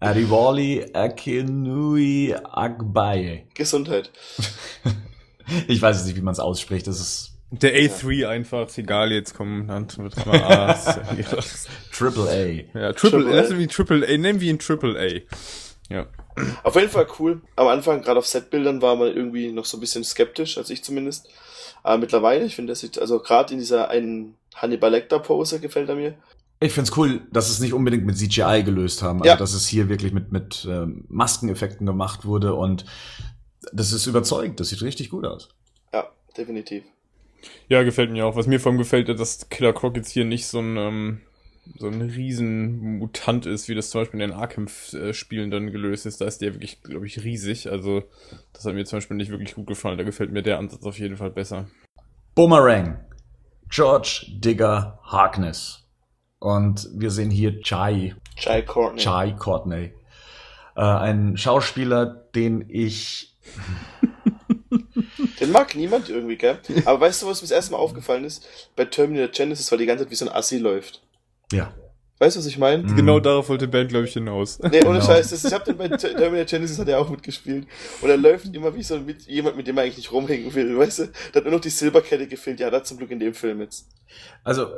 Adiwali 0.00 0.90
Akinui 0.92 2.34
Agbaye. 2.34 3.46
Gesundheit. 3.54 4.10
ich 5.68 5.80
weiß 5.80 5.96
jetzt 5.96 6.06
nicht, 6.06 6.16
wie 6.16 6.22
man 6.22 6.32
es 6.32 6.40
ausspricht. 6.40 6.86
Das 6.86 7.00
ist 7.00 7.36
der 7.50 7.74
A3 7.76 8.12
ja. 8.12 8.28
einfach, 8.28 8.66
ist 8.66 8.76
egal, 8.76 9.12
jetzt 9.12 9.34
kommen 9.34 9.68
dann 9.68 9.88
wird 9.96 10.26
mal 10.26 10.42
A. 10.42 10.74
Triple 11.92 12.28
A. 12.28 12.78
Ja, 12.78 12.92
Triple, 12.92 13.22
Triple 13.22 13.32
A. 13.32 13.36
Lass 13.36 13.56
wie 13.56 13.66
Triple 13.68 14.06
A, 14.06 14.18
nennen 14.18 14.40
wir 14.40 14.50
ihn 14.50 14.58
Triple 14.58 14.98
A. 14.98 15.94
Ja. 15.94 16.06
Auf 16.64 16.74
jeden 16.74 16.90
Fall 16.90 17.06
cool. 17.18 17.40
Am 17.54 17.68
Anfang, 17.68 18.02
gerade 18.02 18.18
auf 18.18 18.26
Setbildern, 18.26 18.82
war 18.82 18.96
man 18.96 19.14
irgendwie 19.14 19.52
noch 19.52 19.64
so 19.64 19.76
ein 19.76 19.80
bisschen 19.80 20.02
skeptisch, 20.02 20.58
als 20.58 20.70
ich 20.70 20.82
zumindest. 20.82 21.28
Aber 21.82 21.98
mittlerweile, 21.98 22.44
ich 22.44 22.56
finde, 22.56 22.72
das 22.72 22.80
sieht, 22.80 22.98
also 22.98 23.18
gerade 23.20 23.52
in 23.52 23.58
dieser 23.58 23.90
einen 23.90 24.34
Hannibal 24.54 24.90
Lecter 24.90 25.18
Pose 25.18 25.60
gefällt 25.60 25.88
er 25.88 25.96
mir. 25.96 26.14
Ich 26.58 26.72
find's 26.72 26.96
cool, 26.96 27.20
dass 27.30 27.50
es 27.50 27.60
nicht 27.60 27.74
unbedingt 27.74 28.06
mit 28.06 28.16
CGI 28.16 28.62
gelöst 28.64 29.02
haben, 29.02 29.20
also 29.20 29.28
ja. 29.28 29.36
dass 29.36 29.52
es 29.52 29.68
hier 29.68 29.88
wirklich 29.88 30.12
mit, 30.12 30.32
mit 30.32 30.66
ähm, 30.68 31.04
Maskeneffekten 31.08 31.86
gemacht 31.86 32.24
wurde 32.24 32.54
und 32.54 32.86
das 33.72 33.92
ist 33.92 34.06
überzeugend, 34.06 34.58
das 34.58 34.70
sieht 34.70 34.82
richtig 34.82 35.10
gut 35.10 35.26
aus. 35.26 35.48
Ja, 35.92 36.08
definitiv. 36.36 36.84
Ja, 37.68 37.82
gefällt 37.82 38.10
mir 38.10 38.26
auch. 38.26 38.36
Was 38.36 38.46
mir 38.46 38.60
vor 38.60 38.70
allem 38.72 38.78
gefällt, 38.78 39.08
dass 39.08 39.48
Killer 39.48 39.72
Croc 39.72 39.96
jetzt 39.96 40.10
hier 40.10 40.24
nicht 40.24 40.46
so 40.46 40.60
ein, 40.60 40.76
ähm, 40.76 41.20
so 41.78 41.88
ein 41.88 42.02
Riesenmutant 42.02 43.46
ist, 43.46 43.68
wie 43.68 43.74
das 43.74 43.90
zum 43.90 44.00
Beispiel 44.00 44.20
in 44.20 44.30
den 44.30 44.38
Arkham-Spielen 44.38 45.50
dann 45.50 45.72
gelöst 45.72 46.06
ist. 46.06 46.20
Da 46.20 46.26
ist 46.26 46.40
der 46.40 46.54
wirklich, 46.54 46.82
glaube 46.82 47.06
ich, 47.06 47.22
riesig. 47.22 47.70
Also, 47.70 48.04
das 48.52 48.64
hat 48.64 48.74
mir 48.74 48.84
zum 48.84 48.98
Beispiel 48.98 49.16
nicht 49.16 49.30
wirklich 49.30 49.54
gut 49.54 49.66
gefallen. 49.66 49.98
Da 49.98 50.04
gefällt 50.04 50.32
mir 50.32 50.42
der 50.42 50.58
Ansatz 50.58 50.84
auf 50.84 50.98
jeden 50.98 51.16
Fall 51.16 51.30
besser. 51.30 51.66
Boomerang. 52.34 53.00
George 53.68 54.26
Digger 54.28 55.00
Harkness. 55.02 55.82
Und 56.38 56.88
wir 56.94 57.10
sehen 57.10 57.30
hier 57.30 57.60
Chai. 57.62 58.14
Chai 58.36 58.62
Courtney. 58.62 59.00
Chai 59.00 59.32
Courtney. 59.32 59.92
Äh, 60.76 60.80
ein 60.80 61.36
Schauspieler, 61.36 62.06
den 62.34 62.66
ich. 62.68 63.34
Den 65.40 65.50
mag 65.50 65.74
niemand 65.74 66.08
irgendwie, 66.08 66.36
gell? 66.36 66.58
Aber 66.84 67.00
weißt 67.00 67.22
du, 67.22 67.26
was 67.26 67.40
mir 67.40 67.48
das 67.48 67.56
erste 67.56 67.72
Mal 67.72 67.78
aufgefallen 67.78 68.24
ist? 68.24 68.46
Bei 68.74 68.84
Terminator 68.84 69.28
Genesis 69.28 69.70
war 69.70 69.78
die 69.78 69.86
ganze 69.86 70.04
Zeit 70.04 70.10
wie 70.10 70.16
so 70.16 70.26
ein 70.26 70.34
Assi 70.34 70.58
läuft. 70.58 71.02
Ja. 71.52 71.72
Weißt 72.18 72.34
du, 72.36 72.40
was 72.40 72.46
ich 72.46 72.56
meine? 72.56 72.82
Mhm. 72.82 72.96
Genau 72.96 73.20
darauf 73.20 73.48
wollte 73.50 73.68
Ben, 73.68 73.86
glaube 73.88 74.06
ich, 74.06 74.14
hinaus. 74.14 74.58
Nee, 74.58 74.82
ohne 74.86 75.00
Genau. 75.00 75.00
Scheiß, 75.02 75.30
das, 75.30 75.44
ich 75.44 75.52
hab 75.52 75.64
den 75.66 75.76
bei 75.76 75.86
Ter- 75.88 76.16
Terminator 76.16 76.44
Genesis 76.46 76.78
hat 76.78 76.88
er 76.88 76.98
auch 76.98 77.10
mitgespielt. 77.10 77.66
Und 78.00 78.08
er 78.08 78.16
läuft 78.16 78.46
immer 78.54 78.74
wie 78.74 78.82
so 78.82 78.98
mit, 78.98 79.26
jemand, 79.26 79.56
mit 79.58 79.66
dem 79.66 79.76
er 79.76 79.82
eigentlich 79.84 79.98
nicht 79.98 80.12
rumhängen 80.12 80.54
will, 80.54 80.78
weißt 80.78 80.98
du? 81.00 81.04
Da 81.32 81.36
hat 81.40 81.44
nur 81.44 81.52
noch 81.52 81.60
die 81.60 81.68
Silberkette 81.68 82.26
gefehlt. 82.26 82.58
Ja, 82.58 82.70
das 82.70 82.88
zum 82.88 82.96
Glück 82.96 83.10
in 83.10 83.20
dem 83.20 83.34
Film 83.34 83.60
jetzt. 83.60 83.88
Also, 84.44 84.68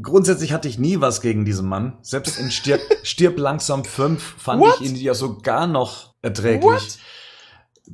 grundsätzlich 0.00 0.52
hatte 0.52 0.68
ich 0.68 0.78
nie 0.78 1.00
was 1.00 1.20
gegen 1.20 1.44
diesen 1.44 1.68
Mann. 1.68 1.98
Selbst 2.02 2.38
in 2.38 2.52
Stirb, 2.52 2.80
Stirb 3.02 3.38
langsam 3.40 3.84
5 3.84 4.22
fand 4.38 4.60
What? 4.60 4.80
ich 4.80 4.88
ihn 4.88 4.94
ja 4.96 5.14
sogar 5.14 5.66
noch 5.66 6.14
erträglich. 6.22 6.62
What? 6.62 6.98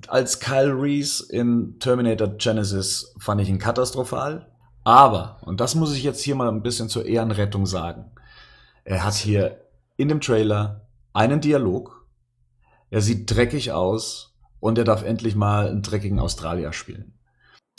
Als 0.09 0.40
Kyle 0.40 0.74
Reese 0.78 1.24
in 1.32 1.78
Terminator 1.80 2.28
Genesis 2.36 3.14
fand 3.18 3.40
ich 3.40 3.49
ihn 3.49 3.59
katastrophal. 3.59 4.46
Aber, 4.89 5.36
und 5.43 5.61
das 5.61 5.74
muss 5.74 5.95
ich 5.95 6.03
jetzt 6.03 6.22
hier 6.22 6.34
mal 6.34 6.49
ein 6.49 6.62
bisschen 6.62 6.89
zur 6.89 7.05
Ehrenrettung 7.05 7.66
sagen, 7.66 8.11
er 8.84 9.05
hat 9.05 9.12
hier 9.12 9.61
in 9.99 10.09
dem 10.09 10.22
Trailer 10.22 10.89
einen 11.12 11.43
Dialog, 11.43 12.07
er 12.89 13.03
sieht 13.03 13.30
dreckig 13.30 13.72
aus 13.72 14.34
und 14.61 14.78
er 14.78 14.84
darf 14.84 15.03
endlich 15.03 15.34
mal 15.34 15.68
einen 15.68 15.82
dreckigen 15.82 16.18
Australier 16.18 16.72
spielen. 16.72 17.18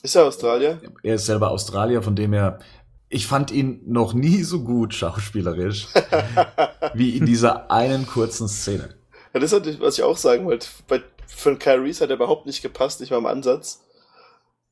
Ist 0.03 0.15
er 0.15 0.25
Australier? 0.25 0.79
Er 1.01 1.15
ist 1.15 1.25
selber 1.25 1.49
Australier, 1.49 2.03
von 2.03 2.15
dem 2.15 2.31
er, 2.31 2.59
ich 3.07 3.25
fand 3.25 3.49
ihn 3.49 3.81
noch 3.87 4.13
nie 4.13 4.43
so 4.43 4.63
gut 4.63 4.93
schauspielerisch 4.93 5.87
wie 6.93 7.17
in 7.17 7.25
dieser 7.25 7.71
einen 7.71 8.05
kurzen 8.05 8.47
Szene. 8.47 8.93
Ja, 9.33 9.39
das 9.39 9.51
ist 9.51 9.81
was 9.81 9.97
ich 9.97 10.03
auch 10.03 10.15
sagen 10.15 10.45
wollte. 10.45 10.67
Bei, 10.87 11.01
für 11.25 11.57
Reese 11.59 12.03
hat 12.03 12.11
er 12.11 12.17
überhaupt 12.17 12.45
nicht 12.45 12.61
gepasst, 12.61 12.99
nicht 12.99 13.09
mal 13.09 13.17
im 13.17 13.25
Ansatz. 13.25 13.83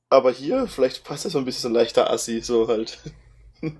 Aber 0.10 0.32
hier, 0.32 0.68
vielleicht 0.68 1.04
passt 1.04 1.26
er 1.26 1.32
so 1.32 1.38
ein 1.38 1.46
bisschen 1.46 1.74
leichter 1.74 2.10
Assi, 2.12 2.42
so 2.42 2.68
halt. 2.68 3.00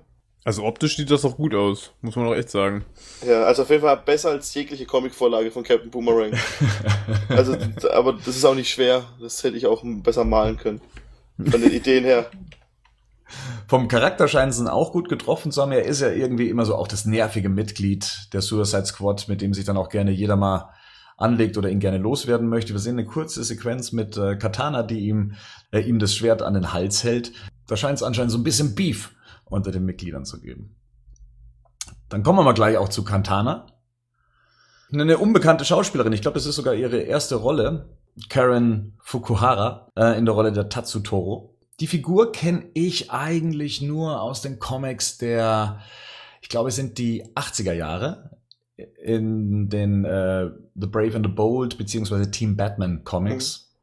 Also 0.44 0.64
optisch 0.64 0.96
sieht 0.96 1.10
das 1.10 1.22
doch 1.22 1.36
gut 1.36 1.54
aus, 1.54 1.90
muss 2.00 2.16
man 2.16 2.26
auch 2.26 2.34
echt 2.34 2.48
sagen. 2.48 2.86
Ja, 3.26 3.42
also 3.42 3.62
auf 3.62 3.70
jeden 3.70 3.82
Fall 3.82 3.98
besser 3.98 4.30
als 4.30 4.54
jegliche 4.54 4.86
Comicvorlage 4.86 5.50
von 5.50 5.62
Captain 5.62 5.90
Boomerang. 5.90 6.32
Also, 7.28 7.54
aber 7.90 8.14
das 8.14 8.28
ist 8.28 8.44
auch 8.46 8.54
nicht 8.54 8.70
schwer. 8.70 9.04
Das 9.20 9.44
hätte 9.44 9.58
ich 9.58 9.66
auch 9.66 9.82
besser 9.84 10.24
malen 10.24 10.56
können. 10.56 10.80
Von 11.36 11.60
den 11.60 11.72
Ideen 11.72 12.04
her. 12.04 12.30
Vom 13.66 13.88
Charakter 13.88 14.26
scheinen 14.26 14.52
sie 14.52 14.62
ihn 14.62 14.68
auch 14.68 14.92
gut 14.92 15.10
getroffen 15.10 15.52
zu 15.52 15.60
haben. 15.60 15.72
Er 15.72 15.84
ist 15.84 16.00
ja 16.00 16.08
irgendwie 16.08 16.48
immer 16.48 16.64
so 16.64 16.74
auch 16.76 16.88
das 16.88 17.04
nervige 17.04 17.50
Mitglied 17.50 18.28
der 18.32 18.40
Suicide 18.40 18.86
Squad, 18.86 19.28
mit 19.28 19.42
dem 19.42 19.52
sich 19.52 19.66
dann 19.66 19.76
auch 19.76 19.90
gerne 19.90 20.12
jeder 20.12 20.36
mal 20.36 20.70
anlegt 21.18 21.58
oder 21.58 21.68
ihn 21.68 21.80
gerne 21.80 21.98
loswerden 21.98 22.48
möchte. 22.48 22.72
Wir 22.72 22.80
sehen 22.80 22.98
eine 22.98 23.04
kurze 23.04 23.44
Sequenz 23.44 23.92
mit 23.92 24.16
äh, 24.16 24.36
Katana, 24.36 24.82
die 24.82 25.00
ihm, 25.00 25.34
äh, 25.72 25.80
ihm 25.80 25.98
das 25.98 26.14
Schwert 26.14 26.42
an 26.42 26.54
den 26.54 26.72
Hals 26.72 27.04
hält. 27.04 27.32
Da 27.66 27.76
scheint 27.76 27.98
es 27.98 28.02
anscheinend 28.02 28.32
so 28.32 28.38
ein 28.38 28.44
bisschen 28.44 28.74
Beef 28.74 29.10
unter 29.44 29.72
den 29.72 29.84
Mitgliedern 29.84 30.24
zu 30.24 30.40
geben. 30.40 30.76
Dann 32.08 32.22
kommen 32.22 32.38
wir 32.38 32.44
mal 32.44 32.52
gleich 32.52 32.78
auch 32.78 32.88
zu 32.88 33.04
Katana. 33.04 33.66
Eine 34.90 35.18
unbekannte 35.18 35.66
Schauspielerin, 35.66 36.14
ich 36.14 36.22
glaube, 36.22 36.36
das 36.36 36.46
ist 36.46 36.56
sogar 36.56 36.74
ihre 36.74 37.00
erste 37.00 37.34
Rolle, 37.34 37.98
Karen 38.30 38.96
Fukuhara, 39.02 39.92
äh, 39.96 40.16
in 40.16 40.24
der 40.24 40.34
Rolle 40.34 40.52
der 40.52 40.70
Tatsutoro. 40.70 41.58
Die 41.80 41.86
Figur 41.86 42.32
kenne 42.32 42.70
ich 42.74 43.10
eigentlich 43.10 43.82
nur 43.82 44.22
aus 44.22 44.40
den 44.40 44.58
Comics 44.58 45.18
der, 45.18 45.80
ich 46.40 46.48
glaube, 46.48 46.70
es 46.70 46.76
sind 46.76 46.96
die 46.96 47.24
80er 47.34 47.72
Jahre 47.72 48.37
in 49.02 49.68
den 49.68 50.04
äh, 50.04 50.50
The 50.74 50.86
Brave 50.86 51.16
and 51.16 51.26
the 51.26 51.32
Bold 51.32 51.78
beziehungsweise 51.78 52.30
Team 52.30 52.56
Batman 52.56 53.04
Comics. 53.04 53.74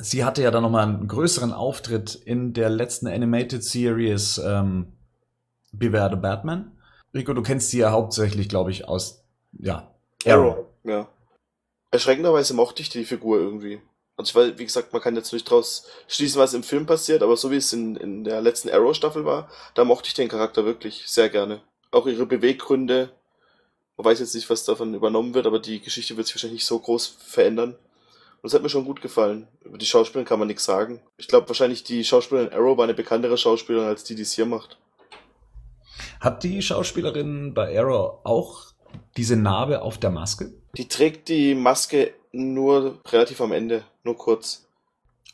Sie 0.00 0.24
hatte 0.24 0.42
ja 0.42 0.50
dann 0.50 0.62
nochmal 0.62 0.84
einen 0.84 1.08
größeren 1.08 1.52
Auftritt 1.52 2.14
in 2.14 2.52
der 2.52 2.70
letzten 2.70 3.06
Animated 3.06 3.62
Series 3.62 4.38
ähm, 4.38 4.92
Beware 5.72 6.10
the 6.10 6.16
Batman. 6.16 6.72
Rico, 7.14 7.34
du 7.34 7.42
kennst 7.42 7.70
sie 7.70 7.78
ja 7.78 7.90
hauptsächlich, 7.90 8.48
glaube 8.48 8.70
ich, 8.70 8.88
aus 8.88 9.24
ja, 9.58 9.94
Arrow. 10.24 10.66
Ja. 10.84 11.08
Erschreckenderweise 11.90 12.54
mochte 12.54 12.80
ich 12.80 12.88
die 12.88 13.04
Figur 13.04 13.38
irgendwie. 13.38 13.80
Also 14.16 14.30
ich 14.30 14.34
weiß, 14.34 14.58
wie 14.58 14.64
gesagt, 14.64 14.92
man 14.92 15.02
kann 15.02 15.16
jetzt 15.16 15.32
nicht 15.32 15.48
draus 15.48 15.86
schließen, 16.06 16.40
was 16.40 16.54
im 16.54 16.62
Film 16.62 16.86
passiert, 16.86 17.22
aber 17.22 17.36
so 17.36 17.50
wie 17.50 17.56
es 17.56 17.72
in, 17.72 17.96
in 17.96 18.24
der 18.24 18.40
letzten 18.40 18.70
Arrow-Staffel 18.70 19.24
war, 19.24 19.50
da 19.74 19.84
mochte 19.84 20.08
ich 20.08 20.14
den 20.14 20.28
Charakter 20.28 20.64
wirklich 20.64 21.04
sehr 21.06 21.28
gerne. 21.28 21.62
Auch 21.90 22.06
ihre 22.06 22.26
Beweggründe. 22.26 23.10
Man 23.96 24.06
weiß 24.06 24.20
jetzt 24.20 24.34
nicht, 24.34 24.48
was 24.48 24.64
davon 24.64 24.94
übernommen 24.94 25.34
wird, 25.34 25.46
aber 25.46 25.58
die 25.58 25.80
Geschichte 25.80 26.16
wird 26.16 26.26
sich 26.26 26.36
wahrscheinlich 26.36 26.60
nicht 26.60 26.66
so 26.66 26.78
groß 26.78 27.06
verändern. 27.06 27.76
Und 28.42 28.48
es 28.48 28.54
hat 28.54 28.62
mir 28.62 28.68
schon 28.68 28.84
gut 28.84 29.00
gefallen. 29.00 29.46
Über 29.62 29.78
die 29.78 29.86
Schauspielerin 29.86 30.26
kann 30.26 30.38
man 30.38 30.48
nichts 30.48 30.64
sagen. 30.64 31.00
Ich 31.16 31.28
glaube 31.28 31.48
wahrscheinlich 31.48 31.84
die 31.84 32.02
Schauspielerin 32.02 32.48
in 32.48 32.54
Arrow 32.54 32.76
war 32.76 32.84
eine 32.84 32.94
bekanntere 32.94 33.38
Schauspielerin, 33.38 33.86
als 33.86 34.02
die, 34.02 34.16
die 34.16 34.22
es 34.22 34.32
hier 34.32 34.46
macht. 34.46 34.78
Hat 36.20 36.42
die 36.42 36.60
Schauspielerin 36.62 37.54
bei 37.54 37.78
Arrow 37.78 38.20
auch 38.24 38.72
diese 39.16 39.36
Narbe 39.36 39.82
auf 39.82 39.98
der 39.98 40.10
Maske? 40.10 40.52
Die 40.76 40.88
trägt 40.88 41.28
die 41.28 41.54
Maske 41.54 42.14
nur 42.32 43.00
relativ 43.06 43.40
am 43.40 43.52
Ende, 43.52 43.84
nur 44.02 44.16
kurz. 44.16 44.66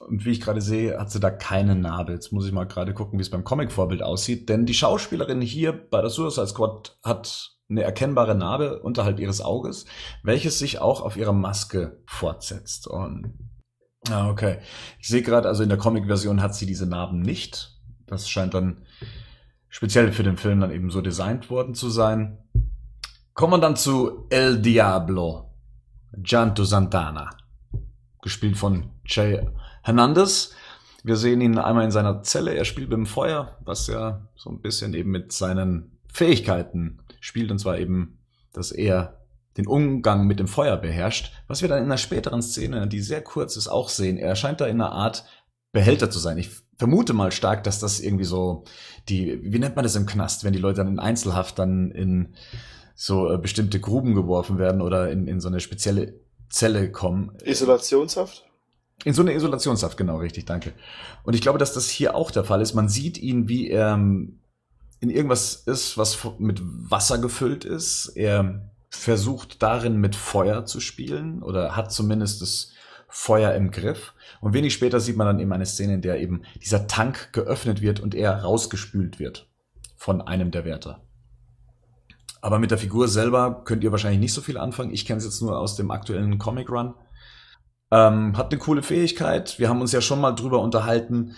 Und 0.00 0.24
wie 0.24 0.30
ich 0.30 0.40
gerade 0.40 0.60
sehe, 0.60 0.98
hat 0.98 1.10
sie 1.10 1.20
da 1.20 1.30
keine 1.30 1.74
Narbe. 1.74 2.12
Jetzt 2.12 2.32
muss 2.32 2.46
ich 2.46 2.52
mal 2.52 2.66
gerade 2.66 2.94
gucken, 2.94 3.18
wie 3.18 3.22
es 3.22 3.30
beim 3.30 3.44
Comic-Vorbild 3.44 4.02
aussieht. 4.02 4.48
Denn 4.48 4.66
die 4.66 4.74
Schauspielerin 4.74 5.40
hier 5.40 5.72
bei 5.72 6.00
der 6.00 6.10
Suicide 6.10 6.46
Squad 6.46 6.96
hat 7.02 7.57
eine 7.70 7.82
erkennbare 7.82 8.34
Narbe 8.34 8.80
unterhalb 8.80 9.20
ihres 9.20 9.40
Auges, 9.40 9.84
welches 10.22 10.58
sich 10.58 10.80
auch 10.80 11.02
auf 11.02 11.16
ihrer 11.16 11.32
Maske 11.32 12.00
fortsetzt. 12.06 12.86
Und 12.86 13.34
ah, 14.10 14.30
okay. 14.30 14.58
Ich 15.00 15.08
sehe 15.08 15.22
gerade, 15.22 15.48
also 15.48 15.62
in 15.62 15.68
der 15.68 15.78
Comic-Version 15.78 16.40
hat 16.40 16.54
sie 16.54 16.66
diese 16.66 16.86
Narben 16.86 17.20
nicht. 17.20 17.78
Das 18.06 18.28
scheint 18.28 18.54
dann 18.54 18.86
speziell 19.68 20.12
für 20.12 20.22
den 20.22 20.38
Film 20.38 20.60
dann 20.60 20.70
eben 20.70 20.90
so 20.90 21.02
designt 21.02 21.50
worden 21.50 21.74
zu 21.74 21.90
sein. 21.90 22.38
Kommen 23.34 23.52
wir 23.52 23.58
dann 23.58 23.76
zu 23.76 24.26
El 24.30 24.60
Diablo, 24.60 25.54
Gianto 26.16 26.64
Santana, 26.64 27.30
gespielt 28.22 28.56
von 28.56 28.90
Jay 29.04 29.46
Hernandez. 29.82 30.54
Wir 31.04 31.16
sehen 31.16 31.40
ihn 31.42 31.58
einmal 31.58 31.84
in 31.84 31.90
seiner 31.90 32.22
Zelle, 32.22 32.54
er 32.54 32.64
spielt 32.64 32.90
dem 32.90 33.06
Feuer, 33.06 33.56
was 33.60 33.86
ja 33.86 34.26
so 34.34 34.50
ein 34.50 34.60
bisschen 34.60 34.94
eben 34.94 35.10
mit 35.10 35.32
seinen 35.32 35.98
Fähigkeiten 36.12 36.98
spielt, 37.20 37.50
und 37.50 37.58
zwar 37.58 37.78
eben, 37.78 38.18
dass 38.52 38.72
er 38.72 39.18
den 39.56 39.66
Umgang 39.66 40.26
mit 40.26 40.38
dem 40.38 40.46
Feuer 40.46 40.76
beherrscht, 40.76 41.32
was 41.48 41.62
wir 41.62 41.68
dann 41.68 41.78
in 41.78 41.84
einer 41.84 41.98
späteren 41.98 42.42
Szene, 42.42 42.86
die 42.86 43.00
sehr 43.00 43.22
kurz 43.22 43.56
ist, 43.56 43.68
auch 43.68 43.88
sehen. 43.88 44.16
Er 44.16 44.36
scheint 44.36 44.60
da 44.60 44.66
in 44.66 44.80
einer 44.80 44.92
Art 44.92 45.24
Behälter 45.72 46.10
zu 46.10 46.18
sein. 46.18 46.38
Ich 46.38 46.50
vermute 46.78 47.12
mal 47.12 47.32
stark, 47.32 47.64
dass 47.64 47.80
das 47.80 48.00
irgendwie 48.00 48.24
so 48.24 48.64
die, 49.08 49.40
wie 49.42 49.58
nennt 49.58 49.76
man 49.76 49.82
das 49.82 49.96
im 49.96 50.06
Knast, 50.06 50.44
wenn 50.44 50.52
die 50.52 50.60
Leute 50.60 50.78
dann 50.78 50.88
in 50.88 50.98
Einzelhaft 50.98 51.58
dann 51.58 51.90
in 51.90 52.34
so 52.94 53.32
äh, 53.32 53.38
bestimmte 53.38 53.80
Gruben 53.80 54.14
geworfen 54.14 54.58
werden 54.58 54.80
oder 54.80 55.10
in, 55.10 55.26
in 55.26 55.40
so 55.40 55.48
eine 55.48 55.60
spezielle 55.60 56.20
Zelle 56.48 56.90
kommen. 56.90 57.36
Isolationshaft? 57.44 58.44
In 59.04 59.14
so 59.14 59.22
eine 59.22 59.32
Isolationshaft, 59.32 59.96
genau, 59.96 60.18
richtig, 60.18 60.46
danke. 60.46 60.72
Und 61.22 61.34
ich 61.34 61.40
glaube, 61.40 61.58
dass 61.58 61.74
das 61.74 61.88
hier 61.88 62.14
auch 62.14 62.30
der 62.30 62.44
Fall 62.44 62.60
ist. 62.60 62.74
Man 62.74 62.88
sieht 62.88 63.18
ihn, 63.18 63.48
wie 63.48 63.68
er 63.68 63.94
ähm, 63.94 64.40
in 65.00 65.10
irgendwas 65.10 65.54
ist, 65.54 65.96
was 65.96 66.18
mit 66.38 66.60
Wasser 66.62 67.18
gefüllt 67.18 67.64
ist. 67.64 68.08
Er 68.16 68.70
versucht 68.90 69.62
darin 69.62 69.96
mit 69.96 70.16
Feuer 70.16 70.64
zu 70.64 70.80
spielen 70.80 71.42
oder 71.42 71.76
hat 71.76 71.92
zumindest 71.92 72.42
das 72.42 72.72
Feuer 73.08 73.54
im 73.54 73.70
Griff. 73.70 74.14
Und 74.40 74.54
wenig 74.54 74.74
später 74.74 75.00
sieht 75.00 75.16
man 75.16 75.26
dann 75.26 75.40
eben 75.40 75.52
eine 75.52 75.66
Szene, 75.66 75.94
in 75.94 76.02
der 76.02 76.20
eben 76.20 76.42
dieser 76.62 76.86
Tank 76.86 77.32
geöffnet 77.32 77.80
wird 77.80 78.00
und 78.00 78.14
er 78.14 78.42
rausgespült 78.42 79.18
wird 79.18 79.48
von 79.96 80.20
einem 80.20 80.50
der 80.50 80.64
Wärter. 80.64 81.00
Aber 82.40 82.58
mit 82.58 82.70
der 82.70 82.78
Figur 82.78 83.08
selber 83.08 83.62
könnt 83.64 83.82
ihr 83.82 83.92
wahrscheinlich 83.92 84.20
nicht 84.20 84.32
so 84.32 84.40
viel 84.40 84.58
anfangen. 84.58 84.92
Ich 84.92 85.06
kenne 85.06 85.18
es 85.18 85.24
jetzt 85.24 85.42
nur 85.42 85.58
aus 85.58 85.76
dem 85.76 85.90
aktuellen 85.90 86.38
Comic 86.38 86.70
Run. 86.70 86.94
Ähm, 87.90 88.36
hat 88.36 88.52
eine 88.52 88.60
coole 88.60 88.82
Fähigkeit. 88.82 89.58
Wir 89.58 89.68
haben 89.68 89.80
uns 89.80 89.92
ja 89.92 90.00
schon 90.00 90.20
mal 90.20 90.32
drüber 90.32 90.60
unterhalten 90.60 91.34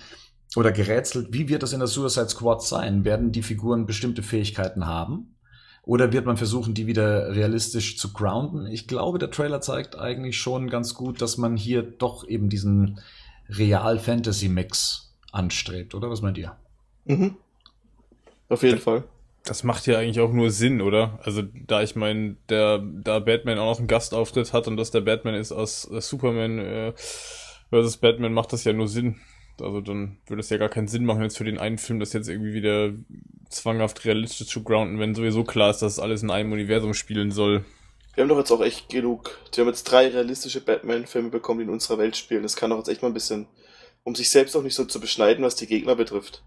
oder 0.57 0.73
gerätselt, 0.73 1.29
wie 1.33 1.49
wird 1.49 1.63
das 1.63 1.73
in 1.73 1.79
der 1.79 1.89
Suicide 1.89 2.29
Squad 2.29 2.63
sein? 2.63 3.05
Werden 3.05 3.33
die 3.33 3.43
Figuren 3.43 3.87
bestimmte 3.87 4.23
Fähigkeiten 4.23 4.87
haben? 4.87 5.37
Oder 5.83 6.13
wird 6.13 6.27
man 6.27 6.37
versuchen, 6.37 6.75
die 6.75 6.87
wieder 6.87 7.35
realistisch 7.35 7.97
zu 7.97 8.13
grounden? 8.13 8.67
Ich 8.67 8.87
glaube, 8.87 9.19
der 9.19 9.31
Trailer 9.31 9.61
zeigt 9.61 9.97
eigentlich 9.97 10.39
schon 10.39 10.69
ganz 10.69 10.95
gut, 10.95 11.23
dass 11.23 11.39
man 11.39 11.57
hier 11.57 11.83
doch 11.83 12.27
eben 12.29 12.49
diesen 12.49 13.01
Real-Fantasy-Mix 13.49 15.15
anstrebt, 15.33 15.95
oder? 15.95 16.11
Was 16.11 16.23
meint 16.23 16.39
ihr? 16.39 16.57
Mhm. 17.07 17.37
Auf 18.49 18.63
jeden 18.63 18.79
Fall. 18.79 19.05
Das 19.45 19.65
macht 19.65 19.87
ja 19.87 19.99
eigentlich 19.99 20.21
auch 20.21 20.33
nur 20.33 20.51
Sinn, 20.51 20.83
oder? 20.83 21.19
Also 21.23 21.43
da 21.67 21.83
ich 21.83 21.97
meine, 21.97 22.37
der 22.49 22.79
da 22.79 23.21
Batman 23.21 23.59
auch 23.59 23.71
noch 23.71 23.79
einen 23.79 23.89
Gastauftritt 23.89 24.53
hat 24.53 24.69
und 24.69 24.77
dass 24.77 24.91
der 24.91 25.01
Batman 25.01 25.35
ist 25.35 25.51
aus 25.51 25.91
äh, 25.91 26.01
Superman 26.01 26.59
äh, 26.59 26.93
versus 27.71 27.97
Batman, 27.97 28.35
macht 28.35 28.53
das 28.53 28.65
ja 28.65 28.73
nur 28.73 28.87
Sinn. 28.87 29.17
Also 29.63 29.81
dann 29.81 30.17
würde 30.27 30.41
es 30.41 30.51
ja 30.51 30.57
gar 30.57 30.69
keinen 30.69 30.89
Sinn 30.89 31.05
machen, 31.05 31.23
jetzt 31.23 31.39
für 31.39 31.45
den 31.45 31.59
einen 31.59 31.79
Film 31.79 32.01
das 32.01 32.13
jetzt 32.13 32.29
irgendwie 32.29 32.53
wieder 32.53 32.93
zwanghaft 33.49 34.05
realistisch 34.05 34.47
zu 34.47 34.63
grounden, 34.63 34.99
wenn 34.99 35.15
sowieso 35.15 35.45
klar 35.45 35.71
ist, 35.71 35.81
dass 35.81 35.99
alles 35.99 36.23
in 36.23 36.31
einem 36.31 36.53
Universum 36.53 36.95
spielen 36.95 37.31
soll. 37.31 37.65
Wir 38.15 38.23
haben 38.23 38.29
doch 38.29 38.39
jetzt 38.39 38.51
auch 38.51 38.61
echt 38.61 38.89
genug. 38.89 39.39
Wir 39.55 39.63
haben 39.63 39.69
jetzt 39.69 39.85
drei 39.85 40.09
realistische 40.09 40.61
Batman-Filme 40.61 41.31
bekommen, 41.31 41.61
die 41.61 41.65
in 41.65 41.71
unserer 41.71 41.99
Welt 41.99 42.17
spielen. 42.17 42.43
Das 42.43 42.57
kann 42.57 42.71
doch 42.71 42.79
jetzt 42.79 42.89
echt 42.89 43.03
mal 43.03 43.09
ein 43.09 43.15
bisschen, 43.15 43.47
um 44.05 44.15
sich 44.15 44.31
selbst 44.31 44.57
auch 44.57 44.63
nicht 44.63 44.75
so 44.75 44.85
zu 44.85 45.01
beschneiden, 45.01 45.45
was 45.45 45.57
die 45.57 45.67
Gegner 45.67 45.95
betrifft. 45.95 46.43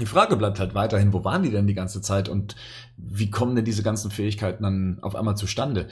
Die 0.00 0.06
Frage 0.06 0.36
bleibt 0.36 0.58
halt 0.58 0.74
weiterhin, 0.74 1.12
wo 1.12 1.22
waren 1.22 1.42
die 1.42 1.50
denn 1.50 1.66
die 1.66 1.74
ganze 1.74 2.00
Zeit 2.00 2.30
und 2.30 2.56
wie 2.96 3.30
kommen 3.30 3.54
denn 3.54 3.66
diese 3.66 3.82
ganzen 3.82 4.10
Fähigkeiten 4.10 4.62
dann 4.62 4.98
auf 5.02 5.14
einmal 5.14 5.36
zustande? 5.36 5.88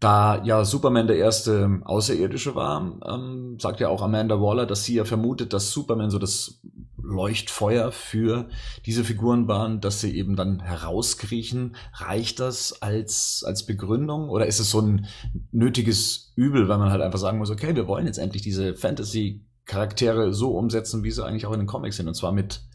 Da 0.00 0.44
ja 0.44 0.66
Superman 0.66 1.06
der 1.06 1.16
erste 1.16 1.80
Außerirdische 1.84 2.54
war, 2.54 3.00
ähm, 3.08 3.58
sagt 3.58 3.80
ja 3.80 3.88
auch 3.88 4.02
Amanda 4.02 4.38
Waller, 4.38 4.66
dass 4.66 4.84
sie 4.84 4.96
ja 4.96 5.06
vermutet, 5.06 5.54
dass 5.54 5.72
Superman 5.72 6.10
so 6.10 6.18
das 6.18 6.60
Leuchtfeuer 7.02 7.90
für 7.90 8.50
diese 8.84 9.02
Figuren 9.02 9.48
waren, 9.48 9.80
dass 9.80 10.02
sie 10.02 10.14
eben 10.14 10.36
dann 10.36 10.60
herauskriechen. 10.60 11.74
Reicht 11.94 12.40
das 12.40 12.82
als, 12.82 13.44
als 13.46 13.64
Begründung 13.64 14.28
oder 14.28 14.46
ist 14.46 14.60
es 14.60 14.70
so 14.70 14.82
ein 14.82 15.06
nötiges 15.52 16.34
Übel, 16.36 16.68
weil 16.68 16.76
man 16.76 16.90
halt 16.90 17.00
einfach 17.00 17.18
sagen 17.18 17.38
muss, 17.38 17.50
okay, 17.50 17.74
wir 17.74 17.88
wollen 17.88 18.06
jetzt 18.06 18.18
endlich 18.18 18.42
diese 18.42 18.74
Fantasy-Charaktere 18.74 20.34
so 20.34 20.50
umsetzen, 20.54 21.02
wie 21.02 21.10
sie 21.10 21.24
eigentlich 21.24 21.46
auch 21.46 21.54
in 21.54 21.60
den 21.60 21.66
Comics 21.66 21.96
sind 21.96 22.08
und 22.08 22.14
zwar 22.14 22.32
mit 22.32 22.67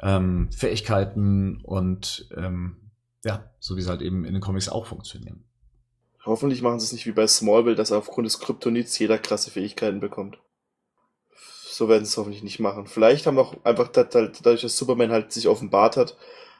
ähm, 0.00 0.50
Fähigkeiten 0.52 1.60
und 1.62 2.28
ähm, 2.36 2.90
ja, 3.24 3.50
so 3.58 3.76
wie 3.76 3.82
sie 3.82 3.88
halt 3.88 4.02
eben 4.02 4.24
in 4.24 4.34
den 4.34 4.42
Comics 4.42 4.68
auch 4.68 4.86
funktionieren. 4.86 5.44
Hoffentlich 6.24 6.62
machen 6.62 6.78
sie 6.78 6.86
es 6.86 6.92
nicht 6.92 7.06
wie 7.06 7.12
bei 7.12 7.26
Smallville, 7.26 7.76
dass 7.76 7.92
aufgrund 7.92 8.26
des 8.26 8.38
Kryptonits 8.38 8.98
jeder 8.98 9.18
krasse 9.18 9.50
Fähigkeiten 9.50 10.00
bekommt. 10.00 10.38
So 11.34 11.88
werden 11.88 12.04
sie 12.04 12.10
es 12.10 12.16
hoffentlich 12.16 12.42
nicht 12.42 12.60
machen. 12.60 12.86
Vielleicht 12.86 13.26
haben 13.26 13.38
auch 13.38 13.54
einfach 13.64 13.88
dadurch, 13.88 14.62
dass 14.62 14.76
Superman 14.76 15.10
halt 15.10 15.32
sich 15.32 15.48
offenbart 15.48 15.96
hat, 15.96 16.16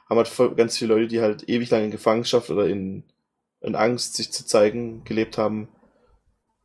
haben 0.09 0.17
halt 0.17 0.57
ganz 0.57 0.77
viele 0.77 0.95
Leute, 0.95 1.07
die 1.07 1.21
halt 1.21 1.47
ewig 1.47 1.69
lang 1.69 1.85
in 1.85 1.91
Gefangenschaft 1.91 2.49
oder 2.49 2.67
in, 2.67 3.03
in 3.61 3.75
Angst, 3.75 4.15
sich 4.15 4.31
zu 4.31 4.45
zeigen, 4.45 5.03
gelebt 5.03 5.37
haben. 5.37 5.67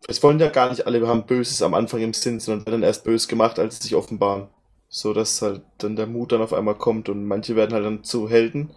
Es 0.07 0.23
wollen 0.23 0.39
ja 0.39 0.49
gar 0.49 0.71
nicht 0.71 0.87
alle 0.87 1.07
haben 1.07 1.27
Böses 1.27 1.63
am 1.63 1.75
Anfang 1.75 2.01
im 2.01 2.15
Sinn, 2.15 2.41
sondern 2.41 2.67
werden 2.67 2.83
erst 2.83 3.05
böse 3.05 3.29
gemacht, 3.29 3.59
als 3.59 3.77
sie 3.77 3.83
sich 3.83 3.95
offenbaren 3.95 4.49
so 4.95 5.13
dass 5.13 5.43
halt 5.43 5.63
dann 5.79 5.97
der 5.97 6.07
Mut 6.07 6.31
dann 6.31 6.41
auf 6.41 6.53
einmal 6.53 6.77
kommt 6.77 7.09
und 7.09 7.25
manche 7.25 7.57
werden 7.57 7.73
halt 7.73 7.85
dann 7.85 8.05
zu 8.05 8.29
Helden 8.29 8.71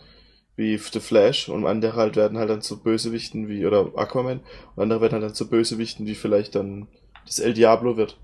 wie 0.55 0.75
The 0.75 0.99
Flash 0.99 1.47
und 1.47 1.67
andere 1.67 1.95
halt 1.95 2.15
werden 2.15 2.39
halt 2.39 2.49
dann 2.49 2.63
zu 2.63 2.81
Bösewichten 2.81 3.47
wie 3.47 3.67
oder 3.67 3.91
Aquaman 3.95 4.39
und 4.75 4.81
andere 4.81 4.99
werden 4.99 5.13
halt 5.13 5.23
dann 5.25 5.35
zu 5.35 5.47
Bösewichten 5.47 6.07
wie 6.07 6.15
vielleicht 6.15 6.55
dann 6.55 6.87
das 7.27 7.37
El 7.37 7.53
Diablo 7.53 7.97
wird. 7.97 8.17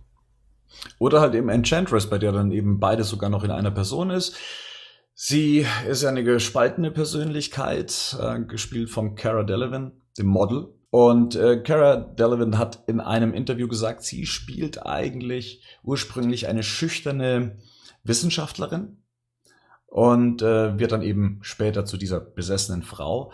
Oder 0.97 1.21
halt 1.21 1.35
eben 1.35 1.49
Enchantress, 1.49 2.09
bei 2.09 2.17
der 2.17 2.31
dann 2.31 2.51
eben 2.51 2.79
beides 2.79 3.09
sogar 3.09 3.29
noch 3.29 3.43
in 3.43 3.51
einer 3.51 3.69
Person 3.69 4.09
ist. 4.09 4.35
Sie 5.13 5.63
ist 5.87 6.01
ja 6.01 6.09
eine 6.09 6.23
gespaltene 6.23 6.89
Persönlichkeit, 6.89 8.17
äh, 8.19 8.39
gespielt 8.39 8.89
von 8.89 9.13
Cara 9.13 9.43
Delevingne, 9.43 9.91
dem 10.17 10.25
Model. 10.25 10.69
Und 10.89 11.35
äh, 11.35 11.61
Cara 11.61 11.97
Delevingne 11.97 12.57
hat 12.57 12.85
in 12.87 12.99
einem 12.99 13.35
Interview 13.35 13.67
gesagt, 13.67 14.01
sie 14.01 14.25
spielt 14.25 14.83
eigentlich 14.83 15.61
ursprünglich 15.83 16.47
eine 16.47 16.63
schüchterne 16.63 17.59
Wissenschaftlerin 18.03 18.97
und 19.87 20.41
äh, 20.41 20.77
wird 20.79 20.91
dann 20.91 21.01
eben 21.01 21.39
später 21.41 21.85
zu 21.85 21.97
dieser 21.97 22.19
besessenen 22.19 22.83
Frau. 22.83 23.31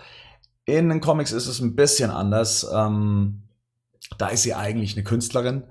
In 0.66 0.90
den 0.90 1.02
Comics 1.02 1.32
ist 1.32 1.48
es 1.48 1.60
ein 1.60 1.76
bisschen 1.76 2.12
anders. 2.12 2.68
Ähm, 2.74 3.44
da 4.18 4.28
ist 4.28 4.44
sie 4.44 4.54
eigentlich 4.54 4.96
eine 4.96 5.04
Künstlerin. 5.04 5.64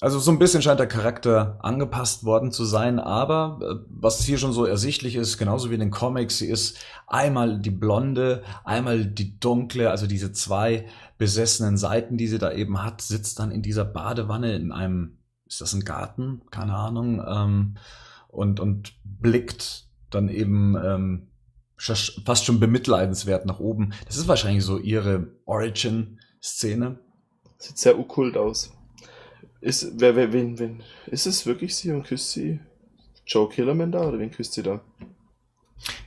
Also 0.00 0.20
so 0.20 0.30
ein 0.30 0.38
bisschen 0.38 0.62
scheint 0.62 0.78
der 0.78 0.86
Charakter 0.86 1.58
angepasst 1.60 2.24
worden 2.24 2.52
zu 2.52 2.64
sein, 2.64 3.00
aber 3.00 3.58
äh, 3.60 3.84
was 3.88 4.22
hier 4.22 4.38
schon 4.38 4.52
so 4.52 4.64
ersichtlich 4.64 5.16
ist, 5.16 5.38
genauso 5.38 5.70
wie 5.70 5.74
in 5.74 5.80
den 5.80 5.90
Comics, 5.90 6.38
sie 6.38 6.46
ist 6.46 6.78
einmal 7.08 7.58
die 7.58 7.70
blonde, 7.70 8.44
einmal 8.64 9.04
die 9.04 9.40
dunkle, 9.40 9.90
also 9.90 10.06
diese 10.06 10.32
zwei 10.32 10.86
besessenen 11.16 11.76
Seiten, 11.76 12.16
die 12.16 12.28
sie 12.28 12.38
da 12.38 12.52
eben 12.52 12.84
hat, 12.84 13.00
sitzt 13.00 13.40
dann 13.40 13.50
in 13.50 13.60
dieser 13.60 13.84
Badewanne 13.84 14.54
in 14.54 14.70
einem, 14.70 15.17
ist 15.48 15.60
das 15.60 15.72
ein 15.72 15.84
Garten? 15.84 16.42
Keine 16.50 16.74
Ahnung. 16.74 17.22
Ähm, 17.26 17.74
und, 18.28 18.60
und 18.60 18.92
blickt 19.02 19.88
dann 20.10 20.28
eben 20.28 20.76
ähm, 20.76 21.28
fast 21.76 22.44
schon 22.44 22.60
bemitleidenswert 22.60 23.46
nach 23.46 23.58
oben. 23.58 23.94
Das 24.06 24.16
ist 24.16 24.28
wahrscheinlich 24.28 24.64
so 24.64 24.78
ihre 24.78 25.32
Origin-Szene. 25.44 26.98
Sieht 27.58 27.78
sehr 27.78 27.98
okkult 27.98 28.36
aus. 28.36 28.72
Ist, 29.60 30.00
wer, 30.00 30.14
wer, 30.14 30.32
wen, 30.32 30.58
wen, 30.58 30.82
ist 31.06 31.26
es 31.26 31.46
wirklich 31.46 31.74
sie 31.74 31.90
und 31.90 32.04
küsst 32.04 32.30
sie 32.32 32.60
Joe 33.26 33.48
Killerman 33.48 33.90
da 33.90 34.06
oder 34.06 34.18
wen 34.18 34.30
küsst 34.30 34.52
sie 34.52 34.62
da? 34.62 34.80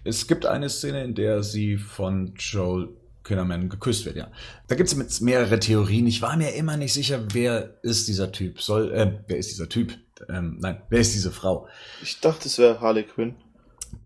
Es 0.03 0.27
gibt 0.27 0.45
eine 0.45 0.69
Szene, 0.69 1.03
in 1.03 1.15
der 1.15 1.43
sie 1.43 1.77
von 1.77 2.33
Joel 2.37 2.89
Killerman 3.23 3.69
geküsst 3.69 4.05
wird, 4.05 4.15
ja. 4.15 4.31
Da 4.67 4.75
gibt 4.75 4.91
es 4.91 5.21
mehrere 5.21 5.59
Theorien. 5.59 6.07
Ich 6.07 6.21
war 6.21 6.35
mir 6.37 6.55
immer 6.55 6.77
nicht 6.77 6.93
sicher, 6.93 7.23
wer 7.33 7.83
ist 7.83 8.07
dieser 8.07 8.31
Typ. 8.31 8.61
Soll, 8.61 8.91
äh, 8.91 9.19
wer 9.27 9.37
ist 9.37 9.51
dieser 9.51 9.69
Typ? 9.69 9.93
ähm, 10.29 10.57
nein, 10.59 10.81
wer 10.89 10.99
ist 10.99 11.13
diese 11.13 11.31
Frau? 11.31 11.67
Ich 12.01 12.19
dachte, 12.19 12.47
es 12.47 12.57
wäre 12.57 12.81
Harley 12.81 13.03
Quinn. 13.03 13.35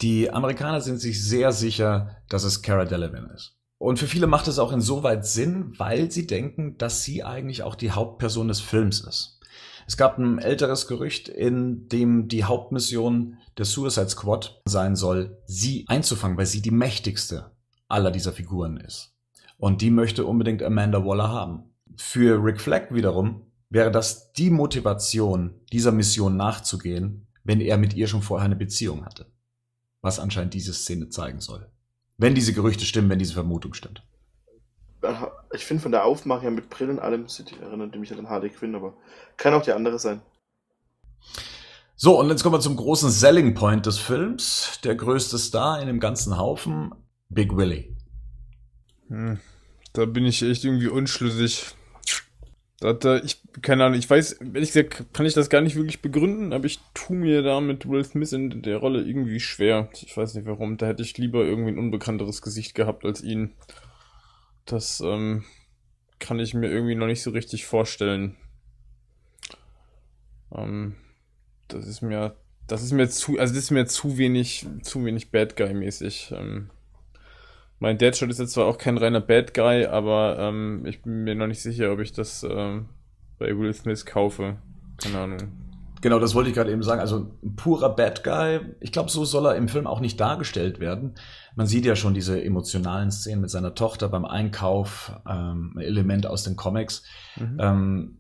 Die 0.01 0.30
Amerikaner 0.32 0.82
sind 0.82 0.99
sich 0.99 1.24
sehr 1.24 1.51
sicher, 1.51 2.18
dass 2.30 2.43
es 2.43 2.61
Cara 2.61 2.86
Delevingne 2.86 3.34
ist. 3.34 3.53
Und 3.78 3.99
für 3.99 4.07
viele 4.07 4.28
macht 4.28 4.47
es 4.47 4.57
auch 4.57 4.72
insoweit 4.72 5.26
Sinn, 5.26 5.74
weil 5.78 6.09
sie 6.11 6.26
denken, 6.26 6.78
dass 6.78 7.03
sie 7.03 7.24
eigentlich 7.24 7.61
auch 7.61 7.76
die 7.76 7.91
Hauptperson 7.91 8.47
des 8.47 8.61
Films 8.61 9.01
ist. 9.01 9.39
Es 9.88 9.97
gab 9.97 10.18
ein 10.18 10.39
älteres 10.39 10.88
Gerücht, 10.88 11.28
in 11.30 11.88
dem 11.89 12.28
die 12.28 12.45
Hauptmission 12.45 13.38
der 13.57 13.66
Suicide 13.66 14.09
Squad 14.09 14.61
sein 14.66 14.95
soll, 14.95 15.38
sie 15.45 15.86
einzufangen, 15.88 16.38
weil 16.38 16.47
sie 16.47 16.61
die 16.61 16.72
mächtigste 16.72 17.51
aller 17.88 18.11
dieser 18.11 18.31
Figuren 18.31 18.77
ist. 18.77 19.13
Und 19.57 19.81
die 19.81 19.91
möchte 19.91 20.25
unbedingt 20.25 20.63
Amanda 20.63 21.05
Waller 21.05 21.29
haben. 21.29 21.63
Für 21.95 22.43
Rick 22.43 22.59
Flag 22.59 22.91
wiederum 22.91 23.43
wäre 23.69 23.91
das 23.91 24.33
die 24.33 24.49
Motivation, 24.49 25.53
dieser 25.71 25.91
Mission 25.91 26.38
nachzugehen, 26.38 27.27
wenn 27.43 27.61
er 27.61 27.77
mit 27.77 27.93
ihr 27.93 28.07
schon 28.07 28.21
vorher 28.21 28.45
eine 28.45 28.55
Beziehung 28.55 29.05
hatte. 29.05 29.27
Was 30.01 30.19
anscheinend 30.19 30.53
diese 30.53 30.73
Szene 30.73 31.09
zeigen 31.09 31.41
soll. 31.41 31.69
Wenn 32.17 32.36
diese 32.36 32.53
Gerüchte 32.53 32.86
stimmen, 32.86 33.09
wenn 33.09 33.19
diese 33.19 33.33
Vermutung 33.33 33.73
stimmt. 33.73 34.03
Ich 35.53 35.65
finde 35.65 35.83
von 35.83 35.91
der 35.91 36.05
Aufmachung 36.05 36.41
her 36.41 36.51
mit 36.51 36.69
Brillen 36.69 36.99
allem 36.99 37.27
erinnert 37.61 37.95
mich 37.95 38.11
an 38.11 38.29
Harley 38.29 38.49
Quinn, 38.49 38.75
aber 38.75 38.95
kann 39.38 39.53
auch 39.53 39.61
die 39.61 39.71
andere 39.71 39.99
sein. 39.99 40.21
So, 41.95 42.19
und 42.19 42.29
jetzt 42.29 42.43
kommen 42.43 42.55
wir 42.55 42.59
zum 42.59 42.75
großen 42.75 43.09
Selling 43.09 43.53
Point 43.53 43.86
des 43.86 43.99
Films. 43.99 44.79
Der 44.83 44.95
größte 44.95 45.38
Star 45.38 45.79
in 45.79 45.88
dem 45.88 45.99
ganzen 45.99 46.38
Haufen, 46.38 46.93
Big 47.30 47.55
Willie. 47.55 47.95
Hm, 49.07 49.39
da 49.93 50.05
bin 50.05 50.26
ich 50.26 50.41
echt 50.41 50.63
irgendwie 50.63 50.88
unschlüssig. 50.88 51.76
Da, 52.80 53.17
ich, 53.17 53.41
keine 53.61 53.86
Ahnung, 53.86 53.97
ich 53.97 54.09
weiß, 54.09 54.34
ehrlich 54.34 54.73
gesagt, 54.73 55.05
kann 55.13 55.26
ich 55.26 55.34
das 55.34 55.49
gar 55.49 55.61
nicht 55.61 55.76
wirklich 55.76 56.01
begründen, 56.01 56.53
aber 56.53 56.65
ich 56.65 56.80
tue 56.93 57.15
mir 57.15 57.41
da 57.41 57.61
mit 57.61 57.88
Will 57.89 58.03
Smith 58.03 58.34
in 58.34 58.61
der 58.61 58.78
Rolle 58.78 59.01
irgendwie 59.01 59.39
schwer. 59.39 59.89
Ich 59.93 60.15
weiß 60.15 60.36
nicht 60.36 60.45
warum. 60.45 60.78
Da 60.78 60.86
hätte 60.86 61.01
ich 61.01 61.17
lieber 61.17 61.45
irgendwie 61.45 61.71
ein 61.71 61.80
unbekannteres 61.80 62.41
Gesicht 62.41 62.76
gehabt 62.76 63.05
als 63.05 63.23
ihn. 63.23 63.53
Das 64.65 64.99
ähm, 64.99 65.45
kann 66.19 66.39
ich 66.39 66.53
mir 66.53 66.69
irgendwie 66.69 66.95
noch 66.95 67.07
nicht 67.07 67.23
so 67.23 67.32
richtig 67.32 67.65
vorstellen. 67.65 68.36
Ähm, 70.51 70.95
das 71.69 71.88
ist 71.88 72.01
mir, 72.01 72.36
das 72.67 72.84
ist 72.84 72.91
mir 72.91 73.09
zu, 73.09 73.39
also 73.39 73.53
das 73.53 73.63
ist 73.63 73.71
mir 73.71 73.86
zu 73.86 74.17
wenig, 74.17 74.67
zu 74.84 75.03
wenig 75.05 75.32
Bad 75.32 75.55
Guy 75.55 75.73
mäßig. 75.73 76.34
Ähm, 76.36 76.69
mein 77.80 77.97
Deadshot 77.97 78.30
ist 78.30 78.39
jetzt 78.39 78.53
zwar 78.53 78.65
auch 78.65 78.78
kein 78.78 78.97
reiner 78.97 79.21
Bad 79.21 79.53
Guy, 79.53 79.86
aber 79.86 80.38
ähm, 80.39 80.86
ich 80.86 81.01
bin 81.01 81.23
mir 81.23 81.36
noch 81.36 81.47
nicht 81.47 81.61
sicher, 81.61 81.91
ob 81.91 81.99
ich 81.99 82.13
das 82.13 82.43
ähm, 82.43 82.88
bei 83.38 83.57
Will 83.57 83.73
Smith 83.73 84.05
kaufe. 84.05 84.57
Keine 85.01 85.19
Ahnung. 85.19 85.38
Genau, 86.01 86.19
das 86.19 86.36
wollte 86.36 86.49
ich 86.49 86.55
gerade 86.55 86.71
eben 86.71 86.84
sagen. 86.84 87.01
Also 87.01 87.32
ein 87.43 87.55
purer 87.55 87.95
Bad 87.95 88.23
Guy. 88.23 88.59
Ich 88.80 88.91
glaube, 88.91 89.09
so 89.09 89.26
soll 89.26 89.47
er 89.47 89.55
im 89.55 89.67
Film 89.67 89.88
auch 89.88 89.99
nicht 89.99 90.19
dargestellt 90.19 90.80
werden. 90.80 91.15
Man 91.55 91.67
sieht 91.67 91.86
ja 91.86 91.95
schon 91.95 92.13
diese 92.13 92.41
emotionalen 92.43 93.11
Szenen 93.11 93.41
mit 93.41 93.49
seiner 93.49 93.76
Tochter 93.76 94.07
beim 94.07 94.26
Einkauf, 94.26 95.13
ähm, 95.28 95.73
ein 95.76 95.82
Element 95.82 96.28
aus 96.28 96.43
den 96.43 96.55
Comics. 96.55 97.03
Mhm. 97.38 97.57
Ähm, 97.59 98.17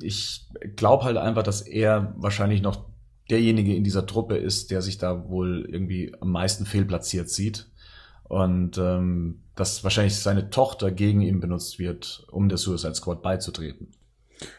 ich 0.00 0.46
glaube 0.76 1.04
halt 1.04 1.16
einfach, 1.16 1.42
dass 1.42 1.62
er 1.62 2.14
wahrscheinlich 2.16 2.62
noch 2.62 2.84
derjenige 3.30 3.74
in 3.74 3.84
dieser 3.84 4.06
Truppe 4.06 4.36
ist, 4.36 4.70
der 4.70 4.82
sich 4.82 4.98
da 4.98 5.28
wohl 5.28 5.68
irgendwie 5.70 6.14
am 6.20 6.32
meisten 6.32 6.66
fehlplatziert 6.66 7.30
sieht 7.30 7.68
und 8.28 8.78
ähm, 8.78 9.42
dass 9.54 9.82
wahrscheinlich 9.84 10.16
seine 10.16 10.50
Tochter 10.50 10.90
gegen 10.90 11.20
ihn 11.20 11.40
benutzt 11.40 11.78
wird, 11.78 12.26
um 12.30 12.48
der 12.48 12.58
Suicide 12.58 12.94
Squad 12.94 13.22
beizutreten. 13.22 13.88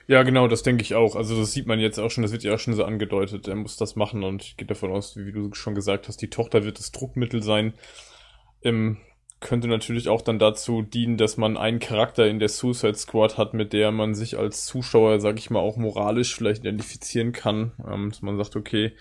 Ja, 0.08 0.24
genau, 0.24 0.48
das 0.48 0.64
denke 0.64 0.84
ich 0.84 0.96
auch. 0.96 1.16
Also 1.16 1.40
das 1.40 1.54
sieht 1.54 1.68
man 1.68 1.80
jetzt 1.80 2.00
auch 2.00 2.12
schon, 2.12 2.24
das 2.24 2.34
wird 2.34 2.44
ja 2.44 2.54
auch 2.54 2.60
schon 2.60 2.74
so 2.74 2.84
angedeutet. 2.84 3.48
Er 3.48 3.56
muss 3.56 3.78
das 3.78 3.96
machen 3.96 4.24
und 4.24 4.44
ich 4.44 4.58
gehe 4.58 4.68
davon 4.68 4.92
aus, 4.92 5.16
wie 5.16 5.32
du 5.32 5.54
schon 5.54 5.76
gesagt 5.76 6.08
hast, 6.08 6.22
die 6.22 6.30
Tochter 6.30 6.66
wird 6.66 6.80
das 6.80 6.92
Druckmittel 6.92 7.42
sein. 7.42 7.74
ähm, 8.62 8.98
könnte 9.40 9.70
natürlich 9.70 10.10
auch 10.10 10.22
dann 10.22 10.38
dazu 10.38 10.82
dienen, 10.82 11.18
dass 11.18 11.38
man 11.38 11.56
einen 11.56 11.80
Charakter 11.80 12.28
in 12.28 12.40
der 12.40 12.50
Suicide 12.50 12.96
Squad 12.96 13.38
hat, 13.38 13.54
mit 13.54 13.72
der 13.72 13.92
man 13.92 14.14
sich 14.14 14.38
als 14.38 14.66
Zuschauer, 14.66 15.22
sag 15.22 15.40
ich 15.40 15.50
mal, 15.50 15.60
auch 15.60 15.78
moralisch 15.78 16.36
vielleicht 16.36 16.64
identifizieren 16.64 17.32
kann. 17.32 17.72
Ähm, 17.88 18.10
dass 18.10 18.22
man 18.22 18.38
sagt, 18.38 18.56
okay, 18.56 18.94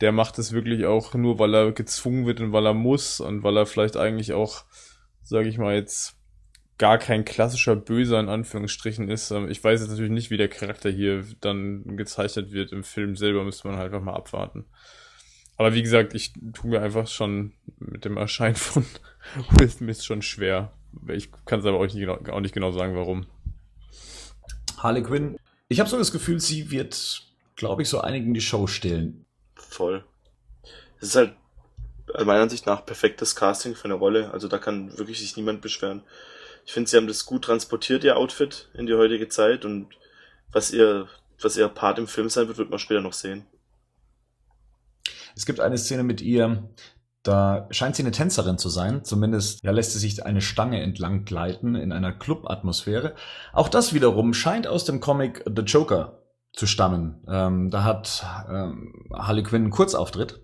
der 0.00 0.12
macht 0.12 0.38
es 0.38 0.52
wirklich 0.52 0.86
auch 0.86 1.14
nur, 1.14 1.38
weil 1.38 1.54
er 1.54 1.72
gezwungen 1.72 2.26
wird 2.26 2.40
und 2.40 2.52
weil 2.52 2.66
er 2.66 2.74
muss 2.74 3.20
und 3.20 3.42
weil 3.42 3.56
er 3.56 3.66
vielleicht 3.66 3.96
eigentlich 3.96 4.32
auch, 4.32 4.64
sag 5.22 5.46
ich 5.46 5.58
mal, 5.58 5.74
jetzt 5.74 6.16
gar 6.78 6.98
kein 6.98 7.24
klassischer 7.24 7.76
Böser 7.76 8.20
in 8.20 8.28
Anführungsstrichen 8.28 9.08
ist. 9.08 9.30
Ähm, 9.30 9.50
ich 9.50 9.62
weiß 9.62 9.80
jetzt 9.80 9.90
natürlich 9.90 10.12
nicht, 10.12 10.30
wie 10.30 10.36
der 10.36 10.48
Charakter 10.48 10.90
hier 10.90 11.24
dann 11.40 11.96
gezeichnet 11.96 12.52
wird 12.52 12.72
im 12.72 12.84
Film 12.84 13.16
selber, 13.16 13.44
müsste 13.44 13.68
man 13.68 13.78
halt 13.78 13.92
einfach 13.92 14.04
mal 14.04 14.14
abwarten. 14.14 14.66
Aber 15.56 15.74
wie 15.74 15.82
gesagt, 15.82 16.14
ich 16.14 16.34
tue 16.52 16.70
mir 16.70 16.82
einfach 16.82 17.08
schon 17.08 17.54
mit 17.78 18.04
dem 18.04 18.18
Erscheinen 18.18 18.56
von 18.56 18.84
Will 19.52 19.70
Smith 19.70 20.04
schon 20.04 20.20
schwer. 20.20 20.72
Ich 21.08 21.30
kann 21.46 21.60
es 21.60 21.66
aber 21.66 21.78
auch 21.78 21.84
nicht, 21.84 21.96
genau, 21.96 22.18
auch 22.30 22.40
nicht 22.40 22.54
genau 22.54 22.72
sagen, 22.72 22.94
warum. 22.94 23.26
Harley 24.76 25.02
Quinn, 25.02 25.38
ich 25.68 25.80
habe 25.80 25.88
so 25.88 25.96
das 25.96 26.12
Gefühl, 26.12 26.40
sie 26.40 26.70
wird, 26.70 27.22
glaube 27.56 27.82
ich, 27.82 27.88
so 27.88 28.00
einigen 28.00 28.34
die 28.34 28.42
Show 28.42 28.66
stehlen. 28.66 29.25
Voll. 29.56 30.04
Es 31.00 31.08
ist 31.08 31.16
halt 31.16 31.34
meiner 32.24 32.42
Ansicht 32.42 32.66
nach 32.66 32.86
perfektes 32.86 33.34
Casting 33.34 33.74
für 33.74 33.86
eine 33.86 33.94
Rolle. 33.94 34.30
Also 34.30 34.48
da 34.48 34.58
kann 34.58 34.96
wirklich 34.96 35.18
sich 35.18 35.36
niemand 35.36 35.60
beschweren. 35.60 36.02
Ich 36.64 36.72
finde, 36.72 36.88
sie 36.88 36.96
haben 36.96 37.06
das 37.06 37.26
gut 37.26 37.44
transportiert, 37.44 38.04
ihr 38.04 38.16
Outfit, 38.16 38.68
in 38.74 38.86
die 38.86 38.94
heutige 38.94 39.28
Zeit 39.28 39.64
und 39.64 39.88
was 40.52 40.70
ihr, 40.70 41.08
was 41.40 41.56
ihr 41.56 41.68
Part 41.68 41.98
im 41.98 42.08
Film 42.08 42.28
sein 42.28 42.48
wird, 42.48 42.58
wird 42.58 42.70
man 42.70 42.78
später 42.78 43.00
noch 43.00 43.12
sehen. 43.12 43.46
Es 45.36 45.46
gibt 45.46 45.60
eine 45.60 45.78
Szene 45.78 46.02
mit 46.02 46.20
ihr, 46.22 46.68
da 47.22 47.66
scheint 47.70 47.96
sie 47.96 48.02
eine 48.02 48.12
Tänzerin 48.12 48.56
zu 48.56 48.68
sein. 48.68 49.04
Zumindest 49.04 49.62
ja, 49.64 49.70
lässt 49.72 49.92
sie 49.92 49.98
sich 49.98 50.24
eine 50.24 50.40
Stange 50.40 50.80
entlang 50.80 51.24
gleiten 51.24 51.74
in 51.74 51.92
einer 51.92 52.12
Club-Atmosphäre. 52.12 53.14
Auch 53.52 53.68
das 53.68 53.92
wiederum 53.92 54.32
scheint 54.32 54.66
aus 54.66 54.84
dem 54.84 55.00
Comic 55.00 55.44
The 55.44 55.62
Joker 55.62 56.22
zu 56.56 56.66
stammen. 56.66 57.22
Ähm, 57.28 57.70
da 57.70 57.84
hat 57.84 58.26
ähm, 58.50 58.92
Harley 59.12 59.44
Quinn 59.44 59.62
einen 59.62 59.70
Kurzauftritt. 59.70 60.40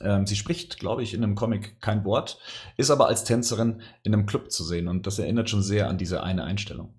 Ähm, 0.00 0.26
sie 0.26 0.36
spricht, 0.36 0.78
glaube 0.78 1.02
ich, 1.02 1.14
in 1.14 1.24
einem 1.24 1.34
Comic 1.34 1.80
kein 1.80 2.04
Wort, 2.04 2.38
ist 2.76 2.90
aber 2.90 3.08
als 3.08 3.24
Tänzerin 3.24 3.80
in 4.04 4.14
einem 4.14 4.26
Club 4.26 4.52
zu 4.52 4.62
sehen 4.62 4.86
und 4.86 5.06
das 5.06 5.18
erinnert 5.18 5.50
schon 5.50 5.62
sehr 5.62 5.88
an 5.88 5.98
diese 5.98 6.22
eine 6.22 6.44
Einstellung. 6.44 6.94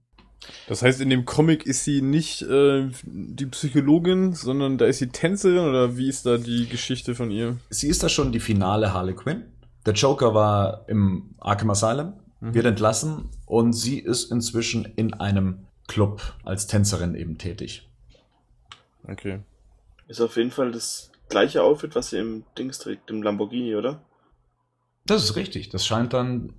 Das 0.67 0.81
heißt, 0.81 1.01
in 1.01 1.09
dem 1.09 1.25
Comic 1.25 1.65
ist 1.65 1.83
sie 1.83 2.01
nicht 2.01 2.41
äh, 2.41 2.89
die 3.03 3.45
Psychologin, 3.45 4.33
sondern 4.33 4.77
da 4.77 4.85
ist 4.85 4.97
sie 4.97 5.09
Tänzerin 5.09 5.69
oder 5.69 5.97
wie 5.97 6.09
ist 6.09 6.25
da 6.25 6.37
die 6.37 6.67
Geschichte 6.67 7.13
von 7.13 7.29
ihr? 7.29 7.57
Sie 7.69 7.87
ist 7.87 8.01
da 8.01 8.09
schon 8.09 8.31
die 8.31 8.39
finale 8.39 8.93
Harley 8.93 9.13
Quinn. 9.13 9.43
Der 9.85 9.93
Joker 9.93 10.33
war 10.33 10.85
im 10.87 11.35
Arkham 11.39 11.69
Asylum, 11.69 12.13
mhm. 12.39 12.53
wird 12.53 12.65
entlassen 12.65 13.29
und 13.45 13.73
sie 13.73 13.99
ist 13.99 14.31
inzwischen 14.31 14.85
in 14.85 15.13
einem 15.13 15.67
Club 15.87 16.21
als 16.43 16.67
Tänzerin 16.67 17.15
eben 17.15 17.37
tätig. 17.37 17.88
Okay. 19.11 19.41
Ist 20.07 20.21
auf 20.21 20.37
jeden 20.37 20.51
Fall 20.51 20.71
das 20.71 21.11
gleiche 21.29 21.63
Outfit, 21.63 21.95
was 21.95 22.09
sie 22.09 22.17
im 22.17 22.43
Dings 22.57 22.79
trägt, 22.79 23.09
im 23.09 23.21
Lamborghini, 23.23 23.75
oder? 23.75 24.03
Das 25.05 25.23
ist 25.23 25.35
richtig. 25.35 25.69
Das 25.69 25.85
scheint 25.85 26.13
dann 26.13 26.53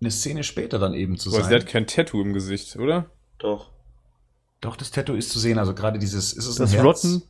eine 0.00 0.10
Szene 0.10 0.44
später 0.44 0.78
dann 0.78 0.94
eben 0.94 1.18
zu 1.18 1.30
Aber 1.30 1.40
sein. 1.40 1.48
sie 1.48 1.54
hat 1.56 1.66
kein 1.66 1.86
Tattoo 1.86 2.20
im 2.22 2.32
Gesicht, 2.32 2.76
oder? 2.76 3.10
Doch. 3.38 3.70
Doch, 4.60 4.76
das 4.76 4.90
Tattoo 4.90 5.14
ist 5.14 5.30
zu 5.30 5.38
sehen. 5.38 5.58
Also 5.58 5.74
gerade 5.74 5.98
dieses, 5.98 6.32
ist 6.32 6.46
es 6.46 6.56
das 6.56 6.70
ein 6.70 6.80
Herz? 6.82 7.04
Rotten, 7.04 7.22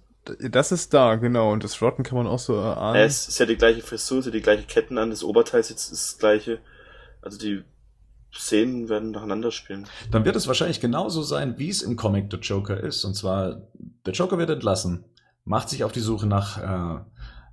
das 0.50 0.72
ist 0.72 0.92
da, 0.94 1.16
genau. 1.16 1.52
Und 1.52 1.64
das 1.64 1.80
Rotten 1.80 2.02
kann 2.02 2.18
man 2.18 2.26
auch 2.26 2.38
so 2.38 2.54
erahnen. 2.54 2.96
Ja, 3.00 3.04
es 3.04 3.28
ist 3.28 3.38
ja 3.38 3.46
die 3.46 3.56
gleiche 3.56 3.82
Frisur, 3.82 4.22
sie 4.22 4.28
hat 4.28 4.34
die 4.34 4.42
gleiche 4.42 4.64
Ketten 4.64 4.98
an, 4.98 5.10
das 5.10 5.24
Oberteil 5.24 5.60
ist 5.60 5.70
jetzt 5.70 5.90
das 5.90 6.18
gleiche. 6.18 6.60
Also 7.20 7.38
die 7.38 7.62
Szenen 8.34 8.88
werden 8.88 9.10
nacheinander 9.10 9.50
spielen. 9.50 9.86
Dann 10.10 10.24
wird 10.24 10.36
es 10.36 10.46
wahrscheinlich 10.46 10.80
genauso 10.80 11.22
sein, 11.22 11.58
wie 11.58 11.68
es 11.68 11.82
im 11.82 11.96
Comic 11.96 12.28
The 12.30 12.38
Joker 12.38 12.78
ist. 12.78 13.04
Und 13.04 13.14
zwar, 13.14 13.68
der 14.06 14.14
Joker 14.14 14.38
wird 14.38 14.50
entlassen, 14.50 15.04
macht 15.44 15.68
sich 15.68 15.84
auf 15.84 15.92
die 15.92 16.00
Suche 16.00 16.26
nach 16.26 16.58
äh, 16.58 17.04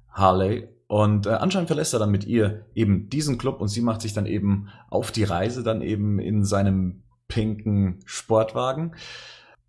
Harley 0.09 0.69
und 0.88 1.27
äh, 1.27 1.32
anscheinend 1.32 1.67
verlässt 1.67 1.93
er 1.93 1.99
dann 1.99 2.09
mit 2.09 2.25
ihr 2.25 2.65
eben 2.73 3.09
diesen 3.09 3.38
Club 3.38 3.61
und 3.61 3.67
sie 3.67 3.82
macht 3.82 4.01
sich 4.01 4.13
dann 4.13 4.25
eben 4.25 4.69
auf 4.89 5.11
die 5.11 5.23
Reise, 5.23 5.63
dann 5.63 5.82
eben 5.82 6.17
in 6.17 6.43
seinem 6.43 7.03
pinken 7.27 7.99
Sportwagen. 8.05 8.95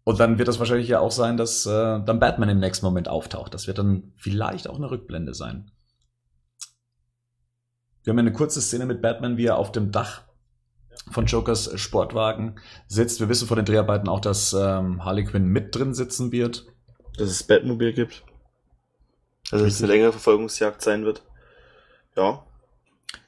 Und 0.04 0.18
dann 0.18 0.38
wird 0.38 0.48
das 0.48 0.58
wahrscheinlich 0.58 0.88
ja 0.88 1.00
auch 1.00 1.10
sein, 1.10 1.36
dass 1.36 1.66
äh, 1.66 2.00
dann 2.02 2.20
Batman 2.20 2.48
im 2.48 2.58
nächsten 2.58 2.86
Moment 2.86 3.08
auftaucht. 3.08 3.52
Das 3.52 3.66
wird 3.66 3.78
dann 3.78 4.12
vielleicht 4.16 4.66
auch 4.66 4.76
eine 4.76 4.90
Rückblende 4.90 5.34
sein. 5.34 5.70
Wir 8.02 8.12
haben 8.12 8.18
eine 8.18 8.32
kurze 8.32 8.62
Szene 8.62 8.86
mit 8.86 9.02
Batman, 9.02 9.36
wie 9.36 9.44
er 9.44 9.58
auf 9.58 9.72
dem 9.72 9.92
Dach 9.92 10.22
von 11.10 11.26
Jokers 11.26 11.78
Sportwagen 11.80 12.56
sitzt. 12.86 13.20
Wir 13.20 13.28
wissen 13.28 13.48
vor 13.48 13.56
den 13.56 13.64
Dreharbeiten 13.64 14.08
auch, 14.08 14.20
dass 14.20 14.52
ähm, 14.52 15.04
Harley 15.04 15.24
Quinn 15.24 15.46
mit 15.46 15.74
drin 15.74 15.94
sitzen 15.94 16.32
wird. 16.32 16.66
Dass 17.16 17.30
es 17.30 17.42
Batmobil 17.42 17.92
gibt. 17.92 18.24
Also 19.50 19.64
dass 19.64 19.74
es 19.74 19.82
eine 19.82 19.92
längere 19.92 20.12
Verfolgungsjagd 20.12 20.82
sein 20.82 21.04
wird. 21.04 21.22
Ja. 22.16 22.44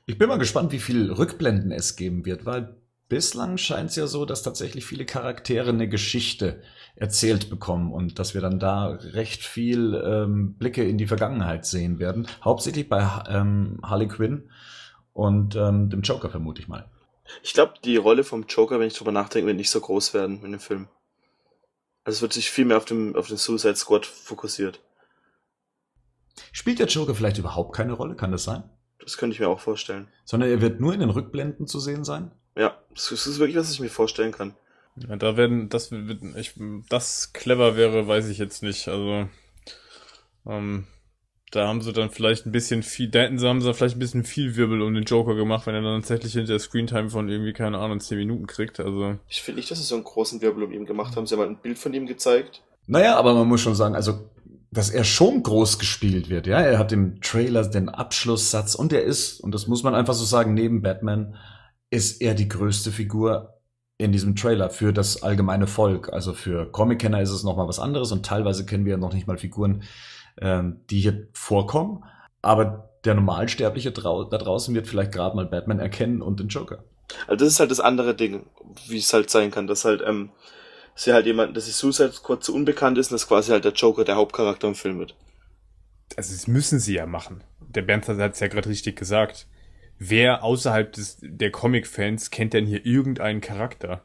Ich 0.07 0.19
bin 0.19 0.29
mal 0.29 0.39
gespannt, 0.39 0.73
wie 0.73 0.79
viel 0.79 1.11
Rückblenden 1.11 1.73
es 1.73 1.97
geben 1.97 2.25
wird, 2.25 2.45
weil 2.45 2.77
bislang 3.09 3.59
scheint 3.59 3.91
es 3.91 3.97
ja 3.97 4.07
so, 4.07 4.25
dass 4.25 4.43
tatsächlich 4.43 4.87
viele 4.87 5.05
Charaktere 5.05 5.69
eine 5.69 5.89
Geschichte 5.89 6.63
erzählt 6.97 7.51
bekommen 7.51 7.93
und 7.93 8.19
dass 8.19 8.35
wir 8.35 8.41
dann 8.41 8.59
da 8.59 8.87
recht 8.87 9.43
viel 9.43 9.95
ähm, 10.05 10.55
Blicke 10.55 10.85
in 10.85 10.99
die 10.99 11.07
Vergangenheit 11.07 11.67
sehen 11.67 11.99
werden. 11.99 12.27
Hauptsächlich 12.43 12.89
bei 12.89 13.07
ähm, 13.29 13.81
Harley 13.83 14.09
Quinn 14.09 14.49
und 15.13 15.57
ähm, 15.57 15.91
dem 15.91 16.03
Joker, 16.03 16.31
vermute 16.31 16.63
ich 16.63 16.69
mal. 16.69 16.89
Ich 17.43 17.55
glaube, 17.55 17.75
die 17.85 17.97
Rolle 17.97 18.25
vom 18.25 18.45
Joker, 18.49 18.79
wenn 18.79 18.89
ich 18.89 18.95
drüber 18.95 19.13
nachdenke, 19.13 19.47
wird 19.47 19.57
nicht 19.57 19.71
so 19.71 19.81
groß 19.81 20.15
werden 20.15 20.45
in 20.45 20.53
dem 20.53 20.61
Film. 20.61 20.89
Also 22.05 22.17
es 22.17 22.23
wird 22.23 22.33
sich 22.33 22.51
viel 22.51 22.65
mehr 22.65 22.77
auf, 22.77 22.85
dem, 22.85 23.15
auf 23.15 23.29
den 23.29 23.37
Suicide 23.37 23.77
Squad 23.77 24.07
fokussiert. 24.07 24.81
Spielt 26.51 26.79
der 26.79 26.87
Joker 26.87 27.15
vielleicht 27.15 27.39
überhaupt 27.39 27.75
keine 27.75 27.93
Rolle? 27.93 28.17
Kann 28.17 28.33
das 28.33 28.45
sein? 28.45 28.65
Das 28.99 29.17
könnte 29.17 29.35
ich 29.35 29.41
mir 29.41 29.49
auch 29.49 29.61
vorstellen. 29.61 30.09
Sondern 30.25 30.51
er 30.51 30.61
wird 30.61 30.81
nur 30.81 30.95
in 30.95 31.01
den 31.01 31.11
Rückblenden 31.11 31.67
zu 31.67 31.81
sehen 31.81 32.05
sein? 32.05 32.31
Ja, 32.57 32.79
das 32.91 33.11
ist 33.11 33.39
wirklich, 33.39 33.57
was 33.57 33.73
ich 33.73 33.81
mir 33.81 33.89
vorstellen 33.89 34.33
kann. 34.33 34.55
Ja, 34.97 35.17
da 35.17 35.37
werden, 35.37 35.69
das, 35.69 35.91
ich, 36.37 36.55
das 36.89 37.33
clever 37.33 37.77
wäre, 37.77 38.07
weiß 38.07 38.29
ich 38.29 38.39
jetzt 38.39 38.63
nicht. 38.63 38.89
Also, 38.89 39.29
ähm, 40.47 40.87
da 41.53 41.69
haben 41.69 41.83
sie 41.83 41.93
dann 41.93 42.11
vielleicht 42.11 42.47
ein 42.47 42.53
bisschen 42.53 42.83
viel, 42.83 43.11
da 43.11 43.21
hätten 43.21 43.39
sie, 43.39 43.47
haben 43.47 43.61
sie 43.61 43.73
vielleicht 43.75 43.97
ein 43.97 44.01
bisschen 44.01 44.25
viel 44.25 44.57
Wirbel 44.57 44.81
um 44.81 44.95
den 44.95 45.05
Joker 45.05 45.35
gemacht, 45.35 45.67
wenn 45.67 45.75
er 45.75 45.83
dann 45.83 46.01
tatsächlich 46.01 46.33
hinter 46.33 46.55
der 46.55 46.59
Screentime 46.59 47.11
von 47.11 47.29
irgendwie, 47.29 47.53
keine 47.53 47.79
Ahnung, 47.79 48.01
10 48.01 48.17
Minuten 48.17 48.47
kriegt. 48.47 48.81
Also. 48.81 49.19
Ich 49.29 49.43
finde 49.43 49.61
nicht, 49.61 49.71
dass 49.71 49.79
sie 49.79 49.85
so 49.85 49.95
einen 49.95 50.05
großen 50.05 50.41
Wirbel 50.41 50.65
um 50.65 50.73
ihn 50.73 50.87
gemacht 50.87 51.15
haben. 51.15 51.27
Sie 51.27 51.35
haben 51.35 51.41
halt 51.41 51.51
ein 51.51 51.61
Bild 51.61 51.79
von 51.79 51.93
ihm 51.93 52.07
gezeigt. 52.07 52.63
Naja, 52.87 53.17
aber 53.17 53.35
man 53.35 53.47
muss 53.47 53.61
schon 53.61 53.75
sagen, 53.75 53.95
also, 53.95 54.31
dass 54.71 54.89
er 54.89 55.05
schon 55.05 55.43
groß 55.43 55.79
gespielt 55.79 56.31
wird, 56.31 56.47
ja. 56.47 56.59
Er 56.59 56.79
hat 56.79 56.91
im 56.91 57.21
Trailer 57.21 57.69
den 57.69 57.91
Abschlusssatz 57.91 58.75
und 58.75 58.95
er 58.95 59.03
ist, 59.03 59.39
und 59.41 59.55
das 59.55 59.67
muss 59.67 59.83
man 59.83 59.95
einfach 59.95 60.15
so 60.15 60.25
sagen, 60.25 60.55
neben 60.55 60.81
Batman 60.81 61.37
ist 61.91 62.23
er 62.23 62.33
die 62.33 62.49
größte 62.49 62.91
Figur 62.91 63.61
in 63.99 64.11
diesem 64.11 64.37
Trailer 64.37 64.71
für 64.71 64.95
das 64.95 65.23
allgemeine 65.23 65.67
Volk. 65.67 66.11
Also 66.11 66.33
für 66.33 66.65
Comic-Kenner 66.73 67.21
ist 67.21 67.31
es 67.31 67.45
nochmal 67.45 67.69
was 67.69 67.79
anderes 67.79 68.11
und 68.11 68.25
teilweise 68.25 68.65
kennen 68.65 68.87
wir 68.87 68.97
noch 68.97 69.13
nicht 69.13 69.27
mal 69.27 69.37
Figuren, 69.37 69.83
ähm, 70.41 70.81
die 70.91 71.01
hier 71.01 71.29
vorkommen. 71.33 72.05
Aber 72.41 72.91
der 73.05 73.15
Normalsterbliche 73.15 73.93
da 73.93 74.01
draußen 74.01 74.75
wird 74.75 74.87
vielleicht 74.87 75.13
gerade 75.13 75.37
mal 75.37 75.47
Batman 75.47 75.81
erkennen 75.81 76.23
und 76.23 76.41
den 76.41 76.49
Joker. 76.49 76.85
Also 77.27 77.45
das 77.45 77.55
ist 77.55 77.61
halt 77.61 77.71
das 77.71 77.81
andere 77.81 78.15
Ding, 78.15 78.47
wie 78.89 78.99
es 78.99 79.13
halt 79.13 79.31
sein 79.31 79.51
kann, 79.51 79.67
dass 79.67 79.85
halt, 79.85 80.03
ähm, 80.07 80.31
sie 80.95 81.13
halt 81.13 81.27
jemand, 81.27 81.57
dass 81.57 81.67
die 81.67 81.73
Suicide 81.73 82.13
Squad 82.13 82.45
zu 82.45 82.55
unbekannt 82.55 82.99
ist 82.99 83.11
und 83.11 83.15
dass 83.15 83.29
quasi 83.29 83.51
halt 83.51 83.65
der 83.65 83.73
Joker 83.73 84.05
der 84.05 84.17
Hauptcharakter 84.17 84.69
im 84.69 84.75
Film 84.75 84.99
wird. 84.99 85.15
Also 86.17 86.33
das 86.33 86.47
müssen 86.47 86.79
sie 86.79 86.95
ja 86.95 87.07
machen. 87.07 87.43
Der 87.61 87.83
Bernd 87.83 88.07
hat 88.09 88.33
es 88.33 88.41
ja 88.41 88.49
gerade 88.49 88.69
richtig 88.69 88.97
gesagt. 88.97 89.47
Wer 89.99 90.43
außerhalb 90.43 90.93
des, 90.93 91.19
der 91.23 91.51
Comic-Fans 91.51 92.31
kennt 92.31 92.55
denn 92.55 92.67
hier 92.67 92.85
irgendeinen 92.85 93.41
Charakter? 93.41 94.05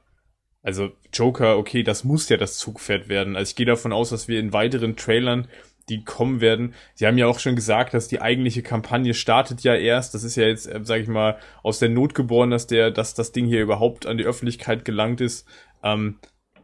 Also 0.61 0.91
Joker, 1.13 1.57
okay, 1.57 1.83
das 1.83 2.03
muss 2.03 2.29
ja 2.29 2.37
das 2.37 2.57
Zugpferd 2.57 3.09
werden. 3.09 3.35
Also 3.35 3.51
ich 3.51 3.55
gehe 3.55 3.65
davon 3.65 3.93
aus, 3.93 4.09
dass 4.09 4.27
wir 4.27 4.39
in 4.39 4.53
weiteren 4.53 4.95
Trailern, 4.95 5.47
die 5.89 6.03
kommen 6.03 6.41
werden. 6.41 6.73
Sie 6.95 7.07
haben 7.07 7.17
ja 7.17 7.27
auch 7.27 7.39
schon 7.39 7.55
gesagt, 7.55 7.93
dass 7.93 8.07
die 8.07 8.21
eigentliche 8.21 8.61
Kampagne 8.61 9.13
startet 9.13 9.61
ja 9.61 9.75
erst. 9.75 10.13
Das 10.13 10.23
ist 10.23 10.35
ja 10.35 10.45
jetzt, 10.45 10.67
äh, 10.67 10.79
sage 10.83 11.03
ich 11.03 11.07
mal, 11.07 11.37
aus 11.63 11.79
der 11.79 11.89
Not 11.89 12.13
geboren, 12.13 12.49
dass 12.49 12.67
der, 12.67 12.91
dass 12.91 13.13
das 13.13 13.31
Ding 13.31 13.45
hier 13.45 13.61
überhaupt 13.61 14.05
an 14.05 14.17
die 14.17 14.25
Öffentlichkeit 14.25 14.85
gelangt 14.85 15.21
ist. 15.21 15.47
Ähm, 15.83 16.19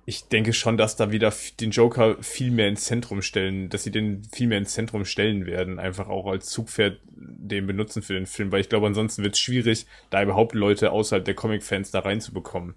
ich 0.05 0.27
denke 0.27 0.51
schon, 0.51 0.75
dass 0.75 0.97
da 0.97 1.11
wieder 1.11 1.31
den 1.61 1.71
Joker 1.71 2.21
viel 2.21 2.51
mehr 2.51 2.67
ins 2.67 2.83
Zentrum 2.83 3.21
stellen, 3.21 3.69
dass 3.69 3.83
sie 3.83 3.91
den 3.91 4.23
viel 4.25 4.47
mehr 4.47 4.57
ins 4.57 4.73
Zentrum 4.73 5.05
stellen 5.05 5.45
werden, 5.45 5.79
einfach 5.79 6.09
auch 6.09 6.27
als 6.27 6.49
Zugpferd 6.49 6.99
den 7.15 7.67
benutzen 7.67 8.01
für 8.01 8.13
den 8.13 8.25
Film, 8.25 8.51
weil 8.51 8.59
ich 8.59 8.69
glaube, 8.69 8.87
ansonsten 8.87 9.23
wird 9.23 9.35
es 9.35 9.39
schwierig, 9.39 9.85
da 10.09 10.21
überhaupt 10.21 10.55
Leute 10.55 10.91
außerhalb 10.91 11.23
der 11.23 11.35
Comic-Fans 11.35 11.91
da 11.91 11.99
reinzubekommen. 11.99 12.75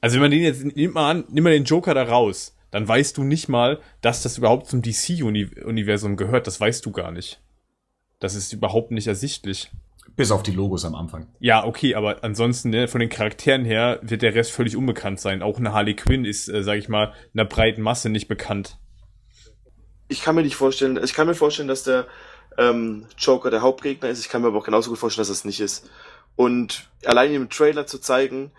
Also 0.00 0.14
wenn 0.14 0.22
man 0.22 0.30
den 0.30 0.42
jetzt, 0.42 0.64
nimm 0.64 0.92
mal 0.92 1.10
an, 1.10 1.24
nimm 1.30 1.42
mal 1.42 1.50
den 1.50 1.64
Joker 1.64 1.94
da 1.94 2.04
raus, 2.04 2.55
dann 2.76 2.86
weißt 2.86 3.16
du 3.16 3.24
nicht 3.24 3.48
mal, 3.48 3.80
dass 4.02 4.22
das 4.22 4.36
überhaupt 4.36 4.66
zum 4.66 4.82
DC-Universum 4.82 6.18
gehört, 6.18 6.46
das 6.46 6.60
weißt 6.60 6.84
du 6.84 6.92
gar 6.92 7.10
nicht. 7.10 7.40
Das 8.20 8.34
ist 8.34 8.52
überhaupt 8.52 8.90
nicht 8.90 9.06
ersichtlich. 9.06 9.70
Bis 10.14 10.30
auf 10.30 10.42
die 10.42 10.50
Logos 10.50 10.84
am 10.84 10.94
Anfang. 10.94 11.26
Ja, 11.40 11.64
okay, 11.64 11.94
aber 11.94 12.22
ansonsten 12.22 12.68
ne, 12.68 12.86
von 12.86 13.00
den 13.00 13.08
Charakteren 13.08 13.64
her 13.64 13.98
wird 14.02 14.20
der 14.20 14.34
Rest 14.34 14.52
völlig 14.52 14.76
unbekannt 14.76 15.20
sein. 15.20 15.40
Auch 15.40 15.56
eine 15.56 15.72
Harley 15.72 15.96
Quinn 15.96 16.26
ist, 16.26 16.48
äh, 16.50 16.62
sag 16.62 16.76
ich 16.76 16.90
mal, 16.90 17.14
einer 17.32 17.46
breiten 17.46 17.80
Masse 17.80 18.10
nicht 18.10 18.28
bekannt. 18.28 18.76
Ich 20.08 20.20
kann 20.20 20.34
mir 20.34 20.42
nicht 20.42 20.56
vorstellen, 20.56 21.00
ich 21.02 21.14
kann 21.14 21.26
mir 21.26 21.34
vorstellen, 21.34 21.68
dass 21.68 21.82
der 21.82 22.06
ähm, 22.58 23.06
Joker 23.16 23.50
der 23.50 23.62
Hauptgegner 23.62 24.10
ist. 24.10 24.20
Ich 24.20 24.28
kann 24.28 24.42
mir 24.42 24.48
aber 24.48 24.58
auch 24.58 24.66
genauso 24.66 24.90
gut 24.90 24.98
vorstellen, 24.98 25.26
dass 25.26 25.34
es 25.34 25.46
nicht 25.46 25.60
ist. 25.60 25.88
Und 26.34 26.90
allein 27.06 27.32
im 27.32 27.48
Trailer 27.48 27.86
zu 27.86 27.98
zeigen, 27.98 28.50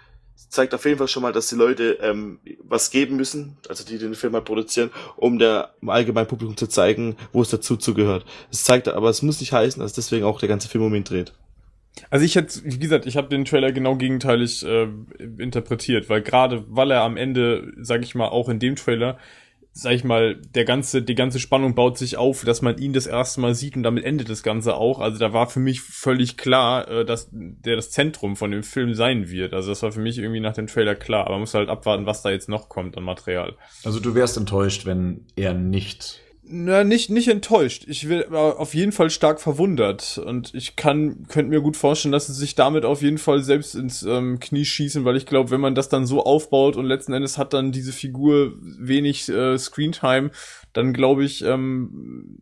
zeigt 0.50 0.74
auf 0.74 0.86
jeden 0.86 0.98
Fall 0.98 1.08
schon 1.08 1.24
mal, 1.24 1.34
dass 1.34 1.50
die 1.50 1.56
Leute 1.56 1.98
ähm, 2.02 2.40
was 2.60 2.92
geben 2.92 3.16
müssen, 3.18 3.58
also 3.70 3.84
die 3.84 3.98
den 3.98 4.16
Film 4.16 4.34
halt 4.34 4.46
produzieren, 4.46 4.92
um 5.16 5.40
der 5.40 5.74
um 5.82 5.90
allgemeinen 5.90 6.28
Publikum 6.28 6.56
zu 6.56 6.68
zeigen, 6.68 7.16
wo 7.34 7.42
es 7.42 7.50
dazu 7.50 7.76
zugehört. 7.76 8.26
Es 8.52 8.64
zeigt, 8.64 8.88
aber 8.88 9.10
es 9.10 9.22
muss 9.22 9.40
nicht 9.40 9.52
heißen, 9.52 9.82
dass 9.82 9.94
deswegen 9.94 10.26
auch 10.26 10.40
der 10.40 10.50
ganze 10.50 10.70
Film 10.70 10.86
um 10.86 10.96
ihn 10.96 11.04
dreht. 11.04 11.34
Also 12.10 12.26
ich 12.26 12.36
hätte, 12.36 12.62
wie 12.64 12.78
gesagt, 12.78 13.06
ich 13.08 13.18
habe 13.18 13.28
den 13.28 13.46
Trailer 13.46 13.72
genau 13.72 13.96
gegenteilig 13.96 14.64
äh, 14.64 14.88
interpretiert, 15.40 16.10
weil 16.10 16.22
gerade, 16.22 16.64
weil 16.70 16.92
er 16.92 17.02
am 17.02 17.18
Ende, 17.18 17.74
sage 17.80 18.04
ich 18.04 18.14
mal, 18.14 18.28
auch 18.28 18.50
in 18.50 18.60
dem 18.60 18.76
Trailer 18.76 19.18
sag 19.78 19.94
ich 19.94 20.04
mal, 20.04 20.36
der 20.56 20.66
ganze, 20.66 21.04
die 21.04 21.14
ganze 21.14 21.40
Spannung 21.40 21.76
baut 21.76 22.00
sich 22.00 22.18
auf, 22.18 22.44
dass 22.44 22.64
man 22.64 22.80
ihn 22.80 22.94
das 22.94 23.06
erste 23.06 23.42
Mal 23.42 23.54
sieht 23.54 23.76
und 23.76 23.84
damit 23.84 24.06
endet 24.06 24.28
das 24.28 24.42
Ganze 24.42 24.76
auch. 24.76 25.00
Also 25.00 25.20
da 25.20 25.34
war 25.34 25.48
für 25.48 25.60
mich 25.60 25.82
völlig 25.82 26.36
klar, 26.36 26.88
äh, 26.90 27.06
dass 27.06 27.30
der 27.32 27.76
das 27.76 27.92
Zentrum 27.92 28.36
von 28.36 28.50
dem 28.50 28.64
Film 28.64 28.96
sein 28.96 29.30
wird. 29.30 29.54
Also 29.54 29.70
das 29.70 29.84
war 29.84 29.92
für 29.92 30.00
mich 30.00 30.18
irgendwie 30.18 30.40
nach 30.40 30.54
dem 30.54 30.66
Trailer 30.66 30.96
klar. 30.96 31.26
Aber 31.26 31.34
man 31.34 31.42
muss 31.42 31.54
halt 31.54 31.70
abwarten, 31.70 32.08
was 32.08 32.24
da 32.24 32.32
jetzt 32.32 32.50
noch 32.50 32.70
kommt 32.70 32.98
an 32.98 33.04
Material. 33.04 33.56
Also 33.84 34.00
du 34.00 34.16
wärst 34.16 34.38
enttäuscht, 34.38 34.88
wenn 34.88 35.26
er 35.36 35.54
nicht 35.54 36.22
na, 36.50 36.84
nicht, 36.84 37.10
nicht 37.10 37.28
enttäuscht. 37.28 37.86
Ich 37.88 38.08
will 38.08 38.26
auf 38.34 38.74
jeden 38.74 38.92
Fall 38.92 39.10
stark 39.10 39.40
verwundert. 39.42 40.18
Und 40.18 40.54
ich 40.54 40.76
kann, 40.76 41.28
könnte 41.28 41.50
mir 41.50 41.62
gut 41.62 41.78
vorstellen, 41.78 42.12
dass 42.12 42.28
sie 42.28 42.34
sich 42.34 42.56
damit 42.56 42.86
auf 42.86 43.02
jeden 43.02 43.18
Fall 43.18 43.42
selbst 43.42 43.76
ins 43.76 44.04
ähm, 44.04 44.40
Knie 44.40 44.66
schießen, 44.66 45.06
weil 45.06 45.18
ich 45.18 45.26
glaube, 45.26 45.52
wenn 45.52 45.62
man 45.62 45.76
das 45.76 45.90
dann 45.90 46.06
so 46.06 46.24
aufbaut 46.24 46.76
und 46.76 46.86
letzten 46.86 47.14
Endes 47.14 47.38
hat 47.38 47.54
dann 47.54 47.72
diese 47.72 47.92
Figur 47.92 48.54
wenig 48.62 49.28
äh, 49.30 49.58
Screentime, 49.58 50.32
dann 50.74 50.94
glaube 50.94 51.24
ich, 51.24 51.44
ähm, 51.44 52.40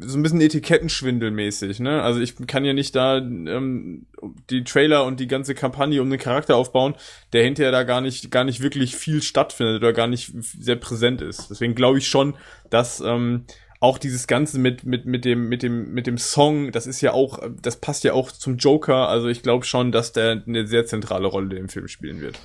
so 0.00 0.18
ein 0.18 0.22
bisschen 0.22 0.40
Etikettenschwindelmäßig, 0.40 1.80
ne? 1.80 2.02
Also 2.02 2.20
ich 2.20 2.34
kann 2.46 2.64
ja 2.64 2.72
nicht 2.72 2.94
da 2.94 3.18
ähm, 3.18 4.06
die 4.50 4.64
Trailer 4.64 5.04
und 5.04 5.20
die 5.20 5.26
ganze 5.26 5.54
Kampagne 5.54 6.00
um 6.00 6.10
den 6.10 6.18
Charakter 6.18 6.56
aufbauen, 6.56 6.94
der 7.32 7.44
hinterher 7.44 7.72
da 7.72 7.82
gar 7.82 8.00
nicht, 8.00 8.30
gar 8.30 8.44
nicht 8.44 8.60
wirklich 8.60 8.96
viel 8.96 9.22
stattfindet 9.22 9.82
oder 9.82 9.92
gar 9.92 10.06
nicht 10.06 10.32
sehr 10.42 10.76
präsent 10.76 11.20
ist. 11.20 11.48
Deswegen 11.50 11.74
glaube 11.74 11.98
ich 11.98 12.08
schon, 12.08 12.34
dass 12.70 13.00
ähm, 13.00 13.44
auch 13.80 13.98
dieses 13.98 14.26
Ganze 14.26 14.58
mit, 14.58 14.84
mit, 14.84 15.06
mit 15.06 15.24
dem, 15.24 15.48
mit 15.48 15.62
dem, 15.62 15.92
mit 15.92 16.06
dem 16.06 16.18
Song, 16.18 16.72
das 16.72 16.86
ist 16.86 17.00
ja 17.00 17.12
auch, 17.12 17.40
das 17.60 17.76
passt 17.76 18.04
ja 18.04 18.12
auch 18.12 18.32
zum 18.32 18.56
Joker. 18.56 19.08
Also 19.08 19.28
ich 19.28 19.42
glaube 19.42 19.64
schon, 19.64 19.92
dass 19.92 20.12
der 20.12 20.42
eine 20.46 20.66
sehr 20.66 20.86
zentrale 20.86 21.28
Rolle 21.28 21.56
im 21.56 21.68
Film 21.68 21.88
spielen 21.88 22.20
wird. 22.20 22.38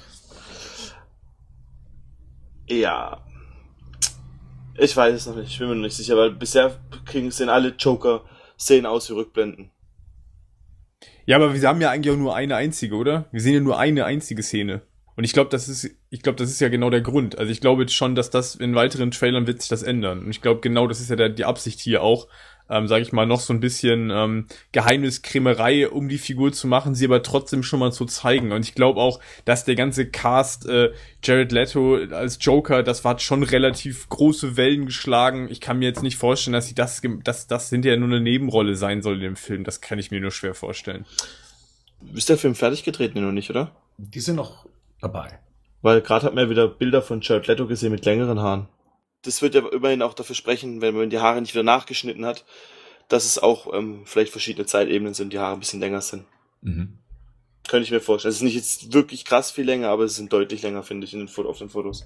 Ja, 2.68 3.24
ich 4.78 4.96
weiß 4.96 5.14
es 5.16 5.26
noch 5.28 5.36
nicht, 5.36 5.52
ich 5.52 5.60
bin 5.60 5.70
mir 5.70 5.76
noch 5.76 5.84
nicht 5.84 5.96
sicher, 5.96 6.18
weil 6.18 6.32
bisher 6.32 6.80
kriegen 7.06 7.32
sehen 7.32 7.50
alle 7.50 7.70
Joker-Szenen 7.70 8.86
aus 8.86 9.10
wie 9.10 9.14
Rückblenden. 9.14 9.72
Ja, 11.26 11.38
aber 11.38 11.54
wir 11.54 11.68
haben 11.68 11.82
ja 11.82 11.90
eigentlich 11.90 12.14
auch 12.14 12.20
nur 12.20 12.36
eine 12.36 12.56
einzige, 12.56 12.96
oder? 12.96 13.26
Wir 13.32 13.42
sehen 13.42 13.54
ja 13.54 13.60
nur 13.62 13.80
eine 13.80 14.06
einzige 14.06 14.44
Szene. 14.44 14.82
Und 15.16 15.24
ich 15.24 15.34
glaube, 15.34 15.50
das 15.52 15.70
ist, 15.70 15.90
ich 16.10 16.22
glaube, 16.22 16.38
das 16.38 16.50
ist 16.50 16.60
ja 16.60 16.70
genau 16.70 16.90
der 16.90 17.02
Grund. 17.02 17.38
Also 17.38 17.52
ich 17.52 17.62
glaube 17.62 17.88
schon, 17.90 18.16
dass 18.16 18.30
das 18.30 18.56
in 18.56 18.74
weiteren 18.76 19.12
Trailern 19.12 19.48
wird 19.48 19.62
sich 19.62 19.70
das 19.70 19.84
ändern. 19.84 20.20
Und 20.24 20.32
ich 20.32 20.42
glaube, 20.42 20.62
genau 20.62 20.88
das 20.88 21.00
ist 21.00 21.10
ja 21.10 21.16
der, 21.16 21.30
die 21.30 21.46
Absicht 21.46 21.80
hier 21.80 22.02
auch, 22.02 22.28
ähm, 22.74 22.88
sage 22.88 23.04
ich 23.04 23.12
mal, 23.12 23.26
noch 23.26 23.40
so 23.40 23.54
ein 23.54 23.60
bisschen 23.60 24.10
ähm, 24.10 24.48
Geheimniskrämerei 24.72 25.90
um 25.90 26.10
die 26.10 26.18
Figur 26.18 26.52
zu 26.52 26.68
machen, 26.68 26.96
sie 26.96 27.06
aber 27.06 27.22
trotzdem 27.22 27.64
schon 27.64 27.80
mal 27.80 27.92
zu 27.92 28.06
zeigen. 28.06 28.52
Und 28.52 28.66
ich 28.66 28.74
glaube 28.74 29.00
auch, 29.00 29.20
dass 29.46 29.66
der 29.66 29.76
ganze 29.76 30.08
Cast 30.10 30.68
äh, 30.68 30.92
Jared 31.24 31.52
Leto 31.52 31.96
als 31.96 32.40
Joker, 32.42 32.84
das 32.84 33.06
war 33.06 33.20
schon 33.20 33.44
relativ 33.44 34.10
große 34.10 34.58
Wellen 34.58 34.86
geschlagen. 34.86 35.48
Ich 35.50 35.62
kann 35.62 35.80
mir 35.80 35.86
jetzt 35.86 36.04
nicht 36.04 36.18
vorstellen, 36.18 36.54
dass 36.54 36.68
sie 36.68 36.76
das, 36.76 37.02
dass 37.24 37.48
das 37.48 37.70
hinterher 37.70 37.98
nur 37.98 38.10
eine 38.10 38.22
Nebenrolle 38.22 38.76
sein 38.76 39.02
soll 39.02 39.16
in 39.16 39.22
dem 39.22 39.36
Film. 39.36 39.64
Das 39.64 39.82
kann 39.82 40.00
ich 40.00 40.12
mir 40.12 40.20
nur 40.20 40.32
schwer 40.32 40.56
vorstellen. 40.56 41.06
Ist 42.14 42.30
der 42.30 42.38
Film 42.38 42.56
fertig 42.56 42.84
gedreht, 42.84 43.16
noch 43.16 43.32
nicht, 43.32 43.50
oder? 43.50 43.72
Die 43.98 44.20
sind 44.20 44.36
noch 44.36 44.66
dabei. 45.00 45.40
Weil 45.82 46.02
gerade 46.02 46.26
hat 46.26 46.34
man 46.34 46.46
ja 46.46 46.50
wieder 46.50 46.68
Bilder 46.68 47.02
von 47.02 47.22
Jared 47.22 47.48
Leto 47.48 47.68
gesehen 47.68 47.92
mit 47.92 48.06
längeren 48.06 48.40
Haaren 48.40 48.68
das 49.24 49.42
wird 49.42 49.56
ja 49.56 49.68
immerhin 49.70 50.02
auch 50.02 50.14
dafür 50.14 50.36
sprechen, 50.36 50.82
wenn 50.82 50.96
man 50.96 51.10
die 51.10 51.20
Haare 51.20 51.42
nicht 51.42 51.54
wieder 51.54 51.64
nachgeschnitten 51.64 52.26
hat, 52.26 52.46
dass 53.08 53.26
es 53.26 53.40
auch 53.40 53.74
ähm, 53.74 54.04
vielleicht 54.06 54.32
verschiedene 54.32 54.66
Zeitebenen 54.66 55.14
sind, 55.14 55.34
die 55.34 55.40
Haare 55.40 55.54
ein 55.54 55.60
bisschen 55.60 55.80
länger 55.80 56.02
sind. 56.02 56.26
Mhm. 56.62 57.00
Könnte 57.68 57.86
ich 57.86 57.92
mir 57.92 58.02
vorstellen. 58.02 58.32
Es 58.32 58.38
ist 58.38 58.44
nicht 58.44 58.56
jetzt 58.56 58.94
wirklich 58.94 59.24
krass 59.26 59.52
viel 59.52 59.66
länger, 59.66 59.90
aber 59.90 60.04
es 60.04 60.16
sind 60.16 60.34
deutlich 60.34 60.62
länger, 60.62 60.84
finde 60.84 61.08
ich, 61.08 61.14
in 61.14 61.26
den, 61.26 61.46
auf 61.46 61.58
den 61.58 61.70
Fotos. 61.70 62.06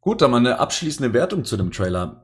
Gut, 0.00 0.22
dann 0.22 0.30
mal 0.30 0.38
eine 0.38 0.58
abschließende 0.58 1.12
Wertung 1.12 1.44
zu 1.44 1.56
dem 1.56 1.70
Trailer. 1.70 2.22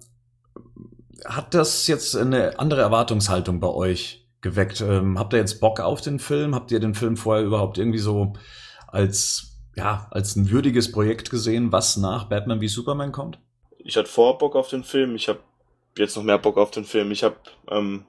Hat 1.26 1.52
das 1.52 1.86
jetzt 1.86 2.16
eine 2.16 2.58
andere 2.58 2.80
Erwartungshaltung 2.80 3.60
bei 3.60 3.68
euch 3.68 4.26
geweckt? 4.40 4.80
Ähm, 4.80 5.18
habt 5.18 5.34
ihr 5.34 5.38
jetzt 5.38 5.60
Bock 5.60 5.80
auf 5.80 6.00
den 6.00 6.18
Film? 6.18 6.54
Habt 6.54 6.72
ihr 6.72 6.80
den 6.80 6.94
Film 6.94 7.18
vorher 7.18 7.44
überhaupt 7.44 7.76
irgendwie 7.76 7.98
so 7.98 8.32
als, 8.88 9.58
ja, 9.76 10.08
als 10.10 10.36
ein 10.36 10.50
würdiges 10.50 10.90
Projekt 10.90 11.28
gesehen, 11.28 11.72
was 11.72 11.98
nach 11.98 12.24
Batman 12.24 12.62
wie 12.62 12.68
Superman 12.68 13.12
kommt? 13.12 13.38
Ich 13.84 13.96
hatte 13.96 14.08
vor 14.08 14.38
Bock 14.38 14.56
auf 14.56 14.68
den 14.68 14.84
Film, 14.84 15.14
ich 15.16 15.28
habe 15.28 15.40
jetzt 15.96 16.16
noch 16.16 16.22
mehr 16.22 16.38
Bock 16.38 16.56
auf 16.56 16.70
den 16.70 16.84
Film. 16.84 17.10
Ich 17.10 17.22
habe 17.22 17.36
ähm, 17.70 18.04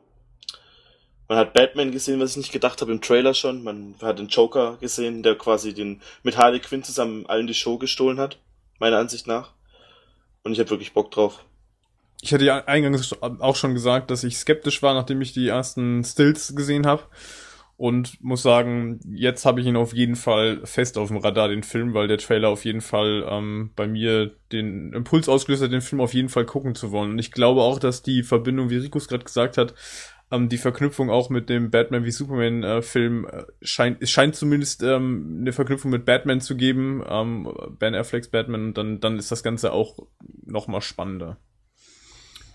man 1.31 1.37
hat 1.37 1.53
Batman 1.53 1.91
gesehen, 1.91 2.19
was 2.19 2.31
ich 2.31 2.37
nicht 2.37 2.51
gedacht 2.51 2.81
habe 2.81 2.91
im 2.91 2.99
Trailer 2.99 3.33
schon. 3.33 3.63
Man 3.63 3.95
hat 4.01 4.19
den 4.19 4.27
Joker 4.27 4.75
gesehen, 4.81 5.23
der 5.23 5.37
quasi 5.37 5.73
den 5.73 6.01
mit 6.23 6.37
Harley 6.37 6.59
Quinn 6.59 6.83
zusammen 6.83 7.25
allen 7.25 7.47
die 7.47 7.53
Show 7.53 7.77
gestohlen 7.77 8.19
hat, 8.19 8.37
meiner 8.79 8.97
Ansicht 8.97 9.27
nach. 9.27 9.53
Und 10.43 10.51
ich 10.51 10.59
habe 10.59 10.71
wirklich 10.71 10.91
Bock 10.91 11.09
drauf. 11.09 11.45
Ich 12.21 12.33
hatte 12.33 12.43
ja 12.43 12.65
eingangs 12.65 13.15
auch 13.21 13.55
schon 13.55 13.73
gesagt, 13.73 14.11
dass 14.11 14.25
ich 14.25 14.37
skeptisch 14.37 14.83
war, 14.83 14.93
nachdem 14.93 15.21
ich 15.21 15.31
die 15.31 15.47
ersten 15.47 16.03
Stills 16.03 16.53
gesehen 16.53 16.85
habe 16.85 17.03
und 17.81 18.23
muss 18.23 18.43
sagen, 18.43 18.99
jetzt 19.11 19.43
habe 19.43 19.59
ich 19.59 19.65
ihn 19.65 19.75
auf 19.75 19.91
jeden 19.91 20.15
Fall 20.15 20.61
fest 20.65 20.99
auf 20.99 21.07
dem 21.07 21.17
Radar, 21.17 21.47
den 21.47 21.63
Film, 21.63 21.95
weil 21.95 22.07
der 22.07 22.19
Trailer 22.19 22.49
auf 22.49 22.63
jeden 22.63 22.81
Fall 22.81 23.25
ähm, 23.27 23.71
bei 23.75 23.87
mir 23.87 24.35
den 24.51 24.93
Impuls 24.93 25.27
ausgelöst 25.27 25.63
hat, 25.63 25.71
den 25.71 25.81
Film 25.81 25.99
auf 25.99 26.13
jeden 26.13 26.29
Fall 26.29 26.45
gucken 26.45 26.75
zu 26.75 26.91
wollen. 26.91 27.09
Und 27.09 27.17
ich 27.17 27.31
glaube 27.31 27.63
auch, 27.63 27.79
dass 27.79 28.03
die 28.03 28.21
Verbindung, 28.21 28.69
wie 28.69 28.77
Rikus 28.77 29.07
gerade 29.07 29.23
gesagt 29.23 29.57
hat, 29.57 29.73
ähm, 30.29 30.47
die 30.47 30.59
Verknüpfung 30.59 31.09
auch 31.09 31.31
mit 31.31 31.49
dem 31.49 31.71
Batman 31.71 32.05
wie 32.05 32.11
Superman 32.11 32.61
äh, 32.61 32.83
Film 32.83 33.25
äh, 33.25 33.45
scheint, 33.63 33.97
es 33.99 34.11
scheint 34.11 34.35
zumindest 34.35 34.83
ähm, 34.83 35.39
eine 35.41 35.51
Verknüpfung 35.51 35.89
mit 35.89 36.05
Batman 36.05 36.39
zu 36.39 36.55
geben, 36.55 37.03
ähm, 37.09 37.51
Ben 37.79 37.95
Afflecks 37.95 38.27
Batman, 38.27 38.65
und 38.65 38.77
dann, 38.77 38.99
dann 38.99 39.17
ist 39.17 39.31
das 39.31 39.41
Ganze 39.41 39.73
auch 39.73 39.97
noch 40.45 40.67
mal 40.67 40.81
spannender. 40.81 41.37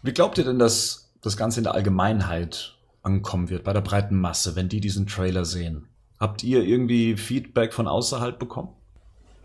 Wie 0.05 0.13
glaubt 0.13 0.39
ihr 0.39 0.45
denn, 0.45 0.61
dass 0.61 1.13
das 1.21 1.37
Ganze 1.37 1.59
in 1.59 1.65
der 1.65 1.75
Allgemeinheit 1.75 2.76
ankommen 3.07 3.49
wird, 3.49 3.65
bei 3.65 3.73
der 3.73 3.81
breiten 3.81 4.21
Masse, 4.21 4.57
wenn 4.57 4.69
die 4.69 4.81
diesen 4.81 5.07
Trailer 5.07 5.45
sehen. 5.45 5.87
Habt 6.19 6.43
ihr 6.45 6.63
irgendwie 6.63 7.17
Feedback 7.17 7.73
von 7.73 7.89
außerhalb 7.89 8.39
bekommen? 8.39 8.71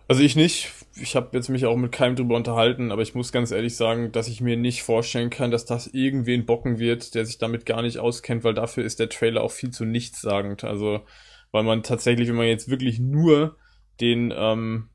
Also 0.07 0.23
ich 0.23 0.35
nicht. 0.35 0.71
Ich 1.01 1.15
habe 1.15 1.29
jetzt 1.31 1.47
mich 1.47 1.65
auch 1.65 1.77
mit 1.77 1.93
keinem 1.93 2.17
drüber 2.17 2.35
unterhalten, 2.35 2.91
aber 2.91 3.01
ich 3.01 3.15
muss 3.15 3.31
ganz 3.31 3.51
ehrlich 3.51 3.77
sagen, 3.77 4.11
dass 4.11 4.27
ich 4.27 4.41
mir 4.41 4.57
nicht 4.57 4.83
vorstellen 4.83 5.29
kann, 5.29 5.51
dass 5.51 5.63
das 5.63 5.87
irgendwen 5.87 6.45
bocken 6.45 6.79
wird, 6.79 7.15
der 7.15 7.25
sich 7.25 7.37
damit 7.37 7.65
gar 7.65 7.81
nicht 7.81 7.97
auskennt, 7.97 8.43
weil 8.43 8.53
dafür 8.53 8.83
ist 8.83 8.99
der 8.99 9.07
Trailer 9.07 9.41
auch 9.41 9.51
viel 9.51 9.69
zu 9.69 9.85
nichtssagend. 9.85 10.65
Also, 10.65 10.99
weil 11.51 11.63
man 11.63 11.83
tatsächlich, 11.83 12.27
wenn 12.27 12.35
man 12.35 12.47
jetzt 12.47 12.69
wirklich 12.69 12.99
nur 12.99 13.55
den 14.01 14.33
ähm, 14.35 14.89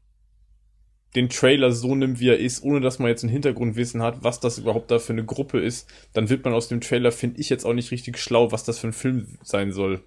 den 1.16 1.30
Trailer 1.30 1.72
so 1.72 1.94
nimmt, 1.94 2.20
wie 2.20 2.28
er 2.28 2.38
ist, 2.38 2.62
ohne 2.62 2.80
dass 2.80 2.98
man 2.98 3.08
jetzt 3.08 3.24
ein 3.24 3.30
Hintergrundwissen 3.30 4.02
hat, 4.02 4.22
was 4.22 4.38
das 4.38 4.58
überhaupt 4.58 4.90
da 4.90 4.98
für 4.98 5.14
eine 5.14 5.24
Gruppe 5.24 5.58
ist, 5.58 5.90
dann 6.12 6.28
wird 6.28 6.44
man 6.44 6.54
aus 6.54 6.68
dem 6.68 6.80
Trailer, 6.80 7.10
finde 7.10 7.40
ich 7.40 7.48
jetzt 7.48 7.64
auch 7.64 7.72
nicht 7.72 7.90
richtig 7.90 8.18
schlau, 8.18 8.52
was 8.52 8.64
das 8.64 8.78
für 8.78 8.88
ein 8.88 8.92
Film 8.92 9.38
sein 9.42 9.72
soll. 9.72 10.04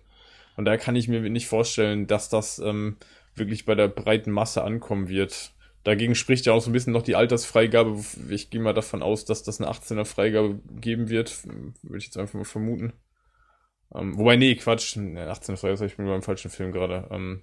Und 0.56 0.66
da 0.66 0.78
kann 0.78 0.96
ich 0.96 1.08
mir 1.08 1.22
nicht 1.22 1.48
vorstellen, 1.48 2.06
dass 2.06 2.30
das 2.30 2.60
ähm, 2.60 2.98
wirklich 3.36 3.66
bei 3.66 3.76
der 3.76 3.88
breiten 3.88 4.32
Masse 4.32 4.64
ankommen 4.64 5.10
wird. 5.10 5.52
Dagegen 5.84 6.14
spricht 6.14 6.46
ja 6.46 6.54
auch 6.54 6.62
so 6.62 6.70
ein 6.70 6.74
bisschen 6.74 6.94
noch 6.94 7.02
die 7.02 7.16
Altersfreigabe. 7.16 7.98
Ich 8.30 8.50
gehe 8.50 8.62
mal 8.62 8.74
davon 8.74 9.02
aus, 9.02 9.26
dass 9.26 9.44
das 9.44 9.60
eine 9.60 9.72
18er 9.72 10.06
Freigabe 10.06 10.60
geben 10.80 11.10
wird. 11.10 11.46
Würde 11.46 11.98
ich 11.98 12.06
jetzt 12.06 12.18
einfach 12.18 12.36
mal 12.36 12.44
vermuten. 12.44 12.94
Ähm, 13.96 14.18
wobei, 14.18 14.36
nee, 14.36 14.56
Quatsch. 14.56 14.98
18er 14.98 15.56
Freigabe, 15.56 15.86
ich 15.86 15.96
bin 15.96 16.06
beim 16.06 16.22
falschen 16.22 16.52
Film 16.52 16.72
gerade. 16.72 17.08
Ähm, 17.10 17.42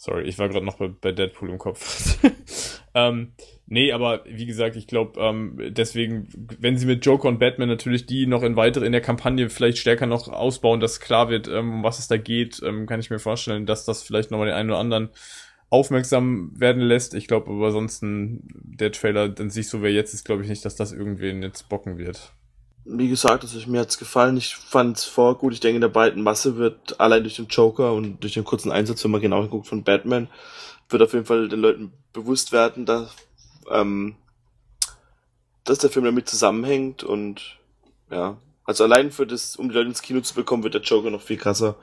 Sorry, 0.00 0.28
ich 0.28 0.38
war 0.38 0.48
gerade 0.48 0.64
noch 0.64 0.76
bei, 0.76 0.86
bei, 0.86 1.10
Deadpool 1.10 1.50
im 1.50 1.58
Kopf. 1.58 2.18
ähm, 2.94 3.32
nee, 3.66 3.90
aber 3.90 4.24
wie 4.26 4.46
gesagt, 4.46 4.76
ich 4.76 4.86
glaube, 4.86 5.18
ähm, 5.20 5.58
deswegen, 5.70 6.28
wenn 6.60 6.78
sie 6.78 6.86
mit 6.86 7.04
Joker 7.04 7.26
und 7.26 7.40
Batman 7.40 7.68
natürlich 7.68 8.06
die 8.06 8.28
noch 8.28 8.44
in 8.44 8.54
weitere 8.54 8.86
in 8.86 8.92
der 8.92 9.00
Kampagne 9.00 9.50
vielleicht 9.50 9.78
stärker 9.78 10.06
noch 10.06 10.28
ausbauen, 10.28 10.78
dass 10.78 11.00
klar 11.00 11.30
wird, 11.30 11.48
ähm, 11.48 11.74
um 11.74 11.82
was 11.82 11.98
es 11.98 12.06
da 12.06 12.16
geht, 12.16 12.62
ähm, 12.64 12.86
kann 12.86 13.00
ich 13.00 13.10
mir 13.10 13.18
vorstellen, 13.18 13.66
dass 13.66 13.86
das 13.86 14.04
vielleicht 14.04 14.30
nochmal 14.30 14.46
den 14.46 14.54
einen 14.54 14.70
oder 14.70 14.78
anderen 14.78 15.10
aufmerksam 15.68 16.52
werden 16.54 16.80
lässt. 16.80 17.14
Ich 17.14 17.26
glaube 17.26 17.50
aber 17.50 17.66
ansonsten 17.66 18.44
der 18.54 18.92
Trailer 18.92 19.34
an 19.36 19.50
sich 19.50 19.68
so 19.68 19.82
wer 19.82 19.90
jetzt 19.90 20.14
ist, 20.14 20.24
glaube 20.24 20.44
ich 20.44 20.48
nicht, 20.48 20.64
dass 20.64 20.76
das 20.76 20.92
irgendwen 20.92 21.42
jetzt 21.42 21.68
bocken 21.68 21.98
wird. 21.98 22.32
Wie 22.90 23.08
gesagt, 23.08 23.42
also 23.42 23.58
mir 23.70 23.80
hat's 23.80 23.98
gefallen. 23.98 24.36
Ich 24.36 24.56
fand's 24.56 25.04
vor 25.04 25.36
gut. 25.36 25.52
Ich 25.52 25.60
denke, 25.60 25.76
in 25.76 25.82
der 25.82 25.88
breiten 25.88 26.22
Masse 26.22 26.56
wird 26.56 26.98
allein 26.98 27.22
durch 27.22 27.36
den 27.36 27.46
Joker 27.46 27.92
und 27.92 28.22
durch 28.22 28.34
den 28.34 28.44
kurzen 28.44 28.72
Einsatz, 28.72 29.04
wenn 29.04 29.10
man 29.10 29.20
genau 29.20 29.42
hinguckt 29.42 29.66
von 29.66 29.84
Batman, 29.84 30.28
wird 30.88 31.02
auf 31.02 31.12
jeden 31.12 31.26
Fall 31.26 31.48
den 31.48 31.60
Leuten 31.60 31.92
bewusst 32.12 32.52
werden, 32.52 32.86
dass, 32.86 33.14
ähm, 33.70 34.16
dass 35.64 35.78
der 35.78 35.90
Film 35.90 36.06
damit 36.06 36.28
zusammenhängt 36.28 37.04
und 37.04 37.58
ja, 38.10 38.38
also 38.64 38.84
allein 38.84 39.10
für 39.12 39.26
das, 39.26 39.56
um 39.56 39.68
die 39.68 39.74
Leute 39.74 39.88
ins 39.88 40.02
Kino 40.02 40.20
zu 40.20 40.34
bekommen, 40.34 40.62
wird 40.62 40.74
der 40.74 40.82
Joker 40.82 41.10
noch 41.10 41.20
viel 41.22 41.36
krasser 41.36 41.76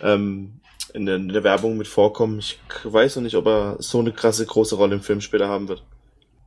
ähm, 0.00 0.60
in, 0.94 1.06
der, 1.06 1.16
in 1.16 1.28
der 1.28 1.44
Werbung 1.44 1.76
mit 1.76 1.88
vorkommen. 1.88 2.38
Ich 2.38 2.58
weiß 2.84 3.16
noch 3.16 3.22
nicht, 3.24 3.36
ob 3.36 3.46
er 3.46 3.76
so 3.80 3.98
eine 3.98 4.12
krasse 4.12 4.46
große 4.46 4.76
Rolle 4.76 4.94
im 4.94 5.02
Film 5.02 5.20
später 5.20 5.48
haben 5.48 5.68
wird. 5.68 5.82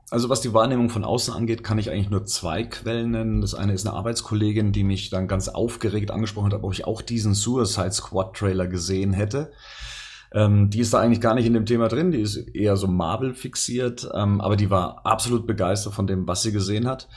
Also 0.09 0.29
was 0.29 0.41
die 0.41 0.53
Wahrnehmung 0.53 0.89
von 0.89 1.03
außen 1.03 1.33
angeht, 1.33 1.63
kann 1.63 1.79
ich 1.79 1.89
eigentlich 1.89 2.09
nur 2.09 2.25
zwei 2.25 2.63
Quellen 2.63 3.11
nennen. 3.11 3.41
Das 3.41 3.55
eine 3.55 3.73
ist 3.73 3.87
eine 3.87 3.95
Arbeitskollegin, 3.95 4.71
die 4.71 4.83
mich 4.83 5.09
dann 5.09 5.27
ganz 5.27 5.47
aufgeregt 5.47 6.11
angesprochen 6.11 6.53
hat, 6.53 6.63
ob 6.63 6.73
ich 6.73 6.85
auch 6.85 7.01
diesen 7.01 7.33
Suicide 7.33 7.91
Squad 7.91 8.35
Trailer 8.35 8.67
gesehen 8.67 9.13
hätte. 9.13 9.51
Ähm, 10.33 10.69
die 10.69 10.79
ist 10.79 10.93
da 10.93 10.99
eigentlich 10.99 11.21
gar 11.21 11.35
nicht 11.35 11.45
in 11.45 11.53
dem 11.53 11.65
Thema 11.65 11.87
drin, 11.87 12.11
die 12.11 12.21
ist 12.21 12.37
eher 12.37 12.75
so 12.75 12.87
Marvel 12.87 13.33
fixiert, 13.33 14.09
ähm, 14.13 14.41
aber 14.41 14.55
die 14.55 14.69
war 14.69 15.05
absolut 15.05 15.45
begeistert 15.45 15.93
von 15.93 16.07
dem, 16.07 16.27
was 16.27 16.41
sie 16.41 16.51
gesehen 16.51 16.87
hat. 16.87 17.07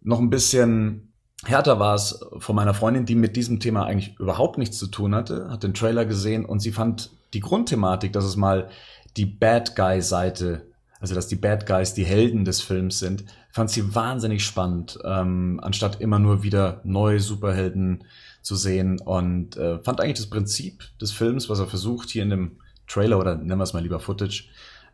Noch 0.00 0.20
ein 0.20 0.30
bisschen 0.30 1.12
härter 1.44 1.80
war 1.80 1.94
es 1.94 2.20
von 2.38 2.54
meiner 2.54 2.74
Freundin, 2.74 3.04
die 3.04 3.16
mit 3.16 3.36
diesem 3.36 3.58
Thema 3.58 3.84
eigentlich 3.84 4.18
überhaupt 4.18 4.58
nichts 4.58 4.78
zu 4.78 4.86
tun 4.86 5.14
hatte, 5.14 5.48
hat 5.50 5.64
den 5.64 5.74
Trailer 5.74 6.04
gesehen 6.04 6.44
und 6.44 6.60
sie 6.60 6.72
fand 6.72 7.10
die 7.34 7.40
Grundthematik, 7.40 8.12
dass 8.12 8.24
es 8.24 8.36
mal 8.36 8.68
die 9.16 9.26
Bad 9.26 9.74
Guy-Seite 9.74 10.66
also 11.00 11.14
dass 11.14 11.28
die 11.28 11.36
Bad 11.36 11.66
Guys 11.66 11.94
die 11.94 12.04
Helden 12.04 12.44
des 12.44 12.60
Films 12.60 12.98
sind, 12.98 13.24
fand 13.50 13.70
sie 13.70 13.94
wahnsinnig 13.94 14.44
spannend, 14.44 14.98
ähm, 15.04 15.60
anstatt 15.62 16.00
immer 16.00 16.18
nur 16.18 16.42
wieder 16.42 16.80
neue 16.84 17.20
Superhelden 17.20 18.04
zu 18.42 18.56
sehen 18.56 19.00
und 19.00 19.56
äh, 19.56 19.78
fand 19.82 20.00
eigentlich 20.00 20.18
das 20.18 20.30
Prinzip 20.30 20.84
des 21.00 21.12
Films, 21.12 21.48
was 21.48 21.58
er 21.58 21.66
versucht 21.66 22.10
hier 22.10 22.22
in 22.22 22.30
dem 22.30 22.56
Trailer 22.86 23.18
oder 23.18 23.34
nennen 23.34 23.58
wir 23.58 23.64
es 23.64 23.72
mal 23.72 23.82
lieber 23.82 24.00
Footage 24.00 24.44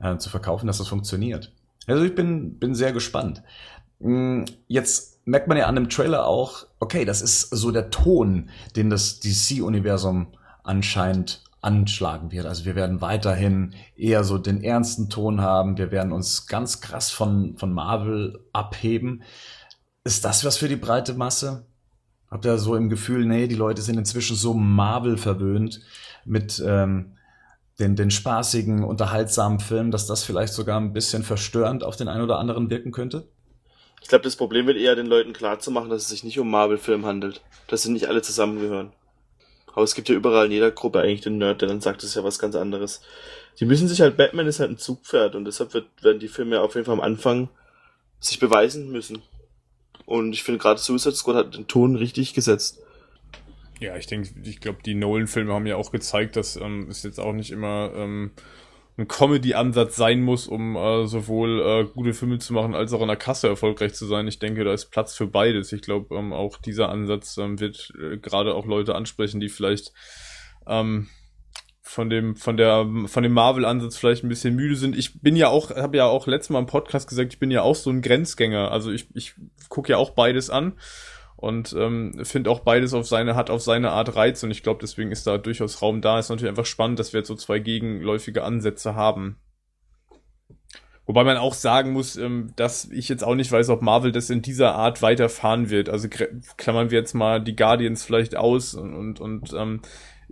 äh, 0.01 0.17
zu 0.17 0.31
verkaufen, 0.31 0.67
dass 0.67 0.79
das 0.79 0.89
funktioniert. 0.89 1.53
Also 1.87 2.05
ich 2.05 2.15
bin, 2.15 2.59
bin 2.59 2.75
sehr 2.75 2.93
gespannt. 2.93 3.43
Mm, 4.01 4.45
jetzt 4.69 5.21
merkt 5.25 5.49
man 5.49 5.57
ja 5.57 5.67
an 5.67 5.75
dem 5.75 5.89
Trailer 5.89 6.27
auch, 6.27 6.67
okay, 6.81 7.05
das 7.05 7.23
ist 7.23 7.51
so 7.51 7.71
der 7.71 7.91
Ton, 7.91 8.51
den 8.77 8.91
das 8.91 9.21
DC-Universum 9.21 10.29
anscheinend 10.65 11.43
anschlagen 11.63 12.33
wird. 12.33 12.45
Also 12.45 12.65
wir 12.65 12.75
werden 12.75 13.01
weiterhin 13.01 13.75
eher 13.97 14.25
so 14.25 14.37
den 14.37 14.63
ernsten 14.63 15.09
Ton 15.09 15.41
haben. 15.41 15.79
Wir 15.79 15.91
werden 15.91 16.13
uns 16.13 16.47
ganz 16.47 16.81
krass 16.81 17.11
von, 17.11 17.57
von 17.57 17.73
Marvel 17.73 18.45
abheben. 18.53 19.23
Ist 20.05 20.25
das 20.25 20.45
was 20.45 20.59
für 20.59 20.69
die 20.69 20.77
breite 20.77 21.15
Masse? 21.15 21.67
Habt 22.31 22.45
ihr 22.45 22.59
so 22.59 22.75
im 22.75 22.89
Gefühl, 22.89 23.25
nee, 23.27 23.47
die 23.47 23.55
Leute 23.55 23.81
sind 23.81 23.97
inzwischen 23.97 24.37
so 24.37 24.55
Marvel 24.55 25.17
verwöhnt 25.17 25.81
mit 26.25 26.63
ähm, 26.67 27.17
den, 27.79 27.95
den 27.95 28.11
spaßigen, 28.11 28.83
unterhaltsamen 28.85 29.61
Filmen, 29.61 29.91
dass 29.91 30.07
das 30.07 30.25
vielleicht 30.25 30.53
sogar 30.53 30.81
ein 30.81 30.93
bisschen 30.93 31.23
verstörend 31.23 31.85
auf 31.85 31.97
den 31.97 32.09
einen 32.09 32.23
oder 32.23 32.39
anderen 32.39 32.71
wirken 32.71 32.91
könnte? 32.91 33.29
Ich 34.01 34.09
glaube, 34.09 34.25
das 34.25 34.35
Problem 34.35 34.67
wird 34.67 34.79
eher 34.79 34.97
den 34.97 35.07
Leuten 35.07 35.33
klarzumachen, 35.33 35.91
dass 35.91 36.03
es 36.03 36.09
sich 36.09 36.25
nicht 36.25 36.39
um 36.41 36.51
Marvel-Film 36.51 37.07
handelt, 37.07 37.41
dass 37.69 37.83
sie 37.83 37.93
nicht 37.93 38.09
alle 38.09 38.21
zusammengehören. 38.21 38.93
Aber 39.75 39.85
es 39.85 39.95
gibt 39.95 40.09
ja 40.09 40.15
überall 40.15 40.47
in 40.47 40.53
jeder 40.53 40.71
Gruppe 40.71 41.01
eigentlich 41.01 41.23
den 41.23 41.39
Nerd, 41.39 41.61
der 41.63 41.69
dann 41.69 41.81
sagt, 41.81 42.03
das 42.03 42.11
ist 42.11 42.17
ja 42.17 42.25
was 42.25 42.39
ganz 42.39 42.55
anderes. 42.55 43.03
Die 43.59 43.65
müssen 43.65 43.89
sich 43.89 44.01
halt, 44.01 44.17
Batman 44.17 44.47
ist 44.47 44.61
halt 44.61 44.71
ein 44.71 44.79
Zugpferd 44.79 45.35
und 45.35 45.45
deshalb 45.45 45.75
wird, 45.75 45.87
werden 46.03 46.21
die 46.21 46.29
Filme 46.29 46.61
auf 46.61 46.75
jeden 46.75 46.85
Fall 46.85 46.95
am 46.95 47.01
Anfang 47.01 47.49
sich 48.21 48.39
beweisen 48.39 48.91
müssen. 48.91 49.23
Und 50.05 50.33
ich 50.33 50.43
finde 50.43 50.59
gerade 50.59 50.81
Suicide 50.81 51.15
Squad 51.15 51.37
hat 51.37 51.55
den 51.55 51.67
Ton 51.67 51.97
richtig 51.97 52.35
gesetzt. 52.35 52.81
Ja, 53.81 53.97
ich 53.97 54.07
denke, 54.07 54.31
ich 54.45 54.61
glaube, 54.61 54.79
die 54.85 54.95
Nolan-Filme 54.95 55.53
haben 55.53 55.67
ja 55.67 55.77
auch 55.77 55.91
gezeigt, 55.91 56.37
dass 56.37 56.57
ähm, 56.57 56.87
es 56.89 57.03
jetzt 57.03 57.19
auch 57.19 57.33
nicht 57.33 57.51
immer 57.51 57.93
ähm, 57.97 58.31
ein 58.99 59.09
Comedy-Ansatz 59.09 59.97
sein 59.97 60.21
muss, 60.21 60.47
um 60.47 60.77
äh, 60.77 61.07
sowohl 61.07 61.61
äh, 61.61 61.85
gute 61.93 62.13
Filme 62.13 62.39
zu 62.39 62.53
machen, 62.53 62.75
als 62.75 62.93
auch 62.93 63.01
an 63.01 63.09
der 63.09 63.17
Kasse 63.17 63.49
erfolgreich 63.49 63.95
zu 63.95 64.07
sein. 64.07 64.29
Ich 64.29 64.39
denke, 64.39 64.65
da 64.65 64.73
ist 64.73 64.91
Platz 64.91 65.15
für 65.15 65.27
beides. 65.27 65.73
Ich 65.73 65.83
glaube, 65.83 66.15
ähm, 66.15 66.33
auch 66.33 66.59
dieser 66.59 66.91
Ansatz 66.91 67.39
ähm, 67.39 67.59
wird 67.59 67.93
äh, 67.99 68.19
gerade 68.19 68.55
auch 68.55 68.67
Leute 68.67 68.95
ansprechen, 68.95 69.41
die 69.41 69.49
vielleicht 69.49 69.93
ähm, 70.67 71.09
von 71.81 72.11
dem 72.11 72.37
von 72.37 72.57
der 72.57 72.87
von 73.07 73.23
dem 73.23 73.33
Marvel 73.33 73.65
Ansatz 73.65 73.97
vielleicht 73.97 74.25
ein 74.25 74.29
bisschen 74.29 74.55
müde 74.55 74.77
sind. 74.77 74.97
Ich 74.97 75.21
bin 75.21 75.37
ja 75.37 75.49
auch 75.49 75.71
habe 75.71 75.97
ja 75.97 76.07
auch 76.07 76.27
letztes 76.27 76.51
Mal 76.51 76.61
im 76.61 76.67
Podcast 76.67 77.09
gesagt, 77.09 77.33
ich 77.33 77.41
bin 77.41 77.51
ja 77.51 77.63
auch 77.63 77.75
so 77.75 77.91
ein 77.91 78.03
Grenzgänger. 78.03 78.71
Also 78.71 78.93
ich 78.93 79.09
ich 79.15 79.35
gucke 79.69 79.91
ja 79.91 79.97
auch 79.97 80.11
beides 80.11 80.49
an 80.49 80.75
und 81.43 81.75
ähm, 81.77 82.25
finde 82.25 82.51
auch 82.51 82.61
beides 82.61 82.95
auf 82.95 83.09
seine 83.09 83.35
hat 83.35 83.51
auf 83.51 83.63
seine 83.63 83.91
Art 83.91 84.15
Reiz 84.15 84.45
und 84.45 84.53
ich 84.53 84.63
glaube 84.63 84.79
deswegen 84.81 85.11
ist 85.11 85.27
da 85.27 85.39
durchaus 85.39 85.83
Raum 85.83 86.01
da. 86.01 86.21
Ist 86.21 86.29
natürlich 86.29 86.51
einfach 86.51 86.67
spannend 86.67 87.01
dass 87.01 87.13
wir 87.13 87.19
jetzt 87.19 87.29
so 87.29 87.35
zwei 87.35 87.59
gegenläufige 87.59 88.45
Ansätze 88.45 88.95
haben. 88.95 89.41
Wobei 91.05 91.25
man 91.25 91.37
auch 91.37 91.55
sagen 91.55 91.93
muss 91.93 92.17
ähm, 92.17 92.53
dass 92.55 92.85
ich 92.85 93.09
jetzt 93.09 93.25
auch 93.25 93.35
nicht 93.35 93.51
weiß 93.51 93.71
ob 93.71 93.83
Marvel 93.83 94.13
das 94.13 94.31
in 94.31 94.41
dieser 94.41 94.77
Art 94.77 95.03
weiterfahren 95.03 95.69
wird. 95.69 95.89
Also 95.89 96.09
klammern 96.57 96.93
wir 96.93 97.01
jetzt 97.01 97.15
mal 97.15 97.43
die 97.43 97.57
Guardians 97.57 98.05
vielleicht 98.05 98.37
aus 98.37 98.75
und 98.75 98.95
und, 98.95 99.21
und 99.21 99.53
ähm, 99.53 99.83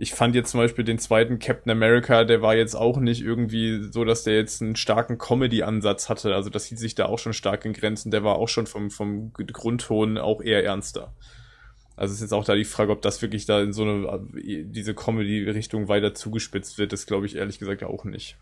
ich 0.01 0.15
fand 0.15 0.33
jetzt 0.33 0.49
zum 0.49 0.59
Beispiel 0.59 0.83
den 0.83 0.97
zweiten 0.97 1.37
Captain 1.37 1.71
America, 1.71 2.23
der 2.23 2.41
war 2.41 2.55
jetzt 2.55 2.73
auch 2.73 2.97
nicht 2.97 3.21
irgendwie 3.21 3.83
so, 3.91 4.03
dass 4.03 4.23
der 4.23 4.35
jetzt 4.35 4.59
einen 4.59 4.75
starken 4.75 5.19
Comedy-Ansatz 5.19 6.09
hatte. 6.09 6.33
Also 6.33 6.49
das 6.49 6.65
hielt 6.65 6.79
sich 6.79 6.95
da 6.95 7.05
auch 7.05 7.19
schon 7.19 7.33
stark 7.33 7.65
in 7.65 7.73
Grenzen. 7.73 8.09
Der 8.09 8.23
war 8.23 8.37
auch 8.37 8.49
schon 8.49 8.65
vom, 8.65 8.89
vom 8.89 9.31
Grundton 9.31 10.17
auch 10.17 10.41
eher 10.41 10.65
ernster. 10.65 11.13
Also 11.95 12.15
ist 12.15 12.21
jetzt 12.21 12.33
auch 12.33 12.43
da 12.43 12.55
die 12.55 12.65
Frage, 12.65 12.91
ob 12.91 13.03
das 13.03 13.21
wirklich 13.21 13.45
da 13.45 13.61
in 13.61 13.73
so 13.73 13.83
eine, 13.83 14.21
diese 14.33 14.95
Comedy-Richtung 14.95 15.87
weiter 15.87 16.15
zugespitzt 16.15 16.79
wird. 16.79 16.93
Das 16.93 17.05
glaube 17.05 17.27
ich 17.27 17.35
ehrlich 17.35 17.59
gesagt 17.59 17.83
auch 17.83 18.03
nicht. 18.03 18.37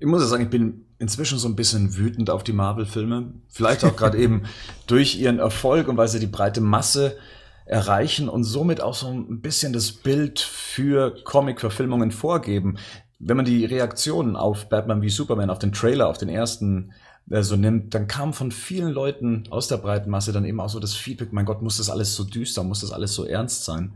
Ich 0.00 0.06
muss 0.08 0.22
ja 0.22 0.26
sagen, 0.26 0.42
ich 0.42 0.50
bin 0.50 0.86
inzwischen 0.98 1.38
so 1.38 1.46
ein 1.46 1.54
bisschen 1.54 1.96
wütend 1.96 2.30
auf 2.30 2.42
die 2.42 2.52
Marvel-Filme. 2.52 3.32
Vielleicht 3.48 3.84
auch 3.84 3.94
gerade 3.94 4.18
eben 4.20 4.42
durch 4.88 5.20
ihren 5.20 5.38
Erfolg 5.38 5.86
und 5.86 5.96
weil 5.96 6.08
sie 6.08 6.18
die 6.18 6.26
breite 6.26 6.60
Masse 6.60 7.16
erreichen 7.64 8.28
und 8.28 8.44
somit 8.44 8.80
auch 8.80 8.94
so 8.94 9.08
ein 9.08 9.40
bisschen 9.40 9.72
das 9.72 9.92
Bild 9.92 10.40
für 10.40 11.14
Comic-Verfilmungen 11.24 12.10
vorgeben. 12.10 12.76
Wenn 13.18 13.36
man 13.36 13.46
die 13.46 13.64
Reaktionen 13.64 14.36
auf 14.36 14.68
Batman 14.68 15.02
wie 15.02 15.08
Superman, 15.08 15.50
auf 15.50 15.58
den 15.58 15.72
Trailer, 15.72 16.08
auf 16.08 16.18
den 16.18 16.28
ersten 16.28 16.92
äh, 17.30 17.42
so 17.42 17.56
nimmt, 17.56 17.94
dann 17.94 18.06
kam 18.06 18.34
von 18.34 18.52
vielen 18.52 18.90
Leuten 18.90 19.44
aus 19.50 19.68
der 19.68 19.78
breiten 19.78 20.10
Masse 20.10 20.32
dann 20.32 20.44
eben 20.44 20.60
auch 20.60 20.68
so 20.68 20.80
das 20.80 20.94
Feedback, 20.94 21.32
mein 21.32 21.46
Gott, 21.46 21.62
muss 21.62 21.78
das 21.78 21.88
alles 21.88 22.14
so 22.14 22.24
düster, 22.24 22.62
muss 22.64 22.80
das 22.80 22.92
alles 22.92 23.14
so 23.14 23.24
ernst 23.24 23.64
sein? 23.64 23.92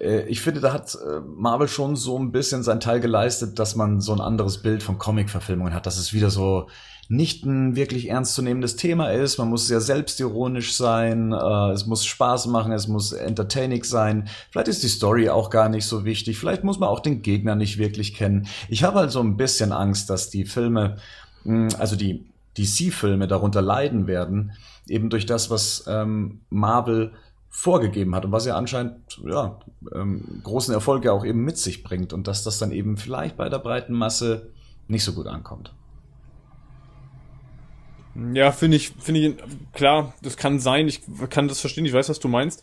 Äh, 0.00 0.22
ich 0.28 0.40
finde, 0.40 0.60
da 0.60 0.72
hat 0.72 0.94
äh, 0.94 1.20
Marvel 1.20 1.68
schon 1.68 1.96
so 1.96 2.18
ein 2.18 2.32
bisschen 2.32 2.62
sein 2.62 2.80
Teil 2.80 3.00
geleistet, 3.00 3.58
dass 3.58 3.76
man 3.76 4.00
so 4.00 4.12
ein 4.12 4.20
anderes 4.20 4.58
Bild 4.58 4.82
von 4.82 4.98
Comic-Verfilmungen 4.98 5.74
hat, 5.74 5.86
dass 5.86 5.98
es 5.98 6.14
wieder 6.14 6.30
so 6.30 6.68
nicht 7.08 7.44
ein 7.44 7.76
wirklich 7.76 8.08
ernstzunehmendes 8.08 8.76
Thema 8.76 9.10
ist. 9.10 9.38
Man 9.38 9.48
muss 9.48 9.66
sehr 9.66 9.80
selbstironisch 9.80 10.74
sein, 10.74 11.32
äh, 11.32 11.70
es 11.70 11.86
muss 11.86 12.04
Spaß 12.04 12.46
machen, 12.46 12.72
es 12.72 12.88
muss 12.88 13.12
entertaining 13.12 13.84
sein. 13.84 14.28
Vielleicht 14.50 14.68
ist 14.68 14.82
die 14.82 14.88
Story 14.88 15.28
auch 15.28 15.50
gar 15.50 15.68
nicht 15.68 15.86
so 15.86 16.04
wichtig. 16.04 16.38
Vielleicht 16.38 16.64
muss 16.64 16.78
man 16.78 16.88
auch 16.88 17.00
den 17.00 17.22
Gegner 17.22 17.54
nicht 17.54 17.78
wirklich 17.78 18.14
kennen. 18.14 18.46
Ich 18.68 18.84
habe 18.84 18.98
halt 18.98 19.10
so 19.10 19.20
ein 19.20 19.36
bisschen 19.36 19.72
Angst, 19.72 20.10
dass 20.10 20.30
die 20.30 20.44
Filme, 20.44 20.96
hm, 21.44 21.68
also 21.78 21.96
die 21.96 22.26
DC-Filme 22.58 23.28
darunter 23.28 23.62
leiden 23.62 24.06
werden, 24.06 24.52
eben 24.88 25.10
durch 25.10 25.26
das, 25.26 25.50
was 25.50 25.84
ähm, 25.86 26.40
Marvel 26.50 27.12
vorgegeben 27.48 28.14
hat 28.14 28.24
und 28.24 28.32
was 28.32 28.46
ja 28.46 28.56
anscheinend 28.56 29.18
ja, 29.24 29.58
ähm, 29.94 30.40
großen 30.42 30.74
Erfolg 30.74 31.06
auch 31.06 31.24
eben 31.24 31.42
mit 31.42 31.56
sich 31.56 31.82
bringt 31.82 32.12
und 32.12 32.28
dass 32.28 32.44
das 32.44 32.58
dann 32.58 32.70
eben 32.70 32.96
vielleicht 32.96 33.36
bei 33.36 33.48
der 33.48 33.58
breiten 33.58 33.94
Masse 33.94 34.50
nicht 34.88 35.04
so 35.04 35.12
gut 35.12 35.26
ankommt. 35.26 35.72
Ja, 38.32 38.52
finde 38.52 38.76
ich, 38.76 38.92
finde 38.98 39.20
ich, 39.20 39.34
klar, 39.72 40.14
das 40.22 40.36
kann 40.36 40.58
sein, 40.58 40.88
ich 40.88 41.02
kann 41.28 41.48
das 41.48 41.60
verstehen, 41.60 41.84
ich 41.84 41.92
weiß, 41.92 42.08
was 42.08 42.18
du 42.18 42.28
meinst. 42.28 42.62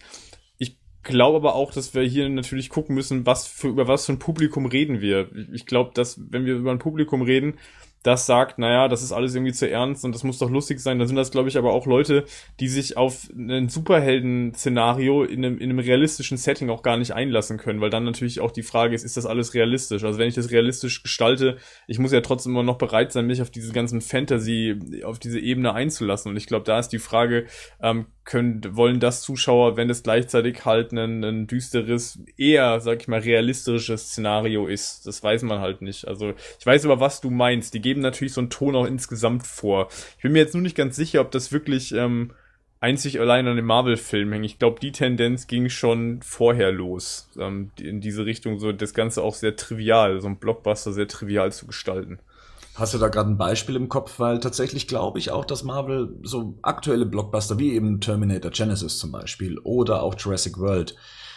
Ich 0.58 0.78
glaube 1.04 1.38
aber 1.38 1.56
auch, 1.56 1.72
dass 1.72 1.93
wir 1.93 2.04
hier 2.04 2.28
natürlich 2.30 2.70
gucken 2.70 2.95
müssen, 2.95 3.26
was 3.26 3.45
für, 3.45 3.68
über 3.68 3.88
was 3.88 4.06
für 4.06 4.14
ein 4.14 4.20
Publikum 4.20 4.66
reden 4.66 5.01
wir. 5.01 5.30
Ich 5.54 5.66
glaube, 5.66 5.91
dass, 5.93 6.20
wenn 6.32 6.45
wir 6.45 6.56
über 6.56 6.72
ein 6.72 6.80
Publikum 6.80 7.22
reden, 7.22 7.60
das 8.04 8.26
sagt, 8.26 8.60
naja, 8.60 8.88
das 8.88 9.01
ist 9.01 9.14
alles 9.14 9.34
irgendwie 9.34 9.54
zu 9.54 9.70
ernst 9.70 10.04
und 10.04 10.14
das 10.14 10.24
muss 10.24 10.38
doch 10.38 10.49
lustig 10.49 10.80
sein, 10.80 10.99
dann 10.99 11.08
sind 11.08 11.16
das, 11.16 11.32
glaube 11.32 11.49
ich, 11.49 11.58
aber 11.58 11.74
auch 11.74 11.86
Leute, 11.86 12.26
die 12.60 12.68
sich 12.68 12.97
auf 12.97 13.30
ein 13.34 13.70
Superhelden-Szenario 13.70 15.24
in 15.24 15.43
einem, 15.43 15.58
in 15.58 15.70
einem 15.70 15.80
realistischen 15.80 16.38
Setting 16.38 16.70
auch 16.70 16.84
gar 16.84 16.97
nicht 16.97 17.14
einlassen 17.14 17.58
können, 17.58 17.82
weil 17.82 17.89
dann 17.89 18.04
natürlich 18.04 18.41
auch 18.41 18.51
die 18.51 18.62
Frage 18.62 18.93
ist, 18.93 19.04
ist 19.04 19.18
das 19.18 19.26
alles 19.26 19.54
realistisch? 19.54 20.04
Also 20.04 20.20
wenn 20.20 20.28
ich 20.28 20.36
das 20.36 20.51
realistisch 20.51 21.01
gestalte, 21.01 21.58
ich 21.88 21.97
muss 21.97 22.12
ja 22.12 22.22
trotzdem 22.22 22.51
immer 22.51 22.64
noch 22.64 22.78
bereit 22.78 23.14
sein, 23.14 23.26
mich 23.26 23.41
auf 23.41 23.49
diese 23.49 23.72
ganzen 23.72 24.01
Fantasy, 24.01 25.01
auf 25.04 25.18
diese 25.18 25.39
Ebene 25.39 25.74
einzulassen 25.74 26.30
und 26.30 26.38
ich 26.38 26.47
glaube, 26.47 26.66
da 26.66 26.80
ist 26.80 26.89
die 26.89 26.99
Frage, 26.99 27.45
ähm, 27.82 28.08
können, 28.26 28.62
wollen 28.76 29.00
das 29.00 29.22
Zuschauer, 29.22 29.76
wenn 29.76 29.90
es 29.90 30.04
gleichzeitig 30.04 30.66
halt 30.66 30.92
ein, 30.92 31.24
ein 31.24 31.48
düsteres, 31.48 32.20
eher, 32.38 32.80
sag 32.80 33.02
ich 33.02 33.08
mal, 33.08 33.20
realistisches 33.20 34.10
Szenario 34.10 34.68
ist. 34.68 35.06
Das 35.06 35.22
weiß 35.22 35.44
man 35.44 35.60
halt 35.60 35.82
nicht. 35.82 36.08
Also 36.08 36.34
ich 36.60 36.66
weiß 36.66 36.86
aber, 36.86 37.00
was 37.00 37.22
du 37.22 37.30
meinst. 37.30 37.74
Die 37.74 37.82
geben 37.82 38.02
natürlich 38.02 38.34
so 38.34 38.42
einen 38.42 38.50
Ton 38.50 38.76
auch 38.76 38.86
insgesamt 38.86 39.46
vor. 39.46 39.90
Ich 40.18 40.24
bin 40.24 40.32
mir 40.32 40.40
jetzt 40.40 40.54
nur 40.54 40.64
nicht 40.64 40.78
ganz 40.78 40.96
sicher, 40.96 41.22
ob 41.22 41.32
das 41.32 41.52
wirklich 41.52 41.94
ähm, 41.94 42.32
einzig 42.84 43.20
allein 43.20 43.48
an 43.48 43.56
den 43.56 43.66
Marvel-Filmen 43.66 44.34
hängen. 44.34 44.44
Ich 44.44 44.60
glaube, 44.60 44.82
die 44.82 44.92
Tendenz 44.92 45.48
ging 45.48 45.70
schon 45.70 46.22
vorher 46.22 46.72
los, 46.72 47.30
ähm, 47.40 47.72
in 47.80 48.02
diese 48.02 48.26
Richtung, 48.26 48.60
so 48.60 48.74
das 48.74 48.94
Ganze 48.94 49.24
auch 49.24 49.36
sehr 49.36 49.56
trivial, 49.56 50.20
so 50.20 50.28
ein 50.28 50.38
Blockbuster 50.38 50.92
sehr 50.92 51.08
trivial 51.08 51.52
zu 51.54 51.66
gestalten. 51.66 52.20
Hast 52.76 52.94
du 52.94 52.98
da 52.98 53.08
gerade 53.08 53.30
ein 53.30 53.38
Beispiel 53.38 53.76
im 53.76 53.88
Kopf? 53.88 54.20
Weil 54.20 54.40
tatsächlich 54.40 54.88
glaube 54.88 55.20
ich 55.20 55.32
auch, 55.32 55.46
dass 55.46 55.64
Marvel 55.64 56.18
so 56.24 56.58
aktuelle 56.64 57.06
Blockbuster 57.06 57.60
wie 57.60 57.74
eben 57.74 58.02
Terminator 58.02 58.52
Genesis 58.52 58.98
zum 58.98 59.12
Beispiel 59.12 59.60
oder 59.60 60.02
auch 60.02 60.16
Jurassic 60.18 60.58
World 60.58 60.96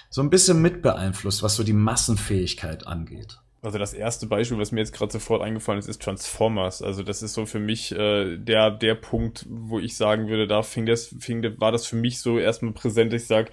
so 0.08 0.22
ein 0.22 0.30
bisschen 0.30 0.62
mit 0.62 0.82
beeinflusst, 0.82 1.42
was 1.42 1.56
so 1.56 1.62
die 1.62 1.74
Massenfähigkeit 1.74 2.86
angeht. 2.86 3.38
Also 3.60 3.78
das 3.78 3.92
erste 3.92 4.26
Beispiel, 4.26 4.58
was 4.58 4.70
mir 4.70 4.80
jetzt 4.80 4.92
gerade 4.92 5.12
sofort 5.12 5.42
eingefallen 5.42 5.78
ist, 5.78 5.88
ist 5.88 6.00
Transformers. 6.00 6.82
Also 6.82 7.02
das 7.02 7.22
ist 7.22 7.34
so 7.34 7.46
für 7.46 7.58
mich 7.58 7.92
äh, 7.92 8.38
der 8.38 8.70
der 8.70 8.94
Punkt, 8.94 9.44
wo 9.48 9.78
ich 9.78 9.96
sagen 9.96 10.28
würde, 10.28 10.46
da 10.46 10.62
fing 10.62 10.86
das 10.86 11.14
fing 11.18 11.42
war 11.58 11.72
das 11.72 11.86
für 11.86 11.96
mich 11.96 12.20
so 12.20 12.38
erstmal 12.38 12.72
präsent. 12.72 13.12
Ich 13.12 13.26
sag, 13.26 13.50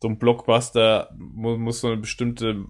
so 0.00 0.08
ein 0.08 0.18
Blockbuster 0.18 1.10
muss, 1.18 1.58
muss 1.58 1.80
so 1.80 1.88
eine 1.88 1.96
bestimmte 1.96 2.64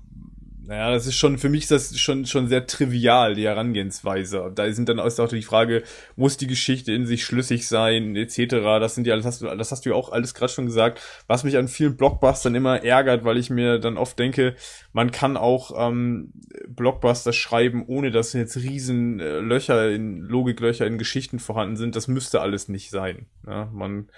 naja, 0.66 0.90
das 0.90 1.06
ist 1.06 1.14
schon, 1.14 1.38
für 1.38 1.48
mich 1.48 1.62
ist 1.62 1.70
das 1.70 1.96
schon, 1.96 2.26
schon 2.26 2.48
sehr 2.48 2.66
trivial, 2.66 3.36
die 3.36 3.46
Herangehensweise. 3.46 4.50
Da 4.52 4.72
sind 4.72 4.88
dann 4.88 4.98
auch 4.98 5.28
die 5.28 5.42
Frage, 5.42 5.84
muss 6.16 6.38
die 6.38 6.48
Geschichte 6.48 6.92
in 6.92 7.06
sich 7.06 7.24
schlüssig 7.24 7.68
sein, 7.68 8.16
etc. 8.16 8.48
Das 8.80 8.96
sind 8.96 9.06
ja, 9.06 9.14
das 9.14 9.24
hast 9.24 9.42
du, 9.42 9.46
das 9.46 9.70
hast 9.70 9.86
du 9.86 9.90
ja 9.90 9.94
auch 9.94 10.10
alles 10.10 10.34
gerade 10.34 10.52
schon 10.52 10.66
gesagt, 10.66 11.00
was 11.28 11.44
mich 11.44 11.56
an 11.56 11.68
vielen 11.68 11.96
Blockbustern 11.96 12.56
immer 12.56 12.82
ärgert, 12.82 13.24
weil 13.24 13.36
ich 13.36 13.48
mir 13.48 13.78
dann 13.78 13.96
oft 13.96 14.18
denke, 14.18 14.56
man 14.92 15.12
kann 15.12 15.36
auch 15.36 15.70
ähm, 15.88 16.32
Blockbuster 16.66 17.32
schreiben, 17.32 17.84
ohne 17.86 18.10
dass 18.10 18.32
jetzt 18.32 18.56
riesen 18.56 19.20
äh, 19.20 19.38
Löcher 19.38 19.90
in, 19.90 20.22
Logiklöcher 20.22 20.84
in 20.84 20.98
Geschichten 20.98 21.38
vorhanden 21.38 21.76
sind. 21.76 21.94
Das 21.94 22.08
müsste 22.08 22.40
alles 22.40 22.68
nicht 22.68 22.90
sein. 22.90 23.26
Ja, 23.46 23.70
man 23.72 24.08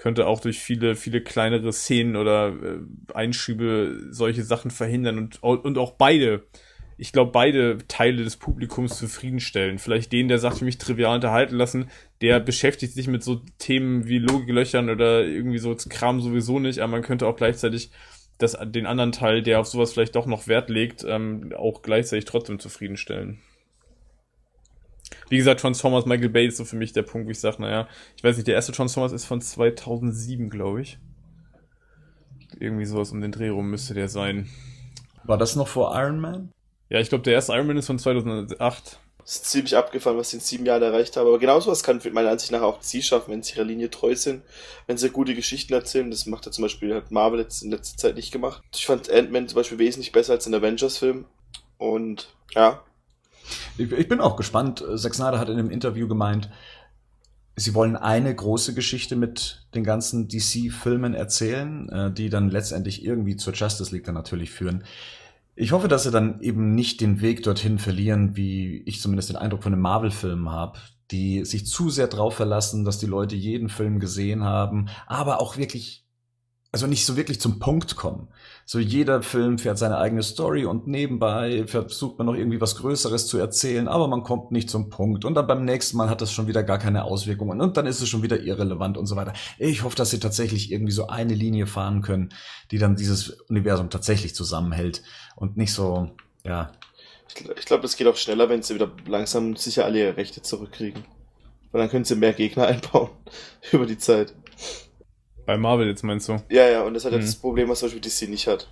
könnte 0.00 0.26
auch 0.26 0.40
durch 0.40 0.60
viele, 0.60 0.96
viele 0.96 1.20
kleinere 1.20 1.74
Szenen 1.74 2.16
oder 2.16 2.48
äh, 2.48 3.12
Einschübe 3.12 4.06
solche 4.08 4.42
Sachen 4.44 4.70
verhindern 4.70 5.18
und, 5.18 5.42
und 5.42 5.76
auch 5.76 5.90
beide, 5.90 6.46
ich 6.96 7.12
glaube, 7.12 7.32
beide 7.32 7.76
Teile 7.86 8.24
des 8.24 8.38
Publikums 8.38 8.96
zufriedenstellen. 8.96 9.78
Vielleicht 9.78 10.10
den, 10.12 10.28
der 10.28 10.38
sagt, 10.38 10.56
ich 10.56 10.62
mich 10.62 10.78
trivial 10.78 11.16
unterhalten 11.16 11.54
lassen, 11.54 11.90
der 12.22 12.40
beschäftigt 12.40 12.94
sich 12.94 13.08
mit 13.08 13.22
so 13.22 13.42
Themen 13.58 14.06
wie 14.06 14.16
Logiklöchern 14.16 14.88
oder 14.88 15.22
irgendwie 15.22 15.58
so 15.58 15.76
Kram 15.90 16.22
sowieso 16.22 16.58
nicht, 16.60 16.78
aber 16.78 16.92
man 16.92 17.02
könnte 17.02 17.26
auch 17.26 17.36
gleichzeitig 17.36 17.90
das, 18.38 18.56
den 18.58 18.86
anderen 18.86 19.12
Teil, 19.12 19.42
der 19.42 19.60
auf 19.60 19.66
sowas 19.66 19.92
vielleicht 19.92 20.16
doch 20.16 20.24
noch 20.24 20.46
Wert 20.46 20.70
legt, 20.70 21.04
ähm, 21.06 21.52
auch 21.54 21.82
gleichzeitig 21.82 22.24
trotzdem 22.24 22.58
zufriedenstellen. 22.58 23.40
Wie 25.28 25.36
gesagt, 25.36 25.60
Transformers 25.60 26.06
Michael 26.06 26.28
Bay 26.28 26.46
ist 26.46 26.56
so 26.56 26.64
für 26.64 26.76
mich 26.76 26.92
der 26.92 27.02
Punkt, 27.02 27.26
wo 27.26 27.30
ich 27.30 27.40
sage, 27.40 27.62
naja, 27.62 27.88
ich 28.16 28.24
weiß 28.24 28.36
nicht, 28.36 28.48
der 28.48 28.54
erste 28.54 28.72
Transformers 28.72 29.12
ist 29.12 29.24
von 29.24 29.40
2007, 29.40 30.50
glaube 30.50 30.82
ich. 30.82 30.98
Irgendwie 32.58 32.84
sowas 32.84 33.12
um 33.12 33.20
den 33.20 33.32
Dreh 33.32 33.48
rum 33.48 33.70
müsste 33.70 33.94
der 33.94 34.08
sein. 34.08 34.48
War 35.24 35.38
das 35.38 35.56
noch 35.56 35.68
vor 35.68 35.94
Iron 35.96 36.20
Man? 36.20 36.52
Ja, 36.88 36.98
ich 36.98 37.08
glaube, 37.08 37.22
der 37.22 37.34
erste 37.34 37.52
Iron 37.52 37.68
Man 37.68 37.76
ist 37.76 37.86
von 37.86 37.98
2008. 37.98 38.98
Das 39.18 39.36
ist 39.36 39.44
ziemlich 39.44 39.76
abgefahren, 39.76 40.16
was 40.16 40.30
sie 40.30 40.38
in 40.38 40.42
sieben 40.42 40.66
Jahren 40.66 40.82
erreicht 40.82 41.16
haben. 41.16 41.28
Aber 41.28 41.38
genau 41.38 41.60
sowas 41.60 41.84
kann 41.84 42.00
meiner 42.12 42.30
Ansicht 42.30 42.50
nach 42.50 42.62
auch 42.62 42.82
sie 42.82 43.02
schaffen, 43.02 43.30
wenn 43.32 43.42
sie 43.42 43.54
ihrer 43.54 43.64
Linie 43.64 43.90
treu 43.90 44.16
sind, 44.16 44.42
wenn 44.86 44.96
sie 44.96 45.10
gute 45.10 45.34
Geschichten 45.34 45.72
erzählen. 45.72 46.10
Das 46.10 46.26
macht 46.26 46.46
ja 46.46 46.52
zum 46.52 46.62
Beispiel 46.62 46.94
hat 46.94 47.10
Marvel 47.10 47.38
jetzt 47.38 47.62
in 47.62 47.70
letzter 47.70 47.96
Zeit 47.96 48.16
nicht 48.16 48.32
gemacht. 48.32 48.62
Ich 48.74 48.86
fand 48.86 49.10
Ant-Man 49.10 49.46
zum 49.46 49.56
Beispiel 49.56 49.78
wesentlich 49.78 50.10
besser 50.10 50.32
als 50.32 50.46
in 50.46 50.54
Avengers-Film. 50.54 51.26
Und 51.78 52.34
ja, 52.54 52.82
ich, 53.78 53.90
ich 53.92 54.08
bin 54.08 54.20
auch 54.20 54.36
gespannt. 54.36 54.84
Zack 54.96 55.14
Snyder 55.14 55.38
hat 55.38 55.48
in 55.48 55.58
einem 55.58 55.70
Interview 55.70 56.08
gemeint, 56.08 56.50
sie 57.56 57.74
wollen 57.74 57.96
eine 57.96 58.34
große 58.34 58.74
Geschichte 58.74 59.16
mit 59.16 59.66
den 59.74 59.84
ganzen 59.84 60.28
DC-Filmen 60.28 61.14
erzählen, 61.14 61.88
äh, 61.88 62.12
die 62.12 62.30
dann 62.30 62.50
letztendlich 62.50 63.04
irgendwie 63.04 63.36
zur 63.36 63.52
Justice 63.52 63.94
League 63.94 64.04
dann 64.04 64.14
natürlich 64.14 64.50
führen. 64.50 64.84
Ich 65.56 65.72
hoffe, 65.72 65.88
dass 65.88 66.04
sie 66.04 66.10
dann 66.10 66.40
eben 66.40 66.74
nicht 66.74 67.00
den 67.00 67.20
Weg 67.20 67.42
dorthin 67.42 67.78
verlieren, 67.78 68.36
wie 68.36 68.82
ich 68.86 69.00
zumindest 69.00 69.28
den 69.28 69.36
Eindruck 69.36 69.62
von 69.62 69.72
den 69.72 69.80
Marvel-Filmen 69.80 70.48
habe, 70.48 70.78
die 71.10 71.44
sich 71.44 71.66
zu 71.66 71.90
sehr 71.90 72.06
drauf 72.06 72.34
verlassen, 72.34 72.84
dass 72.84 72.98
die 72.98 73.06
Leute 73.06 73.36
jeden 73.36 73.68
Film 73.68 74.00
gesehen 74.00 74.44
haben, 74.44 74.88
aber 75.06 75.40
auch 75.40 75.56
wirklich 75.56 76.06
also 76.72 76.86
nicht 76.86 77.04
so 77.04 77.16
wirklich 77.16 77.40
zum 77.40 77.58
Punkt 77.58 77.96
kommen. 77.96 78.28
So 78.64 78.78
jeder 78.78 79.22
Film 79.22 79.58
fährt 79.58 79.78
seine 79.78 79.98
eigene 79.98 80.22
Story 80.22 80.64
und 80.64 80.86
nebenbei 80.86 81.66
versucht 81.66 82.18
man 82.18 82.28
noch 82.28 82.34
irgendwie 82.34 82.60
was 82.60 82.76
Größeres 82.76 83.26
zu 83.26 83.38
erzählen, 83.38 83.88
aber 83.88 84.06
man 84.06 84.22
kommt 84.22 84.52
nicht 84.52 84.70
zum 84.70 84.88
Punkt. 84.88 85.24
Und 85.24 85.34
dann 85.34 85.48
beim 85.48 85.64
nächsten 85.64 85.96
Mal 85.96 86.08
hat 86.08 86.20
das 86.20 86.32
schon 86.32 86.46
wieder 86.46 86.62
gar 86.62 86.78
keine 86.78 87.04
Auswirkungen 87.04 87.60
und 87.60 87.76
dann 87.76 87.86
ist 87.86 88.00
es 88.00 88.08
schon 88.08 88.22
wieder 88.22 88.40
irrelevant 88.40 88.96
und 88.96 89.06
so 89.06 89.16
weiter. 89.16 89.32
Ich 89.58 89.82
hoffe, 89.82 89.96
dass 89.96 90.10
sie 90.10 90.20
tatsächlich 90.20 90.70
irgendwie 90.70 90.92
so 90.92 91.08
eine 91.08 91.34
Linie 91.34 91.66
fahren 91.66 92.02
können, 92.02 92.32
die 92.70 92.78
dann 92.78 92.94
dieses 92.94 93.30
Universum 93.48 93.90
tatsächlich 93.90 94.36
zusammenhält 94.36 95.02
und 95.34 95.56
nicht 95.56 95.72
so, 95.72 96.10
ja. 96.44 96.70
Ich 97.56 97.64
glaube, 97.64 97.86
es 97.86 97.96
geht 97.96 98.06
auch 98.06 98.16
schneller, 98.16 98.48
wenn 98.48 98.62
sie 98.62 98.74
wieder 98.74 98.90
langsam 99.06 99.56
sicher 99.56 99.84
alle 99.84 100.00
ihre 100.00 100.16
Rechte 100.16 100.42
zurückkriegen. 100.42 101.04
Weil 101.72 101.80
dann 101.80 101.90
können 101.90 102.04
sie 102.04 102.16
mehr 102.16 102.32
Gegner 102.32 102.66
einbauen 102.68 103.10
über 103.72 103.86
die 103.86 103.98
Zeit. 103.98 104.34
Bei 105.50 105.58
Marvel 105.58 105.88
jetzt 105.88 106.04
meinst 106.04 106.28
du? 106.28 106.40
Ja, 106.48 106.68
ja, 106.68 106.84
und 106.84 106.94
das 106.94 107.04
hat 107.04 107.10
mhm. 107.10 107.22
das 107.22 107.34
Problem, 107.34 107.68
was 107.68 107.80
zum 107.80 107.88
Beispiel 107.88 108.00
DC 108.00 108.30
nicht 108.30 108.46
hat. 108.46 108.68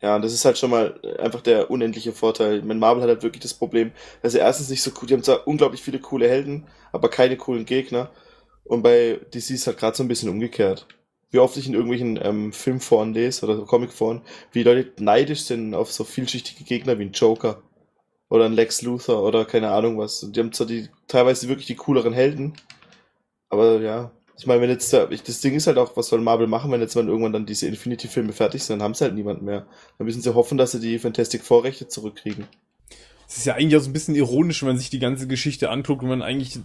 Ja, 0.00 0.16
und 0.16 0.22
das 0.22 0.32
ist 0.32 0.46
halt 0.46 0.56
schon 0.56 0.70
mal 0.70 0.98
einfach 1.18 1.42
der 1.42 1.70
unendliche 1.70 2.12
Vorteil. 2.12 2.62
Mein 2.62 2.78
Marvel 2.78 3.02
hat 3.02 3.10
halt 3.10 3.22
wirklich 3.22 3.42
das 3.42 3.52
Problem, 3.52 3.92
dass 4.22 4.32
sie 4.32 4.38
erstens 4.38 4.70
nicht 4.70 4.80
so 4.80 4.92
cool, 4.92 5.06
die 5.06 5.12
haben 5.12 5.22
zwar 5.22 5.46
unglaublich 5.46 5.82
viele 5.82 5.98
coole 5.98 6.26
Helden, 6.26 6.66
aber 6.90 7.10
keine 7.10 7.36
coolen 7.36 7.66
Gegner. 7.66 8.10
Und 8.64 8.80
bei 8.80 9.20
DC 9.34 9.50
ist 9.50 9.66
halt 9.66 9.76
gerade 9.76 9.94
so 9.94 10.02
ein 10.02 10.08
bisschen 10.08 10.30
umgekehrt. 10.30 10.86
Wie 11.30 11.38
oft 11.38 11.58
ich 11.58 11.66
in 11.66 11.74
irgendwelchen 11.74 12.18
ähm, 12.22 12.54
Filmforen 12.54 13.12
lese 13.12 13.44
oder 13.44 13.62
Comicforen, 13.66 14.22
wie 14.52 14.62
Leute 14.62 15.04
neidisch 15.04 15.42
sind 15.42 15.74
auf 15.74 15.92
so 15.92 16.02
vielschichtige 16.04 16.64
Gegner 16.64 16.98
wie 16.98 17.04
ein 17.04 17.12
Joker 17.12 17.62
oder 18.30 18.46
ein 18.46 18.54
Lex 18.54 18.80
Luthor 18.80 19.22
oder 19.22 19.44
keine 19.44 19.68
Ahnung 19.68 19.98
was. 19.98 20.22
Und 20.22 20.34
die 20.34 20.40
haben 20.40 20.54
zwar 20.54 20.66
die 20.66 20.88
teilweise 21.08 21.46
wirklich 21.46 21.66
die 21.66 21.76
cooleren 21.76 22.14
Helden, 22.14 22.54
aber 23.50 23.80
ja, 23.82 24.12
ich 24.38 24.46
meine, 24.46 24.60
wenn 24.60 24.70
jetzt 24.70 24.94
ich, 25.10 25.22
das 25.24 25.40
Ding 25.40 25.54
ist 25.54 25.66
halt 25.66 25.78
auch, 25.78 25.96
was 25.96 26.08
soll 26.08 26.20
Marvel 26.20 26.46
machen, 26.46 26.70
wenn 26.70 26.80
jetzt 26.80 26.94
mal 26.94 27.08
irgendwann 27.08 27.32
dann 27.32 27.44
diese 27.46 27.66
Infinity-Filme 27.66 28.32
fertig 28.32 28.62
sind, 28.62 28.78
dann 28.78 28.84
haben 28.84 28.94
sie 28.94 29.04
halt 29.04 29.14
niemanden 29.14 29.44
mehr. 29.44 29.66
Dann 29.98 30.06
müssen 30.06 30.22
sie 30.22 30.34
hoffen, 30.34 30.56
dass 30.56 30.70
sie 30.72 30.80
die 30.80 31.00
Fantastic 31.00 31.42
Vorrechte 31.42 31.88
zurückkriegen. 31.88 32.46
Es 33.28 33.38
ist 33.38 33.46
ja 33.46 33.54
eigentlich 33.54 33.76
auch 33.76 33.82
so 33.82 33.90
ein 33.90 33.92
bisschen 33.92 34.14
ironisch, 34.14 34.62
wenn 34.62 34.68
man 34.68 34.78
sich 34.78 34.90
die 34.90 35.00
ganze 35.00 35.26
Geschichte 35.26 35.70
anguckt 35.70 36.02
und 36.02 36.08
man 36.08 36.22
eigentlich 36.22 36.60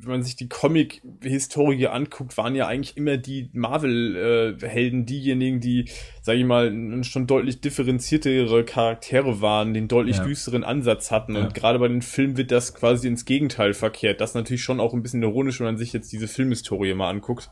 wenn 0.00 0.10
man 0.10 0.22
sich 0.22 0.36
die 0.36 0.48
Comic-Historie 0.48 1.86
anguckt, 1.86 2.36
waren 2.36 2.54
ja 2.54 2.66
eigentlich 2.66 2.96
immer 2.96 3.16
die 3.16 3.50
Marvel-Helden 3.52 5.02
äh, 5.02 5.04
diejenigen, 5.04 5.60
die, 5.60 5.88
sag 6.22 6.36
ich 6.36 6.44
mal, 6.44 6.72
schon 7.04 7.26
deutlich 7.26 7.60
differenziertere 7.60 8.64
Charaktere 8.64 9.40
waren, 9.40 9.74
den 9.74 9.88
deutlich 9.88 10.18
ja. 10.18 10.24
düsteren 10.24 10.64
Ansatz 10.64 11.10
hatten. 11.10 11.34
Ja. 11.34 11.42
Und 11.42 11.54
gerade 11.54 11.78
bei 11.78 11.88
den 11.88 12.02
Filmen 12.02 12.36
wird 12.36 12.50
das 12.50 12.74
quasi 12.74 13.08
ins 13.08 13.24
Gegenteil 13.24 13.74
verkehrt. 13.74 14.20
Das 14.20 14.30
ist 14.30 14.36
natürlich 14.36 14.62
schon 14.62 14.80
auch 14.80 14.94
ein 14.94 15.02
bisschen 15.02 15.22
ironisch, 15.22 15.60
wenn 15.60 15.66
man 15.66 15.78
sich 15.78 15.92
jetzt 15.92 16.12
diese 16.12 16.28
Filmhistorie 16.28 16.94
mal 16.94 17.10
anguckt. 17.10 17.50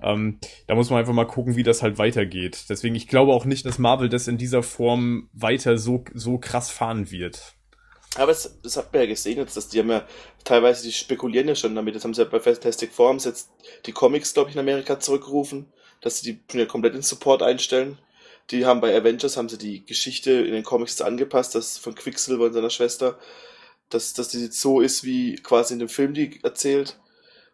Ähm, 0.00 0.38
da 0.66 0.74
muss 0.74 0.90
man 0.90 1.00
einfach 1.00 1.12
mal 1.12 1.26
gucken, 1.26 1.56
wie 1.56 1.62
das 1.64 1.82
halt 1.82 1.98
weitergeht. 1.98 2.66
Deswegen, 2.68 2.94
ich 2.94 3.08
glaube 3.08 3.32
auch 3.32 3.44
nicht, 3.44 3.66
dass 3.66 3.78
Marvel 3.78 4.08
das 4.08 4.28
in 4.28 4.38
dieser 4.38 4.62
Form 4.62 5.28
weiter 5.32 5.76
so, 5.76 6.04
so 6.14 6.38
krass 6.38 6.70
fahren 6.70 7.10
wird. 7.10 7.57
Aber 8.16 8.28
das, 8.28 8.58
das 8.62 8.76
hat 8.76 8.92
man 8.92 9.02
ja 9.02 9.08
gesehen 9.08 9.38
jetzt, 9.38 9.56
dass 9.56 9.68
die 9.68 9.78
haben 9.78 9.90
ja 9.90 10.06
teilweise, 10.44 10.82
die 10.82 10.92
spekulieren 10.92 11.48
ja 11.48 11.54
schon 11.54 11.74
damit. 11.74 11.94
Das 11.94 12.04
haben 12.04 12.14
sie 12.14 12.22
ja 12.22 12.28
bei 12.28 12.40
Fantastic 12.40 12.92
Four, 12.92 13.16
jetzt 13.16 13.50
die 13.86 13.92
Comics, 13.92 14.34
glaube 14.34 14.50
ich, 14.50 14.56
in 14.56 14.60
Amerika 14.60 14.98
zurückgerufen, 14.98 15.66
dass 16.00 16.20
sie 16.20 16.40
die 16.50 16.58
ja 16.58 16.66
komplett 16.66 16.94
in 16.94 17.02
Support 17.02 17.42
einstellen. 17.42 17.98
Die 18.50 18.64
haben 18.64 18.80
bei 18.80 18.96
Avengers, 18.96 19.36
haben 19.36 19.48
sie 19.48 19.58
die 19.58 19.84
Geschichte 19.84 20.32
in 20.32 20.52
den 20.52 20.64
Comics 20.64 21.02
angepasst, 21.02 21.54
das 21.54 21.76
von 21.76 21.94
Quicksilver 21.94 22.46
und 22.46 22.54
seiner 22.54 22.70
Schwester, 22.70 23.18
dass, 23.90 24.14
dass 24.14 24.28
die 24.28 24.42
jetzt 24.42 24.60
so 24.60 24.80
ist, 24.80 25.04
wie 25.04 25.36
quasi 25.36 25.74
in 25.74 25.80
dem 25.80 25.88
Film 25.88 26.14
die 26.14 26.40
erzählt. 26.42 26.98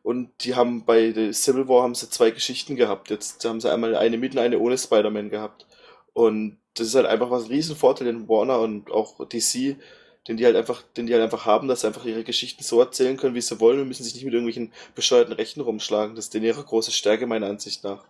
Und 0.05 0.31
die 0.45 0.55
haben 0.55 0.85
bei 0.85 1.11
der 1.11 1.33
Civil 1.33 1.67
War 1.67 1.83
haben 1.83 1.95
sie 1.95 2.11
zwei 2.11 2.31
Geschichten 2.31 2.77
gehabt. 2.77 3.11
Jetzt 3.11 3.45
haben 3.45 3.61
sie 3.61 3.73
einmal 3.73 3.97
eine 3.97 4.19
mit 4.19 4.35
und 4.35 4.39
eine 4.39 4.59
ohne 4.59 4.79
Spider-Man 4.79 5.31
gehabt. 5.31 5.67
Und 6.13 6.59
das 6.75 6.89
ist 6.89 6.95
halt 6.95 7.07
einfach 7.07 7.31
was 7.31 7.45
ein 7.45 7.51
Riesenvorteil 7.51 8.09
in 8.09 8.29
Warner 8.29 8.61
und 8.61 8.91
auch 8.91 9.27
DC, 9.27 9.77
den 10.27 10.37
die 10.37 10.45
halt 10.47 10.57
einfach, 10.57 10.83
den 10.97 11.07
die 11.07 11.13
halt 11.13 11.23
einfach 11.23 11.45
haben, 11.45 11.69
dass 11.69 11.83
sie 11.83 11.87
einfach 11.87 12.05
ihre 12.05 12.25
Geschichten 12.25 12.65
so 12.65 12.81
erzählen 12.81 13.17
können, 13.17 13.35
wie 13.35 13.41
sie 13.41 13.61
wollen 13.61 13.81
und 13.81 13.89
müssen 13.89 14.05
sich 14.05 14.15
nicht 14.15 14.25
mit 14.25 14.33
irgendwelchen 14.33 14.73
bescheuerten 14.95 15.35
Rechten 15.35 15.61
rumschlagen. 15.61 16.17
Das 16.17 16.27
ist 16.27 16.35
denen 16.35 16.47
ihre 16.47 16.63
große 16.63 16.93
Stärke, 16.93 17.27
meiner 17.27 17.49
Ansicht 17.49 17.85
nach. 17.85 18.05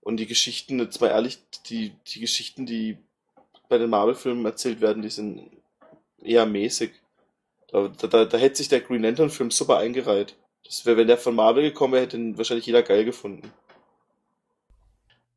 Und 0.00 0.16
die 0.16 0.26
Geschichten, 0.26 0.78
jetzt 0.80 1.00
mal 1.00 1.08
ehrlich, 1.08 1.38
die, 1.68 1.92
die 2.08 2.20
Geschichten, 2.20 2.66
die 2.66 2.98
bei 3.68 3.78
den 3.78 3.90
Marvel-Filmen 3.90 4.44
erzählt 4.46 4.80
werden, 4.80 5.02
die 5.02 5.10
sind 5.10 5.50
eher 6.22 6.46
mäßig. 6.46 6.90
Da, 7.70 7.88
da, 7.88 8.24
da 8.24 8.38
hätte 8.38 8.56
sich 8.56 8.68
der 8.68 8.80
Green 8.80 9.02
Lantern-Film 9.02 9.50
super 9.50 9.78
eingereiht. 9.78 10.34
Das 10.64 10.86
wäre, 10.86 10.96
wenn 10.96 11.06
der 11.06 11.18
von 11.18 11.34
Marvel 11.34 11.62
gekommen 11.62 11.92
wäre, 11.92 12.04
hätte 12.04 12.16
ihn 12.16 12.36
wahrscheinlich 12.38 12.66
jeder 12.66 12.82
geil 12.82 13.04
gefunden. 13.04 13.52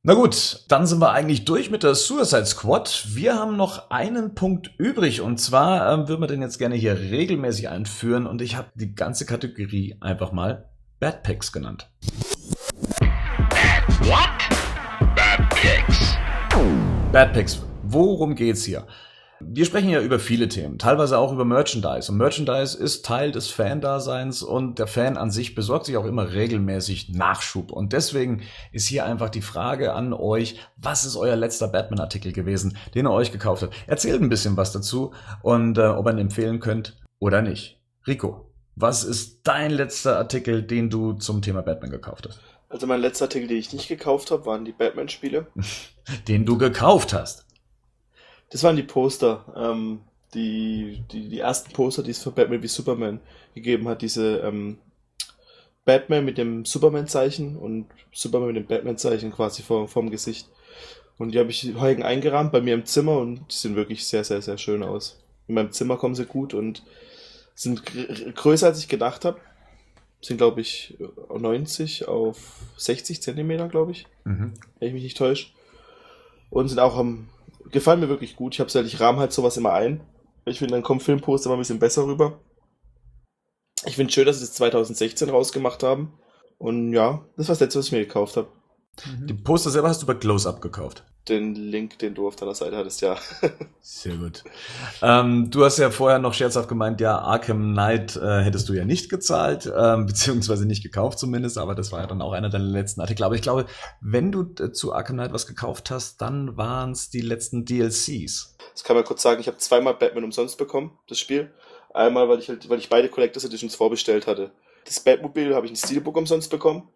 Na 0.03 0.15
gut, 0.15 0.65
dann 0.67 0.87
sind 0.87 0.99
wir 0.99 1.11
eigentlich 1.11 1.45
durch 1.45 1.69
mit 1.69 1.83
der 1.83 1.93
Suicide 1.93 2.47
Squad. 2.47 3.05
Wir 3.09 3.35
haben 3.35 3.55
noch 3.55 3.91
einen 3.91 4.33
Punkt 4.33 4.71
übrig 4.79 5.21
und 5.21 5.39
zwar 5.39 5.93
ähm, 5.93 6.07
würden 6.07 6.21
wir 6.21 6.27
den 6.27 6.41
jetzt 6.41 6.57
gerne 6.57 6.73
hier 6.73 6.97
regelmäßig 6.97 7.69
einführen 7.69 8.25
und 8.25 8.41
ich 8.41 8.55
habe 8.55 8.69
die 8.73 8.95
ganze 8.95 9.27
Kategorie 9.27 9.97
einfach 9.99 10.31
mal 10.31 10.71
Bad 10.99 11.21
Picks 11.21 11.51
genannt. 11.51 11.87
What? 13.99 14.29
Bad 15.15 15.47
Picks. 15.51 16.17
Bad 17.11 17.33
Picks. 17.33 17.61
Worum 17.83 18.33
geht's 18.33 18.63
hier? 18.63 18.87
Wir 19.43 19.65
sprechen 19.65 19.89
ja 19.89 20.01
über 20.01 20.19
viele 20.19 20.47
Themen, 20.47 20.77
teilweise 20.77 21.17
auch 21.17 21.31
über 21.31 21.45
Merchandise. 21.45 22.11
Und 22.11 22.17
Merchandise 22.17 22.77
ist 22.77 23.05
Teil 23.05 23.31
des 23.31 23.49
Fan-Daseins 23.49 24.43
und 24.43 24.79
der 24.79 24.87
Fan 24.87 25.17
an 25.17 25.31
sich 25.31 25.55
besorgt 25.55 25.85
sich 25.85 25.97
auch 25.97 26.05
immer 26.05 26.33
regelmäßig 26.33 27.09
Nachschub. 27.09 27.71
Und 27.71 27.93
deswegen 27.93 28.43
ist 28.71 28.87
hier 28.87 29.05
einfach 29.05 29.29
die 29.29 29.41
Frage 29.41 29.93
an 29.93 30.13
euch, 30.13 30.59
was 30.77 31.05
ist 31.05 31.15
euer 31.15 31.35
letzter 31.35 31.67
Batman-Artikel 31.67 32.31
gewesen, 32.31 32.77
den 32.95 33.07
ihr 33.07 33.11
euch 33.11 33.31
gekauft 33.31 33.63
habt? 33.63 33.75
Erzählt 33.87 34.21
ein 34.21 34.29
bisschen 34.29 34.57
was 34.57 34.71
dazu 34.71 35.13
und 35.41 35.77
äh, 35.77 35.87
ob 35.87 36.05
ihr 36.07 36.11
ihn 36.11 36.19
empfehlen 36.19 36.59
könnt 36.59 36.97
oder 37.19 37.41
nicht. 37.41 37.79
Rico, 38.07 38.51
was 38.75 39.03
ist 39.03 39.41
dein 39.43 39.71
letzter 39.71 40.17
Artikel, 40.17 40.63
den 40.63 40.89
du 40.89 41.13
zum 41.13 41.41
Thema 41.41 41.61
Batman 41.61 41.91
gekauft 41.91 42.27
hast? 42.27 42.39
Also 42.69 42.87
mein 42.87 43.01
letzter 43.01 43.25
Artikel, 43.25 43.47
den 43.47 43.57
ich 43.57 43.73
nicht 43.73 43.87
gekauft 43.89 44.31
habe, 44.31 44.45
waren 44.45 44.63
die 44.63 44.71
Batman-Spiele. 44.71 45.47
Den 46.27 46.45
du 46.45 46.57
gekauft 46.57 47.13
hast. 47.13 47.45
Das 48.51 48.63
waren 48.63 48.75
die 48.75 48.83
Poster, 48.83 49.45
ähm, 49.55 50.01
die, 50.33 51.03
die, 51.11 51.29
die 51.29 51.39
ersten 51.39 51.71
Poster, 51.71 52.03
die 52.03 52.11
es 52.11 52.21
für 52.23 52.31
Batman 52.31 52.61
wie 52.63 52.67
Superman 52.67 53.19
gegeben 53.55 53.87
hat. 53.87 54.01
Diese 54.01 54.37
ähm, 54.39 54.77
Batman 55.85 56.25
mit 56.25 56.37
dem 56.37 56.65
Superman-Zeichen 56.65 57.57
und 57.57 57.87
Superman 58.13 58.49
mit 58.49 58.57
dem 58.57 58.65
Batman-Zeichen 58.67 59.31
quasi 59.31 59.61
vor, 59.63 59.87
vorm 59.87 60.09
Gesicht. 60.11 60.47
Und 61.17 61.33
die 61.33 61.39
habe 61.39 61.49
ich 61.51 61.73
heute 61.77 62.05
eingerahmt 62.05 62.51
bei 62.51 62.61
mir 62.61 62.73
im 62.73 62.85
Zimmer 62.85 63.17
und 63.17 63.39
die 63.51 63.55
sehen 63.55 63.75
wirklich 63.75 64.05
sehr, 64.05 64.23
sehr, 64.23 64.41
sehr 64.41 64.57
schön 64.57 64.83
aus. 64.83 65.19
In 65.47 65.55
meinem 65.55 65.71
Zimmer 65.71 65.97
kommen 65.97 66.15
sie 66.15 66.25
gut 66.25 66.53
und 66.53 66.83
sind 67.55 67.85
gr- 67.85 68.31
größer, 68.33 68.67
als 68.67 68.79
ich 68.79 68.87
gedacht 68.87 69.25
habe. 69.25 69.39
Sind, 70.21 70.37
glaube 70.37 70.61
ich, 70.61 70.97
90 71.35 72.07
auf 72.07 72.37
60 72.77 73.21
Zentimeter, 73.21 73.67
glaube 73.67 73.91
ich 73.91 74.05
Mhm. 74.23 74.53
wenn 74.79 74.87
ich 74.89 74.93
mich 74.93 75.03
nicht 75.03 75.17
täusche. 75.17 75.47
Und 76.51 76.67
sind 76.69 76.79
auch 76.79 76.95
am, 76.95 77.27
gefallen 77.71 77.99
mir 77.99 78.09
wirklich 78.09 78.35
gut. 78.35 78.53
Ich 78.53 78.59
hab's 78.59 78.75
halt, 78.75 78.87
ich 78.87 78.99
rahm 78.99 79.19
halt 79.19 79.31
sowas 79.31 79.57
immer 79.57 79.73
ein. 79.73 80.01
Ich 80.45 80.59
finde, 80.59 80.73
dann 80.73 80.83
kommt 80.83 81.03
Filmposter 81.03 81.47
immer 81.47 81.57
ein 81.57 81.59
bisschen 81.59 81.79
besser 81.79 82.05
rüber. 82.05 82.39
Ich 83.85 83.95
finde 83.95 84.11
schön, 84.11 84.25
dass 84.25 84.39
sie 84.39 84.45
das 84.45 84.53
2016 84.53 85.29
rausgemacht 85.29 85.83
haben. 85.83 86.13
Und 86.57 86.93
ja, 86.93 87.25
das 87.37 87.47
war 87.47 87.53
das 87.53 87.59
letzte, 87.59 87.79
was 87.79 87.87
ich 87.87 87.91
mir 87.91 87.99
gekauft 87.99 88.37
habe. 88.37 88.47
Die 89.05 89.33
Poster 89.33 89.69
selber 89.69 89.89
hast 89.89 90.01
du 90.01 90.05
bei 90.05 90.13
Close-Up 90.13 90.61
gekauft. 90.61 91.03
Den 91.27 91.53
Link, 91.53 91.99
den 91.99 92.15
du 92.15 92.27
auf 92.27 92.35
deiner 92.35 92.55
Seite 92.55 92.75
hattest, 92.75 93.01
ja. 93.01 93.15
Sehr 93.81 94.15
gut. 94.15 94.43
Ähm, 95.01 95.49
du 95.51 95.63
hast 95.63 95.77
ja 95.77 95.91
vorher 95.91 96.19
noch 96.19 96.33
scherzhaft 96.33 96.67
gemeint, 96.67 96.99
ja, 96.99 97.19
Arkham 97.19 97.73
Knight 97.73 98.15
äh, 98.15 98.41
hättest 98.41 98.67
du 98.69 98.73
ja 98.73 98.85
nicht 98.85 99.09
gezahlt, 99.09 99.71
ähm, 99.75 100.05
beziehungsweise 100.07 100.65
nicht 100.65 100.83
gekauft 100.83 101.19
zumindest, 101.19 101.57
aber 101.57 101.75
das 101.75 101.91
war 101.91 102.01
ja 102.01 102.07
dann 102.07 102.21
auch 102.21 102.33
einer 102.33 102.49
deiner 102.49 102.65
letzten 102.65 103.01
Artikel. 103.01 103.23
Aber 103.23 103.35
ich 103.35 103.41
glaube, 103.41 103.65
wenn 104.01 104.31
du 104.31 104.41
äh, 104.59 104.71
zu 104.71 104.93
Arkham 104.93 105.17
Knight 105.17 105.31
was 105.31 105.45
gekauft 105.45 105.91
hast, 105.91 106.21
dann 106.21 106.57
waren 106.57 106.91
es 106.91 107.09
die 107.09 107.21
letzten 107.21 107.65
DLCs. 107.65 108.57
Das 108.73 108.83
kann 108.83 108.95
man 108.95 109.05
kurz 109.05 109.21
sagen, 109.21 109.39
ich 109.39 109.47
habe 109.47 109.57
zweimal 109.57 109.93
Batman 109.93 110.23
umsonst 110.23 110.57
bekommen, 110.57 110.97
das 111.07 111.19
Spiel. 111.19 111.51
Einmal, 111.93 112.29
weil 112.29 112.39
ich 112.39 112.49
halt, 112.49 112.67
weil 112.69 112.79
ich 112.79 112.89
beide 112.89 113.09
Collectors 113.09 113.43
Editions 113.45 113.75
vorbestellt 113.75 114.25
hatte. 114.25 114.51
Das 114.85 114.99
Batmobil 114.99 115.53
habe 115.53 115.67
ich 115.67 115.71
ein 115.71 115.75
Steelbook 115.75 116.17
umsonst 116.17 116.49
bekommen. 116.49 116.89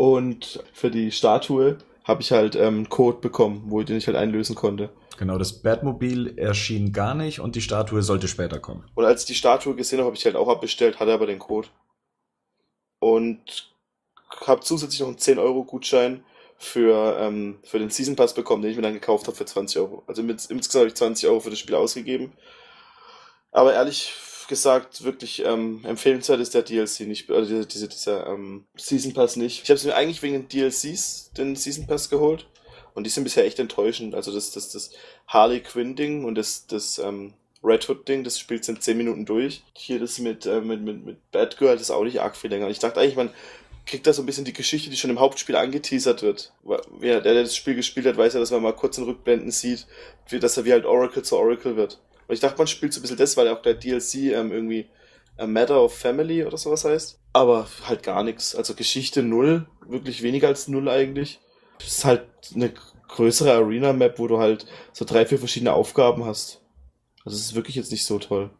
Und 0.00 0.64
für 0.72 0.90
die 0.90 1.12
Statue 1.12 1.76
habe 2.04 2.22
ich 2.22 2.32
halt 2.32 2.56
ähm, 2.56 2.62
einen 2.62 2.88
Code 2.88 3.18
bekommen, 3.18 3.64
wo 3.66 3.80
ich 3.80 3.86
den 3.86 3.98
ich 3.98 4.06
halt 4.06 4.16
einlösen 4.16 4.54
konnte. 4.54 4.88
Genau, 5.18 5.36
das 5.36 5.60
Batmobil 5.60 6.38
erschien 6.38 6.94
gar 6.94 7.14
nicht 7.14 7.40
und 7.40 7.54
die 7.54 7.60
Statue 7.60 8.00
sollte 8.00 8.26
später 8.26 8.60
kommen. 8.60 8.88
Und 8.94 9.04
als 9.04 9.20
ich 9.20 9.26
die 9.26 9.34
Statue 9.34 9.74
gesehen 9.74 9.98
habe, 9.98 10.06
habe 10.06 10.16
ich 10.16 10.24
halt 10.24 10.36
auch 10.36 10.48
abbestellt, 10.48 11.00
hatte 11.00 11.12
aber 11.12 11.26
den 11.26 11.38
Code. 11.38 11.68
Und 12.98 13.74
habe 14.46 14.62
zusätzlich 14.62 15.00
noch 15.00 15.08
einen 15.08 15.18
10-Euro-Gutschein 15.18 16.24
für, 16.56 17.18
ähm, 17.20 17.58
für 17.62 17.78
den 17.78 17.90
Season 17.90 18.16
Pass 18.16 18.32
bekommen, 18.32 18.62
den 18.62 18.70
ich 18.70 18.78
mir 18.78 18.82
dann 18.82 18.94
gekauft 18.94 19.26
habe 19.26 19.36
für 19.36 19.44
20 19.44 19.82
Euro. 19.82 20.02
Also 20.06 20.22
mit, 20.22 20.42
insgesamt 20.46 20.80
habe 20.80 20.88
ich 20.88 20.94
20 20.94 21.28
Euro 21.28 21.40
für 21.40 21.50
das 21.50 21.58
Spiel 21.58 21.74
ausgegeben. 21.74 22.32
Aber 23.52 23.74
ehrlich 23.74 24.14
gesagt, 24.50 25.04
wirklich 25.04 25.42
ähm, 25.46 25.80
empfehlenswert 25.84 26.40
ist 26.40 26.54
der 26.54 26.62
DLC 26.62 27.00
nicht, 27.00 27.30
also 27.30 27.48
dieser, 27.48 27.64
dieser, 27.64 27.88
dieser 27.88 28.26
ähm, 28.26 28.66
Season 28.76 29.14
Pass 29.14 29.36
nicht. 29.36 29.62
Ich 29.62 29.70
habe 29.70 29.76
es 29.76 29.84
mir 29.84 29.94
eigentlich 29.94 30.20
wegen 30.22 30.34
den 30.34 30.48
DLCs, 30.48 31.30
den 31.38 31.56
Season 31.56 31.86
Pass 31.86 32.10
geholt. 32.10 32.46
Und 32.92 33.04
die 33.04 33.10
sind 33.10 33.24
bisher 33.24 33.46
echt 33.46 33.60
enttäuschend. 33.60 34.14
Also 34.14 34.32
das, 34.32 34.50
das, 34.50 34.70
das 34.72 34.90
Harley 35.28 35.60
Quinn 35.60 35.96
Ding 35.96 36.24
und 36.24 36.34
das, 36.34 36.66
das 36.66 36.98
ähm, 36.98 37.32
Red 37.62 37.88
Hood 37.88 38.08
Ding, 38.08 38.24
das 38.24 38.38
spielt 38.38 38.68
in 38.68 38.80
10 38.80 38.96
Minuten 38.96 39.24
durch. 39.24 39.62
Hier 39.74 40.00
das 40.00 40.18
mit, 40.18 40.44
äh, 40.44 40.60
mit, 40.60 40.82
mit, 40.82 41.06
mit 41.06 41.30
Batgirl, 41.30 41.74
das 41.74 41.82
ist 41.82 41.90
auch 41.90 42.04
nicht 42.04 42.20
arg 42.20 42.36
viel 42.36 42.50
länger. 42.50 42.66
Und 42.66 42.72
ich 42.72 42.80
dachte 42.80 43.00
eigentlich, 43.00 43.16
man 43.16 43.30
kriegt 43.86 44.06
da 44.06 44.12
so 44.12 44.22
ein 44.22 44.26
bisschen 44.26 44.44
die 44.44 44.52
Geschichte, 44.52 44.90
die 44.90 44.96
schon 44.96 45.10
im 45.10 45.20
Hauptspiel 45.20 45.56
angeteasert 45.56 46.22
wird. 46.22 46.52
Wer, 46.64 47.20
der, 47.20 47.34
der 47.34 47.42
das 47.44 47.56
Spiel 47.56 47.76
gespielt 47.76 48.06
hat, 48.06 48.16
weiß 48.16 48.34
ja, 48.34 48.40
dass 48.40 48.50
man 48.50 48.62
mal 48.62 48.74
kurz 48.74 48.98
in 48.98 49.04
Rückblenden 49.04 49.52
sieht, 49.52 49.86
wie, 50.28 50.40
dass 50.40 50.56
er 50.56 50.64
wie 50.64 50.72
halt 50.72 50.84
Oracle 50.84 51.22
zu 51.22 51.36
Oracle 51.36 51.76
wird. 51.76 52.00
Und 52.30 52.34
ich 52.34 52.40
dachte, 52.40 52.58
man 52.58 52.68
spielt 52.68 52.92
so 52.92 53.00
ein 53.00 53.02
bisschen 53.02 53.16
das, 53.16 53.36
weil 53.36 53.48
auch 53.48 53.60
der 53.60 53.74
DLC 53.74 54.32
ähm, 54.32 54.52
irgendwie 54.52 54.88
A 55.36 55.48
Matter 55.48 55.82
of 55.82 55.98
Family 55.98 56.44
oder 56.44 56.56
sowas 56.56 56.84
heißt. 56.84 57.18
Aber 57.32 57.66
halt 57.82 58.04
gar 58.04 58.22
nichts. 58.22 58.54
Also 58.54 58.74
Geschichte 58.74 59.24
null, 59.24 59.66
wirklich 59.88 60.22
weniger 60.22 60.46
als 60.46 60.68
null 60.68 60.88
eigentlich. 60.88 61.40
Es 61.80 61.88
ist 61.98 62.04
halt 62.04 62.22
eine 62.54 62.72
größere 63.08 63.52
Arena-Map, 63.54 64.20
wo 64.20 64.28
du 64.28 64.38
halt 64.38 64.66
so 64.92 65.04
drei, 65.04 65.26
vier 65.26 65.40
verschiedene 65.40 65.72
Aufgaben 65.72 66.24
hast. 66.24 66.60
Also 67.24 67.36
es 67.36 67.46
ist 67.46 67.56
wirklich 67.56 67.74
jetzt 67.74 67.90
nicht 67.90 68.04
so 68.04 68.20
toll. 68.20 68.50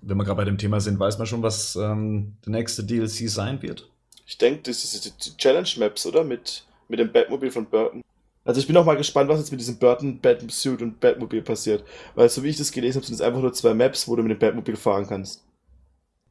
Wenn 0.00 0.16
wir 0.16 0.24
gerade 0.24 0.38
bei 0.38 0.44
dem 0.46 0.56
Thema 0.56 0.80
sind, 0.80 0.98
weiß 0.98 1.18
man 1.18 1.26
schon, 1.26 1.42
was 1.42 1.76
ähm, 1.76 2.38
der 2.46 2.52
nächste 2.52 2.84
DLC 2.84 3.28
sein 3.28 3.60
wird. 3.60 3.90
Ich 4.26 4.38
denke, 4.38 4.62
das 4.62 4.82
ist 4.82 5.26
die 5.26 5.36
Challenge-Maps, 5.36 6.06
oder? 6.06 6.24
Mit, 6.24 6.64
mit 6.88 6.98
dem 6.98 7.12
Batmobil 7.12 7.50
von 7.50 7.66
Burton. 7.66 8.02
Also 8.44 8.60
ich 8.60 8.66
bin 8.66 8.76
auch 8.76 8.84
mal 8.84 8.96
gespannt, 8.96 9.28
was 9.28 9.38
jetzt 9.38 9.50
mit 9.50 9.60
diesem 9.60 9.78
Burton 9.78 10.20
Batsuit 10.20 10.80
und 10.80 10.98
Batmobil 10.98 11.42
passiert. 11.42 11.84
Weil 12.14 12.28
so 12.28 12.42
wie 12.42 12.48
ich 12.48 12.56
das 12.56 12.72
gelesen 12.72 12.96
habe, 12.96 13.06
sind 13.06 13.14
es 13.14 13.20
einfach 13.20 13.40
nur 13.40 13.52
zwei 13.52 13.74
Maps, 13.74 14.08
wo 14.08 14.16
du 14.16 14.22
mit 14.22 14.32
dem 14.32 14.38
Batmobil 14.38 14.76
fahren 14.76 15.06
kannst. 15.06 15.44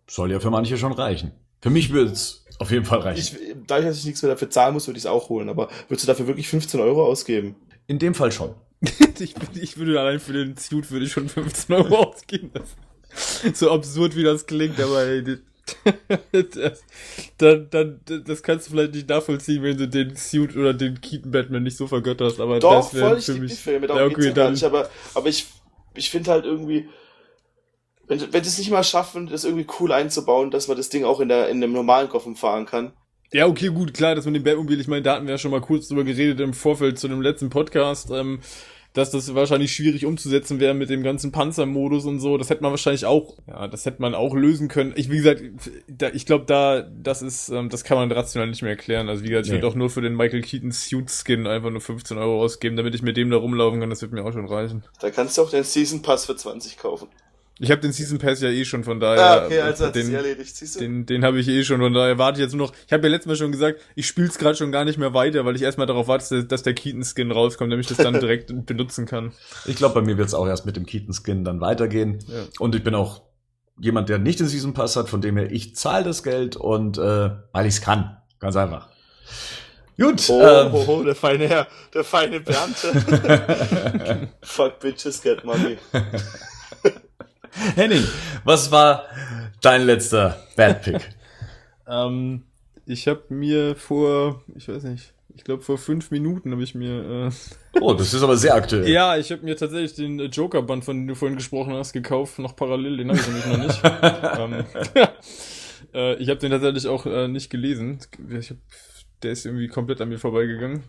Soll 0.07 0.31
ja 0.31 0.39
für 0.39 0.49
manche 0.49 0.77
schon 0.77 0.91
reichen. 0.91 1.31
Für 1.61 1.69
mich 1.69 1.91
würde 1.91 2.11
es 2.11 2.45
auf 2.57 2.71
jeden 2.71 2.85
Fall 2.85 2.99
reichen. 2.99 3.19
Ich, 3.19 3.55
dadurch, 3.67 3.87
dass 3.87 3.99
ich 3.99 4.05
nichts 4.05 4.21
mehr 4.23 4.31
dafür 4.31 4.49
zahlen 4.49 4.73
muss, 4.73 4.87
würde 4.87 4.97
ich 4.97 5.03
es 5.03 5.09
auch 5.09 5.29
holen. 5.29 5.49
Aber 5.49 5.69
würdest 5.87 6.07
du 6.07 6.11
dafür 6.11 6.27
wirklich 6.27 6.47
15 6.47 6.79
Euro 6.79 7.05
ausgeben? 7.05 7.55
In 7.85 7.99
dem 7.99 8.15
Fall 8.15 8.31
schon. 8.31 8.55
ich, 9.19 9.35
ich 9.55 9.77
würde 9.77 9.99
allein 9.99 10.19
für 10.19 10.33
den 10.33 10.57
Suit 10.57 10.89
würde 10.89 11.05
ich 11.05 11.11
schon 11.11 11.29
15 11.29 11.75
Euro 11.75 11.95
ausgeben. 12.09 12.51
So 13.53 13.71
absurd 13.71 14.15
wie 14.15 14.23
das 14.23 14.45
klingt, 14.45 14.79
aber 14.79 15.03
ey, 15.03 15.23
das, 16.31 16.83
dann, 17.37 17.67
dann, 17.69 17.99
das 18.25 18.43
kannst 18.43 18.67
du 18.67 18.71
vielleicht 18.71 18.93
nicht 18.93 19.09
nachvollziehen, 19.09 19.63
wenn 19.63 19.77
du 19.77 19.87
den 19.87 20.15
Suit 20.15 20.55
oder 20.55 20.73
den 20.73 21.01
Keaton 21.01 21.31
Batman 21.31 21.63
nicht 21.63 21.77
so 21.77 21.87
vergötterst, 21.87 22.39
aber 22.39 22.59
Doch, 22.59 22.91
das 22.91 22.93
wäre 22.93 23.21
für 23.21 23.33
mich. 23.35 23.55
Filme, 23.55 23.87
ja, 23.87 24.05
okay, 24.05 24.31
dann, 24.33 24.53
nicht. 24.53 24.63
Aber, 24.63 24.89
aber 25.13 25.27
ich, 25.27 25.47
ich 25.95 26.09
finde 26.09 26.31
halt 26.31 26.45
irgendwie, 26.45 26.89
wenn, 28.07 28.33
wenn 28.33 28.41
es 28.41 28.57
nicht 28.57 28.71
mal 28.71 28.83
schaffen, 28.83 29.27
das 29.27 29.45
irgendwie 29.45 29.67
cool 29.79 29.91
einzubauen, 29.91 30.51
dass 30.51 30.67
man 30.67 30.77
das 30.77 30.89
Ding 30.89 31.05
auch 31.05 31.19
in, 31.19 31.29
der, 31.29 31.49
in 31.49 31.63
einem 31.63 31.73
normalen 31.73 32.09
Gotham 32.09 32.35
fahren 32.35 32.65
kann. 32.65 32.93
Ja, 33.31 33.45
okay, 33.45 33.67
gut, 33.67 33.93
klar, 33.93 34.15
das 34.15 34.25
mit 34.25 34.35
dem 34.35 34.43
Batmobil, 34.43 34.79
ich 34.79 34.87
meine, 34.87 35.03
da 35.03 35.15
hatten 35.15 35.27
wir 35.27 35.35
ja 35.35 35.37
schon 35.37 35.51
mal 35.51 35.61
kurz 35.61 35.87
drüber 35.87 36.03
geredet 36.03 36.39
im 36.39 36.53
Vorfeld 36.53 36.97
zu 36.97 37.07
dem 37.07 37.21
letzten 37.21 37.51
Podcast, 37.51 38.09
ähm, 38.09 38.39
dass 38.93 39.11
das 39.11 39.33
wahrscheinlich 39.35 39.71
schwierig 39.71 40.05
umzusetzen 40.05 40.59
wäre 40.59 40.73
mit 40.73 40.89
dem 40.89 41.03
ganzen 41.03 41.31
Panzermodus 41.31 42.05
und 42.05 42.19
so. 42.19 42.37
Das 42.37 42.49
hätte 42.49 42.63
man 42.63 42.71
wahrscheinlich 42.71 43.05
auch, 43.05 43.37
ja, 43.47 43.67
das 43.67 43.85
hätte 43.85 44.01
man 44.01 44.15
auch 44.15 44.33
lösen 44.35 44.67
können. 44.67 44.93
Ich, 44.95 45.11
wie 45.11 45.17
gesagt, 45.17 45.43
da, 45.87 46.09
ich 46.09 46.25
glaube, 46.25 46.45
da, 46.45 46.81
das 46.81 47.21
ist, 47.21 47.49
ähm, 47.49 47.69
das 47.69 47.83
kann 47.83 47.97
man 47.97 48.11
rational 48.11 48.47
nicht 48.49 48.61
mehr 48.63 48.71
erklären. 48.71 49.07
Also 49.07 49.23
wie 49.23 49.29
gesagt, 49.29 49.45
ich 49.45 49.51
Nee. 49.51 49.57
würde 49.57 49.67
auch 49.67 49.75
nur 49.75 49.89
für 49.89 50.01
den 50.01 50.15
Michael 50.15 50.41
Keaton 50.41 50.71
Suit 50.71 51.09
Skin 51.11 51.45
einfach 51.45 51.69
nur 51.69 51.81
15 51.81 52.17
Euro 52.17 52.41
ausgeben, 52.41 52.75
damit 52.77 52.95
ich 52.95 53.03
mit 53.03 53.15
dem 53.15 53.29
da 53.29 53.37
rumlaufen 53.37 53.79
kann. 53.79 53.89
Das 53.91 54.01
wird 54.01 54.11
mir 54.11 54.23
auch 54.25 54.33
schon 54.33 54.47
reichen. 54.47 54.83
Da 54.99 55.11
kannst 55.11 55.37
du 55.37 55.43
auch 55.43 55.49
den 55.51 55.63
Season 55.63 56.01
Pass 56.01 56.25
für 56.25 56.35
20 56.35 56.77
kaufen. 56.77 57.07
Ich 57.61 57.71
habe 57.71 57.81
den 57.81 57.91
Season 57.91 58.19
Pass 58.19 58.41
ja 58.41 58.49
eh 58.49 58.63
schon, 58.63 58.85
von 58.85 59.01
daher. 59.01 59.21
ah, 59.21 59.45
okay, 59.45 59.59
also 59.59 59.87
hat 59.87 59.95
den, 59.95 60.13
erledigt, 60.13 60.55
siehst 60.55 60.75
du? 60.75 60.79
Den, 60.79 61.05
den 61.05 61.25
habe 61.25 61.39
ich 61.41 61.47
eh 61.49 61.65
schon, 61.65 61.81
von 61.81 61.93
daher 61.93 62.17
warte 62.17 62.39
ich 62.39 62.43
jetzt 62.43 62.55
nur 62.55 62.67
noch. 62.67 62.73
Ich 62.87 62.93
habe 62.93 63.05
ja 63.05 63.11
letztes 63.11 63.27
Mal 63.27 63.35
schon 63.35 63.51
gesagt, 63.51 63.81
ich 63.95 64.07
spiel's 64.07 64.37
gerade 64.37 64.55
schon 64.55 64.71
gar 64.71 64.85
nicht 64.85 64.97
mehr 64.97 65.13
weiter, 65.13 65.43
weil 65.43 65.57
ich 65.57 65.61
erstmal 65.61 65.85
darauf 65.85 66.07
warte, 66.07 66.45
dass 66.45 66.63
der 66.63 66.73
Keaton-Skin 66.73 67.31
rauskommt, 67.31 67.71
damit 67.71 67.89
ich 67.89 67.95
das 67.95 68.03
dann 68.03 68.13
direkt 68.19 68.65
benutzen 68.65 69.05
kann. 69.05 69.33
Ich 69.65 69.75
glaube, 69.75 69.95
bei 69.95 70.01
mir 70.01 70.17
wird 70.17 70.29
es 70.29 70.33
auch 70.33 70.47
erst 70.47 70.65
mit 70.65 70.77
dem 70.77 70.85
Keaton-Skin 70.85 71.43
dann 71.43 71.59
weitergehen. 71.59 72.19
Ja. 72.27 72.43
Und 72.59 72.75
ich 72.75 72.83
bin 72.83 72.95
auch 72.95 73.23
jemand, 73.77 74.07
der 74.07 74.19
nicht 74.19 74.39
den 74.39 74.47
Season 74.47 74.73
Pass 74.73 74.95
hat, 74.95 75.09
von 75.09 75.19
dem 75.19 75.35
her 75.35 75.51
ich 75.51 75.75
zahle 75.75 76.05
das 76.05 76.23
Geld 76.23 76.55
und 76.55 76.97
äh, 76.97 77.31
weil 77.51 77.65
ich 77.65 77.75
es 77.75 77.81
kann. 77.81 78.17
Ganz 78.39 78.55
einfach. 78.55 78.87
Gut. 79.99 80.29
Oh, 80.29 80.41
ähm, 80.41 80.69
oh, 80.73 80.85
oh, 80.87 81.03
der 81.03 81.15
feine 81.15 81.47
Herr, 81.49 81.67
der 81.93 82.05
feine 82.05 82.39
Beamte. 82.39 84.29
Fuck 84.41 84.79
bitches 84.79 85.21
get 85.21 85.43
money. 85.43 85.77
Henning, 87.75 88.05
was 88.43 88.71
war 88.71 89.05
dein 89.61 89.83
letzter 89.83 90.41
Bad 90.55 90.81
Pick? 90.83 91.09
Ähm, 91.91 92.43
ich 92.85 93.07
habe 93.07 93.23
mir 93.29 93.75
vor, 93.75 94.43
ich 94.55 94.67
weiß 94.67 94.83
nicht, 94.83 95.11
ich 95.33 95.43
glaube 95.43 95.63
vor 95.63 95.79
fünf 95.79 96.11
Minuten 96.11 96.51
habe 96.51 96.61
ich 96.61 96.75
mir, 96.75 97.31
Oh, 97.81 97.95
das 97.95 98.13
ist 98.13 98.21
aber 98.21 98.37
sehr 98.37 98.53
äh, 98.53 98.57
aktuell. 98.57 98.87
ja, 98.91 99.17
ich 99.17 99.31
habe 99.31 99.43
mir 99.43 99.57
tatsächlich 99.57 99.95
den 99.95 100.19
äh, 100.19 100.25
Joker-Band, 100.25 100.85
von 100.85 100.97
dem 100.97 101.07
du 101.07 101.15
vorhin 101.15 101.35
gesprochen 101.35 101.73
hast, 101.73 101.93
gekauft, 101.93 102.37
noch 102.37 102.55
parallel, 102.55 102.97
den 102.97 103.09
habe 103.09 103.19
ich 103.19 103.27
nämlich 103.27 103.45
noch 103.47 103.57
nicht. 103.57 103.81
ähm, 104.39 104.65
äh, 105.95 106.15
ich 106.15 106.29
habe 106.29 106.39
den 106.39 106.51
tatsächlich 106.51 106.87
auch 106.87 107.07
äh, 107.07 107.27
nicht 107.27 107.49
gelesen. 107.49 107.99
Ich 108.29 108.51
hab, 108.51 108.57
der 109.23 109.31
ist 109.31 109.47
irgendwie 109.47 109.67
komplett 109.67 110.01
an 110.01 110.09
mir 110.09 110.19
vorbeigegangen. 110.19 110.83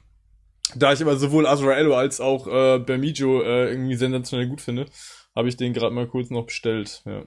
Da 0.77 0.93
ich 0.93 1.01
aber 1.01 1.17
sowohl 1.17 1.47
Azraello 1.47 1.97
als 1.97 2.21
auch 2.21 2.47
äh, 2.47 2.79
Bermijo 2.79 3.43
äh, 3.43 3.71
irgendwie 3.71 3.97
sensationell 3.97 4.49
gut 4.49 4.61
finde, 4.61 4.87
habe 5.35 5.49
ich 5.49 5.57
den 5.57 5.73
gerade 5.73 5.95
mal 5.95 6.07
kurz 6.07 6.31
noch 6.31 6.47
bestellt. 6.47 7.03
Ja. 7.05 7.25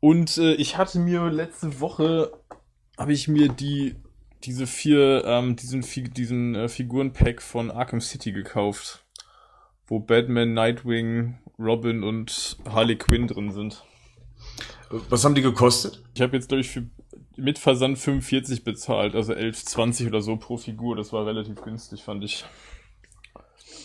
Und 0.00 0.38
äh, 0.38 0.54
ich 0.54 0.76
hatte 0.76 0.98
mir 0.98 1.28
letzte 1.30 1.80
Woche 1.80 2.32
habe 2.96 3.12
ich 3.12 3.28
mir 3.28 3.48
die 3.48 3.96
diese 4.44 4.66
vier 4.66 5.24
ähm, 5.24 5.56
diesen 5.56 5.82
diesen 6.14 6.54
äh, 6.54 6.68
Figurenpack 6.68 7.42
von 7.42 7.70
Arkham 7.70 8.00
City 8.00 8.32
gekauft, 8.32 9.04
wo 9.86 9.98
Batman, 9.98 10.54
Nightwing, 10.54 11.38
Robin 11.58 12.04
und 12.04 12.56
Harley 12.68 12.96
Quinn 12.96 13.26
drin 13.26 13.52
sind. 13.52 13.84
Was 14.90 15.24
haben 15.24 15.34
die 15.34 15.42
gekostet? 15.42 16.02
Ich 16.14 16.22
habe 16.22 16.36
jetzt 16.36 16.48
glaube 16.48 16.60
ich 16.60 16.68
für 16.68 16.88
mit 17.36 17.58
Versand 17.58 17.98
45 17.98 18.64
bezahlt, 18.64 19.14
also 19.14 19.32
11,20 19.32 20.08
oder 20.08 20.20
so 20.20 20.36
pro 20.36 20.56
Figur. 20.56 20.96
Das 20.96 21.12
war 21.12 21.24
relativ 21.24 21.62
günstig, 21.62 22.02
fand 22.02 22.24
ich. 22.24 22.44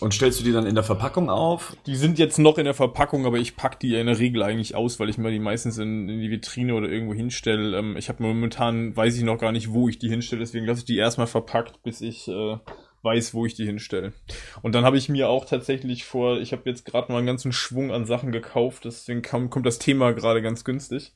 Und 0.04 0.14
stellst 0.14 0.42
du 0.42 0.44
die 0.44 0.52
dann 0.52 0.66
in 0.66 0.76
der 0.76 0.84
Verpackung 0.84 1.30
auf? 1.30 1.78
Die 1.86 1.96
sind 1.96 2.20
jetzt 2.20 2.38
noch 2.38 2.58
in 2.58 2.66
der 2.66 2.74
Verpackung, 2.74 3.26
aber 3.26 3.38
ich 3.38 3.56
pack 3.56 3.80
die 3.80 3.96
in 3.96 4.08
der 4.08 4.20
Regel 4.20 4.44
eigentlich 4.44 4.76
aus, 4.76 5.00
weil 5.00 5.08
ich 5.08 5.18
mir 5.18 5.32
die 5.32 5.40
meistens 5.40 5.78
in, 5.78 6.10
in 6.10 6.20
die 6.20 6.30
Vitrine 6.30 6.76
oder 6.76 6.90
irgendwo 6.90 7.14
hinstelle. 7.14 7.78
Ähm, 7.78 7.96
ich 7.96 8.10
habe 8.10 8.22
momentan, 8.22 8.98
weiß 8.98 9.16
ich 9.16 9.24
noch 9.24 9.38
gar 9.38 9.54
nicht, 9.54 9.72
wo 9.72 9.88
ich 9.88 10.00
die 10.00 10.10
hinstelle, 10.10 10.42
deswegen 10.42 10.66
lasse 10.66 10.80
ich 10.80 10.86
die 10.86 10.98
erstmal 10.98 11.28
verpackt, 11.28 11.82
bis 11.84 12.02
ich 12.02 12.28
äh, 12.28 12.58
weiß, 13.02 13.34
wo 13.34 13.46
ich 13.46 13.54
die 13.54 13.66
hinstelle. 13.66 14.12
Und 14.62 14.76
dann 14.76 14.84
habe 14.84 14.98
ich 14.98 15.08
mir 15.08 15.30
auch 15.30 15.46
tatsächlich 15.46 16.04
vor, 16.04 16.38
ich 16.42 16.52
habe 16.52 16.64
jetzt 16.66 16.84
gerade 16.84 17.10
mal 17.10 17.20
einen 17.20 17.28
ganzen 17.28 17.54
Schwung 17.54 17.94
an 17.94 18.06
Sachen 18.06 18.34
gekauft, 18.34 18.84
deswegen 18.84 19.22
kam, 19.22 19.50
kommt 19.50 19.66
das 19.66 19.80
Thema 19.80 20.12
gerade 20.12 20.42
ganz 20.42 20.66
günstig. 20.66 21.14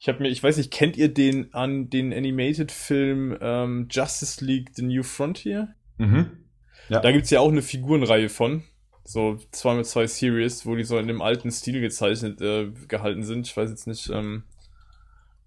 Ich 0.00 0.08
habe 0.08 0.20
mir, 0.20 0.28
ich 0.28 0.42
weiß 0.42 0.56
nicht, 0.56 0.72
kennt 0.72 0.96
ihr 0.96 1.14
den 1.14 1.54
an 1.54 1.88
den 1.88 2.12
Animated-Film 2.12 3.38
ähm, 3.40 3.86
Justice 3.88 4.44
League 4.44 4.70
The 4.74 4.82
New 4.82 5.04
Frontier? 5.04 5.76
Mhm. 5.98 6.43
Ja. 6.88 7.00
Da 7.00 7.12
gibt's 7.12 7.30
ja 7.30 7.40
auch 7.40 7.50
eine 7.50 7.62
Figurenreihe 7.62 8.28
von. 8.28 8.64
So 9.04 9.38
zwei 9.50 9.74
mit 9.74 9.86
zwei 9.86 10.06
Series, 10.06 10.64
wo 10.64 10.76
die 10.76 10.84
so 10.84 10.98
in 10.98 11.08
dem 11.08 11.20
alten 11.20 11.50
Stil 11.50 11.80
gezeichnet 11.80 12.40
äh, 12.40 12.70
gehalten 12.88 13.22
sind. 13.22 13.46
Ich 13.46 13.56
weiß 13.56 13.70
jetzt 13.70 13.86
nicht, 13.86 14.08
ähm, 14.10 14.44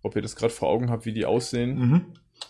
ob 0.04 0.16
ihr 0.16 0.22
das 0.22 0.36
gerade 0.36 0.54
vor 0.54 0.70
Augen 0.70 0.92
habt, 0.92 1.06
wie 1.06 1.14
die 1.14 1.26
aussehen. 1.26 1.78
Mhm. 1.78 2.06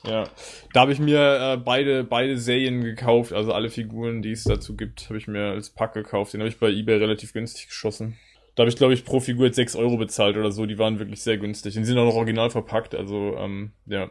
Ja. 0.06 0.26
Da 0.74 0.82
habe 0.82 0.92
ich 0.92 1.00
mir 1.00 1.54
äh, 1.54 1.58
beide, 1.58 2.04
beide 2.04 2.38
Serien 2.38 2.84
gekauft, 2.84 3.34
also 3.34 3.54
alle 3.54 3.70
Figuren, 3.70 4.22
die 4.22 4.32
es 4.32 4.44
dazu 4.44 4.76
gibt, 4.76 5.06
habe 5.06 5.18
ich 5.18 5.28
mir 5.28 5.52
als 5.52 5.70
Pack 5.70 5.94
gekauft. 5.94 6.34
Den 6.34 6.42
habe 6.42 6.50
ich 6.50 6.60
bei 6.60 6.70
eBay 6.70 6.98
relativ 6.98 7.34
günstig 7.34 7.68
geschossen. 7.68 8.18
Da 8.56 8.62
habe 8.64 8.70
ich, 8.70 8.76
glaube 8.76 8.94
ich, 8.94 9.06
pro 9.06 9.20
Figur 9.20 9.46
jetzt 9.46 9.56
6 9.56 9.76
Euro 9.76 9.98
bezahlt 9.98 10.36
oder 10.36 10.52
so. 10.52 10.66
Die 10.66 10.80
waren 10.80 11.00
wirklich 11.00 11.22
sehr 11.22 11.38
günstig. 11.38 11.76
Die 11.76 11.86
sind 11.86 11.98
auch 11.98 12.06
noch 12.06 12.16
original 12.16 12.50
verpackt. 12.50 12.96
Also, 12.96 13.36
ähm, 13.38 13.72
ja. 13.86 14.10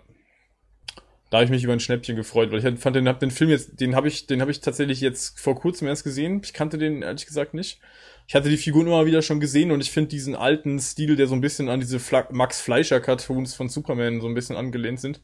Da 1.31 1.39
habe 1.39 1.45
ich 1.45 1.51
mich 1.51 1.65
über 1.65 1.73
ein 1.73 1.81
Schnäppchen 1.81 2.15
gefreut, 2.15 2.53
weil 2.53 2.61
ich 2.61 2.65
halt 2.65 2.79
fand 2.79 2.95
den, 2.95 3.09
hab 3.09 3.19
den 3.19 3.33
Film 3.33 3.51
jetzt, 3.51 3.81
den 3.81 3.97
habe 3.97 4.07
ich, 4.07 4.27
den 4.27 4.41
habe 4.41 4.51
ich 4.51 4.61
tatsächlich 4.61 5.01
jetzt 5.01 5.41
vor 5.41 5.57
kurzem 5.57 5.89
erst 5.89 6.05
gesehen. 6.05 6.41
Ich 6.45 6.53
kannte 6.53 6.79
den 6.79 7.03
ehrlich 7.03 7.27
gesagt 7.27 7.53
nicht. 7.53 7.81
Ich 8.29 8.35
hatte 8.35 8.49
die 8.49 8.57
Figuren 8.57 8.87
immer 8.87 9.07
wieder 9.07 9.23
schon 9.23 9.41
gesehen 9.41 9.73
und 9.73 9.81
ich 9.81 9.91
finde 9.91 10.09
diesen 10.09 10.37
alten 10.37 10.79
Stil, 10.79 11.17
der 11.17 11.27
so 11.27 11.35
ein 11.35 11.41
bisschen 11.41 11.69
an 11.69 11.81
diese 11.81 11.99
Fla 11.99 12.29
Max 12.31 12.61
Fleischer 12.61 13.01
Cartoons 13.01 13.55
von 13.55 13.69
Superman 13.69 14.21
so 14.21 14.29
ein 14.29 14.35
bisschen 14.35 14.57
angelehnt 14.57 15.01
sind, 15.01 15.21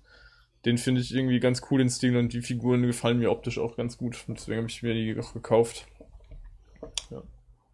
den 0.64 0.78
finde 0.78 1.00
ich 1.00 1.14
irgendwie 1.14 1.40
ganz 1.40 1.62
cool 1.70 1.78
den 1.78 1.90
Stil 1.90 2.16
und 2.16 2.32
die 2.32 2.42
Figuren 2.42 2.82
gefallen 2.82 3.18
mir 3.18 3.30
optisch 3.30 3.58
auch 3.58 3.76
ganz 3.76 3.96
gut. 3.96 4.24
Und 4.26 4.38
deswegen 4.38 4.58
habe 4.58 4.68
ich 4.68 4.82
mir 4.82 4.94
die 4.94 5.18
auch 5.20 5.32
gekauft. 5.32 5.86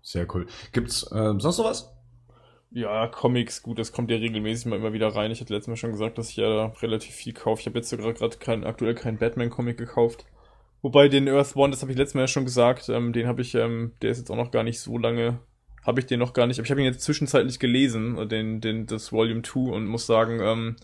Sehr 0.03 0.27
cool. 0.35 0.47
Gibt's 0.73 1.03
äh, 1.13 1.35
sonst 1.39 1.59
noch 1.59 1.67
was? 1.67 1.98
Ja, 2.71 3.07
Comics, 3.07 3.63
gut, 3.63 3.79
das 3.79 3.93
kommt 3.93 4.11
ja 4.11 4.19
regelmäßig 4.19 4.67
mal 4.67 4.77
immer 4.77 4.93
wieder 4.93 5.09
rein. 5.09 5.31
Ich 5.31 5.41
hatte 5.41 5.55
letztes 5.55 5.69
Mal 5.69 5.77
schon 5.77 5.93
gesagt, 5.93 6.19
dass 6.19 6.31
ich 6.31 6.37
ja 6.37 6.67
relativ 6.83 7.15
viel 7.15 7.33
kaufe. 7.33 7.61
Ich 7.61 7.67
habe 7.67 7.79
jetzt 7.79 7.89
sogar 7.89 8.13
gerade 8.13 8.37
kein, 8.37 8.65
aktuell 8.65 8.95
keinen 8.95 9.19
Batman-Comic 9.19 9.79
gekauft. 9.79 10.27
Wobei 10.83 11.09
den 11.09 11.29
Earth 11.29 11.57
One, 11.57 11.71
das 11.71 11.83
habe 11.83 11.93
ich 11.93 11.99
letztes 11.99 12.15
Mal 12.15 12.23
ja 12.23 12.29
schon 12.29 12.45
gesagt, 12.45 12.89
ähm, 12.89 13.13
den 13.13 13.27
habe 13.27 13.41
ich, 13.43 13.55
ähm, 13.55 13.93
der 14.03 14.11
ist 14.11 14.19
jetzt 14.19 14.31
auch 14.31 14.37
noch 14.37 14.51
gar 14.51 14.63
nicht 14.65 14.81
so 14.81 14.99
lange, 14.99 15.41
habe 15.85 16.01
ich 16.01 16.07
den 16.07 16.21
noch 16.21 16.35
gar 16.35 16.47
nicht, 16.47 16.59
aber 16.59 16.67
ich 16.67 16.71
habe 16.71 16.81
ihn 16.81 16.87
jetzt 16.87 17.01
zwischenzeitlich 17.03 17.59
gelesen, 17.59 18.29
den, 18.29 18.61
den, 18.61 18.87
das 18.87 19.13
Volume 19.13 19.43
2 19.43 19.73
und 19.73 19.87
muss 19.87 20.07
sagen, 20.07 20.39
ähm, 20.41 20.77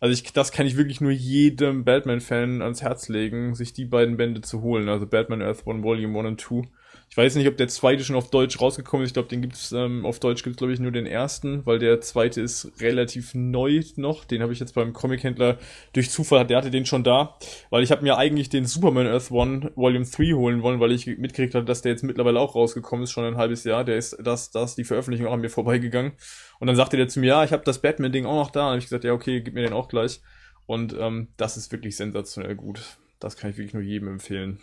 also 0.00 0.14
ich, 0.14 0.32
das 0.32 0.50
kann 0.50 0.66
ich 0.66 0.78
wirklich 0.78 1.02
nur 1.02 1.12
jedem 1.12 1.84
Batman-Fan 1.84 2.62
ans 2.62 2.82
Herz 2.82 3.08
legen, 3.08 3.54
sich 3.54 3.74
die 3.74 3.84
beiden 3.84 4.16
Bände 4.16 4.40
zu 4.40 4.62
holen. 4.62 4.88
Also 4.88 5.06
Batman 5.06 5.42
Earth 5.42 5.66
One 5.66 5.82
Volume 5.82 6.18
1 6.18 6.28
und 6.28 6.40
2. 6.40 6.62
Ich 7.12 7.16
weiß 7.16 7.34
nicht, 7.34 7.48
ob 7.48 7.56
der 7.56 7.66
zweite 7.66 8.04
schon 8.04 8.14
auf 8.14 8.30
Deutsch 8.30 8.60
rausgekommen 8.60 9.02
ist. 9.02 9.10
Ich 9.10 9.14
glaube, 9.14 9.28
den 9.28 9.42
gibt's 9.42 9.72
ähm, 9.72 10.06
auf 10.06 10.20
Deutsch 10.20 10.44
gibt's 10.44 10.58
glaube 10.58 10.72
ich 10.72 10.78
nur 10.78 10.92
den 10.92 11.06
ersten, 11.06 11.66
weil 11.66 11.80
der 11.80 12.00
zweite 12.00 12.40
ist 12.40 12.70
relativ 12.80 13.34
neu 13.34 13.82
noch. 13.96 14.24
Den 14.24 14.42
habe 14.42 14.52
ich 14.52 14.60
jetzt 14.60 14.76
beim 14.76 14.92
Comic-Händler 14.92 15.58
durch 15.92 16.10
Zufall, 16.10 16.46
der 16.46 16.58
hatte 16.58 16.70
den 16.70 16.86
schon 16.86 17.02
da, 17.02 17.36
weil 17.70 17.82
ich 17.82 17.90
habe 17.90 18.04
mir 18.04 18.16
eigentlich 18.16 18.48
den 18.48 18.64
Superman 18.64 19.08
Earth 19.08 19.32
One 19.32 19.72
Volume 19.74 20.04
3 20.04 20.34
holen 20.34 20.62
wollen, 20.62 20.78
weil 20.78 20.92
ich 20.92 21.06
mitgekriegt 21.06 21.56
hatte, 21.56 21.64
dass 21.64 21.82
der 21.82 21.90
jetzt 21.90 22.04
mittlerweile 22.04 22.38
auch 22.38 22.54
rausgekommen 22.54 23.02
ist, 23.02 23.10
schon 23.10 23.24
ein 23.24 23.36
halbes 23.36 23.64
Jahr. 23.64 23.82
Der 23.82 23.96
ist, 23.96 24.16
das, 24.22 24.52
das 24.52 24.76
die 24.76 24.84
Veröffentlichung 24.84 25.26
auch 25.26 25.32
an 25.32 25.40
mir 25.40 25.50
vorbeigegangen. 25.50 26.12
Und 26.60 26.68
dann 26.68 26.76
sagte 26.76 26.96
der 26.96 27.08
zu 27.08 27.18
mir, 27.18 27.26
ja, 27.26 27.44
ich 27.44 27.50
habe 27.50 27.64
das 27.64 27.82
Batman-Ding 27.82 28.24
auch 28.24 28.36
noch 28.36 28.50
da. 28.52 28.66
Und 28.66 28.68
habe 28.68 28.78
ich 28.78 28.84
gesagt, 28.84 29.02
ja, 29.02 29.12
okay, 29.12 29.40
gib 29.40 29.54
mir 29.54 29.62
den 29.62 29.72
auch 29.72 29.88
gleich. 29.88 30.20
Und 30.66 30.94
ähm, 30.96 31.26
das 31.36 31.56
ist 31.56 31.72
wirklich 31.72 31.96
sensationell 31.96 32.54
gut. 32.54 32.98
Das 33.18 33.36
kann 33.36 33.50
ich 33.50 33.56
wirklich 33.56 33.74
nur 33.74 33.82
jedem 33.82 34.06
empfehlen. 34.06 34.60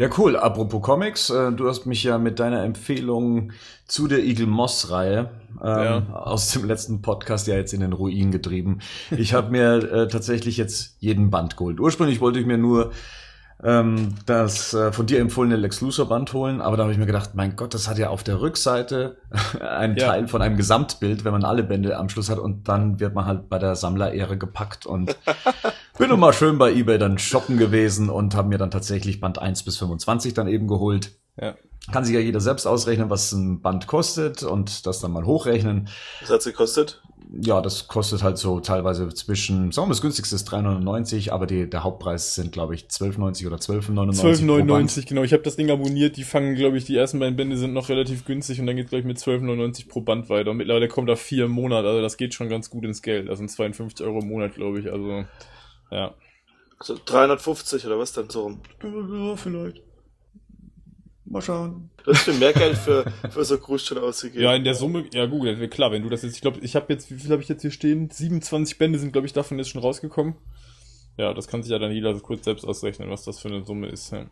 Ja, 0.00 0.08
cool. 0.16 0.34
Apropos 0.34 0.80
Comics, 0.80 1.28
äh, 1.28 1.52
du 1.52 1.68
hast 1.68 1.84
mich 1.84 2.02
ja 2.04 2.16
mit 2.16 2.38
deiner 2.38 2.64
Empfehlung 2.64 3.52
zu 3.86 4.08
der 4.08 4.24
Eagle 4.24 4.46
Moss 4.46 4.90
Reihe 4.90 5.28
ähm, 5.62 5.66
Ja. 5.84 6.06
aus 6.14 6.52
dem 6.52 6.64
letzten 6.64 7.02
Podcast 7.02 7.46
ja 7.48 7.56
jetzt 7.56 7.74
in 7.74 7.80
den 7.82 7.92
Ruin 7.92 8.30
getrieben. 8.30 8.78
Ich 9.10 9.34
habe 9.34 9.50
mir 9.50 9.74
äh, 9.92 10.08
tatsächlich 10.08 10.56
jetzt 10.56 10.96
jeden 11.00 11.28
Band 11.28 11.58
geholt. 11.58 11.80
Ursprünglich 11.80 12.22
wollte 12.22 12.38
ich 12.38 12.46
mir 12.46 12.56
nur 12.56 12.92
ähm, 13.62 14.14
das 14.26 14.72
äh, 14.74 14.92
von 14.92 15.06
dir 15.06 15.20
empfohlene 15.20 15.56
Lex 15.56 15.80
Luthor 15.80 16.08
Band 16.08 16.32
holen, 16.32 16.60
aber 16.60 16.76
da 16.76 16.84
habe 16.84 16.92
ich 16.92 16.98
mir 16.98 17.06
gedacht, 17.06 17.30
mein 17.34 17.56
Gott, 17.56 17.74
das 17.74 17.88
hat 17.88 17.98
ja 17.98 18.08
auf 18.08 18.22
der 18.22 18.40
Rückseite 18.40 19.16
einen 19.60 19.96
Ja. 19.96 20.08
Teil 20.08 20.28
von 20.28 20.40
einem 20.42 20.56
Gesamtbild, 20.56 21.24
wenn 21.24 21.32
man 21.32 21.44
alle 21.44 21.62
Bände 21.62 21.96
am 21.96 22.08
Schluss 22.08 22.30
hat 22.30 22.38
und 22.38 22.68
dann 22.68 23.00
wird 23.00 23.14
man 23.14 23.26
halt 23.26 23.48
bei 23.48 23.58
der 23.58 23.76
Sammlerehre 23.76 24.38
gepackt 24.38 24.86
und 24.86 25.16
bin 25.98 26.08
nun 26.08 26.20
mal 26.20 26.32
schön 26.32 26.58
bei 26.58 26.72
eBay 26.72 26.98
dann 26.98 27.18
shoppen 27.18 27.58
gewesen 27.58 28.08
und 28.08 28.34
habe 28.34 28.48
mir 28.48 28.58
dann 28.58 28.70
tatsächlich 28.70 29.20
Band 29.20 29.38
1 29.38 29.62
bis 29.64 29.76
25 29.78 30.34
dann 30.34 30.48
eben 30.48 30.66
geholt. 30.66 31.12
Ja. 31.40 31.54
Kann 31.92 32.04
sich 32.04 32.14
ja 32.14 32.20
jeder 32.20 32.40
selbst 32.40 32.66
ausrechnen, 32.66 33.10
was 33.10 33.32
ein 33.32 33.62
Band 33.62 33.86
kostet 33.86 34.42
und 34.42 34.86
das 34.86 35.00
dann 35.00 35.12
mal 35.12 35.24
hochrechnen. 35.24 35.88
Was 36.20 36.30
hat's 36.30 36.44
gekostet? 36.44 37.02
Ja, 37.32 37.60
das 37.60 37.86
kostet 37.86 38.22
halt 38.22 38.38
so 38.38 38.58
teilweise 38.58 39.08
zwischen, 39.10 39.70
sagen 39.70 39.84
wir 39.84 39.88
mal, 39.88 39.92
das 39.92 40.02
günstigste 40.02 40.34
ist 40.34 40.48
3,99, 40.48 41.30
aber 41.30 41.46
die, 41.46 41.70
der 41.70 41.84
Hauptpreis 41.84 42.34
sind, 42.34 42.50
glaube 42.50 42.74
ich, 42.74 42.86
12,90 42.86 43.46
oder 43.46 43.56
12,99. 43.56 43.82
pro 43.84 43.92
Band. 44.72 44.90
12,99, 44.90 45.08
genau. 45.08 45.22
Ich 45.22 45.32
habe 45.32 45.42
das 45.44 45.54
Ding 45.54 45.70
abonniert. 45.70 46.16
Die 46.16 46.24
fangen, 46.24 46.56
glaube 46.56 46.76
ich, 46.76 46.86
die 46.86 46.96
ersten 46.96 47.20
beiden 47.20 47.36
Bände 47.36 47.56
sind 47.56 47.72
noch 47.72 47.88
relativ 47.88 48.24
günstig 48.24 48.58
und 48.58 48.66
dann 48.66 48.76
geht 48.76 48.88
glaube 48.88 49.00
ich, 49.00 49.06
mit 49.06 49.18
12,99 49.18 49.88
pro 49.88 50.00
Band 50.00 50.28
weiter. 50.28 50.50
Und 50.50 50.56
mittlerweile 50.56 50.88
kommt 50.88 51.08
da 51.08 51.14
vier 51.14 51.44
im 51.44 51.52
Monat, 51.52 51.84
also 51.84 52.02
das 52.02 52.16
geht 52.16 52.34
schon 52.34 52.48
ganz 52.48 52.68
gut 52.68 52.84
ins 52.84 53.02
Geld. 53.02 53.28
Das 53.28 53.38
sind 53.38 53.50
52 53.50 54.04
Euro 54.04 54.20
im 54.20 54.28
Monat, 54.28 54.54
glaube 54.54 54.80
ich. 54.80 54.90
Also, 54.90 55.24
ja. 55.90 56.14
So 56.82 56.96
350 57.04 57.86
oder 57.86 57.98
was 57.98 58.12
dann 58.12 58.28
so 58.30 58.42
rum? 58.42 58.60
Ja, 58.82 59.36
vielleicht. 59.36 59.82
Mal 61.30 61.42
schauen. 61.42 61.90
Du 62.04 62.10
hast 62.10 62.24
schon 62.24 62.40
mehr 62.40 62.52
Geld 62.52 62.76
für, 62.76 63.04
für 63.30 63.44
so 63.44 63.78
schon 63.78 63.98
ausgegeben. 63.98 64.42
Ja, 64.42 64.54
in 64.56 64.64
der 64.64 64.74
Summe, 64.74 65.04
ja 65.14 65.26
gut, 65.26 65.46
das 65.46 65.58
wäre 65.58 65.68
klar, 65.68 65.92
wenn 65.92 66.02
du 66.02 66.08
das 66.08 66.22
jetzt, 66.22 66.34
ich 66.34 66.40
glaube, 66.40 66.58
ich 66.60 66.74
habe 66.74 66.92
jetzt, 66.92 67.08
wie 67.08 67.14
viel 67.14 67.30
habe 67.30 67.40
ich 67.40 67.48
jetzt 67.48 67.62
hier 67.62 67.70
stehen? 67.70 68.10
27 68.10 68.78
Bände 68.78 68.98
sind, 68.98 69.12
glaube 69.12 69.28
ich, 69.28 69.32
davon 69.32 69.56
jetzt 69.56 69.70
schon 69.70 69.80
rausgekommen. 69.80 70.34
Ja, 71.16 71.32
das 71.32 71.46
kann 71.46 71.62
sich 71.62 71.70
ja 71.70 71.78
dann 71.78 71.92
jeder 71.92 72.18
kurz 72.18 72.44
selbst 72.44 72.64
ausrechnen, 72.64 73.10
was 73.10 73.24
das 73.24 73.38
für 73.38 73.46
eine 73.46 73.64
Summe 73.64 73.86
ist. 73.86 74.10
Ja. 74.10 74.26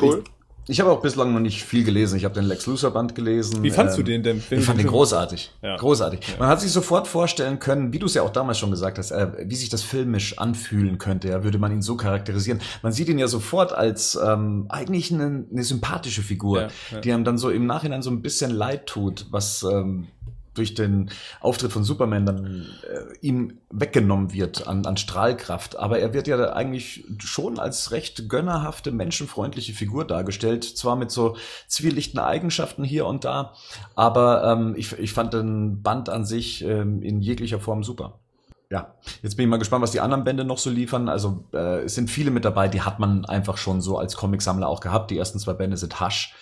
Cool. 0.00 0.22
Ich 0.68 0.80
habe 0.80 0.90
auch 0.90 1.00
bislang 1.00 1.32
noch 1.32 1.38
nicht 1.40 1.62
viel 1.64 1.84
gelesen. 1.84 2.16
Ich 2.16 2.24
habe 2.24 2.34
den 2.34 2.44
Lex 2.44 2.66
Luthor 2.66 2.90
Band 2.90 3.14
gelesen. 3.14 3.62
Wie 3.62 3.70
fandst 3.70 3.96
Ähm, 3.96 4.04
du 4.04 4.10
den 4.10 4.22
denn? 4.24 4.42
Ich 4.50 4.64
fand 4.64 4.80
den 4.80 4.88
großartig. 4.88 5.52
Ja. 5.62 5.76
Großartig. 5.76 6.38
Man 6.40 6.48
hat 6.48 6.60
sich 6.60 6.72
sofort 6.72 7.06
vorstellen 7.06 7.60
können, 7.60 7.92
wie 7.92 8.00
du 8.00 8.06
es 8.06 8.14
ja 8.14 8.22
auch 8.22 8.30
damals 8.30 8.58
schon 8.58 8.72
gesagt 8.72 8.98
hast, 8.98 9.12
äh, 9.12 9.28
wie 9.44 9.54
sich 9.54 9.68
das 9.68 9.82
filmisch 9.82 10.38
anfühlen 10.38 10.98
könnte, 10.98 11.28
ja, 11.28 11.44
würde 11.44 11.58
man 11.58 11.70
ihn 11.70 11.82
so 11.82 11.96
charakterisieren. 11.96 12.60
Man 12.82 12.92
sieht 12.92 13.08
ihn 13.08 13.18
ja 13.18 13.28
sofort 13.28 13.72
als 13.72 14.18
ähm, 14.20 14.66
eigentlich 14.68 15.12
eine, 15.12 15.44
eine 15.50 15.62
sympathische 15.62 16.22
Figur, 16.22 16.62
Ja, 16.62 16.68
ja. 16.90 17.00
die 17.00 17.12
einem 17.12 17.22
dann 17.22 17.38
so 17.38 17.50
im 17.50 17.66
Nachhinein 17.66 18.02
so 18.02 18.10
ein 18.10 18.20
bisschen 18.22 18.50
leid 18.50 18.86
tut, 18.86 19.26
was 19.30 19.62
ähm, 19.62 20.08
durch 20.56 20.74
den 20.74 21.10
Auftritt 21.40 21.72
von 21.72 21.84
Superman 21.84 22.26
dann 22.26 22.66
äh, 22.82 23.16
ihm 23.20 23.58
weggenommen 23.70 24.32
wird 24.32 24.66
an, 24.66 24.84
an 24.86 24.96
Strahlkraft. 24.96 25.78
Aber 25.78 25.98
er 25.98 26.14
wird 26.14 26.26
ja 26.26 26.52
eigentlich 26.52 27.04
schon 27.18 27.58
als 27.58 27.92
recht 27.92 28.28
gönnerhafte, 28.28 28.92
menschenfreundliche 28.92 29.72
Figur 29.72 30.06
dargestellt. 30.06 30.64
Zwar 30.64 30.96
mit 30.96 31.10
so 31.10 31.36
zwielichten 31.68 32.18
Eigenschaften 32.18 32.84
hier 32.84 33.06
und 33.06 33.24
da, 33.24 33.54
aber 33.94 34.44
ähm, 34.44 34.74
ich, 34.76 34.92
ich 34.98 35.12
fand 35.12 35.34
den 35.34 35.82
Band 35.82 36.08
an 36.08 36.24
sich 36.24 36.64
ähm, 36.64 37.02
in 37.02 37.20
jeglicher 37.20 37.60
Form 37.60 37.84
super. 37.84 38.18
Ja, 38.68 38.94
jetzt 39.22 39.36
bin 39.36 39.44
ich 39.44 39.50
mal 39.50 39.58
gespannt, 39.58 39.82
was 39.82 39.92
die 39.92 40.00
anderen 40.00 40.24
Bände 40.24 40.44
noch 40.44 40.58
so 40.58 40.70
liefern. 40.70 41.08
Also 41.08 41.44
äh, 41.52 41.84
es 41.84 41.94
sind 41.94 42.10
viele 42.10 42.32
mit 42.32 42.44
dabei, 42.44 42.66
die 42.66 42.82
hat 42.82 42.98
man 42.98 43.24
einfach 43.24 43.58
schon 43.58 43.80
so 43.80 43.96
als 43.96 44.16
Comicsammler 44.16 44.68
auch 44.68 44.80
gehabt. 44.80 45.10
Die 45.10 45.18
ersten 45.18 45.38
zwei 45.38 45.52
Bände 45.52 45.76
sind 45.76 46.00
Hasch, 46.00 46.34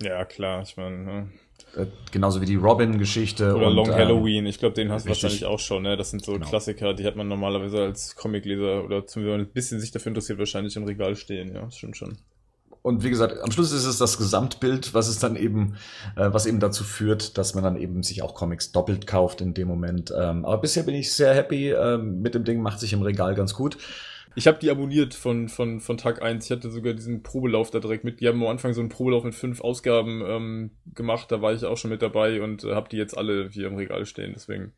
Ja, 0.00 0.24
klar, 0.24 0.62
ich 0.62 0.76
meine, 0.76 1.30
äh, 1.76 1.86
genauso 2.10 2.40
wie 2.40 2.46
die 2.46 2.56
Robin-Geschichte. 2.56 3.54
Oder 3.54 3.68
und, 3.68 3.74
Long 3.76 3.86
ähm, 3.88 3.94
Halloween, 3.94 4.46
ich 4.46 4.58
glaube, 4.58 4.74
den 4.74 4.90
hast 4.90 5.04
du 5.04 5.10
wahrscheinlich 5.10 5.44
auch 5.44 5.58
schon, 5.60 5.82
ne? 5.82 5.96
Das 5.96 6.10
sind 6.10 6.24
so 6.24 6.32
Genau. 6.32 6.46
Klassiker, 6.48 6.94
die 6.94 7.04
hat 7.04 7.16
man 7.16 7.28
normalerweise 7.28 7.82
als 7.82 8.16
Comicleser 8.16 8.84
oder 8.84 9.06
zumindest 9.06 9.50
ein 9.50 9.52
bisschen 9.52 9.80
sich 9.80 9.90
dafür 9.90 10.10
interessiert, 10.10 10.38
wahrscheinlich 10.38 10.76
im 10.76 10.84
Regal 10.84 11.16
stehen, 11.16 11.54
ja, 11.54 11.62
das 11.62 11.76
stimmt 11.76 11.96
schon. 11.96 12.18
und 12.82 13.02
wie 13.02 13.10
gesagt, 13.10 13.40
am 13.42 13.50
Schluss 13.50 13.72
ist 13.72 13.84
es 13.84 13.98
das 13.98 14.16
Gesamtbild, 14.16 14.94
was 14.94 15.08
es 15.08 15.18
dann 15.18 15.34
eben, 15.34 15.74
äh, 16.16 16.28
was 16.32 16.46
eben 16.46 16.60
dazu 16.60 16.84
führt, 16.84 17.36
dass 17.36 17.54
man 17.54 17.64
dann 17.64 17.76
eben 17.76 18.02
sich 18.04 18.22
auch 18.22 18.34
Comics 18.34 18.70
doppelt 18.70 19.06
kauft 19.08 19.40
in 19.40 19.54
dem 19.54 19.66
Moment. 19.66 20.12
Ähm, 20.16 20.44
aber 20.44 20.58
bisher 20.58 20.84
bin 20.84 20.94
ich 20.94 21.12
sehr 21.12 21.34
happy 21.34 21.72
ähm, 21.72 22.20
mit 22.22 22.34
dem 22.36 22.44
Ding, 22.44 22.62
macht 22.62 22.78
sich 22.78 22.92
im 22.92 23.02
Regal 23.02 23.34
ganz 23.34 23.54
gut. 23.54 23.76
Ich 24.34 24.46
habe 24.46 24.58
die 24.58 24.70
abonniert 24.70 25.14
von, 25.14 25.48
von, 25.48 25.80
von 25.80 25.96
Tag 25.96 26.22
1. 26.22 26.44
Ich 26.44 26.50
hatte 26.50 26.70
sogar 26.70 26.92
diesen 26.92 27.22
Probelauf 27.22 27.70
da 27.70 27.78
direkt 27.78 28.04
mit. 28.04 28.20
Die 28.20 28.28
haben 28.28 28.42
am 28.42 28.48
Anfang 28.48 28.74
so 28.74 28.80
einen 28.80 28.90
Probelauf 28.90 29.24
mit 29.24 29.34
fünf 29.34 29.60
Ausgaben 29.60 30.22
ähm, 30.26 30.70
gemacht. 30.94 31.32
Da 31.32 31.40
war 31.40 31.54
ich 31.54 31.64
auch 31.64 31.76
schon 31.76 31.90
mit 31.90 32.02
dabei 32.02 32.42
und 32.42 32.64
äh, 32.64 32.74
habe 32.74 32.88
die 32.88 32.96
jetzt 32.96 33.16
alle 33.16 33.48
hier 33.50 33.66
im 33.66 33.76
Regal 33.76 34.04
stehen. 34.04 34.32
Deswegen. 34.34 34.72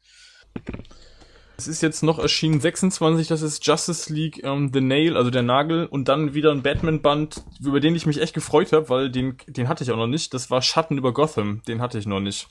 Es 1.56 1.66
ist 1.66 1.82
jetzt 1.82 2.04
noch 2.04 2.20
erschienen 2.20 2.60
26, 2.60 3.26
das 3.26 3.42
ist 3.42 3.66
Justice 3.66 4.12
League 4.12 4.44
ähm, 4.44 4.70
The 4.72 4.80
Nail, 4.80 5.16
also 5.16 5.28
der 5.28 5.42
Nagel, 5.42 5.86
und 5.86 6.06
dann 6.06 6.32
wieder 6.32 6.52
ein 6.52 6.62
Batman-Band, 6.62 7.42
über 7.64 7.80
den 7.80 7.96
ich 7.96 8.06
mich 8.06 8.20
echt 8.20 8.32
gefreut 8.32 8.72
habe, 8.72 8.88
weil 8.90 9.10
den, 9.10 9.38
den 9.48 9.66
hatte 9.68 9.82
ich 9.82 9.90
auch 9.90 9.96
noch 9.96 10.06
nicht. 10.06 10.32
Das 10.34 10.52
war 10.52 10.62
Schatten 10.62 10.98
über 10.98 11.12
Gotham, 11.12 11.62
den 11.66 11.82
hatte 11.82 11.98
ich 11.98 12.06
noch 12.06 12.20
nicht. 12.20 12.48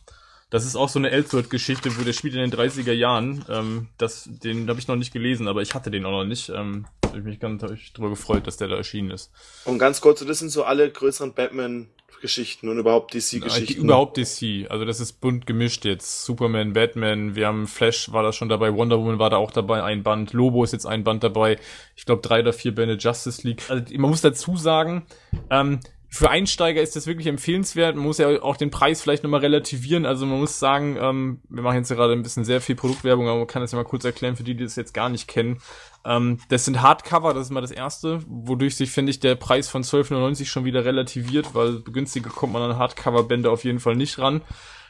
Das 0.50 0.66
ist 0.66 0.78
auch 0.78 0.88
so 0.88 1.00
eine 1.00 1.12
Elseworld-Geschichte, 1.12 1.98
wo 1.98 2.04
der 2.04 2.14
spielt 2.14 2.34
in 2.36 2.40
den 2.40 2.52
30er 2.52 2.94
Jahren. 2.94 3.44
Ähm, 3.50 3.90
das, 3.98 4.30
den 4.30 4.70
habe 4.70 4.80
ich 4.80 4.88
noch 4.88 4.96
nicht 4.96 5.12
gelesen, 5.12 5.48
aber 5.48 5.62
ich 5.62 5.74
hatte 5.74 5.92
den 5.92 6.06
auch 6.06 6.12
noch 6.12 6.24
nicht. 6.24 6.50
Ähm, 6.50 6.86
habe 7.06 7.20
ich 7.20 7.24
mich 7.26 7.40
ganz 7.40 7.64
hab 7.64 7.72
ich 7.72 7.92
drüber 7.92 8.10
gefreut, 8.10 8.48
dass 8.48 8.56
der 8.56 8.70
da 8.70 8.76
erschienen 8.76 9.12
ist. 9.12 9.32
Und 9.66 9.78
ganz 9.78 10.00
kurz, 10.00 10.24
das 10.26 10.40
sind 10.40 10.50
so 10.50 10.64
alle 10.64 10.90
größeren 10.90 11.34
Batman-Geschichten 11.34 12.70
und 12.70 12.78
überhaupt 12.78 13.14
DC-Geschichten. 13.14 13.84
überhaupt 13.84 14.16
DC. 14.16 14.70
Also 14.70 14.86
das 14.86 15.02
ist 15.02 15.20
bunt 15.20 15.46
gemischt 15.48 15.84
jetzt. 15.84 16.24
Superman, 16.24 16.72
Batman, 16.72 17.36
wir 17.36 17.48
haben 17.48 17.68
Flash 17.68 18.12
war 18.14 18.24
da 18.24 18.32
schon 18.32 18.48
dabei, 18.48 18.74
Wonder 18.74 19.00
Woman 19.00 19.20
war 19.20 19.30
da 19.30 19.38
auch 19.38 19.52
dabei, 19.52 19.84
ein 19.84 20.04
Band, 20.04 20.32
Lobo 20.32 20.64
ist 20.64 20.72
jetzt 20.72 20.86
ein 20.86 21.04
Band 21.04 21.24
dabei. 21.24 21.60
Ich 21.98 22.06
glaube 22.06 22.22
drei 22.22 22.40
oder 22.40 22.54
vier 22.54 22.74
Bände 22.74 22.96
Justice 22.96 23.46
League. 23.46 23.64
Also 23.70 23.84
man 23.98 24.10
muss 24.10 24.22
dazu 24.22 24.56
sagen, 24.56 25.06
ähm, 25.50 25.80
für 26.10 26.30
Einsteiger 26.30 26.82
ist 26.82 26.96
das 26.96 27.06
wirklich 27.06 27.28
empfehlenswert. 27.28 27.96
Man 27.96 28.06
muss 28.06 28.18
ja 28.18 28.42
auch 28.42 28.56
den 28.56 28.72
Preis 28.72 29.02
vielleicht 29.02 29.24
nochmal 29.24 29.42
relativieren. 29.42 30.06
Also 30.06 30.26
man 30.26 30.40
muss 30.40 30.58
sagen, 30.58 30.98
ähm, 31.00 31.42
wir 31.50 31.64
machen 31.64 31.78
jetzt 31.78 31.90
gerade 31.90 32.14
ein 32.14 32.24
bisschen 32.24 32.46
sehr 32.46 32.62
viel 32.62 32.76
Produktwerbung, 32.76 33.28
aber 33.28 33.40
man 33.40 33.48
kann 33.48 33.62
das 33.62 33.74
ja 33.74 33.78
mal 33.78 33.84
kurz 33.84 34.06
erklären 34.06 34.38
für 34.38 34.44
die, 34.44 34.56
die 34.56 34.64
das 34.64 34.78
jetzt 34.78 34.94
gar 34.94 35.10
nicht 35.10 35.28
kennen. 35.28 35.60
Ähm, 36.06 36.40
das 36.48 36.64
sind 36.64 36.82
Hardcover, 36.82 37.34
das 37.34 37.48
ist 37.48 37.52
mal 37.52 37.62
das 37.62 37.72
erste, 37.72 38.22
wodurch 38.28 38.78
sich, 38.78 38.90
finde 38.90 39.10
ich, 39.10 39.20
der 39.20 39.36
Preis 39.36 39.68
von 39.68 39.84
12,99 39.84 40.46
schon 40.46 40.64
wieder 40.64 40.86
relativiert, 40.86 41.54
weil 41.54 41.82
günstiger 41.82 42.30
kommt 42.30 42.54
man 42.54 42.62
an 42.62 42.78
Hardcover-Bände 42.78 43.52
auf 43.52 43.66
jeden 43.66 43.80
Fall 43.80 43.96
nicht 43.96 44.18
ran. 44.18 44.42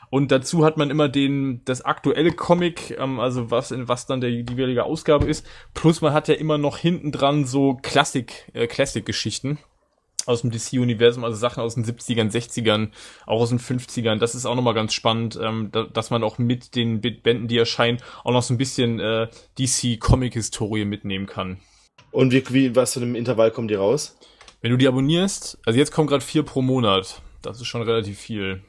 Und 0.09 0.31
dazu 0.31 0.63
hat 0.63 0.77
man 0.77 0.89
immer 0.89 1.09
den, 1.09 1.65
das 1.65 1.81
aktuelle 1.81 2.31
Comic, 2.31 2.95
ähm, 2.97 3.19
also 3.19 3.49
was, 3.49 3.71
in 3.71 3.87
was 3.87 4.05
dann 4.05 4.21
der, 4.21 4.29
die 4.29 4.45
jeweilige 4.53 4.83
Ausgabe 4.83 5.25
ist. 5.25 5.45
Plus 5.73 6.01
man 6.01 6.13
hat 6.13 6.27
ja 6.27 6.35
immer 6.35 6.59
noch 6.59 6.77
hinten 6.77 7.11
dran 7.11 7.45
so 7.45 7.73
Klassik, 7.81 8.49
äh, 8.53 8.67
Classic-Geschichten 8.67 9.57
aus 10.27 10.41
dem 10.41 10.51
DC-Universum, 10.51 11.23
also 11.23 11.37
Sachen 11.37 11.61
aus 11.61 11.75
den 11.75 11.85
70ern, 11.85 12.31
60ern, 12.31 12.89
auch 13.25 13.41
aus 13.41 13.49
den 13.49 13.59
50ern. 13.59 14.17
Das 14.17 14.35
ist 14.35 14.45
auch 14.45 14.55
nochmal 14.55 14.73
ganz 14.73 14.93
spannend, 14.93 15.39
ähm, 15.41 15.69
da, 15.71 15.83
dass 15.83 16.09
man 16.09 16.23
auch 16.23 16.37
mit 16.37 16.75
den 16.75 17.01
Bänden, 17.01 17.47
die 17.47 17.57
erscheinen, 17.57 17.99
auch 18.23 18.31
noch 18.31 18.43
so 18.43 18.53
ein 18.53 18.57
bisschen 18.57 18.99
äh, 18.99 19.27
DC-Comic-Historie 19.57 20.85
mitnehmen 20.85 21.25
kann. 21.25 21.57
Und 22.11 22.31
wie, 22.31 22.43
wie, 22.49 22.75
was 22.75 22.93
für 22.93 23.01
einem 23.01 23.15
Intervall 23.15 23.51
kommen 23.51 23.67
die 23.67 23.75
raus? 23.75 24.17
Wenn 24.61 24.71
du 24.71 24.77
die 24.77 24.87
abonnierst, 24.87 25.59
also 25.65 25.77
jetzt 25.77 25.91
kommen 25.91 26.07
gerade 26.07 26.23
vier 26.23 26.43
pro 26.43 26.61
Monat. 26.61 27.21
Das 27.41 27.61
ist 27.61 27.67
schon 27.67 27.83
relativ 27.83 28.19
viel. 28.19 28.63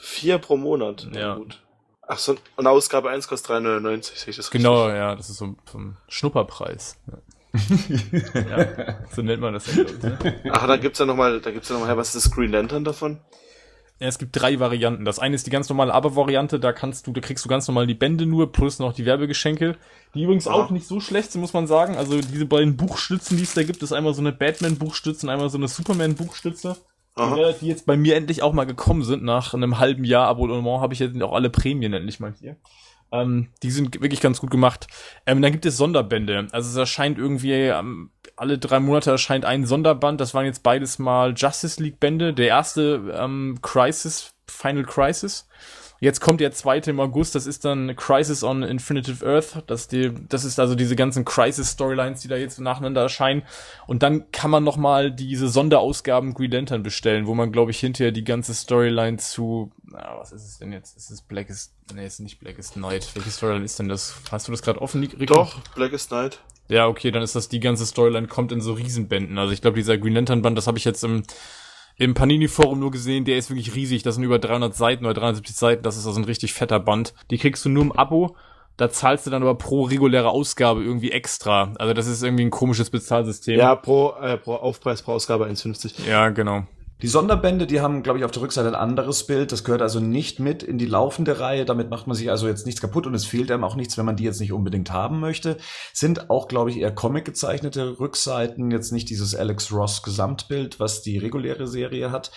Vier 0.00 0.38
pro 0.38 0.56
Monat? 0.56 1.08
Na 1.10 1.20
Ja. 1.20 1.34
Gut. 1.36 1.62
Ach 2.10 2.18
so, 2.18 2.36
und 2.56 2.66
Ausgabe 2.66 3.10
1 3.10 3.28
kostet 3.28 3.50
3,99, 3.50 4.16
sehe 4.16 4.30
ich 4.30 4.36
das 4.36 4.50
Genau, 4.50 4.88
ja, 4.88 5.14
das 5.14 5.28
ist 5.28 5.36
so, 5.36 5.56
so 5.70 5.78
ein 5.78 5.98
Schnupperpreis. 6.08 6.98
Ja. 7.06 7.18
Ja, 7.52 8.98
so 9.10 9.22
nennt 9.22 9.40
man 9.40 9.54
das 9.54 9.74
ja, 9.74 9.82
ne? 9.82 10.18
Ach, 10.50 10.66
da 10.66 10.76
gibt's 10.76 10.98
ja 10.98 11.06
nochmal, 11.06 11.40
da 11.40 11.50
gibt's 11.50 11.68
ja 11.68 11.78
nochmal, 11.78 11.96
was 11.96 12.14
ist 12.14 12.26
das 12.26 12.32
Green 12.32 12.52
Lantern 12.52 12.84
davon? 12.84 13.20
Ja, 14.00 14.06
es 14.06 14.18
gibt 14.18 14.40
drei 14.40 14.60
Varianten. 14.60 15.04
Das 15.04 15.18
eine 15.18 15.34
ist 15.34 15.46
die 15.46 15.50
ganz 15.50 15.68
normale 15.68 15.92
Abo-Variante, 15.92 16.60
da 16.60 16.72
kannst 16.72 17.06
du, 17.06 17.12
da 17.12 17.20
kriegst 17.20 17.44
du 17.44 17.48
ganz 17.48 17.66
normal 17.66 17.86
die 17.86 17.94
Bände 17.94 18.26
nur, 18.26 18.52
plus 18.52 18.78
noch 18.78 18.92
die 18.92 19.04
Werbegeschenke. 19.04 19.76
Die 20.14 20.22
übrigens 20.22 20.46
Aha. 20.46 20.54
auch 20.54 20.70
nicht 20.70 20.86
so 20.86 21.00
schlecht 21.00 21.32
sind, 21.32 21.40
muss 21.40 21.52
man 21.52 21.66
sagen. 21.66 21.96
Also 21.96 22.20
diese 22.20 22.46
beiden 22.46 22.76
Buchstützen, 22.76 23.36
die 23.36 23.42
es 23.42 23.54
da 23.54 23.64
gibt, 23.64 23.82
ist 23.82 23.92
einmal 23.92 24.14
so 24.14 24.20
eine 24.20 24.32
Batman-Buchstütze 24.32 25.26
und 25.26 25.30
einmal 25.30 25.50
so 25.50 25.58
eine 25.58 25.68
Superman-Buchstütze. 25.68 26.76
Die 27.60 27.66
jetzt 27.66 27.84
bei 27.84 27.96
mir 27.96 28.14
endlich 28.14 28.42
auch 28.42 28.52
mal 28.52 28.66
gekommen 28.66 29.02
sind. 29.02 29.24
Nach 29.24 29.52
einem 29.52 29.80
halben 29.80 30.04
Jahr 30.04 30.28
Abonnement 30.28 30.80
habe 30.80 30.94
ich 30.94 31.00
jetzt 31.00 31.20
auch 31.20 31.32
alle 31.32 31.50
Prämien 31.50 31.92
endlich 31.92 32.20
mal 32.20 32.32
hier. 32.38 32.56
Ähm, 33.12 33.48
die 33.62 33.70
sind 33.70 34.00
wirklich 34.00 34.20
ganz 34.20 34.40
gut 34.40 34.50
gemacht. 34.50 34.86
Ähm, 35.26 35.42
dann 35.42 35.52
gibt 35.52 35.66
es 35.66 35.76
Sonderbände. 35.76 36.48
Also 36.52 36.70
es 36.70 36.76
erscheint 36.76 37.18
irgendwie, 37.18 37.52
ähm, 37.52 38.10
alle 38.36 38.58
drei 38.58 38.80
Monate 38.80 39.10
erscheint 39.10 39.44
ein 39.44 39.66
Sonderband. 39.66 40.20
Das 40.20 40.34
waren 40.34 40.44
jetzt 40.44 40.62
beides 40.62 40.98
mal 40.98 41.34
Justice 41.36 41.82
League 41.82 42.00
Bände. 42.00 42.34
Der 42.34 42.48
erste 42.48 43.14
ähm, 43.16 43.58
Crisis, 43.62 44.34
Final 44.46 44.84
Crisis. 44.84 45.48
Jetzt 46.00 46.20
kommt 46.20 46.40
der 46.40 46.52
zweite 46.52 46.90
im 46.90 47.00
August, 47.00 47.34
das 47.34 47.46
ist 47.46 47.64
dann 47.64 47.96
Crisis 47.96 48.44
on 48.44 48.62
Infinitive 48.62 49.26
Earth. 49.26 49.64
Das, 49.66 49.88
die, 49.88 50.12
das 50.28 50.44
ist 50.44 50.60
also 50.60 50.76
diese 50.76 50.94
ganzen 50.94 51.24
Crisis-Storylines, 51.24 52.20
die 52.20 52.28
da 52.28 52.36
jetzt 52.36 52.60
nacheinander 52.60 53.02
erscheinen. 53.02 53.42
Und 53.88 54.04
dann 54.04 54.30
kann 54.30 54.50
man 54.50 54.62
nochmal 54.62 55.10
diese 55.10 55.48
Sonderausgaben 55.48 56.34
Green 56.34 56.52
Lantern 56.52 56.84
bestellen, 56.84 57.26
wo 57.26 57.34
man, 57.34 57.50
glaube 57.50 57.72
ich, 57.72 57.80
hinterher 57.80 58.12
die 58.12 58.22
ganze 58.22 58.54
Storyline 58.54 59.16
zu, 59.16 59.72
na, 59.82 60.16
was 60.18 60.30
ist 60.30 60.44
es 60.44 60.58
denn 60.58 60.72
jetzt? 60.72 60.96
Ist 60.96 61.10
es 61.10 61.20
Blackest, 61.20 61.74
nee, 61.92 62.06
ist 62.06 62.20
nicht 62.20 62.38
Blackest 62.38 62.76
Night. 62.76 63.10
Welche 63.14 63.30
Storyline 63.30 63.64
ist 63.64 63.78
denn 63.80 63.88
das? 63.88 64.14
Hast 64.30 64.46
du 64.46 64.52
das 64.52 64.62
gerade 64.62 64.80
offen, 64.80 65.02
Rico? 65.02 65.34
Doch, 65.34 65.60
Blackest 65.74 66.12
Night. 66.12 66.38
Ja, 66.68 66.86
okay, 66.86 67.10
dann 67.10 67.22
ist 67.22 67.34
das 67.34 67.48
die 67.48 67.60
ganze 67.60 67.86
Storyline 67.86 68.28
kommt 68.28 68.52
in 68.52 68.60
so 68.60 68.74
Riesenbänden. 68.74 69.36
Also 69.38 69.52
ich 69.52 69.62
glaube, 69.62 69.76
dieser 69.76 69.98
Green 69.98 70.14
Lantern 70.14 70.42
Band, 70.42 70.56
das 70.56 70.66
habe 70.68 70.78
ich 70.78 70.84
jetzt 70.84 71.02
im 71.02 71.24
im 71.98 72.14
Panini-Forum 72.14 72.78
nur 72.78 72.92
gesehen, 72.92 73.24
der 73.24 73.36
ist 73.36 73.50
wirklich 73.50 73.74
riesig. 73.74 74.04
Das 74.04 74.14
sind 74.14 74.24
über 74.24 74.38
300 74.38 74.74
Seiten 74.74 75.04
oder 75.04 75.14
370 75.14 75.56
Seiten. 75.56 75.82
Das 75.82 75.96
ist 75.96 76.06
also 76.06 76.20
ein 76.20 76.24
richtig 76.24 76.54
fetter 76.54 76.78
Band. 76.78 77.12
Die 77.30 77.38
kriegst 77.38 77.64
du 77.64 77.68
nur 77.68 77.82
im 77.82 77.92
Abo. 77.92 78.36
Da 78.76 78.88
zahlst 78.88 79.26
du 79.26 79.30
dann 79.30 79.42
aber 79.42 79.56
pro 79.56 79.82
reguläre 79.82 80.28
Ausgabe 80.28 80.84
irgendwie 80.84 81.10
extra. 81.10 81.72
Also 81.78 81.94
das 81.94 82.06
ist 82.06 82.22
irgendwie 82.22 82.44
ein 82.44 82.50
komisches 82.50 82.90
Bezahlsystem. 82.90 83.58
Ja, 83.58 83.74
pro, 83.74 84.12
äh, 84.22 84.36
pro 84.36 84.54
Aufpreis 84.54 85.02
pro 85.02 85.12
Ausgabe 85.12 85.46
1,50. 85.46 86.08
Ja, 86.08 86.28
genau. 86.28 86.64
Die 87.00 87.06
Sonderbände, 87.06 87.68
die 87.68 87.80
haben, 87.80 88.02
glaube 88.02 88.18
ich, 88.18 88.24
auf 88.24 88.32
der 88.32 88.42
Rückseite 88.42 88.66
ein 88.66 88.74
anderes 88.74 89.24
Bild. 89.24 89.52
Das 89.52 89.62
gehört 89.62 89.82
also 89.82 90.00
nicht 90.00 90.40
mit 90.40 90.64
in 90.64 90.78
die 90.78 90.86
laufende 90.86 91.38
Reihe. 91.38 91.64
Damit 91.64 91.90
macht 91.90 92.08
man 92.08 92.16
sich 92.16 92.28
also 92.28 92.48
jetzt 92.48 92.66
nichts 92.66 92.80
kaputt 92.80 93.06
und 93.06 93.14
es 93.14 93.24
fehlt 93.24 93.52
einem 93.52 93.62
auch 93.62 93.76
nichts, 93.76 93.96
wenn 93.96 94.04
man 94.04 94.16
die 94.16 94.24
jetzt 94.24 94.40
nicht 94.40 94.52
unbedingt 94.52 94.90
haben 94.90 95.20
möchte. 95.20 95.58
Sind 95.92 96.28
auch, 96.28 96.48
glaube 96.48 96.70
ich, 96.70 96.78
eher 96.78 96.92
Comic 96.92 97.24
gezeichnete 97.24 98.00
Rückseiten, 98.00 98.72
jetzt 98.72 98.90
nicht 98.90 99.10
dieses 99.10 99.36
Alex 99.36 99.70
Ross 99.70 100.02
Gesamtbild, 100.02 100.80
was 100.80 101.00
die 101.02 101.18
reguläre 101.18 101.68
Serie 101.68 102.10
hat. 102.10 102.32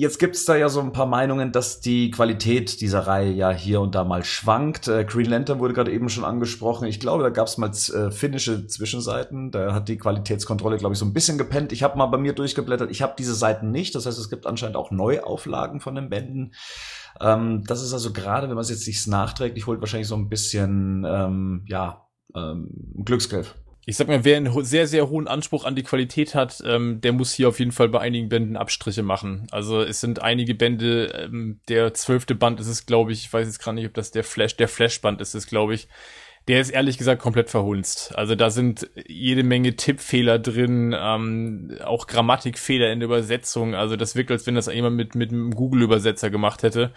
Jetzt 0.00 0.18
gibt's 0.18 0.46
da 0.46 0.56
ja 0.56 0.70
so 0.70 0.80
ein 0.80 0.94
paar 0.94 1.04
Meinungen, 1.04 1.52
dass 1.52 1.80
die 1.80 2.10
Qualität 2.10 2.80
dieser 2.80 3.00
Reihe 3.00 3.32
ja 3.32 3.50
hier 3.50 3.82
und 3.82 3.94
da 3.94 4.02
mal 4.02 4.24
schwankt. 4.24 4.88
Äh, 4.88 5.04
Green 5.04 5.28
Lantern 5.28 5.58
wurde 5.58 5.74
gerade 5.74 5.92
eben 5.92 6.08
schon 6.08 6.24
angesprochen. 6.24 6.88
Ich 6.88 7.00
glaube, 7.00 7.22
da 7.22 7.28
gab's 7.28 7.58
mal 7.58 7.68
äh, 7.68 8.10
finnische 8.10 8.66
Zwischenseiten. 8.66 9.50
Da 9.50 9.74
hat 9.74 9.90
die 9.90 9.98
Qualitätskontrolle, 9.98 10.78
glaube 10.78 10.94
ich, 10.94 10.98
so 10.98 11.04
ein 11.04 11.12
bisschen 11.12 11.36
gepennt. 11.36 11.70
Ich 11.72 11.82
habe 11.82 11.98
mal 11.98 12.06
bei 12.06 12.16
mir 12.16 12.32
durchgeblättert. 12.32 12.90
Ich 12.90 13.02
habe 13.02 13.12
diese 13.18 13.34
Seiten 13.34 13.72
nicht. 13.72 13.94
Das 13.94 14.06
heißt, 14.06 14.18
es 14.18 14.30
gibt 14.30 14.46
anscheinend 14.46 14.76
auch 14.76 14.90
Neuauflagen 14.90 15.80
von 15.80 15.94
den 15.96 16.08
Bänden. 16.08 16.54
Ähm, 17.20 17.64
das 17.66 17.82
ist 17.82 17.92
also 17.92 18.10
gerade, 18.10 18.48
wenn 18.48 18.54
man 18.54 18.62
es 18.62 18.70
jetzt 18.70 18.86
sich 18.86 19.06
nachträglich 19.06 19.66
holt, 19.66 19.80
wahrscheinlich 19.80 20.08
so 20.08 20.16
ein 20.16 20.30
bisschen, 20.30 21.04
ähm, 21.06 21.66
ja, 21.66 22.06
ähm, 22.34 22.70
Glücksgriff. 23.04 23.54
Ich 23.90 23.96
sag 23.96 24.06
mal, 24.06 24.24
wer 24.24 24.36
einen 24.36 24.64
sehr, 24.64 24.86
sehr 24.86 25.10
hohen 25.10 25.26
Anspruch 25.26 25.64
an 25.64 25.74
die 25.74 25.82
Qualität 25.82 26.36
hat, 26.36 26.62
ähm, 26.64 27.00
der 27.00 27.12
muss 27.12 27.32
hier 27.32 27.48
auf 27.48 27.58
jeden 27.58 27.72
Fall 27.72 27.88
bei 27.88 27.98
einigen 27.98 28.28
Bänden 28.28 28.56
Abstriche 28.56 29.02
machen. 29.02 29.48
Also 29.50 29.82
es 29.82 30.00
sind 30.00 30.22
einige 30.22 30.54
Bände, 30.54 31.06
ähm, 31.06 31.58
der 31.68 31.92
zwölfte 31.92 32.36
Band 32.36 32.60
ist 32.60 32.68
es, 32.68 32.86
glaube 32.86 33.10
ich, 33.10 33.24
ich 33.24 33.32
weiß 33.32 33.48
jetzt 33.48 33.58
gerade 33.58 33.74
nicht, 33.74 33.86
ob 33.86 33.94
das 33.94 34.12
der 34.12 34.22
Flash, 34.22 34.56
der 34.56 34.68
Flashband 34.68 35.20
ist 35.20 35.34
es, 35.34 35.48
glaube 35.48 35.74
ich. 35.74 35.88
Der 36.46 36.60
ist 36.60 36.70
ehrlich 36.70 36.98
gesagt 36.98 37.20
komplett 37.20 37.50
verhunzt. 37.50 38.16
Also 38.16 38.36
da 38.36 38.50
sind 38.50 38.88
jede 39.08 39.42
Menge 39.42 39.74
Tippfehler 39.74 40.38
drin, 40.38 40.94
ähm, 40.96 41.76
auch 41.84 42.06
Grammatikfehler 42.06 42.92
in 42.92 43.00
der 43.00 43.08
Übersetzung. 43.08 43.74
Also 43.74 43.96
das 43.96 44.14
wirkt, 44.14 44.30
als 44.30 44.46
wenn 44.46 44.54
das 44.54 44.72
jemand 44.72 44.94
mit, 44.94 45.16
mit 45.16 45.32
einem 45.32 45.50
Google-Übersetzer 45.50 46.30
gemacht 46.30 46.62
hätte. 46.62 46.92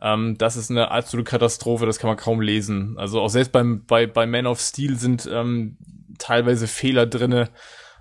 Ähm, 0.00 0.38
das 0.38 0.56
ist 0.56 0.70
eine 0.70 0.92
absolute 0.92 1.28
Katastrophe, 1.28 1.86
das 1.86 1.98
kann 1.98 2.06
man 2.06 2.16
kaum 2.16 2.40
lesen. 2.40 2.96
Also 2.98 3.20
auch 3.20 3.30
selbst 3.30 3.50
beim, 3.50 3.84
bei, 3.84 4.06
bei 4.06 4.26
Man 4.26 4.46
of 4.46 4.60
Steel 4.60 4.96
sind 4.96 5.28
ähm, 5.32 5.76
teilweise 6.18 6.66
Fehler 6.66 7.06
drinne. 7.06 7.50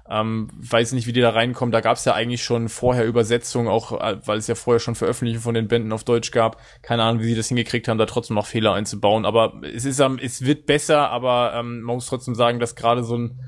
Ähm, 0.08 0.50
weiß 0.54 0.92
nicht, 0.92 1.08
wie 1.08 1.14
die 1.14 1.22
da 1.22 1.32
reinkommen. 1.32 1.72
Da 1.72 1.82
gab 1.82 1.98
es 1.98 2.06
ja 2.06 2.14
eigentlich 2.14 2.44
schon 2.44 2.70
vorher 2.70 3.06
Übersetzungen, 3.06 3.68
auch 3.68 4.00
äh, 4.00 4.18
weil 4.26 4.38
es 4.38 4.46
ja 4.46 4.54
vorher 4.54 4.80
schon 4.80 4.94
Veröffentlichungen 4.94 5.42
von 5.42 5.56
den 5.56 5.68
Bänden 5.68 5.92
auf 5.92 6.04
Deutsch 6.04 6.30
gab. 6.30 6.62
Keine 6.84 7.02
Ahnung, 7.04 7.24
wie 7.24 7.28
sie 7.28 7.36
das 7.36 7.48
hingekriegt 7.48 7.88
haben, 7.88 7.98
da 7.98 8.06
trotzdem 8.06 8.36
noch 8.36 8.46
Fehler 8.46 8.74
einzubauen. 8.74 9.26
Aber 9.26 9.54
es 9.64 9.84
ist, 9.84 10.00
es 10.00 10.46
wird 10.46 10.68
besser, 10.68 11.10
aber 11.10 11.54
ähm, 11.56 11.82
man 11.82 11.96
muss 11.96 12.06
trotzdem 12.06 12.36
sagen, 12.36 12.60
dass 12.60 12.76
gerade 12.76 13.04
so 13.04 13.18
ein 13.18 13.40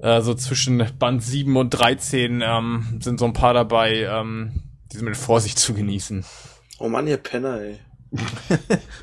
äh, 0.00 0.20
so 0.20 0.34
zwischen 0.34 0.84
Band 0.98 1.22
7 1.22 1.56
und 1.56 1.70
13 1.70 2.42
ähm, 2.44 2.98
sind 3.00 3.18
so 3.18 3.24
ein 3.24 3.32
paar 3.32 3.54
dabei, 3.54 4.02
ähm, 4.02 4.62
die 4.92 4.98
sind 4.98 5.06
mit 5.06 5.16
Vorsicht 5.16 5.58
zu 5.58 5.74
genießen. 5.74 6.24
Oh 6.78 6.88
Mann, 6.88 7.06
ihr 7.06 7.16
Penner, 7.16 7.60
ey. 7.60 7.78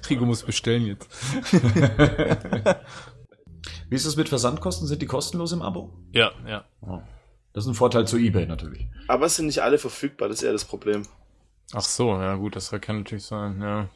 Rigo 0.10 0.26
muss 0.26 0.44
bestellen 0.44 0.86
jetzt. 0.86 1.10
Wie 3.94 3.98
ist 3.98 4.06
es 4.06 4.16
mit 4.16 4.28
Versandkosten? 4.28 4.88
Sind 4.88 5.04
die 5.04 5.06
kostenlos 5.06 5.52
im 5.52 5.62
Abo? 5.62 5.94
Ja, 6.14 6.32
ja. 6.48 6.66
Das 7.54 7.64
ist 7.64 7.70
ein 7.70 7.76
Vorteil 7.76 8.08
zu 8.08 8.18
eBay 8.18 8.48
natürlich. 8.48 8.88
Aber 9.08 9.28
es 9.28 9.36
sind 9.36 9.46
nicht 9.46 9.62
alle 9.62 9.78
verfügbar, 9.78 10.30
das 10.30 10.38
ist 10.40 10.44
eher 10.44 10.52
das 10.52 10.66
Problem. 10.66 11.04
Ach 11.74 11.82
so, 11.82 12.10
ja 12.14 12.34
gut, 12.34 12.56
das 12.56 12.72
kann 12.72 12.98
natürlich 12.98 13.24
sein, 13.26 13.62
ja. 13.62 13.90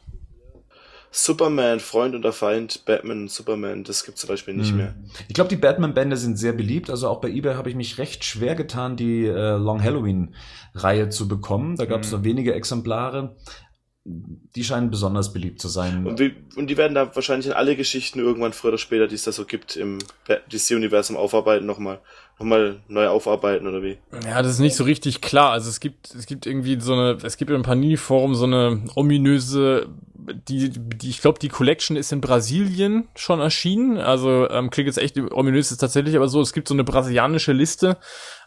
Superman, 1.10 1.80
Freund 1.80 2.14
oder 2.14 2.32
Feind, 2.32 2.84
Batman 2.84 3.22
und 3.22 3.30
Superman, 3.32 3.82
das 3.82 4.04
gibt's 4.04 4.20
zum 4.20 4.28
Beispiel 4.28 4.54
nicht 4.54 4.70
Hm. 4.70 4.76
mehr. 4.76 4.94
Ich 5.26 5.34
glaube, 5.34 5.48
die 5.48 5.56
Batman-Bände 5.56 6.16
sind 6.16 6.36
sehr 6.38 6.52
beliebt. 6.52 6.90
Also 6.90 7.08
auch 7.08 7.20
bei 7.20 7.30
eBay 7.30 7.54
habe 7.56 7.68
ich 7.68 7.74
mich 7.74 7.98
recht 7.98 8.24
schwer 8.24 8.54
getan, 8.54 8.96
die 8.96 9.24
äh, 9.26 9.56
Long 9.56 9.82
Halloween-Reihe 9.82 11.08
zu 11.08 11.26
bekommen. 11.26 11.74
Da 11.74 11.86
gab 11.86 12.02
es 12.02 12.12
Mhm. 12.12 12.18
nur 12.18 12.24
wenige 12.24 12.54
Exemplare. 12.54 13.34
Die 14.10 14.64
scheinen 14.64 14.90
besonders 14.90 15.32
beliebt 15.32 15.60
zu 15.60 15.68
sein. 15.68 16.06
Und, 16.06 16.18
wie, 16.18 16.34
und 16.56 16.68
die 16.68 16.76
werden 16.76 16.94
da 16.94 17.14
wahrscheinlich 17.14 17.46
in 17.46 17.52
alle 17.52 17.76
Geschichten 17.76 18.18
irgendwann 18.18 18.52
früher 18.52 18.70
oder 18.70 18.78
später, 18.78 19.06
die 19.06 19.14
es 19.14 19.24
da 19.24 19.32
so 19.32 19.44
gibt, 19.44 19.76
im 19.76 19.98
DC-Universum 20.50 21.16
aufarbeiten, 21.16 21.66
nochmal 21.66 22.00
nochmal 22.38 22.80
neu 22.88 23.08
aufarbeiten 23.08 23.66
oder 23.66 23.82
wie? 23.82 23.98
Ja, 24.24 24.42
das 24.42 24.52
ist 24.52 24.60
nicht 24.60 24.76
so 24.76 24.84
richtig 24.84 25.20
klar. 25.20 25.52
Also 25.52 25.68
es 25.68 25.80
gibt, 25.80 26.14
es 26.14 26.26
gibt 26.26 26.46
irgendwie 26.46 26.80
so 26.80 26.92
eine, 26.92 27.18
es 27.22 27.36
gibt 27.36 27.50
im 27.50 27.62
Panini-Forum 27.62 28.34
so 28.34 28.44
eine 28.44 28.84
ominöse, 28.94 29.88
die, 30.48 30.70
die 30.70 31.10
ich 31.10 31.20
glaube, 31.20 31.38
die 31.40 31.48
Collection 31.48 31.96
ist 31.96 32.12
in 32.12 32.20
Brasilien 32.20 33.08
schon 33.16 33.40
erschienen. 33.40 33.98
Also 33.98 34.48
ähm, 34.50 34.70
klingt 34.70 34.86
jetzt 34.86 34.98
echt 34.98 35.18
ominös, 35.18 35.72
ist 35.72 35.78
tatsächlich 35.78 36.16
aber 36.16 36.28
so, 36.28 36.40
es 36.40 36.52
gibt 36.52 36.68
so 36.68 36.74
eine 36.74 36.84
brasilianische 36.84 37.52
Liste, 37.52 37.96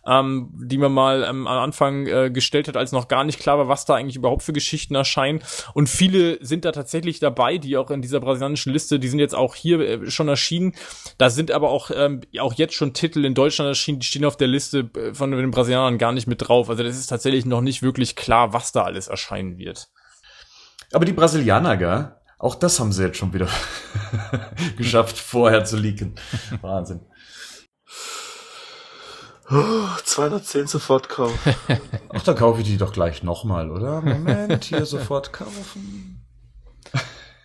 ähm, 0.07 0.49
die 0.53 0.77
man 0.77 0.91
mal 0.91 1.23
ähm, 1.23 1.47
am 1.47 1.59
Anfang 1.59 2.07
äh, 2.07 2.31
gestellt 2.31 2.67
hat, 2.67 2.77
als 2.77 2.91
noch 2.91 3.07
gar 3.07 3.23
nicht 3.23 3.39
klar 3.39 3.57
war, 3.57 3.67
was 3.67 3.85
da 3.85 3.95
eigentlich 3.95 4.15
überhaupt 4.15 4.43
für 4.43 4.53
Geschichten 4.53 4.95
erscheinen. 4.95 5.41
Und 5.73 5.89
viele 5.89 6.43
sind 6.43 6.65
da 6.65 6.71
tatsächlich 6.71 7.19
dabei, 7.19 7.57
die 7.57 7.77
auch 7.77 7.91
in 7.91 8.01
dieser 8.01 8.19
brasilianischen 8.19 8.73
Liste, 8.73 8.99
die 8.99 9.07
sind 9.07 9.19
jetzt 9.19 9.35
auch 9.35 9.55
hier 9.55 9.79
äh, 9.79 10.11
schon 10.11 10.27
erschienen. 10.27 10.73
Da 11.17 11.29
sind 11.29 11.51
aber 11.51 11.69
auch, 11.69 11.91
ähm, 11.93 12.21
auch 12.39 12.53
jetzt 12.53 12.73
schon 12.73 12.93
Titel 12.93 13.25
in 13.25 13.33
Deutschland 13.33 13.67
erschienen, 13.67 13.99
die 13.99 14.07
stehen 14.07 14.25
auf 14.25 14.37
der 14.37 14.47
Liste 14.47 14.89
äh, 14.95 15.13
von 15.13 15.31
den 15.31 15.51
Brasilianern 15.51 15.97
gar 15.97 16.11
nicht 16.11 16.27
mit 16.27 16.47
drauf. 16.47 16.69
Also 16.69 16.83
das 16.83 16.97
ist 16.97 17.07
tatsächlich 17.07 17.45
noch 17.45 17.61
nicht 17.61 17.83
wirklich 17.83 18.15
klar, 18.15 18.53
was 18.53 18.71
da 18.71 18.83
alles 18.83 19.07
erscheinen 19.07 19.57
wird. 19.57 19.89
Aber 20.93 21.05
die 21.05 21.13
Brasilianer, 21.13 21.77
gell? 21.77 22.15
Auch 22.37 22.55
das 22.55 22.79
haben 22.79 22.91
sie 22.91 23.03
jetzt 23.03 23.17
schon 23.17 23.33
wieder 23.33 23.47
geschafft, 24.77 25.19
vorher 25.19 25.63
zu 25.63 25.77
leaken. 25.77 26.15
Wahnsinn. 26.61 27.01
Oh, 29.51 29.87
210 30.05 30.67
sofort 30.67 31.09
kaufen. 31.09 31.55
Ach, 32.09 32.23
dann 32.23 32.35
kaufe 32.35 32.61
ich 32.61 32.67
die 32.67 32.77
doch 32.77 32.93
gleich 32.93 33.21
nochmal, 33.21 33.69
oder? 33.69 34.01
Moment, 34.01 34.63
hier 34.63 34.85
sofort 34.85 35.33
kaufen. 35.33 36.21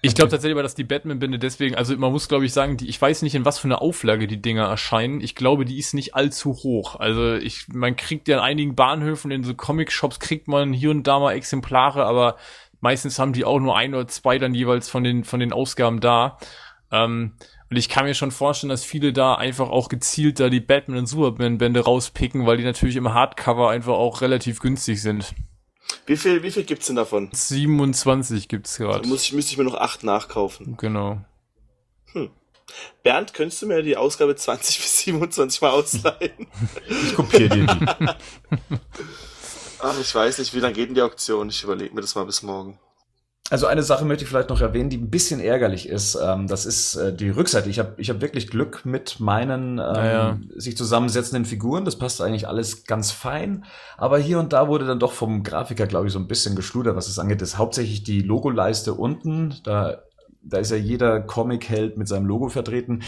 Ich 0.02 0.14
glaube 0.14 0.30
tatsächlich 0.30 0.54
aber, 0.54 0.62
dass 0.62 0.76
die 0.76 0.84
Batman-Bände 0.84 1.38
deswegen, 1.40 1.74
also 1.74 1.96
man 1.96 2.12
muss 2.12 2.28
glaube 2.28 2.44
ich 2.46 2.52
sagen, 2.52 2.76
die, 2.76 2.88
ich 2.88 3.00
weiß 3.00 3.22
nicht, 3.22 3.34
in 3.34 3.44
was 3.44 3.58
für 3.58 3.66
eine 3.66 3.80
Auflage 3.80 4.28
die 4.28 4.40
Dinger 4.40 4.66
erscheinen. 4.66 5.20
Ich 5.20 5.34
glaube, 5.34 5.64
die 5.64 5.78
ist 5.78 5.94
nicht 5.94 6.14
allzu 6.14 6.52
hoch. 6.52 7.00
Also 7.00 7.34
ich, 7.34 7.66
man 7.68 7.96
kriegt 7.96 8.28
ja 8.28 8.36
in 8.36 8.42
einigen 8.42 8.74
Bahnhöfen, 8.76 9.32
in 9.32 9.42
so 9.42 9.54
Comic-Shops 9.54 10.20
kriegt 10.20 10.46
man 10.46 10.72
hier 10.72 10.92
und 10.92 11.08
da 11.08 11.18
mal 11.18 11.32
Exemplare, 11.32 12.04
aber 12.04 12.36
meistens 12.80 13.18
haben 13.18 13.32
die 13.32 13.44
auch 13.44 13.58
nur 13.58 13.76
ein 13.76 13.94
oder 13.94 14.06
zwei 14.06 14.38
dann 14.38 14.54
jeweils 14.54 14.88
von 14.88 15.02
den, 15.02 15.24
von 15.24 15.40
den 15.40 15.52
Ausgaben 15.52 15.98
da. 15.98 16.38
Ähm, 16.92 17.32
und 17.70 17.76
ich 17.76 17.88
kann 17.88 18.04
mir 18.04 18.14
schon 18.14 18.30
vorstellen, 18.30 18.70
dass 18.70 18.84
viele 18.84 19.12
da 19.12 19.34
einfach 19.34 19.68
auch 19.70 19.88
gezielt 19.88 20.38
da 20.40 20.48
die 20.48 20.60
Batman- 20.60 20.98
und 20.98 21.06
Superman-Bände 21.06 21.80
rauspicken, 21.80 22.46
weil 22.46 22.56
die 22.58 22.64
natürlich 22.64 22.96
im 22.96 23.12
Hardcover 23.12 23.70
einfach 23.70 23.94
auch 23.94 24.20
relativ 24.20 24.60
günstig 24.60 25.02
sind. 25.02 25.34
Wie 26.06 26.16
viel, 26.16 26.42
wie 26.42 26.50
viel 26.50 26.64
gibt's 26.64 26.86
denn 26.86 26.96
davon? 26.96 27.28
27 27.32 28.48
gibt's 28.48 28.76
Da 28.76 28.84
gerade. 28.84 29.08
muss 29.08 29.22
ich, 29.24 29.32
müsste 29.32 29.52
ich 29.52 29.58
mir 29.58 29.64
noch 29.64 29.74
acht 29.74 30.04
nachkaufen. 30.04 30.76
Genau. 30.76 31.20
Bernd, 33.04 33.32
könntest 33.34 33.62
du 33.62 33.66
mir 33.66 33.82
die 33.82 33.96
Ausgabe 33.96 34.34
20 34.34 34.78
bis 34.80 34.98
27 35.00 35.60
mal 35.60 35.70
ausleihen? 35.70 36.46
Ich 36.88 37.14
kopiere 37.14 37.48
dir 37.48 37.66
die. 37.66 38.06
Ach, 39.78 40.00
ich 40.00 40.14
weiß 40.14 40.38
nicht, 40.38 40.54
wie 40.54 40.58
lange 40.60 40.74
geht 40.74 40.88
denn 40.88 40.94
die 40.94 41.02
Auktion? 41.02 41.48
Ich 41.48 41.62
überlege 41.62 41.94
mir 41.94 42.00
das 42.00 42.14
mal 42.14 42.24
bis 42.26 42.42
morgen. 42.42 42.78
Also 43.50 43.66
eine 43.66 43.82
Sache 43.82 44.04
möchte 44.04 44.24
ich 44.24 44.30
vielleicht 44.30 44.48
noch 44.48 44.60
erwähnen, 44.60 44.90
die 44.90 44.96
ein 44.96 45.10
bisschen 45.10 45.40
ärgerlich 45.40 45.88
ist. 45.88 46.18
Ähm, 46.20 46.48
das 46.48 46.66
ist 46.66 46.96
äh, 46.96 47.14
die 47.14 47.30
Rückseite. 47.30 47.70
Ich 47.70 47.78
habe 47.78 47.94
ich 47.96 48.10
hab 48.10 48.20
wirklich 48.20 48.48
Glück 48.48 48.84
mit 48.84 49.20
meinen 49.20 49.72
ähm, 49.72 49.76
Naja. 49.76 50.38
sich 50.56 50.76
zusammensetzenden 50.76 51.44
Figuren. 51.44 51.84
Das 51.84 51.96
passt 51.96 52.20
eigentlich 52.20 52.48
alles 52.48 52.84
ganz 52.84 53.12
fein. 53.12 53.64
Aber 53.96 54.18
hier 54.18 54.40
und 54.40 54.52
da 54.52 54.66
wurde 54.68 54.86
dann 54.86 54.98
doch 54.98 55.12
vom 55.12 55.42
Grafiker, 55.44 55.86
glaube 55.86 56.06
ich, 56.08 56.12
so 56.12 56.18
ein 56.18 56.26
bisschen 56.26 56.56
geschludert, 56.56 56.96
was 56.96 57.08
es 57.08 57.18
angeht. 57.18 57.40
Das 57.40 57.50
ist 57.50 57.58
hauptsächlich 57.58 58.02
die 58.02 58.20
Logoleiste 58.22 58.94
unten. 58.94 59.54
Da, 59.62 60.02
da 60.42 60.58
ist 60.58 60.70
ja 60.70 60.76
jeder 60.76 61.20
Comic-Held 61.20 61.96
mit 61.98 62.08
seinem 62.08 62.26
Logo 62.26 62.48
vertreten. 62.48 63.02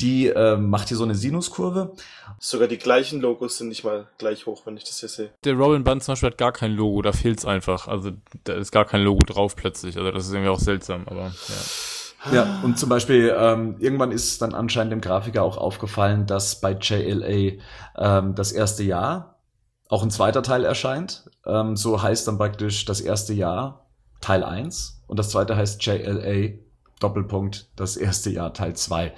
Die 0.00 0.28
äh, 0.28 0.56
macht 0.56 0.88
hier 0.88 0.96
so 0.96 1.04
eine 1.04 1.14
Sinuskurve. 1.14 1.92
Sogar 2.38 2.68
die 2.68 2.78
gleichen 2.78 3.20
Logos 3.20 3.58
sind 3.58 3.68
nicht 3.68 3.84
mal 3.84 4.08
gleich 4.18 4.46
hoch, 4.46 4.62
wenn 4.64 4.76
ich 4.76 4.84
das 4.84 5.00
hier 5.00 5.08
sehe. 5.08 5.30
Der 5.44 5.54
Robin 5.54 5.84
Band 5.84 6.02
zum 6.02 6.12
Beispiel 6.12 6.30
hat 6.30 6.38
gar 6.38 6.52
kein 6.52 6.72
Logo, 6.72 7.02
da 7.02 7.12
fehlt's 7.12 7.44
einfach. 7.44 7.88
Also 7.88 8.12
da 8.44 8.54
ist 8.54 8.72
gar 8.72 8.84
kein 8.84 9.02
Logo 9.02 9.24
drauf 9.24 9.56
plötzlich. 9.56 9.96
Also 9.96 10.10
das 10.10 10.26
ist 10.26 10.32
irgendwie 10.32 10.50
auch 10.50 10.60
seltsam, 10.60 11.02
aber 11.06 11.32
ja. 11.48 12.32
Ja, 12.32 12.60
und 12.62 12.78
zum 12.78 12.90
Beispiel, 12.90 13.34
ähm, 13.34 13.76
irgendwann 13.78 14.12
ist 14.12 14.42
dann 14.42 14.54
anscheinend 14.54 14.92
dem 14.92 15.00
Grafiker 15.00 15.42
auch 15.42 15.56
aufgefallen, 15.56 16.26
dass 16.26 16.60
bei 16.60 16.72
JLA 16.72 17.62
ähm, 17.96 18.34
das 18.34 18.52
erste 18.52 18.82
Jahr 18.82 19.40
auch 19.88 20.02
ein 20.02 20.10
zweiter 20.10 20.42
Teil 20.42 20.64
erscheint. 20.64 21.30
Ähm, 21.46 21.76
so 21.76 22.02
heißt 22.02 22.28
dann 22.28 22.36
praktisch 22.36 22.84
das 22.84 23.00
erste 23.00 23.32
Jahr 23.32 23.86
Teil 24.20 24.44
1 24.44 25.02
und 25.06 25.18
das 25.18 25.30
zweite 25.30 25.56
heißt 25.56 25.84
JLA 25.84 26.58
Doppelpunkt 27.00 27.70
das 27.76 27.96
erste 27.96 28.30
Jahr 28.30 28.52
Teil 28.52 28.76
2. 28.76 29.12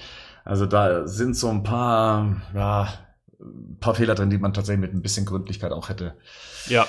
Also 0.44 0.66
da 0.66 1.06
sind 1.06 1.36
so 1.36 1.48
ein 1.48 1.62
paar, 1.62 2.43
ja, 2.55 2.93
ein 3.40 3.78
paar 3.81 3.94
Fehler 3.94 4.14
drin, 4.14 4.31
die 4.31 4.39
man 4.39 4.52
tatsächlich 4.52 4.81
mit 4.81 4.94
ein 4.94 5.02
bisschen 5.02 5.27
Gründlichkeit 5.27 5.73
auch 5.73 5.89
hätte 5.89 6.14
ja. 6.66 6.86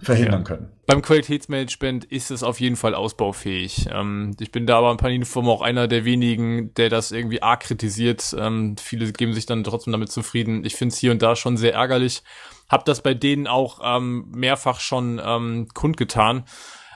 verhindern 0.00 0.40
Ja. 0.40 0.44
können. 0.46 0.68
Beim 0.86 1.02
Qualitätsmanagement 1.02 2.04
ist 2.06 2.30
es 2.30 2.42
auf 2.42 2.58
jeden 2.58 2.76
Fall 2.76 2.94
ausbaufähig. 2.94 3.86
Ähm, 3.92 4.34
ich 4.40 4.50
bin 4.50 4.66
da 4.66 4.78
aber 4.78 4.90
im 4.90 4.96
Panini-Forum 4.96 5.48
auch 5.48 5.62
einer 5.62 5.88
der 5.88 6.04
wenigen, 6.04 6.74
der 6.74 6.88
das 6.88 7.12
irgendwie 7.12 7.42
arg 7.42 7.60
kritisiert. 7.60 8.34
Ähm, 8.38 8.76
viele 8.76 9.12
geben 9.12 9.34
sich 9.34 9.46
dann 9.46 9.62
trotzdem 9.62 9.92
damit 9.92 10.10
zufrieden. 10.10 10.64
Ich 10.64 10.74
finde 10.74 10.92
es 10.92 10.98
hier 10.98 11.12
und 11.12 11.22
da 11.22 11.36
schon 11.36 11.56
sehr 11.56 11.74
ärgerlich. 11.74 12.22
Hab 12.68 12.84
das 12.86 13.02
bei 13.02 13.14
denen 13.14 13.46
auch 13.46 13.80
ähm, 13.84 14.30
mehrfach 14.34 14.80
schon 14.80 15.20
ähm, 15.24 15.68
kundgetan. 15.74 16.44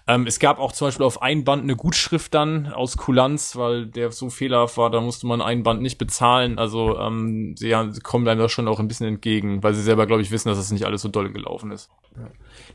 Ähm, 0.06 0.26
es 0.26 0.38
gab 0.38 0.58
auch 0.58 0.72
zum 0.72 0.88
Beispiel 0.88 1.06
auf 1.06 1.22
ein 1.22 1.44
Band 1.44 1.62
eine 1.62 1.76
Gutschrift 1.76 2.34
dann 2.34 2.66
aus 2.66 2.98
Kulanz, 2.98 3.56
weil 3.56 3.86
der 3.86 4.12
so 4.12 4.28
fehlerhaft 4.28 4.76
war, 4.76 4.90
da 4.90 5.00
musste 5.00 5.26
man 5.26 5.40
ein 5.40 5.62
Band 5.62 5.80
nicht 5.80 5.96
bezahlen. 5.96 6.58
Also 6.58 6.98
ähm, 6.98 7.54
sie, 7.56 7.68
ja, 7.68 7.90
sie 7.90 8.00
kommen 8.00 8.28
einem 8.28 8.40
da 8.40 8.50
schon 8.50 8.68
auch 8.68 8.80
ein 8.80 8.88
bisschen 8.88 9.06
entgegen, 9.06 9.62
weil 9.62 9.72
sie 9.72 9.82
selber, 9.82 10.06
glaube 10.06 10.20
ich, 10.20 10.30
wissen, 10.30 10.48
dass 10.48 10.58
das 10.58 10.70
nicht 10.70 10.84
alles 10.84 11.00
so 11.00 11.08
doll 11.08 11.32
gelaufen 11.32 11.70
ist. 11.70 11.90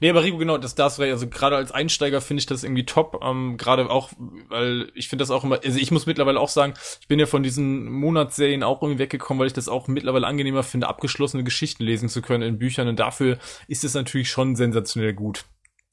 Nee, 0.02 0.10
aber 0.10 0.24
Rico, 0.24 0.38
genau, 0.38 0.58
das 0.58 0.74
darfst 0.74 0.98
du. 0.98 1.04
Also 1.04 1.28
gerade 1.28 1.56
als 1.56 1.72
Einsteiger 1.72 2.20
finde 2.20 2.40
ich 2.40 2.48
das 2.48 2.64
irgendwie 2.64 2.86
top. 2.86 3.22
Ähm, 3.24 3.58
gerade 3.58 3.90
auch, 3.92 4.10
weil 4.50 4.92
ich 4.96 5.08
finde 5.08 5.22
das 5.22 5.30
auch 5.30 5.44
immer, 5.44 5.60
also 5.64 5.78
ich 5.78 5.92
muss 5.92 6.08
mittlerweile 6.08 6.40
auch 6.40 6.50
sagen, 6.50 6.74
ich 7.00 7.08
bin 7.08 7.20
ja 7.20 7.28
von 7.28 7.44
diesen 7.44 7.92
Monatsserien 7.92 8.64
auch 8.64 8.82
irgendwie 8.82 9.00
weggekommen, 9.00 9.40
weil 9.40 9.48
ich 9.48 9.54
das 9.54 9.70
auch 9.70 9.88
mittlerweile 9.88 10.26
angenehmer 10.26 10.64
finde, 10.64 10.88
abgeschlossene 10.88 11.44
Geschichten 11.44 11.84
lesen 11.84 12.10
zu 12.10 12.24
können 12.24 12.42
in 12.42 12.58
Büchern. 12.58 12.88
Und 12.88 13.00
dafür 13.00 13.38
ist 13.68 13.84
es 13.84 13.94
natürlich 13.94 14.32
schon 14.32 14.56
sensationell 14.56 15.14
gut. 15.14 15.46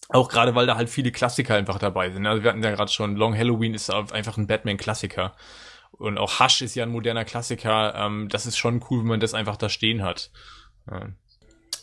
Auch 0.08 0.28
gerade, 0.28 0.54
weil 0.54 0.66
da 0.66 0.76
halt 0.76 0.88
viele 0.88 1.10
Klassiker 1.10 1.54
einfach 1.54 1.78
dabei 1.78 2.10
sind. 2.10 2.26
Also 2.26 2.42
wir 2.42 2.50
hatten 2.50 2.62
ja 2.62 2.70
gerade 2.70 2.92
schon, 2.92 3.16
Long 3.16 3.36
Halloween 3.36 3.74
ist 3.74 3.90
einfach 3.90 4.36
ein 4.36 4.46
Batman-Klassiker. 4.46 5.34
Und 5.92 6.18
auch 6.18 6.40
Hush 6.40 6.62
ist 6.62 6.74
ja 6.74 6.84
ein 6.84 6.90
moderner 6.90 7.24
Klassiker. 7.24 7.94
Ähm, 7.96 8.28
das 8.28 8.46
ist 8.46 8.56
schon 8.56 8.84
cool, 8.90 9.00
wenn 9.00 9.08
man 9.08 9.20
das 9.20 9.34
einfach 9.34 9.56
da 9.56 9.68
stehen 9.68 10.02
hat. 10.02 10.30
Ja. 10.90 11.08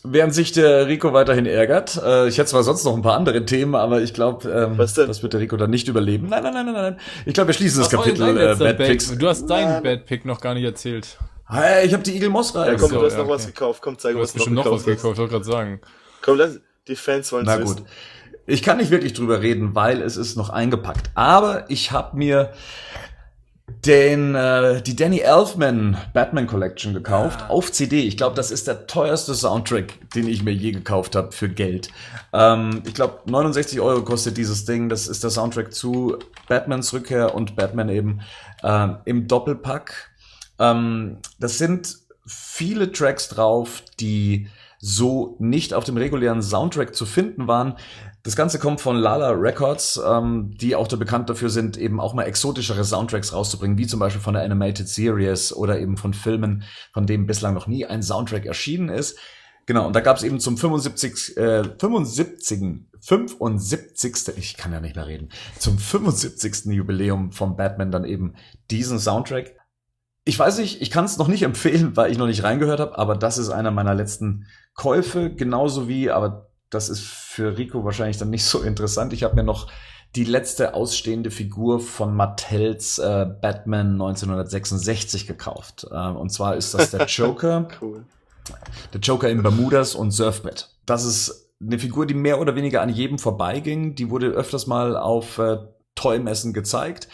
Während 0.06 0.34
sich 0.34 0.52
der 0.52 0.86
Rico 0.86 1.12
weiterhin 1.14 1.46
ärgert, 1.46 1.96
äh, 2.02 2.28
ich 2.28 2.36
hätte 2.36 2.50
zwar 2.50 2.62
sonst 2.62 2.84
noch 2.84 2.94
ein 2.94 3.00
paar 3.02 3.16
andere 3.16 3.44
Themen, 3.46 3.74
aber 3.74 4.02
ich 4.02 4.12
glaube, 4.12 4.48
ähm, 4.50 4.76
Was 4.78 4.92
das 4.94 5.22
wird 5.22 5.32
der 5.32 5.40
Rico 5.40 5.56
dann 5.56 5.70
nicht 5.70 5.88
überleben. 5.88 6.28
Nein, 6.28 6.42
nein, 6.42 6.52
nein, 6.52 6.66
nein, 6.66 6.74
nein. 6.74 7.00
Ich 7.24 7.32
glaube, 7.34 7.48
wir 7.48 7.54
schließen 7.54 7.80
das 7.82 7.92
Was 7.92 8.04
Kapitel 8.04 8.38
äh, 8.38 8.54
Bad 8.54 8.76
Picks. 8.78 9.16
Du 9.16 9.26
hast 9.28 9.46
deinen 9.46 9.68
Nein. 9.68 9.82
Bad 9.82 10.06
Pick 10.06 10.24
noch 10.26 10.40
gar 10.40 10.54
nicht 10.54 10.64
erzählt. 10.64 11.18
Hey, 11.48 11.86
ich 11.86 11.92
habe 11.94 12.02
die 12.02 12.14
Eagle 12.14 12.28
Moss 12.30 12.52
Ja, 12.54 12.62
Reihe. 12.62 12.76
komm, 12.76 12.90
so, 12.90 13.00
du 13.00 13.06
hast 13.06 13.14
ja, 13.14 13.22
noch 13.22 13.28
was 13.28 13.42
okay. 13.42 13.52
gekauft. 13.52 13.82
Komm, 13.82 13.98
zeig 13.98 14.12
Du 14.12 14.18
was 14.20 14.28
hast 14.28 14.34
bestimmt 14.34 14.56
noch 14.56 14.70
was 14.70 14.84
gekauft, 14.84 15.12
ich 15.14 15.18
wollte 15.18 15.32
gerade 15.32 15.44
sagen. 15.44 15.80
Komm, 16.22 16.38
lass, 16.38 16.60
die 16.88 16.96
Fans 16.96 17.32
wollen 17.32 17.46
Na 17.46 17.56
es 17.56 17.64
gut. 17.64 17.76
wissen. 17.76 17.86
Ich 18.46 18.62
kann 18.62 18.76
nicht 18.76 18.90
wirklich 18.90 19.14
drüber 19.14 19.40
reden, 19.40 19.74
weil 19.74 20.02
es 20.02 20.16
ist 20.16 20.36
noch 20.36 20.50
eingepackt. 20.50 21.10
Aber 21.14 21.70
ich 21.70 21.92
habe 21.92 22.16
mir 22.16 22.52
den 23.86 24.34
äh, 24.34 24.82
die 24.82 24.94
Danny 24.94 25.20
Elfman 25.20 25.96
Batman 26.12 26.46
Collection 26.46 26.92
gekauft 26.92 27.48
auf 27.48 27.72
CD. 27.72 28.02
Ich 28.02 28.18
glaube, 28.18 28.36
das 28.36 28.50
ist 28.50 28.66
der 28.66 28.86
teuerste 28.86 29.34
Soundtrack, 29.34 30.10
den 30.14 30.28
ich 30.28 30.42
mir 30.42 30.52
je 30.52 30.72
gekauft 30.72 31.16
habe 31.16 31.32
für 31.32 31.48
Geld. 31.48 31.88
Ähm, 32.32 32.82
ich 32.86 32.92
glaube, 32.94 33.20
69 33.30 33.80
Euro 33.80 34.02
kostet 34.02 34.36
dieses 34.36 34.66
Ding. 34.66 34.90
Das 34.90 35.06
ist 35.06 35.22
der 35.22 35.30
Soundtrack 35.30 35.72
zu 35.72 36.18
Batmans 36.48 36.92
Rückkehr 36.92 37.34
und 37.34 37.56
Batman 37.56 37.88
eben 37.88 38.20
ähm, 38.62 38.98
im 39.06 39.26
Doppelpack. 39.26 40.10
Ähm, 40.58 41.18
das 41.38 41.56
sind 41.56 41.96
viele 42.26 42.92
Tracks 42.92 43.28
drauf, 43.28 43.82
die 43.98 44.48
so 44.86 45.36
nicht 45.38 45.72
auf 45.72 45.84
dem 45.84 45.96
regulären 45.96 46.42
Soundtrack 46.42 46.94
zu 46.94 47.06
finden 47.06 47.48
waren. 47.48 47.76
Das 48.22 48.36
Ganze 48.36 48.58
kommt 48.58 48.82
von 48.82 48.96
Lala 48.96 49.30
Records, 49.30 49.98
ähm, 50.06 50.54
die 50.60 50.76
auch 50.76 50.86
da 50.86 50.96
bekannt 50.96 51.30
dafür 51.30 51.48
sind, 51.48 51.78
eben 51.78 52.00
auch 52.00 52.12
mal 52.12 52.24
exotischere 52.24 52.84
Soundtracks 52.84 53.32
rauszubringen, 53.32 53.78
wie 53.78 53.86
zum 53.86 53.98
Beispiel 53.98 54.20
von 54.20 54.34
der 54.34 54.42
Animated 54.42 54.86
Series 54.86 55.54
oder 55.54 55.80
eben 55.80 55.96
von 55.96 56.12
Filmen, 56.12 56.64
von 56.92 57.06
denen 57.06 57.26
bislang 57.26 57.54
noch 57.54 57.66
nie 57.66 57.86
ein 57.86 58.02
Soundtrack 58.02 58.44
erschienen 58.44 58.90
ist. 58.90 59.18
Genau, 59.64 59.86
und 59.86 59.96
da 59.96 60.00
gab 60.00 60.18
es 60.18 60.22
eben 60.22 60.38
zum 60.38 60.58
75, 60.58 61.38
äh, 61.38 61.64
75. 61.78 62.84
75. 63.00 64.36
Ich 64.36 64.58
kann 64.58 64.72
ja 64.72 64.80
nicht 64.80 64.96
mehr 64.96 65.06
reden. 65.06 65.30
Zum 65.58 65.78
75. 65.78 66.66
Jubiläum 66.66 67.32
vom 67.32 67.56
Batman 67.56 67.90
dann 67.90 68.04
eben 68.04 68.34
diesen 68.70 68.98
Soundtrack. 68.98 69.56
Ich 70.24 70.38
weiß 70.38 70.58
nicht, 70.58 70.80
ich 70.80 70.90
kann 70.90 71.04
es 71.04 71.18
noch 71.18 71.28
nicht 71.28 71.42
empfehlen, 71.42 71.96
weil 71.96 72.10
ich 72.10 72.18
noch 72.18 72.26
nicht 72.26 72.42
reingehört 72.42 72.80
habe, 72.80 72.98
aber 72.98 73.14
das 73.14 73.36
ist 73.36 73.50
einer 73.50 73.70
meiner 73.70 73.94
letzten 73.94 74.46
Käufe, 74.74 75.30
genauso 75.30 75.86
wie, 75.86 76.10
aber 76.10 76.48
das 76.70 76.88
ist 76.88 77.04
für 77.04 77.58
Rico 77.58 77.84
wahrscheinlich 77.84 78.16
dann 78.16 78.30
nicht 78.30 78.44
so 78.44 78.62
interessant. 78.62 79.12
Ich 79.12 79.22
habe 79.22 79.36
mir 79.36 79.42
noch 79.42 79.70
die 80.16 80.24
letzte 80.24 80.74
ausstehende 80.74 81.30
Figur 81.30 81.80
von 81.80 82.14
Mattels 82.14 82.98
äh, 82.98 83.26
Batman 83.40 83.92
1966 83.92 85.26
gekauft. 85.26 85.86
Äh, 85.90 86.08
und 86.08 86.30
zwar 86.30 86.56
ist 86.56 86.74
das 86.74 86.90
der 86.90 87.04
Joker. 87.06 87.68
Cool. 87.80 88.04
Der 88.92 89.00
Joker 89.00 89.28
in 89.28 89.42
Bermudas 89.42 89.94
und 89.94 90.10
Surfbrett. 90.12 90.68
Das 90.86 91.04
ist 91.04 91.50
eine 91.60 91.78
Figur, 91.78 92.06
die 92.06 92.14
mehr 92.14 92.40
oder 92.40 92.54
weniger 92.54 92.82
an 92.82 92.90
jedem 92.90 93.18
vorbeiging. 93.18 93.94
Die 93.94 94.10
wurde 94.10 94.28
öfters 94.28 94.66
mal 94.66 94.96
auf 94.96 95.38
äh, 95.38 95.58
Toymessen 95.94 96.52
gezeigt 96.52 97.08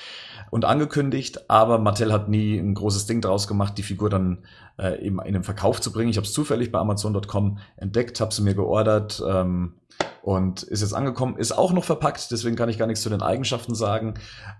und 0.50 0.64
angekündigt, 0.64 1.48
aber 1.48 1.78
Mattel 1.78 2.12
hat 2.12 2.28
nie 2.28 2.58
ein 2.58 2.74
großes 2.74 3.06
Ding 3.06 3.20
draus 3.20 3.46
gemacht, 3.48 3.78
die 3.78 3.82
Figur 3.82 4.10
dann 4.10 4.38
äh, 4.78 5.00
eben 5.00 5.20
in 5.22 5.32
den 5.32 5.44
Verkauf 5.44 5.80
zu 5.80 5.92
bringen. 5.92 6.10
Ich 6.10 6.16
habe 6.16 6.26
es 6.26 6.32
zufällig 6.32 6.72
bei 6.72 6.78
Amazon.com 6.78 7.58
entdeckt, 7.76 8.20
habe 8.20 8.34
sie 8.34 8.42
mir 8.42 8.54
geordert 8.54 9.22
ähm, 9.26 9.74
und 10.22 10.62
ist 10.64 10.80
jetzt 10.82 10.94
angekommen, 10.94 11.36
ist 11.36 11.52
auch 11.52 11.72
noch 11.72 11.84
verpackt, 11.84 12.30
deswegen 12.30 12.56
kann 12.56 12.68
ich 12.68 12.78
gar 12.78 12.86
nichts 12.86 13.02
zu 13.02 13.10
den 13.10 13.22
Eigenschaften 13.22 13.74
sagen. 13.74 14.14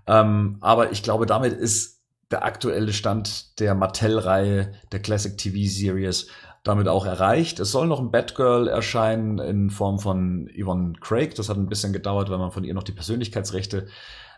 Ähm, 0.07 0.57
aber 0.61 0.91
ich 0.91 1.03
glaube, 1.03 1.25
damit 1.25 1.53
ist 1.53 2.01
der 2.31 2.45
aktuelle 2.45 2.93
Stand 2.93 3.59
der 3.59 3.75
Mattel-Reihe, 3.75 4.73
der 4.91 5.01
Classic 5.01 5.37
TV 5.37 5.69
Series, 5.69 6.27
damit 6.63 6.87
auch 6.87 7.05
erreicht. 7.05 7.59
Es 7.59 7.71
soll 7.71 7.87
noch 7.87 7.99
ein 7.99 8.11
Batgirl 8.11 8.67
erscheinen 8.67 9.39
in 9.39 9.69
Form 9.69 9.99
von 9.99 10.49
Yvonne 10.55 10.93
Craig. 11.01 11.33
Das 11.35 11.49
hat 11.49 11.57
ein 11.57 11.67
bisschen 11.67 11.91
gedauert, 11.91 12.29
weil 12.29 12.37
man 12.37 12.51
von 12.51 12.63
ihr 12.63 12.73
noch 12.73 12.83
die 12.83 12.91
Persönlichkeitsrechte 12.91 13.87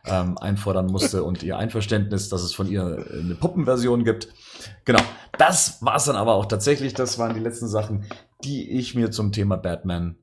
ähm, 0.05 0.37
einfordern 0.37 0.87
musste 0.87 1.23
und 1.23 1.43
ihr 1.43 1.57
Einverständnis, 1.57 2.29
dass 2.29 2.41
es 2.41 2.53
von 2.53 2.67
ihr 2.67 3.05
eine 3.11 3.35
Puppenversion 3.35 4.03
gibt. 4.03 4.27
Genau, 4.85 5.01
das 5.37 5.81
war's 5.81 6.05
dann 6.05 6.15
aber 6.15 6.35
auch 6.35 6.45
tatsächlich. 6.45 6.93
Das 6.93 7.19
waren 7.19 7.33
die 7.33 7.39
letzten 7.39 7.67
Sachen, 7.67 8.05
die 8.43 8.69
ich 8.71 8.95
mir 8.95 9.11
zum 9.11 9.31
Thema 9.31 9.55
Batman 9.55 10.17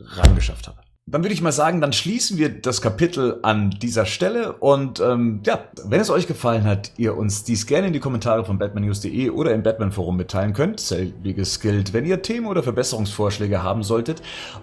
rangeschafft 0.00 0.68
habe. 0.68 0.83
Dann 1.06 1.22
würde 1.22 1.34
ich 1.34 1.42
mal 1.42 1.52
sagen, 1.52 1.82
dann 1.82 1.92
schließen 1.92 2.38
wir 2.38 2.48
das 2.48 2.80
Kapitel 2.80 3.38
an 3.42 3.68
dieser 3.68 4.06
Stelle. 4.06 4.54
Und 4.54 5.00
ähm, 5.00 5.40
ja, 5.44 5.64
wenn 5.84 6.00
es 6.00 6.08
euch 6.08 6.26
gefallen 6.26 6.64
hat, 6.64 6.92
ihr 6.96 7.14
uns 7.18 7.44
dies 7.44 7.66
gerne 7.66 7.88
in 7.88 7.92
die 7.92 8.00
Kommentare 8.00 8.46
von 8.46 8.56
batmannews.de 8.56 9.28
oder 9.28 9.52
im 9.52 9.62
Batman 9.62 9.92
Forum 9.92 10.16
mitteilen 10.16 10.54
könnt. 10.54 10.80
Selbiges 10.80 11.60
gilt, 11.60 11.92
wenn 11.92 12.06
ihr 12.06 12.22
Themen 12.22 12.46
oder 12.46 12.62
Verbesserungsvorschläge 12.62 13.62
haben 13.62 13.82
solltet. 13.82 14.22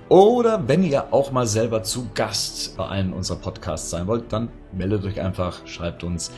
Oder 0.09 0.68
wenn 0.68 0.84
ihr 0.84 1.13
auch 1.13 1.31
mal 1.31 1.45
selber 1.45 1.84
zu 1.84 2.09
Gast 2.15 2.76
bei 2.76 2.88
einem 2.88 3.13
unserer 3.13 3.38
Podcasts 3.38 3.91
sein 3.91 4.07
wollt, 4.07 4.34
dann 4.34 4.49
meldet 4.72 5.05
euch 5.05 5.22
einfach, 5.22 5.68
schreibt 5.68 6.03
uns. 6.03 6.31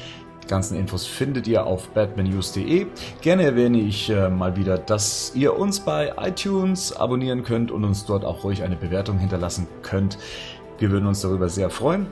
Die 0.44 0.48
ganzen 0.48 0.78
Infos 0.78 1.06
findet 1.06 1.48
ihr 1.48 1.66
auf 1.66 1.90
batmannews.de. 1.90 2.88
Gerne 3.22 3.44
erwähne 3.44 3.80
ich 3.80 4.10
äh, 4.10 4.30
mal 4.30 4.58
wieder, 4.58 4.78
dass 4.78 5.32
ihr 5.36 5.58
uns 5.58 5.80
bei 5.80 6.14
iTunes 6.18 6.96
abonnieren 6.96 7.44
könnt 7.44 7.72
und 7.72 7.84
uns 7.86 8.06
dort 8.06 8.26
auch 8.26 8.44
ruhig 8.44 8.64
eine 8.64 8.76
Bewertung 8.76 9.18
hinterlassen 9.18 9.68
könnt. 9.82 10.18
Wir 10.80 10.92
würden 10.92 11.08
uns 11.08 11.22
darüber 11.22 11.48
sehr 11.48 11.70
freuen. 11.70 12.08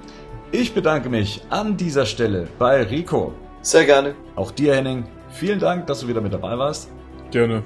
Ich 0.51 0.73
bedanke 0.73 1.09
mich 1.09 1.41
an 1.49 1.77
dieser 1.77 2.05
Stelle 2.05 2.47
bei 2.57 2.83
Rico. 2.83 3.33
Sehr 3.61 3.85
gerne. 3.85 4.15
Auch 4.35 4.51
dir, 4.51 4.75
Henning. 4.75 5.05
Vielen 5.29 5.59
Dank, 5.59 5.87
dass 5.87 6.01
du 6.01 6.07
wieder 6.07 6.21
mit 6.21 6.33
dabei 6.33 6.57
warst. 6.57 6.89
Gerne. 7.31 7.63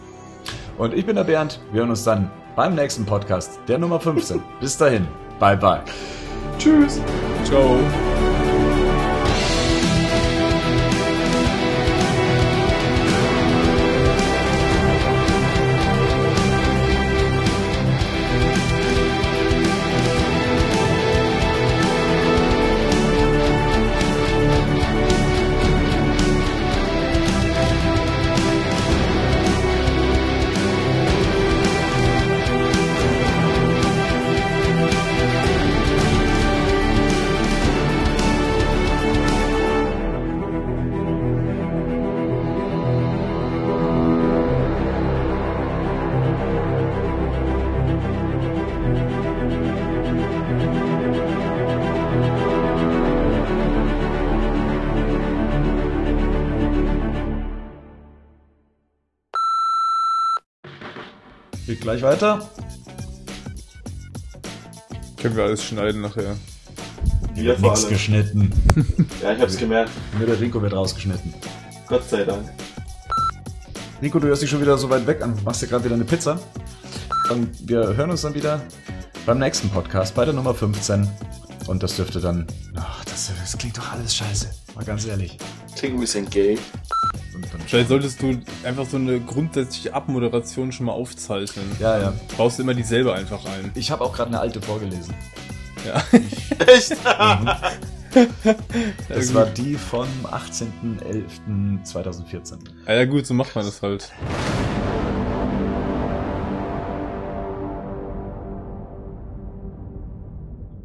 Und 0.77 0.93
ich 0.93 1.05
bin 1.05 1.15
der 1.15 1.23
Bernd. 1.23 1.59
Wir 1.71 1.81
hören 1.81 1.89
uns 1.91 2.03
dann 2.03 2.31
beim 2.55 2.75
nächsten 2.75 3.05
Podcast, 3.05 3.59
der 3.67 3.77
Nummer 3.77 3.99
15. 3.99 4.41
Bis 4.59 4.77
dahin. 4.77 5.07
Bye 5.39 5.57
bye. 5.57 5.81
Tschüss. 6.57 7.01
Ciao. 7.43 7.79
Gleich 61.97 62.01
weiter. 62.13 62.49
Können 65.21 65.35
wir 65.35 65.43
alles 65.45 65.63
schneiden 65.63 66.01
nachher. 66.01 66.35
Wir 67.33 67.57
vor 67.57 67.69
Nichts 67.71 67.85
allem. 67.85 67.93
geschnitten. 67.93 68.51
Ja, 69.21 69.33
ich 69.33 69.41
hab's 69.41 69.57
gemerkt. 69.57 69.89
Nur 70.17 70.27
der 70.27 70.39
Rico 70.39 70.61
wird 70.61 70.73
rausgeschnitten. 70.73 71.33
Gott 71.87 72.07
sei 72.07 72.23
Dank. 72.23 72.47
Nico, 74.01 74.19
du 74.19 74.27
hörst 74.27 74.43
dich 74.43 74.49
schon 74.49 74.61
wieder 74.61 74.77
so 74.77 74.89
weit 74.89 75.07
weg 75.07 75.23
an. 75.23 75.35
Machst 75.43 75.61
dir 75.63 75.67
gerade 75.67 75.83
wieder 75.85 75.95
eine 75.95 76.03
Pizza. 76.05 76.39
Und 77.31 77.67
wir 77.67 77.95
hören 77.95 78.11
uns 78.11 78.21
dann 78.21 78.35
wieder 78.35 78.61
beim 79.25 79.39
nächsten 79.39 79.69
Podcast, 79.69 80.13
bei 80.13 80.25
der 80.25 80.33
Nummer 80.35 80.53
15. 80.53 81.09
Und 81.65 81.81
das 81.81 81.95
dürfte 81.95 82.19
dann. 82.19 82.45
Ach, 82.75 83.03
das, 83.05 83.31
das 83.39 83.57
klingt 83.57 83.77
doch 83.77 83.91
alles 83.93 84.13
scheiße. 84.15 84.47
Mal 84.75 84.85
ganz 84.85 85.05
ehrlich. 85.05 85.37
Klingt 85.75 85.95
ein 85.95 86.01
bisschen 86.01 86.29
gay. 86.29 86.59
Vielleicht 87.75 87.89
solltest 87.89 88.21
du 88.21 88.39
einfach 88.63 88.85
so 88.85 88.95
eine 88.95 89.19
grundsätzliche 89.19 89.93
Abmoderation 89.93 90.71
schon 90.71 90.85
mal 90.85 90.93
aufzeichnen. 90.93 91.65
ja, 91.79 91.99
ja. 91.99 92.13
Brauchst 92.37 92.57
du 92.57 92.63
immer 92.63 92.73
dieselbe 92.73 93.13
einfach 93.13 93.43
ein. 93.45 93.71
Ich 93.75 93.91
habe 93.91 94.05
auch 94.05 94.13
gerade 94.13 94.29
eine 94.29 94.39
alte 94.39 94.61
vorgelesen. 94.61 95.13
Ja. 95.85 96.01
Echt? 96.67 96.95
Das 99.09 99.33
war 99.33 99.47
die 99.47 99.75
vom 99.75 100.07
18.11.2014. 100.31 102.53
Ah, 102.85 102.93
ja 102.93 103.03
gut, 103.03 103.25
so 103.25 103.33
macht 103.33 103.53
man 103.53 103.65
das 103.65 103.81
halt. 103.81 104.09